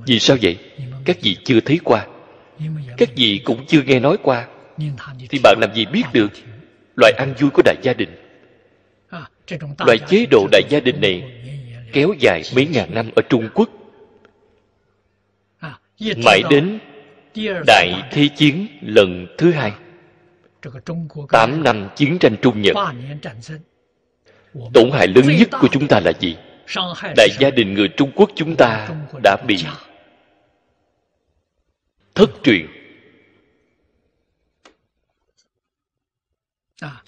Vì 0.06 0.18
sao 0.18 0.36
vậy? 0.43 0.59
Các 1.05 1.16
vị 1.22 1.36
chưa 1.44 1.60
thấy 1.60 1.80
qua. 1.84 2.06
Các 2.98 3.09
vị 3.16 3.40
cũng 3.44 3.66
chưa 3.66 3.82
nghe 3.82 4.01
nói 4.01 4.16
qua. 4.22 4.48
Thì 5.28 5.39
bạn 5.43 5.59
làm 5.60 5.74
gì 5.74 5.86
biết 5.86 6.02
được? 6.12 6.28
Loại 6.97 7.12
ăn 7.18 7.34
vui 7.40 7.51
của 7.51 7.62
đại 7.64 7.76
gia 7.82 7.93
đình 7.93 8.22
loại 9.86 9.98
chế 10.09 10.27
độ 10.31 10.47
đại 10.52 10.62
gia 10.69 10.81
đình 10.81 11.01
này 11.01 11.23
kéo 11.93 12.14
dài 12.19 12.43
mấy 12.55 12.66
ngàn 12.66 12.94
năm 12.94 13.10
ở 13.16 13.23
trung 13.23 13.48
quốc. 13.55 13.69
Mãi 16.24 16.43
đến 16.51 16.78
đại 17.66 18.02
thế 18.10 18.28
chiến 18.36 18.66
lần 18.82 19.27
thứ 19.39 19.52
hai. 19.52 19.73
Tám 21.31 21.62
năm 21.64 21.89
chiến 21.97 22.19
tranh 22.19 22.36
trung 22.43 22.62
nhật. 22.62 22.77
tổn 24.74 24.90
hại 24.93 25.09
lớn 25.09 25.24
nhất 25.39 25.48
của 25.60 25.69
chúng 25.73 25.89
ta 25.89 26.01
là 26.01 26.12
gì? 26.20 26.36
Đại 27.16 27.28
gia 27.40 27.51
đình 27.51 27.74
người 27.74 27.89
trung 27.89 28.12
quốc 28.14 28.31
chúng 28.35 28.56
ta 28.56 28.89
đã 29.23 29.36
bị 29.47 29.64
thất 32.14 32.31
truyền. 32.43 32.66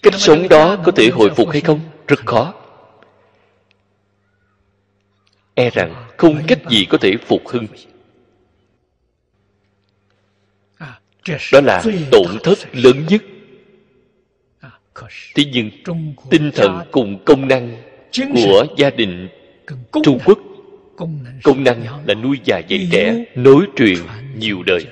Cách 0.03 0.15
sống 0.19 0.49
đó 0.49 0.77
có 0.85 0.93
thể 0.93 1.09
hồi 1.09 1.31
phục 1.37 1.51
hay 1.51 1.61
không 1.61 1.81
rất 2.09 2.27
khó. 2.27 2.55
E 5.55 5.71
rằng 5.71 6.11
không 6.17 6.43
cách 6.49 6.59
gì 6.71 6.87
có 6.91 6.99
thể 6.99 7.17
phục 7.27 7.49
hưng. 7.49 7.67
Đó 11.53 11.61
là 11.63 11.83
tổn 12.13 12.39
thất 12.43 12.59
lớn 12.73 13.07
nhất. 13.09 13.23
Thế 15.35 15.45
nhưng 15.53 15.71
tinh 16.31 16.51
thần 16.55 16.81
cùng 16.93 17.25
công 17.25 17.49
năng 17.49 17.83
của 18.17 18.67
gia 18.77 18.91
đình 18.91 19.29
trung 20.03 20.19
quốc, 20.25 20.39
công 21.43 21.65
năng 21.65 22.07
là 22.07 22.15
nuôi 22.15 22.41
già 22.45 22.59
dạy 22.59 22.89
trẻ, 22.93 23.25
nối 23.35 23.67
truyền 23.77 23.99
nhiều 24.37 24.63
đời. 24.63 24.87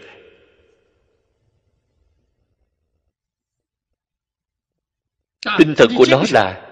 Tinh 5.59 5.75
thần 5.77 5.89
của 5.99 6.05
nó 6.11 6.23
là 6.33 6.72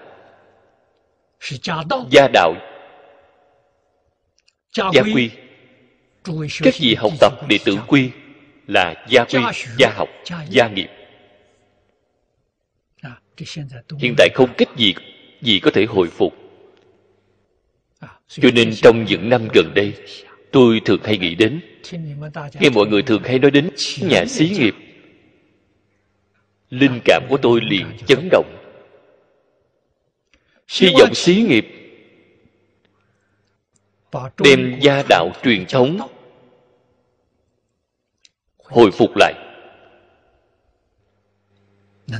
gia 2.09 2.27
đạo 2.33 2.55
gia 4.75 5.01
quy 5.13 5.29
các 6.63 6.73
vị 6.79 6.95
học 6.95 7.11
tập 7.19 7.33
đệ 7.49 7.57
tử 7.65 7.77
quy 7.87 8.09
là 8.67 9.05
gia 9.09 9.23
quy 9.23 9.39
gia 9.77 9.89
học 9.95 10.09
gia 10.49 10.67
nghiệp. 10.67 10.89
Hiện 13.99 14.13
tại 14.17 14.29
không 14.33 14.53
cách 14.57 14.69
gì 14.77 14.93
gì 15.41 15.59
có 15.59 15.71
thể 15.71 15.85
hồi 15.85 16.07
phục. 16.07 16.33
Cho 18.27 18.49
nên 18.53 18.71
trong 18.75 19.05
những 19.05 19.29
năm 19.29 19.47
gần 19.53 19.73
đây 19.75 19.93
tôi 20.51 20.81
thường 20.85 21.03
hay 21.03 21.17
nghĩ 21.17 21.35
đến 21.35 21.61
nghe 22.59 22.69
mọi 22.69 22.87
người 22.87 23.01
thường 23.01 23.23
hay 23.23 23.39
nói 23.39 23.51
đến 23.51 23.69
nhà 24.01 24.25
xí 24.25 24.49
nghiệp. 24.49 24.75
linh 26.69 26.99
cảm 27.05 27.23
của 27.29 27.37
tôi 27.37 27.59
liền 27.63 27.85
chấn 28.07 28.29
động 28.31 28.60
hy 30.79 30.93
vọng 30.99 31.15
xí 31.15 31.35
nghiệp 31.35 31.67
đem 34.37 34.79
gia 34.81 35.03
đạo 35.09 35.29
truyền 35.43 35.65
thống 35.69 35.99
hồi 38.63 38.91
phục 38.91 39.11
lại. 39.15 39.33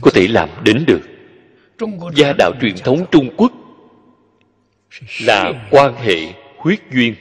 Có 0.02 0.12
thể 0.14 0.28
làm 0.28 0.50
đến 0.64 0.84
được. 0.88 1.02
Gia 2.16 2.34
đạo 2.38 2.52
truyền 2.62 2.76
thống 2.78 3.06
trung 3.12 3.30
quốc 3.38 3.52
là 5.22 5.68
quan 5.72 5.96
hệ 5.96 6.34
huyết 6.58 6.80
duyên. 6.92 7.16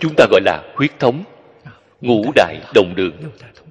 Chúng 0.00 0.14
ta 0.16 0.26
gọi 0.30 0.40
là 0.44 0.72
huyết 0.74 0.98
thống. 0.98 1.24
Ngũ 2.00 2.32
đại 2.34 2.60
đồng 2.74 2.94
đường 2.94 3.16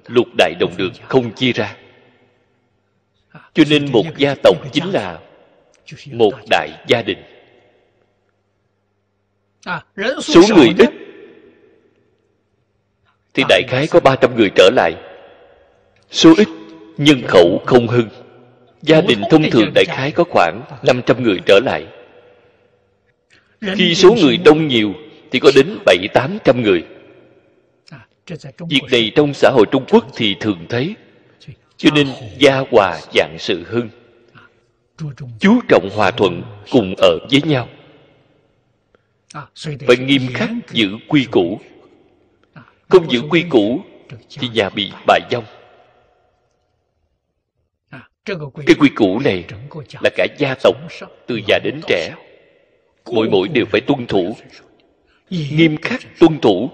lục 0.06 0.26
đại 0.38 0.54
đồng 0.60 0.76
đường 0.76 0.92
không 1.08 1.34
chia 1.34 1.52
ra. 1.52 1.76
Cho 3.54 3.64
nên 3.68 3.92
một 3.92 4.04
gia 4.16 4.34
tộc 4.42 4.56
chính 4.72 4.90
là 4.90 5.20
một 6.12 6.32
đại 6.50 6.70
gia 6.88 7.02
đình. 7.02 7.18
Số 10.22 10.42
người 10.56 10.74
ít. 10.78 10.90
Thì 13.34 13.42
đại 13.48 13.62
khái 13.68 13.86
có 13.86 14.00
300 14.00 14.36
người 14.36 14.50
trở 14.54 14.70
lại. 14.76 14.94
Số 16.10 16.34
ít 16.36 16.48
nhân 16.96 17.22
khẩu 17.28 17.62
không 17.66 17.88
hưng. 17.88 18.08
Gia 18.82 19.00
đình 19.00 19.22
thông 19.30 19.50
thường 19.50 19.70
đại 19.74 19.84
khái 19.84 20.10
có 20.10 20.24
khoảng 20.24 20.62
500 20.82 21.22
người 21.22 21.38
trở 21.46 21.60
lại. 21.64 21.86
Khi 23.60 23.94
số 23.94 24.14
người 24.22 24.36
đông 24.44 24.68
nhiều 24.68 24.92
thì 25.30 25.40
có 25.40 25.50
đến 25.54 25.78
bảy 25.86 26.08
tám 26.14 26.38
trăm 26.44 26.62
người. 26.62 26.84
Việc 28.68 28.82
này 28.92 29.12
trong 29.14 29.34
xã 29.34 29.50
hội 29.50 29.66
trung 29.70 29.84
quốc 29.90 30.06
thì 30.16 30.36
thường 30.40 30.66
thấy. 30.68 30.94
Cho 31.76 31.90
nên 31.94 32.08
gia 32.38 32.64
hòa 32.70 33.00
dạng 33.14 33.36
sự 33.38 33.64
hưng 33.66 33.88
chú 35.40 35.60
trọng 35.68 35.90
hòa 35.94 36.10
thuận 36.10 36.42
cùng 36.70 36.94
ở 36.98 37.18
với 37.30 37.42
nhau. 37.42 37.68
Phải 39.86 39.96
nghiêm 39.96 40.22
khắc 40.34 40.50
giữ 40.70 40.88
quy 41.08 41.26
củ. 41.30 41.60
Không 42.88 43.10
giữ 43.10 43.20
quy 43.30 43.44
củ 43.50 43.80
thì 44.30 44.48
nhà 44.48 44.68
bị 44.68 44.92
bại 45.06 45.20
vong. 45.30 45.44
Cái 48.66 48.76
quy 48.78 48.88
củ 48.94 49.18
này 49.18 49.44
là 50.02 50.10
cả 50.16 50.26
gia 50.38 50.54
tộc 50.62 50.76
từ 51.26 51.40
già 51.48 51.58
đến 51.64 51.80
trẻ. 51.88 52.14
mỗi 53.12 53.28
mỗi 53.30 53.48
đều 53.48 53.64
phải 53.66 53.80
tuân 53.80 54.06
thủ. 54.06 54.36
Nghiêm 55.30 55.76
khắc 55.76 56.00
tuân 56.20 56.40
thủ. 56.40 56.70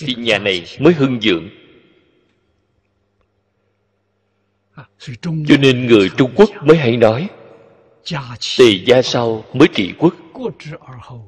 Thì 0.00 0.14
nhà 0.14 0.38
này 0.38 0.64
mới 0.78 0.92
hưng 0.92 1.20
dưỡng 1.20 1.48
cho 5.22 5.56
nên 5.60 5.86
người 5.86 6.10
trung 6.16 6.30
quốc 6.34 6.50
mới 6.64 6.76
hay 6.76 6.96
nói 6.96 7.28
tề 8.58 8.64
gia 8.86 9.02
sau 9.02 9.44
mới 9.52 9.68
trị 9.74 9.92
quốc 9.98 10.14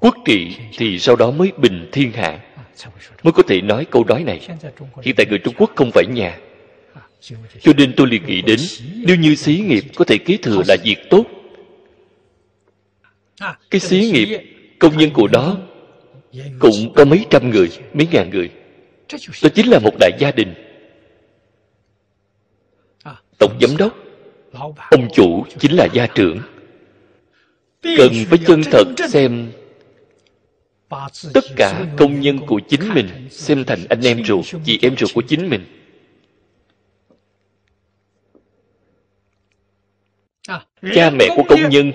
quốc 0.00 0.14
trị 0.24 0.56
thì 0.78 0.98
sau 0.98 1.16
đó 1.16 1.30
mới 1.30 1.52
bình 1.58 1.88
thiên 1.92 2.12
hạ. 2.12 2.38
Mới 3.22 3.32
có 3.32 3.42
thể 3.42 3.60
nói 3.60 3.84
câu 3.90 4.04
nói 4.04 4.24
này. 4.24 4.40
Hiện 5.02 5.14
tại 5.16 5.26
người 5.30 5.38
trung 5.38 5.54
quốc 5.58 5.70
không 5.74 5.90
phải 5.90 6.04
nhà. 6.06 6.38
Cho 7.60 7.72
nên 7.76 7.92
tôi 7.96 8.06
liền 8.06 8.26
nghĩ 8.26 8.42
đến 8.42 8.60
nếu 9.06 9.16
như 9.16 9.34
xí 9.34 9.56
nghiệp 9.56 9.84
có 9.96 10.04
thể 10.04 10.18
kế 10.18 10.36
thừa 10.36 10.62
là 10.68 10.76
việc 10.84 10.98
tốt. 11.10 11.24
Cái 13.70 13.80
xí 13.80 14.10
nghiệp 14.12 14.40
công 14.78 14.98
nhân 14.98 15.10
của 15.10 15.26
đó 15.26 15.56
cũng 16.58 16.92
có 16.94 17.04
mấy 17.04 17.26
trăm 17.30 17.50
người 17.50 17.68
mấy 17.94 18.08
ngàn 18.12 18.30
người. 18.30 18.50
Đó 19.42 19.48
chính 19.54 19.68
là 19.70 19.78
một 19.78 19.92
đại 20.00 20.10
gia 20.18 20.30
đình 20.30 20.54
tổng 23.42 23.58
giám 23.60 23.76
đốc, 23.76 23.94
ông 24.90 25.08
chủ 25.14 25.44
chính 25.58 25.72
là 25.72 25.88
gia 25.92 26.06
trưởng. 26.06 26.40
Cần 27.82 28.12
phải 28.28 28.38
chân 28.46 28.62
thật 28.72 28.84
xem 29.08 29.52
tất 31.34 31.44
cả 31.56 31.86
công 31.96 32.20
nhân 32.20 32.38
của 32.46 32.60
chính 32.68 32.94
mình, 32.94 33.28
xem 33.30 33.64
thành 33.64 33.84
anh 33.88 34.00
em 34.06 34.24
ruột, 34.24 34.44
chị 34.64 34.78
em 34.82 34.96
ruột 34.96 35.10
của 35.14 35.22
chính 35.28 35.50
mình. 35.50 35.64
Cha 40.94 41.10
mẹ 41.10 41.28
của 41.36 41.42
công 41.48 41.68
nhân 41.68 41.92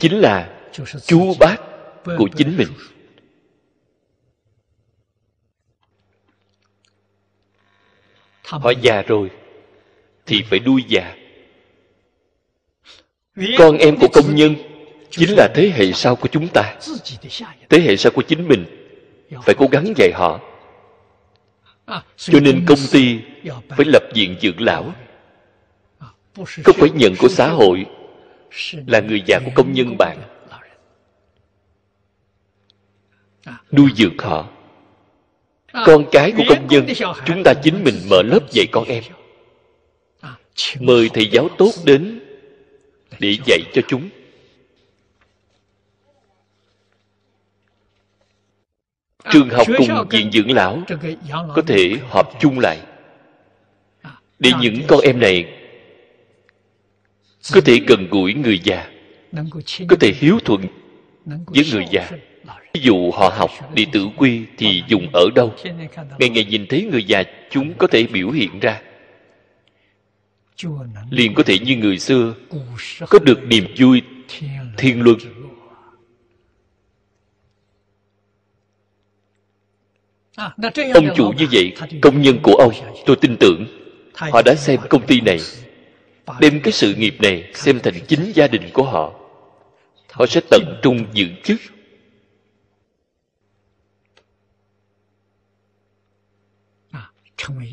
chính 0.00 0.18
là 0.18 0.60
chú 1.06 1.34
bác 1.40 1.56
của 2.04 2.28
chính 2.36 2.56
mình. 2.56 2.68
Họ 8.44 8.72
già 8.82 9.02
rồi 9.02 9.30
thì 10.26 10.42
phải 10.50 10.60
nuôi 10.60 10.84
già. 10.88 11.16
Con 13.58 13.78
em 13.78 13.96
của 13.96 14.08
công 14.12 14.34
nhân 14.34 14.54
chính 15.10 15.30
là 15.36 15.48
thế 15.54 15.72
hệ 15.74 15.92
sau 15.92 16.16
của 16.16 16.28
chúng 16.28 16.48
ta. 16.48 16.76
Thế 17.68 17.80
hệ 17.80 17.96
sau 17.96 18.12
của 18.12 18.22
chính 18.22 18.48
mình 18.48 18.64
phải 19.44 19.54
cố 19.58 19.66
gắng 19.72 19.92
dạy 19.96 20.12
họ. 20.14 20.40
Cho 22.16 22.40
nên 22.40 22.64
công 22.66 22.78
ty 22.92 23.18
phải 23.68 23.86
lập 23.86 24.02
viện 24.14 24.36
dưỡng 24.42 24.60
lão. 24.60 24.92
Không 26.64 26.76
phải 26.78 26.90
nhận 26.90 27.16
của 27.18 27.28
xã 27.28 27.48
hội 27.48 27.86
là 28.86 29.00
người 29.00 29.22
già 29.26 29.38
của 29.44 29.50
công 29.54 29.72
nhân 29.72 29.96
bạn? 29.98 30.18
nuôi 33.72 33.90
dưỡng 33.96 34.18
họ. 34.18 34.48
Con 35.86 36.04
cái 36.12 36.32
của 36.36 36.42
công 36.48 36.66
nhân 36.68 36.86
chúng 37.26 37.42
ta 37.44 37.54
chính 37.62 37.84
mình 37.84 37.94
mở 38.10 38.22
lớp 38.22 38.50
dạy 38.50 38.66
con 38.72 38.84
em 38.84 39.02
mời 40.80 41.08
thầy 41.14 41.28
giáo 41.28 41.48
tốt 41.58 41.72
đến 41.84 42.20
để 43.18 43.36
dạy 43.46 43.60
cho 43.72 43.82
chúng.《chính 43.88 44.20
trường 49.32 49.48
học 49.50 49.66
cùng 49.78 50.08
viện 50.10 50.30
dưỡng 50.32 50.52
lão 50.52 50.82
có 51.30 51.62
thể 51.66 51.96
họp 52.08 52.40
chung 52.40 52.58
lại. 52.58 52.78
Để 54.38 54.50
những 54.60 54.80
con 54.88 55.00
em 55.00 55.20
này 55.20 55.44
có 57.52 57.60
thể 57.64 57.80
gần 57.86 58.08
gũi 58.10 58.34
người 58.34 58.60
già 58.64 58.90
có 59.88 59.96
thể 60.00 60.12
hiếu 60.18 60.38
thuận 60.44 60.60
với 61.46 61.64
người 61.72 61.84
già. 61.90 62.10
ví 62.74 62.80
dụ 62.80 63.10
họ 63.10 63.28
học 63.28 63.50
đi 63.74 63.86
tử 63.92 64.08
quy 64.16 64.42
thì 64.58 64.82
dùng 64.88 65.06
ở 65.12 65.24
đâu? 65.34 65.54
ngày 66.18 66.28
ngày 66.28 66.44
nhìn 66.44 66.66
thấy 66.66 66.88
người 66.92 67.04
già 67.04 67.22
chúng 67.50 67.74
có 67.74 67.86
thể 67.86 68.06
biểu 68.06 68.30
hiện 68.30 68.60
ra 68.60 68.80
liền 71.10 71.34
có 71.34 71.42
thể 71.42 71.58
như 71.58 71.76
người 71.76 71.98
xưa 71.98 72.34
có 73.08 73.18
được 73.18 73.38
niềm 73.46 73.64
vui 73.78 74.02
thiên 74.76 75.02
luân. 75.02 75.18
Ông 80.94 81.08
chủ 81.16 81.32
như 81.38 81.46
vậy 81.52 81.72
công 82.02 82.22
nhân 82.22 82.38
của 82.42 82.54
ông 82.54 82.72
tôi 83.06 83.16
tin 83.16 83.36
tưởng. 83.36 83.66
Họ 84.14 84.42
đã 84.42 84.54
xem 84.54 84.80
công 84.90 85.06
ty 85.06 85.20
này 85.20 85.38
đem 86.40 86.60
cái 86.60 86.72
sự 86.72 86.94
nghiệp 86.94 87.14
này 87.22 87.50
xem 87.54 87.80
thành 87.82 87.94
chính 88.08 88.32
gia 88.34 88.46
đình 88.46 88.62
của 88.72 88.82
họ. 88.82 89.12
Họ 90.10 90.26
sẽ 90.26 90.40
tận 90.50 90.80
trung 90.82 91.04
giữ 91.12 91.26
chức 91.44 91.60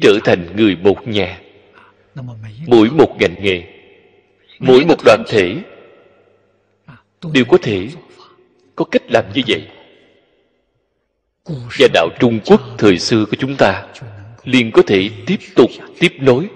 trở 0.02 0.20
thành 0.26 0.56
người 0.56 0.76
một 0.76 1.08
nhà 1.08 1.42
mỗi 2.68 2.90
một 2.90 3.16
ngành 3.20 3.36
nghề. 3.42 3.64
Mỗi 4.60 4.86
một 4.86 4.96
đoàn 5.06 5.24
thể. 5.28 5.56
Đều 7.34 7.46
có 7.46 7.58
thể, 7.62 7.88
có 8.76 8.86
cách 8.86 9.04
làm 9.12 9.26
như 9.34 9.42
vậy. 9.48 9.68
Và 11.80 11.88
đạo 11.94 12.10
trung 12.20 12.40
quốc 12.46 12.62
thời 12.78 13.00
xưa 13.00 13.26
của 13.26 13.38
chúng 13.40 13.56
ta 13.56 13.86
liền 14.44 14.72
có 14.72 14.82
thể 14.88 15.10
tiếp 15.26 15.40
tục 15.56 15.70
tiếp 16.00 16.14
nối. 16.20 16.48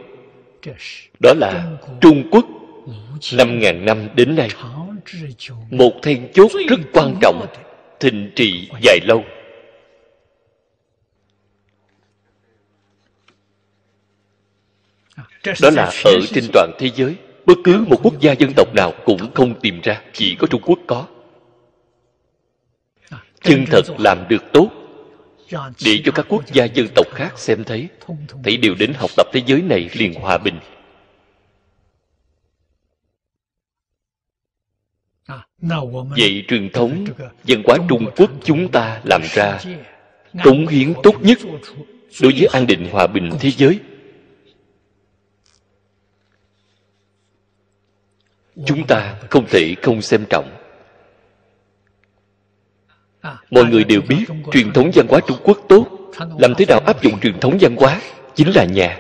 Đó 1.20 1.34
là 1.38 1.78
trung 2.02 2.30
quốc 2.32 2.46
năm 3.34 3.60
ngàn 3.60 3.86
năm 3.86 4.08
đến 4.16 4.36
nay. 4.36 4.50
Một 5.72 5.94
then 6.02 6.28
chốt 6.34 6.52
rất 6.70 6.80
quan 6.94 7.16
trọng, 7.22 7.46
thịnh 8.00 8.32
trị 8.36 8.70
dài 8.82 9.00
lâu. 9.04 9.24
Đó 15.62 15.70
là 15.70 15.92
ở 16.04 16.20
trên 16.34 16.44
toàn 16.54 16.72
thế 16.80 16.90
giới. 16.96 17.16
Bất 17.46 17.58
cứ 17.64 17.86
một 17.88 18.00
quốc 18.04 18.20
gia 18.20 18.32
dân 18.32 18.52
tộc 18.56 18.76
nào 18.76 18.94
cũng 19.06 19.34
không 19.34 19.60
tìm 19.60 19.82
ra 19.84 20.02
chỉ 20.14 20.36
có 20.36 20.48
trung 20.48 20.62
quốc 20.66 20.80
có. 20.88 21.08
Chân 23.42 23.66
thật 23.72 23.82
làm 23.98 24.28
được 24.30 24.44
tốt. 24.54 24.70
Để 25.86 26.02
cho 26.06 26.12
các 26.12 26.26
quốc 26.30 26.44
gia 26.54 26.66
dân 26.66 26.88
tộc 26.96 27.08
khác 27.14 27.40
xem 27.40 27.64
thấy 27.64 27.88
thấy 28.44 28.58
đều 28.58 28.76
đến 28.80 28.94
học 28.94 29.12
tập 29.18 29.28
thế 29.34 29.42
giới 29.46 29.62
này 29.62 29.90
liền 29.94 30.14
hòa 30.14 30.38
bình. 30.38 30.60
Vậy 36.18 36.44
truyền 36.48 36.70
thống 36.70 37.06
văn 37.44 37.64
hóa 37.66 37.78
trung 37.90 38.06
quốc 38.16 38.32
chúng 38.44 38.72
ta 38.72 39.02
làm 39.04 39.22
ra 39.34 39.60
cống 40.44 40.68
hiến 40.68 40.94
tốt 41.04 41.16
nhất 41.22 41.38
đối 42.22 42.32
với 42.32 42.46
an 42.46 42.68
định 42.68 42.88
hòa 42.92 43.08
bình 43.08 43.30
thế 43.40 43.52
giới 43.52 43.80
chúng 48.66 48.88
ta 48.88 49.16
không 49.30 49.46
thể 49.50 49.76
không 49.82 50.02
xem 50.02 50.26
trọng. 50.30 50.58
Mọi 53.52 53.66
người 53.66 53.84
đều 53.84 54.02
biết 54.02 54.26
truyền 54.52 54.74
thống 54.74 54.92
văn 54.96 55.08
hóa 55.10 55.20
trung 55.28 55.38
quốc 55.44 55.60
tốt. 55.70 55.88
Làm 56.40 56.54
thế 56.58 56.66
nào 56.66 56.80
áp 56.86 57.04
dụng 57.04 57.20
truyền 57.20 57.40
thống 57.40 57.58
văn 57.62 57.76
hóa 57.76 58.02
chính 58.36 58.52
là 58.56 58.66
nhà. 58.66 59.00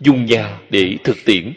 Dùng 0.00 0.26
nhà 0.26 0.58
để 0.70 0.96
thực 1.04 1.16
tiễn. 1.24 1.52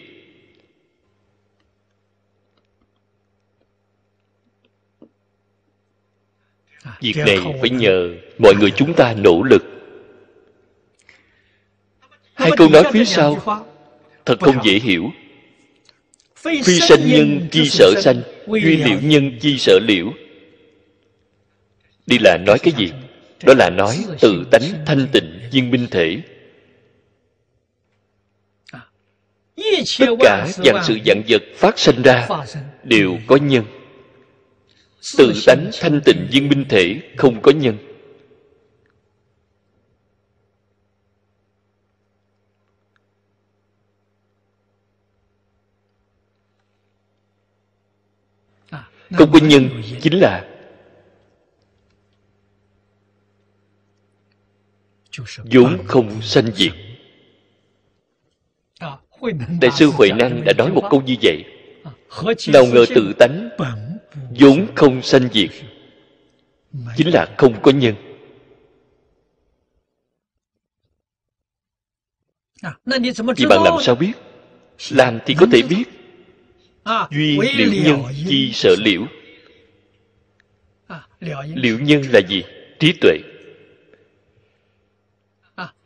Việc 7.02 7.18
này 7.18 7.38
phải 7.62 7.70
nhờ 7.70 8.10
mọi 8.38 8.56
người 8.56 8.72
chúng 8.72 8.94
ta 8.94 9.14
nỗ 9.14 9.44
lực. 9.44 9.64
Hai 12.34 12.52
câu 12.58 12.70
nói 12.70 12.84
phía 12.92 13.06
sau 13.06 13.62
thật 14.26 14.40
không 14.40 14.56
dễ 14.64 14.74
hiểu 14.74 15.12
phi 16.44 16.80
sanh 16.80 17.08
nhân 17.08 17.48
chi 17.52 17.70
sở 17.70 17.94
sanh 18.02 18.22
duy 18.48 18.78
liễu 18.78 19.00
nhân 19.02 19.40
chi 19.40 19.58
sở 19.58 19.80
liễu. 19.88 20.14
Đi 22.06 22.18
là 22.20 22.38
nói 22.38 22.60
cái 22.60 22.74
gì? 22.78 22.92
Đó 23.44 23.54
là 23.58 23.70
nói 23.70 23.98
tự 24.20 24.44
tánh 24.52 24.62
thanh 24.86 25.08
tịnh 25.12 25.40
viên 25.52 25.72
minh 25.72 25.88
thể. 25.92 26.22
Tất 30.00 30.06
cả 30.20 30.48
dạng 30.66 30.84
sự 30.88 31.00
dạng 31.06 31.24
vật 31.30 31.42
phát 31.56 31.80
sinh 31.80 32.02
ra 32.02 32.28
đều 32.84 33.18
có 33.28 33.36
nhân. 33.36 33.66
Tự 35.18 35.34
tánh 35.46 35.70
thanh 35.80 36.02
tịnh 36.06 36.28
viên 36.32 36.50
minh 36.50 36.66
thể 36.70 36.96
không 37.18 37.42
có 37.42 37.52
nhân 37.52 37.78
công 49.18 49.32
nguyên 49.32 49.48
nhân 49.48 49.70
chính 50.02 50.20
là 50.20 50.48
vốn 55.52 55.78
không 55.88 56.22
sanh 56.22 56.52
diệt. 56.56 56.72
Đại 59.62 59.72
sư 59.72 59.90
huệ 59.94 60.10
năng 60.20 60.44
đã 60.46 60.54
nói 60.58 60.72
một 60.72 60.88
câu 60.92 61.02
như 61.02 61.16
vậy. 61.22 61.44
Nào 62.48 62.66
ngờ 62.66 62.86
tự 62.96 63.14
tánh 63.20 63.50
vốn 64.40 64.68
không 64.76 65.02
sanh 65.02 65.30
diệt 65.34 65.50
chính 66.98 67.14
là 67.14 67.36
không 67.38 67.62
có 67.62 67.72
nhân. 67.72 67.96
Vậy 72.86 73.48
bạn 73.50 73.64
làm 73.64 73.74
sao 73.82 73.96
biết? 73.96 74.14
Làm 74.90 75.20
thì 75.26 75.36
có 75.40 75.46
thể 75.52 75.62
biết. 75.62 75.84
Duy 77.12 77.40
liễu 77.56 77.72
nhân 77.84 78.04
chi 78.30 78.52
sợ 78.54 78.76
liễu? 78.80 79.08
Liễu 81.56 81.80
nhân 81.80 82.02
là 82.10 82.20
gì? 82.30 82.44
Trí 82.80 82.94
tuệ. 83.02 83.18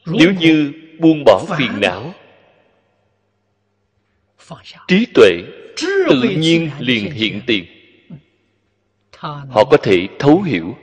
Nếu 0.06 0.34
như 0.34 0.74
buông 1.00 1.24
bỏ 1.26 1.46
phiền 1.58 1.72
não 1.82 2.14
Trí 4.88 5.06
tuệ 5.14 5.42
tự 6.10 6.22
nhiên 6.38 6.72
liền 6.80 7.12
hiện 7.12 7.42
tiền. 7.48 7.66
Họ 9.20 9.64
có 9.72 9.78
thể 9.84 10.08
thấu 10.20 10.42
hiểu. 10.42 10.78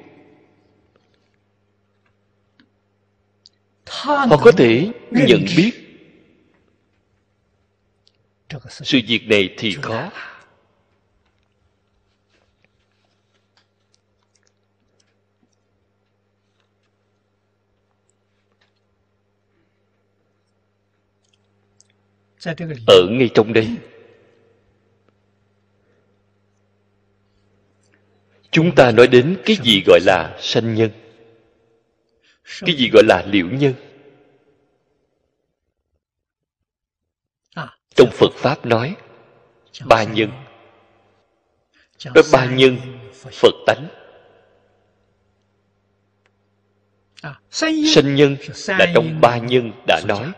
Họ 3.87 4.37
có 4.45 4.53
thể 4.53 4.89
nhận 5.11 5.45
biết 5.57 5.82
sự 8.71 9.01
việc 9.07 9.29
này 9.29 9.55
thì 9.59 9.77
khó 9.83 10.11
ở 22.87 23.07
ngay 23.11 23.31
trong 23.35 23.53
đây. 23.53 23.69
Chúng 28.51 28.75
ta 28.75 28.93
nói 28.93 29.07
đến 29.07 29.37
cái 29.45 29.57
gì 29.65 29.83
gọi 29.87 30.01
là 30.03 30.39
sanh 30.41 30.75
nhân? 30.75 30.91
Cái 32.61 32.75
gì 32.75 32.91
gọi 32.93 33.03
là 33.05 33.25
liễu 33.27 33.47
nhân 33.47 33.75
trong 38.03 38.11
phật 38.11 38.33
pháp 38.37 38.67
nói, 38.67 38.97
ba 39.85 40.05
nhân. 40.05 40.31
Nói 42.05 42.25
ba 42.33 42.45
nhân, 42.45 42.77
phật 43.33 43.55
tánh. 43.67 43.89
Sanh 47.51 48.15
nhân 48.15 48.37
là 48.69 48.87
trong 48.95 49.21
ba 49.21 49.39
nhân 49.39 49.73
đã 49.87 50.01
nói. 50.09 50.33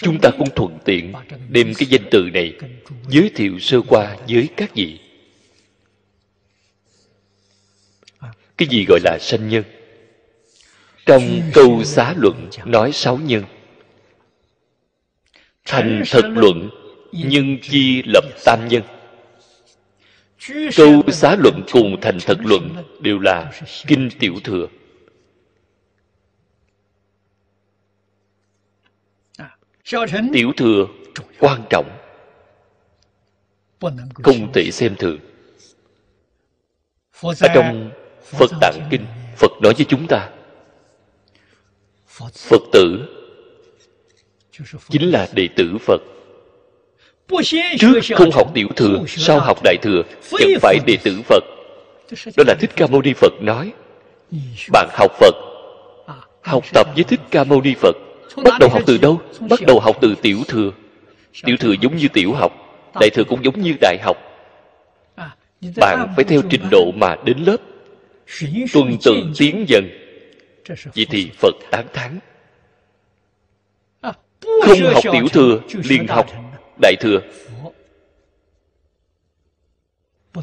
Chúng 0.00 0.18
ta 0.22 0.30
cũng 0.38 0.48
thuận 0.54 0.78
tiện 0.84 1.12
đem 1.48 1.74
cái 1.74 1.88
danh 1.88 2.08
từ 2.10 2.30
này 2.34 2.58
giới 3.08 3.30
thiệu 3.34 3.58
sơ 3.58 3.80
qua 3.88 4.16
với 4.28 4.48
các 4.56 4.74
vị. 4.74 5.00
Cái 8.56 8.68
gì 8.68 8.84
gọi 8.88 9.00
là 9.04 9.18
sanh 9.20 9.48
nhân? 9.48 9.64
Trong 11.06 11.22
câu 11.54 11.84
xá 11.84 12.14
luận 12.16 12.50
nói 12.64 12.92
sáu 12.92 13.16
nhân 13.16 13.44
thành 15.68 16.02
thật 16.10 16.24
luận 16.34 16.70
nhân 17.12 17.58
chi 17.62 18.02
lập 18.06 18.24
tam 18.44 18.68
nhân. 18.68 18.82
Câu 20.76 21.02
xá 21.08 21.36
luận 21.38 21.62
cùng 21.72 21.96
thành 22.00 22.18
thật 22.26 22.38
luận 22.44 22.74
đều 23.00 23.18
là 23.18 23.52
kinh 23.86 24.08
tiểu 24.18 24.34
thừa. 24.44 24.66
Tiểu 30.32 30.52
thừa 30.56 30.86
quan 31.38 31.62
trọng, 31.70 31.98
không 34.14 34.52
thể 34.52 34.70
xem 34.70 34.94
thường. 34.98 35.18
Ở 37.22 37.48
trong 37.54 37.90
phật 38.24 38.50
tạng 38.60 38.88
kinh, 38.90 39.06
phật 39.36 39.52
nói 39.62 39.74
với 39.76 39.86
chúng 39.88 40.06
ta, 40.08 40.30
phật 42.32 42.60
tử 42.72 43.17
chính 44.88 45.10
là 45.10 45.28
đệ 45.32 45.48
tử 45.56 45.76
phật. 45.80 46.00
trước 47.78 48.00
không 48.16 48.30
học 48.30 48.50
tiểu 48.54 48.68
thừa 48.76 49.04
sau 49.06 49.40
học 49.40 49.58
đại 49.64 49.76
thừa 49.82 50.02
chẳng 50.38 50.50
phải 50.60 50.78
đệ 50.86 50.96
tử 51.02 51.20
phật. 51.24 51.44
đó 52.36 52.44
là 52.46 52.54
thích 52.60 52.70
ca 52.76 52.86
mâu 52.86 53.02
ni 53.02 53.12
phật 53.12 53.32
nói. 53.40 53.72
bạn 54.72 54.88
học 54.92 55.12
phật 55.20 55.34
học 56.42 56.64
tập 56.72 56.86
với 56.94 57.04
thích 57.04 57.20
ca 57.30 57.44
mâu 57.44 57.60
ni 57.60 57.74
phật. 57.74 57.96
bắt 58.44 58.54
đầu 58.60 58.68
học 58.68 58.82
từ 58.86 58.98
đâu? 58.98 59.20
bắt 59.50 59.60
đầu 59.66 59.80
học 59.80 59.96
từ 60.00 60.14
tiểu 60.22 60.38
thừa. 60.48 60.70
tiểu 61.44 61.56
thừa 61.56 61.74
giống 61.80 61.96
như 61.96 62.08
tiểu 62.12 62.32
học 62.32 62.52
đại 63.00 63.10
thừa 63.10 63.24
cũng 63.24 63.44
giống 63.44 63.60
như 63.60 63.74
đại 63.80 63.98
học. 64.02 64.16
bạn 65.76 66.08
phải 66.16 66.24
theo 66.24 66.42
trình 66.50 66.62
độ 66.70 66.92
mà 66.94 67.16
đến 67.24 67.38
lớp. 67.38 67.56
tuần 68.72 68.96
tự 69.04 69.14
tiến 69.38 69.64
dần. 69.68 69.88
vậy 70.68 71.06
thì 71.10 71.30
phật 71.38 71.54
tán 71.70 71.86
thán 71.92 72.18
không 74.62 74.94
học 74.94 75.04
tiểu 75.12 75.28
thừa 75.32 75.60
liền 75.84 76.06
học 76.06 76.26
đại 76.82 76.96
thừa. 77.00 77.20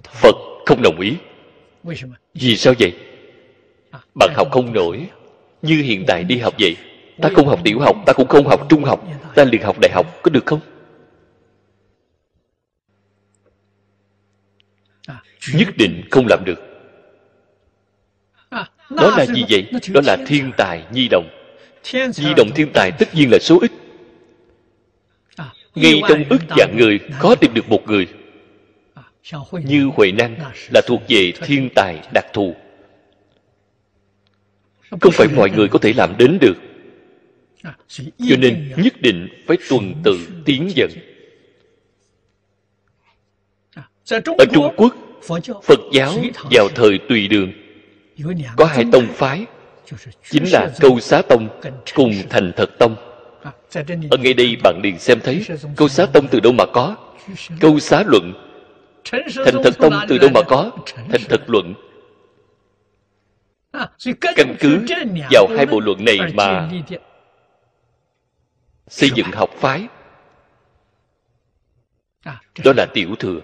Phật 0.03 0.35
không 0.65 0.81
đồng 0.81 0.99
ý. 0.99 1.13
Vì 2.33 2.57
sao 2.57 2.73
vậy? 2.79 2.93
Bạn 4.19 4.29
học 4.35 4.47
không 4.51 4.73
nổi. 4.73 5.09
như 5.61 5.81
hiện 5.81 6.03
tại 6.07 6.23
đi 6.23 6.37
học 6.37 6.53
vậy 6.59 6.77
ta 7.21 7.29
không 7.35 7.47
học 7.47 7.59
tiểu 7.63 7.79
học 7.79 7.95
ta 8.05 8.13
cũng 8.13 8.27
không 8.27 8.47
học 8.47 8.65
trung 8.69 8.83
học. 8.83 9.07
ta 9.35 9.43
liền 9.43 9.61
học 9.61 9.75
đại 9.81 9.91
học 9.93 10.05
có 10.23 10.29
được 10.29 10.45
không? 10.45 10.59
Nhất 15.53 15.67
định 15.77 16.03
không 16.11 16.25
làm 16.29 16.45
được. 16.45 16.59
Đó 18.89 19.15
là 19.17 19.25
gì 19.25 19.45
vậy? 19.49 19.71
Đó 19.93 20.01
là 20.03 20.17
thiên 20.27 20.51
tài. 20.57 20.85
nhi 20.91 21.07
đồng. 21.11 21.29
Nhi 21.93 22.33
đồng 22.37 22.49
thiên 22.55 22.71
tài 22.73 22.91
tất 22.99 23.15
nhiên 23.15 23.31
là 23.31 23.37
số 23.41 23.59
ít 23.61 23.71
ngay 25.75 26.01
trong 26.09 26.23
ức 26.29 26.41
dạng 26.57 26.77
người 26.77 26.99
có 27.19 27.35
tìm 27.35 27.53
được 27.53 27.69
một 27.69 27.87
người. 27.87 28.07
Như 29.51 29.89
huệ 29.95 30.11
năng 30.11 30.35
là 30.73 30.81
thuộc 30.87 31.01
về 31.07 31.33
thiên 31.41 31.69
tài 31.75 31.99
đặc 32.13 32.25
thù. 32.33 32.55
Không 35.01 35.11
phải 35.11 35.27
mọi 35.35 35.49
người 35.49 35.67
có 35.67 35.79
thể 35.79 35.93
làm 35.93 36.17
đến 36.17 36.37
được. 36.41 36.57
Cho 37.97 38.35
nên 38.39 38.73
nhất 38.77 39.01
định 39.01 39.27
phải 39.47 39.57
tuần 39.69 39.93
tự 40.03 40.19
tiến 40.45 40.71
dần. 40.75 40.89
Ở 44.37 44.45
trung 44.53 44.73
quốc 44.77 44.95
phật 45.63 45.79
giáo 45.93 46.13
vào 46.51 46.67
thời 46.75 46.99
tùy 47.09 47.27
đường. 47.27 47.51
Có 48.57 48.65
hai 48.65 48.85
tông 48.91 49.07
phái 49.07 49.45
chính 50.29 50.43
là 50.51 50.71
câu 50.79 50.99
xá 50.99 51.21
tông 51.21 51.61
cùng 51.95 52.13
thành 52.29 52.51
thật 52.55 52.69
tông 52.79 53.14
ở 54.11 54.17
ngay 54.17 54.33
đây 54.33 54.55
bạn 54.63 54.79
liền 54.83 54.99
xem 54.99 55.19
thấy 55.23 55.45
câu 55.75 55.87
xá 55.87 56.05
tông 56.13 56.27
từ 56.27 56.39
đâu 56.39 56.53
mà 56.53 56.65
có. 56.73 56.95
Câu 57.59 57.79
xá 57.79 58.03
luận, 58.07 58.33
thành 59.11 59.63
thật 59.63 59.77
tông 59.79 59.93
từ 60.07 60.17
đâu 60.17 60.29
mà 60.33 60.41
có, 60.41 60.71
thành 61.09 61.21
thật 61.29 61.41
luận. 61.47 61.73
Căn 64.21 64.55
cứ 64.59 64.85
vào 65.31 65.47
hai 65.57 65.65
bộ 65.65 65.79
luận 65.79 66.05
này 66.05 66.17
mà 66.33 66.69
xây 68.87 69.09
dựng 69.15 69.31
học 69.33 69.49
phái. 69.57 69.87
Đó 72.63 72.73
là 72.77 72.85
tiểu 72.93 73.15
thừa. 73.19 73.39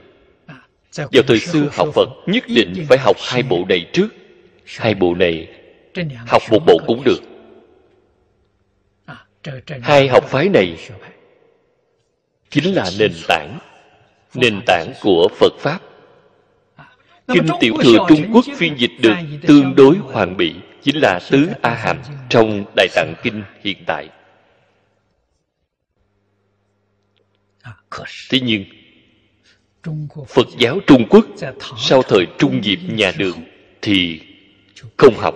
Vào 0.95 1.23
thời 1.27 1.39
xưa, 1.39 1.67
học 1.73 1.87
phật 1.93 2.09
nhất 2.25 2.43
định 2.47 2.85
phải 2.89 2.97
học 2.97 3.15
hai 3.19 3.43
bộ 3.43 3.65
này 3.69 3.89
trước. 3.93 4.07
Hai 4.77 4.95
bộ 4.95 5.15
này 5.15 5.47
học 6.27 6.41
một 6.51 6.59
bộ 6.67 6.77
cũng 6.87 7.03
được 7.03 7.30
hai 9.81 10.07
học 10.07 10.23
phái 10.23 10.49
này 10.49 10.77
chính 12.49 12.73
là 12.73 12.89
nền 12.99 13.11
tảng 13.27 13.59
nền 14.33 14.61
tảng 14.65 14.93
của 15.01 15.27
phật 15.39 15.53
pháp. 15.59 15.79
Kinh 17.27 17.47
tiểu 17.59 17.73
thừa 17.83 17.97
trung 18.07 18.31
quốc 18.33 18.45
phiên 18.55 18.79
dịch 18.79 18.91
được 18.99 19.13
tương 19.47 19.75
đối 19.75 19.95
hoàn 19.97 20.37
bị 20.37 20.55
chính 20.83 20.95
là 20.95 21.19
tứ 21.31 21.49
a 21.61 21.73
hàm 21.73 21.97
trong 22.29 22.65
đại 22.75 22.87
tạng 22.95 23.13
kinh 23.23 23.43
hiện 23.63 23.77
tại. 23.85 24.09
Thế 28.29 28.39
nhưng 28.43 28.65
phật 30.27 30.47
giáo 30.57 30.79
trung 30.87 31.05
quốc 31.09 31.25
sau 31.77 32.01
thời 32.03 32.27
trung 32.37 32.61
diệp 32.63 32.79
nhà 32.93 33.11
đường 33.17 33.37
thì 33.81 34.21
không 34.97 35.13
học 35.17 35.35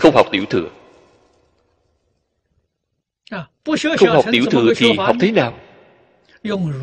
không 0.00 0.14
học 0.14 0.26
tiểu 0.32 0.44
thừa 0.50 0.68
không 3.98 4.08
học 4.08 4.24
tiểu 4.32 4.44
thừa 4.50 4.72
thì 4.76 4.92
học 4.98 5.16
thế 5.20 5.32
nào? 5.32 5.58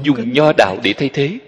Dùng 0.03 0.33
nho 0.33 0.53
đạo 0.57 0.77
để 0.83 0.93
thay 0.93 1.09
thế. 1.13 1.39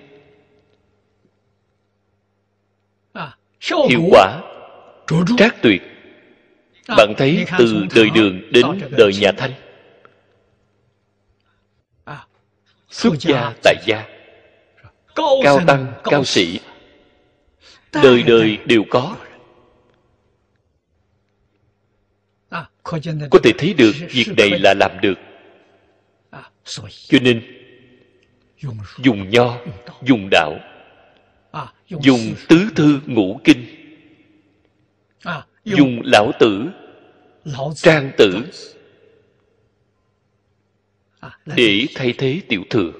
Hiệu 3.89 4.01
quả. 4.11 4.41
Trác 5.37 5.61
tuyệt. 5.61 5.81
Bạn 6.87 7.13
thấy 7.17 7.45
từ 7.57 7.85
đời 7.95 8.09
đường 8.09 8.41
đến 8.51 8.65
đời 8.97 9.11
nhà 9.21 9.31
thanh. 9.37 9.51
Xuất 12.89 13.13
gia 13.19 13.53
tại 13.63 13.75
gia. 13.85 14.07
Cao 15.15 15.59
tăng 15.67 15.93
cao 16.03 16.23
sĩ. 16.23 16.59
Đời 18.03 18.23
đời 18.23 18.57
đều 18.65 18.83
có 18.89 19.15
có 23.29 23.39
thể 23.43 23.51
thấy 23.57 23.73
được 23.73 23.91
việc 24.09 24.27
này 24.37 24.49
là 24.59 24.73
làm 24.73 24.91
được. 25.01 25.19
Cho 27.07 27.19
nên 27.21 27.41
dùng 28.97 29.29
nho 29.29 29.57
dùng 30.03 30.29
đạo 30.31 30.59
dùng 31.89 32.35
tứ 32.47 32.69
thư 32.75 32.99
ngũ 33.05 33.39
kinh 33.43 33.65
dùng 35.63 36.01
lão 36.03 36.31
tử 36.39 36.65
trang 37.75 38.11
tử 38.17 38.43
để 41.45 41.85
thay 41.95 42.13
thế 42.17 42.41
tiểu 42.47 42.63
thừa. 42.69 42.91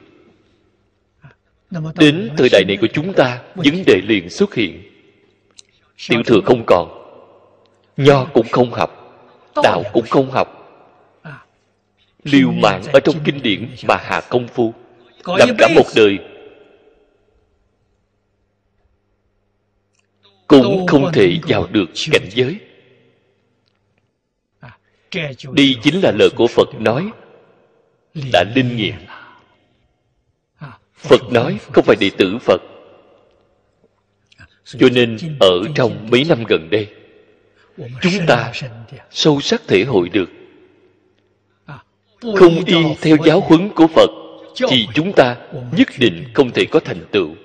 Đến 1.96 2.30
thời 2.38 2.50
đại 2.52 2.64
này 2.68 2.78
của 2.82 2.88
chúng 2.94 3.14
ta 3.14 3.42
vấn 3.56 3.84
đề 3.86 4.02
liền 4.04 4.30
xuất 4.30 4.54
hiện. 4.54 4.82
Tiểu 6.10 6.24
thừa 6.26 6.40
không 6.46 6.64
còn 6.68 6.90
nho 7.98 8.26
cũng 8.26 8.48
không 8.52 8.72
học 8.72 9.05
đạo 9.64 9.84
cũng 9.94 10.06
không 10.10 10.32
học. 10.32 10.62
Liều 12.24 12.52
mạng 12.52 12.84
ở 12.94 13.00
trong 13.00 13.16
kinh 13.24 13.42
điển 13.42 13.76
mà 13.88 13.96
hạ 13.98 14.22
công 14.30 14.48
phu 14.48 14.74
làm 15.26 15.50
cả 15.58 15.68
một 15.76 15.86
đời. 15.96 16.18
Cũng 20.48 20.88
không 20.88 21.12
thể 21.14 21.38
vào 21.48 21.68
được 21.72 21.90
cảnh 22.12 22.30
giới. 22.30 22.60
Đây 25.52 25.76
chính 25.84 26.02
là 26.02 26.12
lời 26.12 26.30
của 26.36 26.48
phật 26.48 26.68
nói. 26.80 27.12
đã 28.34 28.44
linh 28.56 28.78
nghiệm. 28.78 28.96
phật 30.94 31.22
nói 31.32 31.60
không 31.72 31.86
phải 31.86 31.96
đệ 32.00 32.10
tử 32.18 32.38
phật. 32.42 32.62
Cho 34.66 34.88
nên 34.94 35.18
ở 35.40 35.60
trong 35.76 36.08
mấy 36.12 36.26
năm 36.30 36.44
gần 36.50 36.68
đây 36.72 37.05
chúng 37.78 38.26
ta 38.28 38.52
sâu 39.12 39.42
sắc 39.42 39.62
thể 39.68 39.84
hội 39.84 40.10
được. 40.10 40.30
Không 42.36 42.66
y 42.66 42.76
theo 43.02 43.18
giáo 43.26 43.40
huấn 43.42 43.70
của 43.70 43.88
phật, 43.88 44.10
thì 44.70 44.88
chúng 44.94 45.14
ta 45.14 45.38
nhất 45.78 45.88
định 46.00 46.24
không 46.34 46.52
thể 46.52 46.66
có 46.72 46.80
thành 46.80 47.06
tựu. 47.12 47.36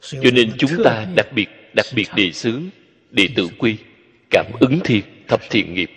Cho 0.00 0.30
nên 0.32 0.52
chúng 0.58 0.70
ta 0.84 1.06
đặc 1.16 1.26
biệt 1.34 1.48
đặc 1.74 1.86
biệt 1.94 2.08
đề 2.16 2.32
xướng, 2.32 2.62
đệ 3.10 3.28
tử 3.36 3.48
quy, 3.58 3.76
cảm 4.30 4.46
ứng 4.60 4.80
thiên 4.84 5.02
thập 5.28 5.40
thiện 5.50 5.74
nghiệp. 5.74 5.90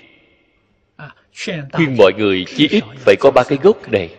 Khuyên 1.72 1.96
mọi 1.98 2.14
người 2.18 2.46
chí 2.56 2.68
ít 2.68 2.84
phải 2.98 3.16
có 3.20 3.32
ba 3.32 3.44
cái 3.44 3.58
gốc 3.64 3.92
này. 3.92 4.10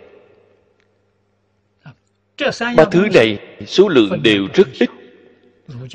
Ba 2.77 2.85
thứ 2.85 3.09
này 3.15 3.39
số 3.67 3.89
lượng 3.89 4.23
đều 4.23 4.49
rất 4.55 4.69
ít. 4.81 4.91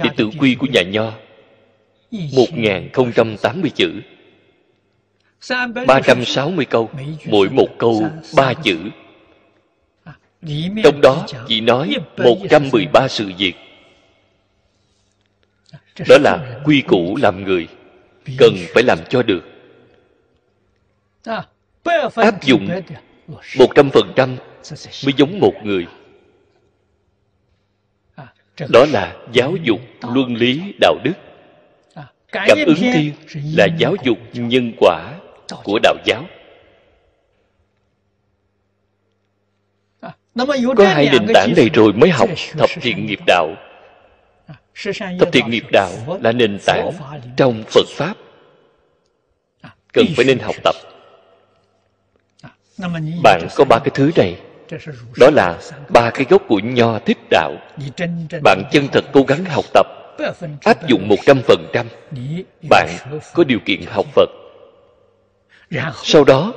Đệ 0.04 0.10
tử 0.18 0.30
quy 0.40 0.56
của 0.56 0.68
nhà 0.68 0.82
nho 0.82 1.14
1080 2.12 3.72
chữ. 3.76 4.02
360 5.88 6.66
câu, 6.66 6.90
Mỗi 7.26 7.50
một 7.50 7.68
câu 7.78 8.10
ba 8.36 8.54
chữ. 8.54 8.78
Trong 10.84 11.02
đó 11.02 11.26
chỉ 11.48 11.62
nói 11.62 11.96
113 12.18 13.08
sự 13.08 13.32
việc. 13.38 13.54
Đó 16.10 16.18
là 16.20 16.62
quy 16.66 16.82
củ 16.82 17.18
làm 17.22 17.44
người, 17.44 17.68
cần 18.38 18.56
phải 18.74 18.84
làm 18.84 19.00
cho 19.10 19.24
được. 19.24 19.44
Áp 22.16 22.44
dụng 22.44 22.68
một 23.58 23.68
trăm 23.76 23.90
phần 23.90 24.14
trăm 24.16 24.38
mới 25.06 25.14
giống 25.18 25.40
một 25.40 25.54
người. 25.64 25.88
Đó 28.70 28.86
là 28.90 29.16
giáo 29.34 29.56
dục, 29.64 29.80
luân 30.14 30.36
lý, 30.36 30.62
đạo 30.80 30.96
đức 31.04 31.14
cảm 32.32 32.58
ứng 32.66 32.76
thiên 32.76 33.14
là 33.34 33.68
giáo 33.78 33.96
dục 34.04 34.18
nhân 34.34 34.72
quả 34.80 35.14
của 35.64 35.80
đạo 35.84 35.96
giáo. 36.06 36.26
Có 40.78 40.88
hai 40.88 41.10
nền 41.12 41.28
tảng 41.34 41.54
này 41.58 41.70
rồi 41.74 41.94
mới 41.94 42.10
học 42.10 42.30
thập 42.58 42.70
thiện 42.82 43.06
nghiệp 43.06 43.20
đạo. 43.28 43.56
Thập 45.20 45.32
thiện 45.32 45.50
nghiệp 45.50 45.66
đạo 45.72 45.92
là 46.22 46.32
nền 46.32 46.60
tảng 46.66 46.92
trong 47.38 47.64
phật 47.68 47.88
pháp. 47.88 48.14
Cần 49.94 50.06
phải 50.16 50.26
nên 50.26 50.40
học 50.40 50.56
tập. 50.64 50.76
bạn 53.24 53.48
có 53.56 53.66
ba 53.66 53.80
cái 53.80 53.92
thứ 53.94 54.12
này. 54.16 54.36
Đó 55.20 55.30
là 55.34 55.60
ba 55.90 56.10
cái 56.10 56.26
gốc 56.30 56.42
của 56.48 56.60
nho 56.64 57.00
thích 57.00 57.18
đạo. 57.30 57.56
Bạn 58.44 58.64
chân 58.72 58.88
thật 58.92 59.06
cố 59.14 59.24
gắng 59.24 59.46
học 59.46 59.66
tập 59.74 60.01
áp 60.62 60.88
dụng 60.88 61.08
một 61.08 61.16
trăm 61.26 61.42
phần 61.48 61.68
trăm. 61.74 61.88
Bạn 62.70 62.90
có 63.34 63.44
điều 63.44 63.60
kiện 63.66 63.82
học 63.88 64.06
phật. 64.16 64.30
Sau 66.04 66.24
đó, 66.24 66.54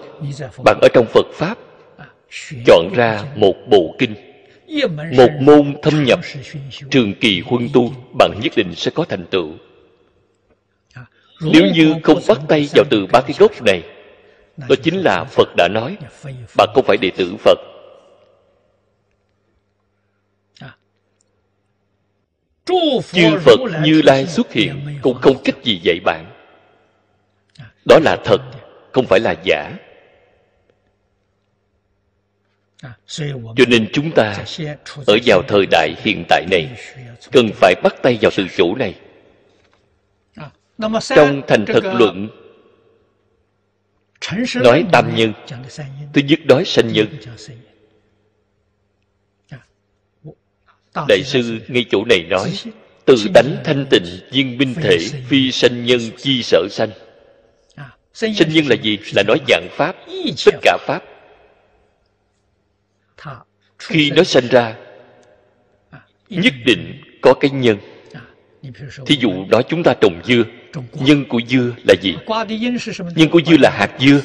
bạn 0.65 0.79
ở 0.83 0.89
trong 0.95 1.07
phật 1.07 1.27
pháp, 1.35 1.59
chọn 2.67 2.89
ra 2.95 3.23
một 3.35 3.55
bộ 3.69 3.95
kinh, 3.99 4.15
một 5.17 5.31
môn 5.41 5.75
thâm 5.83 6.05
nhập. 6.05 6.21
Trường 6.91 7.15
kỳ 7.15 7.41
huân 7.47 7.69
tu, 7.73 7.93
bạn 8.19 8.31
nhất 8.43 8.53
định 8.57 8.75
sẽ 8.75 8.91
có 8.95 9.05
thành 9.09 9.27
tựu. 9.27 9.51
Nếu 11.41 11.63
như 11.75 11.95
không 12.03 12.21
bắt 12.29 12.39
tay 12.49 12.69
vào 12.75 12.85
từ 12.91 13.07
ba 13.13 13.21
cái 13.21 13.35
gốc 13.39 13.63
này, 13.63 13.83
đó 14.57 14.77
chính 14.83 14.99
là 14.99 15.25
phật 15.25 15.49
đã 15.57 15.69
nói, 15.69 15.97
bạn 16.57 16.69
không 16.75 16.85
phải 16.85 16.97
đệ 16.97 17.11
tử 17.17 17.35
phật. 17.39 17.59
Chư 23.13 23.39
phật 23.41 23.61
như 23.83 24.03
lai 24.03 24.27
xuất 24.27 24.53
hiện 24.53 24.99
cũng 25.03 25.19
không 25.21 25.37
cách 25.45 25.63
gì 25.63 25.81
dạy 25.83 26.01
bạn. 26.05 26.31
Đó 27.85 27.99
là 28.03 28.17
thật 28.25 28.39
không 28.93 29.07
phải 29.07 29.21
là 29.21 29.35
giả. 29.45 29.73
Cho 33.57 33.65
nên 33.69 33.89
chúng 33.93 34.11
ta 34.11 34.45
ở 35.07 35.19
vào 35.25 35.43
thời 35.49 35.67
đại 35.71 35.95
hiện 35.99 36.25
tại 36.29 36.47
này 36.51 36.69
cần 37.33 37.51
phải 37.55 37.75
bắt 37.83 37.95
tay 38.03 38.19
vào 38.21 38.31
từ 38.37 38.47
chỗ 38.57 38.75
này. 38.75 38.95
Trong 41.17 41.43
thành 41.49 41.65
thật 41.67 41.85
luận 41.85 42.29
nói 44.55 44.85
tam 44.93 45.15
nhân 45.17 45.33
thứ 46.13 46.21
nhất 46.29 46.39
nói 46.45 46.65
sanh 46.65 46.93
nhân 46.93 47.07
đại 51.09 51.23
sư 51.25 51.59
ngay 51.69 51.85
chỗ 51.91 52.05
này 52.05 52.23
nói 52.23 52.53
tự 53.05 53.15
tánh 53.35 53.57
thanh 53.65 53.87
tịnh 53.91 54.05
viên 54.31 54.59
minh 54.59 54.75
thể 54.75 54.99
phi 55.29 55.53
sanh 55.53 55.87
nhân 55.87 56.01
chi 56.17 56.43
sở 56.43 56.67
sanh. 56.71 56.91
Sanh 58.13 58.33
nhân 58.33 58.67
là 58.67 58.77
gì? 58.83 58.99
là 59.15 59.23
nói 59.23 59.39
dạng 59.49 59.69
pháp 59.71 59.97
tất 60.47 60.55
cả 60.63 60.79
pháp. 60.87 61.03
Khi 63.79 64.11
nó 64.11 64.25
sanh 64.25 64.49
ra 64.49 64.77
nhất 66.29 66.55
định 66.67 67.01
có 67.23 67.35
cái 67.35 67.51
nhân. 67.51 67.79
Thí 69.07 69.17
dụ 69.21 69.31
nói 69.45 69.63
chúng 69.69 69.83
ta 69.83 69.95
trồng 69.95 70.21
dưa 70.25 70.43
nhân 70.93 71.25
của 71.29 71.41
dưa 71.49 71.73
là 71.85 71.95
gì? 72.03 72.17
Nhân 73.15 73.29
của 73.31 73.41
dưa 73.47 73.57
là 73.57 73.71
hạt 73.71 73.91
dưa. 74.01 74.21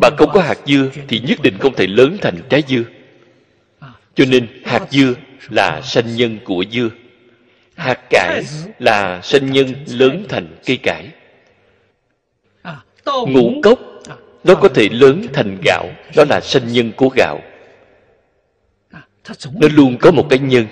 Bạn 0.00 0.12
không 0.18 0.30
có 0.32 0.40
hạt 0.40 0.58
dưa 0.66 0.88
thì 1.08 1.20
nhất 1.20 1.38
định 1.42 1.58
không 1.58 1.74
thể 1.74 1.86
lớn 1.86 2.16
thành 2.20 2.36
trái 2.48 2.62
dưa 2.68 2.82
cho 4.14 4.24
nên 4.24 4.48
hạt 4.64 4.86
dưa 4.90 5.14
là 5.48 5.80
sanh 5.82 6.16
nhân 6.16 6.38
của 6.44 6.64
dưa. 6.72 6.88
Hạt 7.74 8.00
cải 8.10 8.42
là 8.78 9.20
sanh 9.22 9.52
nhân 9.52 9.74
lớn 9.86 10.26
thành 10.28 10.56
cây 10.66 10.76
cải. 10.76 11.08
Ngũ 13.06 13.60
cốc, 13.62 13.78
nó 14.44 14.54
có 14.54 14.68
thể 14.68 14.88
lớn 14.88 15.26
thành 15.32 15.58
gạo, 15.64 15.86
đó 16.16 16.24
là 16.28 16.40
sanh 16.40 16.72
nhân 16.72 16.92
của 16.96 17.08
gạo. 17.16 17.40
Nó 19.60 19.68
luôn 19.72 19.96
có 20.00 20.10
một 20.10 20.26
cái 20.30 20.38
nhân. 20.38 20.66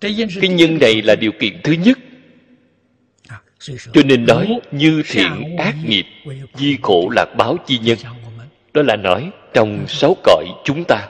Cái 0.00 0.48
nhân 0.48 0.78
này 0.80 1.02
là 1.02 1.14
điều 1.14 1.32
kiện 1.32 1.60
thứ 1.64 1.72
nhất. 1.72 1.98
Cho 3.92 4.02
nên 4.04 4.26
nói 4.26 4.60
như 4.70 5.02
thiện 5.06 5.56
ác 5.58 5.74
nghiệp, 5.86 6.04
di 6.54 6.78
khổ 6.82 7.08
lạc 7.16 7.34
báo 7.36 7.56
chi 7.66 7.78
nhân 7.78 7.98
đó 8.74 8.82
là 8.82 8.96
nói 8.96 9.30
trong 9.54 9.84
sáu 9.88 10.16
cõi 10.22 10.44
chúng 10.64 10.84
ta. 10.88 11.08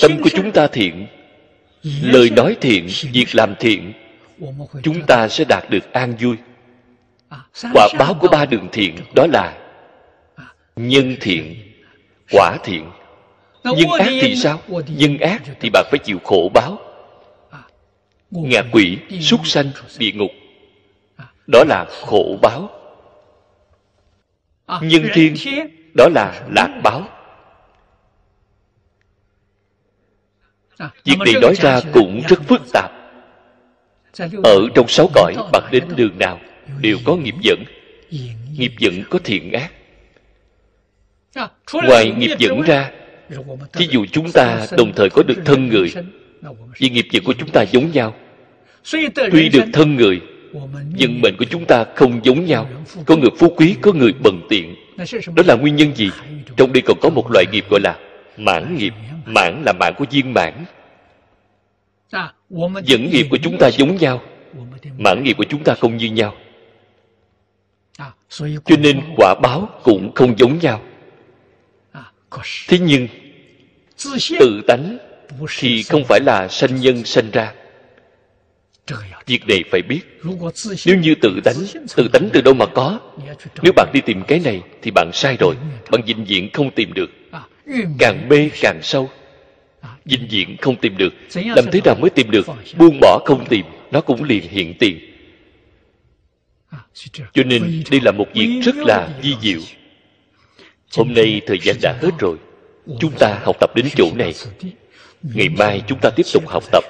Tâm 0.00 0.22
của 0.22 0.30
chúng 0.30 0.52
ta 0.52 0.66
thiện 0.66 1.06
lời 2.02 2.30
nói 2.30 2.56
thiện 2.60 2.88
việc 3.12 3.34
làm 3.34 3.54
thiện 3.60 3.92
chúng 4.82 5.06
ta 5.06 5.28
sẽ 5.28 5.44
đạt 5.48 5.70
được 5.70 5.92
an 5.92 6.14
vui. 6.20 6.36
Quả 7.72 7.88
báo 7.98 8.14
của 8.14 8.28
ba 8.28 8.46
đường 8.46 8.68
thiện 8.72 8.96
đó 9.14 9.26
là 9.32 9.58
nhân 10.76 11.16
thiện 11.20 11.54
quả 12.32 12.56
thiện. 12.64 12.90
Nhân 13.64 13.90
ác 13.98 14.08
thì 14.20 14.36
sao? 14.36 14.60
Nhân 14.88 15.18
ác 15.18 15.42
thì 15.60 15.70
bạn 15.72 15.84
phải 15.90 15.98
chịu 15.98 16.18
khổ 16.24 16.50
báo. 16.54 16.78
Ngạ 18.30 18.62
quỷ 18.72 18.98
súc 19.20 19.46
sanh 19.46 19.70
địa 19.98 20.12
ngục. 20.12 20.30
Đó 21.46 21.64
là 21.68 21.86
khổ 22.06 22.38
báo 22.42 22.79
nhân 24.82 25.08
thiên 25.14 25.34
đó 25.94 26.08
là 26.14 26.48
lạc 26.54 26.80
báo. 26.82 27.08
Việc 31.04 31.18
này 31.18 31.34
nói 31.42 31.54
ra 31.54 31.80
cũng 31.92 32.22
rất 32.28 32.40
phức 32.48 32.62
tạp. 32.72 32.90
ở 34.44 34.68
trong 34.74 34.88
sáu 34.88 35.08
cõi 35.14 35.34
bạn 35.52 35.62
đến 35.72 35.84
đường 35.96 36.18
nào 36.18 36.40
đều 36.80 36.96
có 37.04 37.16
nghiệp 37.16 37.34
dẫn. 37.42 37.64
Nghiệp 38.58 38.72
dẫn 38.78 39.02
có 39.10 39.18
thiện 39.24 39.52
ác. 39.52 39.72
Ngoài 41.72 42.10
nghiệp 42.10 42.36
dẫn 42.38 42.60
ra 42.60 42.90
thí 43.72 43.86
dụ 43.90 44.06
chúng 44.12 44.32
ta 44.32 44.66
đồng 44.76 44.92
thời 44.96 45.10
có 45.10 45.22
được 45.22 45.42
thân 45.44 45.68
người 45.68 45.94
vì 46.78 46.88
nghiệp 46.90 47.06
dẫn 47.10 47.24
của 47.24 47.34
chúng 47.38 47.50
ta 47.50 47.62
giống 47.62 47.90
nhau. 47.92 48.14
Tuy 49.32 49.48
được 49.48 49.64
thân 49.72 49.96
người 49.96 50.20
dân 50.94 51.20
mệnh 51.20 51.36
của 51.36 51.44
chúng 51.44 51.64
ta 51.64 51.84
không 51.94 52.20
giống 52.24 52.44
nhau. 52.44 52.68
Có 53.06 53.16
người 53.16 53.30
phú 53.38 53.54
quý, 53.56 53.76
có 53.82 53.92
người 53.92 54.12
bần 54.22 54.40
tiện. 54.48 54.74
Đó 55.34 55.42
là 55.46 55.54
nguyên 55.54 55.76
nhân 55.76 55.96
gì? 55.96 56.10
Trong 56.56 56.72
đây 56.72 56.82
còn 56.86 56.98
có 57.00 57.08
một 57.08 57.30
loại 57.30 57.44
nghiệp 57.52 57.64
gọi 57.70 57.80
là 57.80 57.98
mãn 58.36 58.76
nghiệp. 58.76 58.92
Mãn 59.26 59.62
là 59.66 59.72
mạng 59.80 59.94
của 59.98 60.04
viên 60.10 60.34
mãn. 60.34 60.64
Dẫn 62.84 63.10
nghiệp 63.10 63.26
của 63.30 63.38
chúng 63.42 63.58
ta 63.58 63.70
giống 63.70 63.96
nhau. 63.96 64.22
Mãn 64.98 65.22
nghiệp 65.22 65.34
của 65.38 65.44
chúng 65.48 65.64
ta 65.64 65.74
không 65.74 65.96
như 65.96 66.10
nhau. 66.10 66.34
Cho 68.64 68.76
nên 68.78 69.00
quả 69.16 69.34
báo 69.42 69.68
cũng 69.82 70.12
không 70.14 70.38
giống 70.38 70.58
nhau. 70.58 70.82
Thế 72.68 72.78
nhưng, 72.78 73.08
tự 74.38 74.60
tánh 74.68 74.98
thì 75.58 75.82
không 75.82 76.04
phải 76.04 76.20
là 76.20 76.48
sanh 76.48 76.80
nhân 76.80 77.04
sanh 77.04 77.30
ra 77.30 77.54
việc 79.26 79.46
này 79.48 79.64
phải 79.70 79.82
biết. 79.82 80.00
Nếu 80.86 80.96
như 80.98 81.14
tự 81.14 81.40
tánh 81.44 81.56
tự 81.96 82.08
tánh 82.08 82.28
từ 82.32 82.40
đâu 82.40 82.54
mà 82.54 82.66
có? 82.66 83.00
Nếu 83.62 83.72
bạn 83.76 83.90
đi 83.92 84.00
tìm 84.00 84.22
cái 84.28 84.40
này 84.44 84.62
thì 84.82 84.90
bạn 84.90 85.10
sai 85.12 85.36
rồi. 85.40 85.54
Bạn 85.90 86.02
vĩnh 86.06 86.24
viễn 86.24 86.50
không 86.52 86.70
tìm 86.70 86.92
được. 86.92 87.10
Càng 87.98 88.28
mê 88.28 88.50
càng 88.60 88.80
sâu. 88.82 89.10
Vĩnh 90.04 90.28
viễn 90.30 90.56
không 90.60 90.76
tìm 90.76 90.96
được. 90.96 91.12
Làm 91.34 91.64
thế 91.72 91.80
nào 91.84 91.94
mới 92.00 92.10
tìm 92.10 92.30
được? 92.30 92.46
buông 92.76 92.98
bỏ 93.00 93.22
không 93.24 93.46
tìm. 93.48 93.66
Nó 93.90 94.00
cũng 94.00 94.24
liền 94.24 94.42
hiện 94.42 94.74
tiền. 94.78 94.98
Cho 97.32 97.42
nên 97.42 97.82
đây 97.90 98.00
là 98.00 98.12
một 98.12 98.26
việc 98.34 98.60
rất 98.64 98.76
là 98.76 99.08
di 99.22 99.34
diệu. 99.42 99.60
Hôm 100.96 101.14
nay 101.14 101.40
thời 101.46 101.58
gian 101.62 101.76
đã 101.82 101.98
hết 102.02 102.10
rồi. 102.18 102.36
Chúng 103.00 103.12
ta 103.18 103.38
học 103.44 103.56
tập 103.60 103.70
đến 103.74 103.86
chỗ 103.96 104.10
này. 104.14 104.34
ngày 105.22 105.48
mai 105.48 105.82
chúng 105.86 105.98
ta 106.00 106.10
tiếp 106.10 106.26
tục 106.32 106.48
học 106.48 106.64
tập 106.72 106.84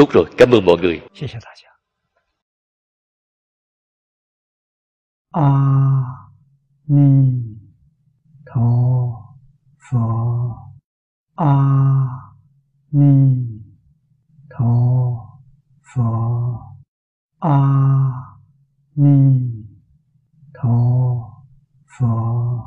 Tốt 0.00 0.10
rồi, 0.12 0.24
cảm 0.38 0.50
ơn 0.50 0.64
mọi 0.64 0.78
người. 0.78 1.00
A 5.30 5.50
Di 6.88 7.32
Đà 8.44 8.54
Phật, 9.90 10.54
A 11.36 11.54
Ni 12.90 13.46
Tho 14.50 14.66
Phở 15.94 16.02
A 17.38 17.58
Ni 18.96 19.40
Tho 20.54 20.78
Phở 21.98 22.50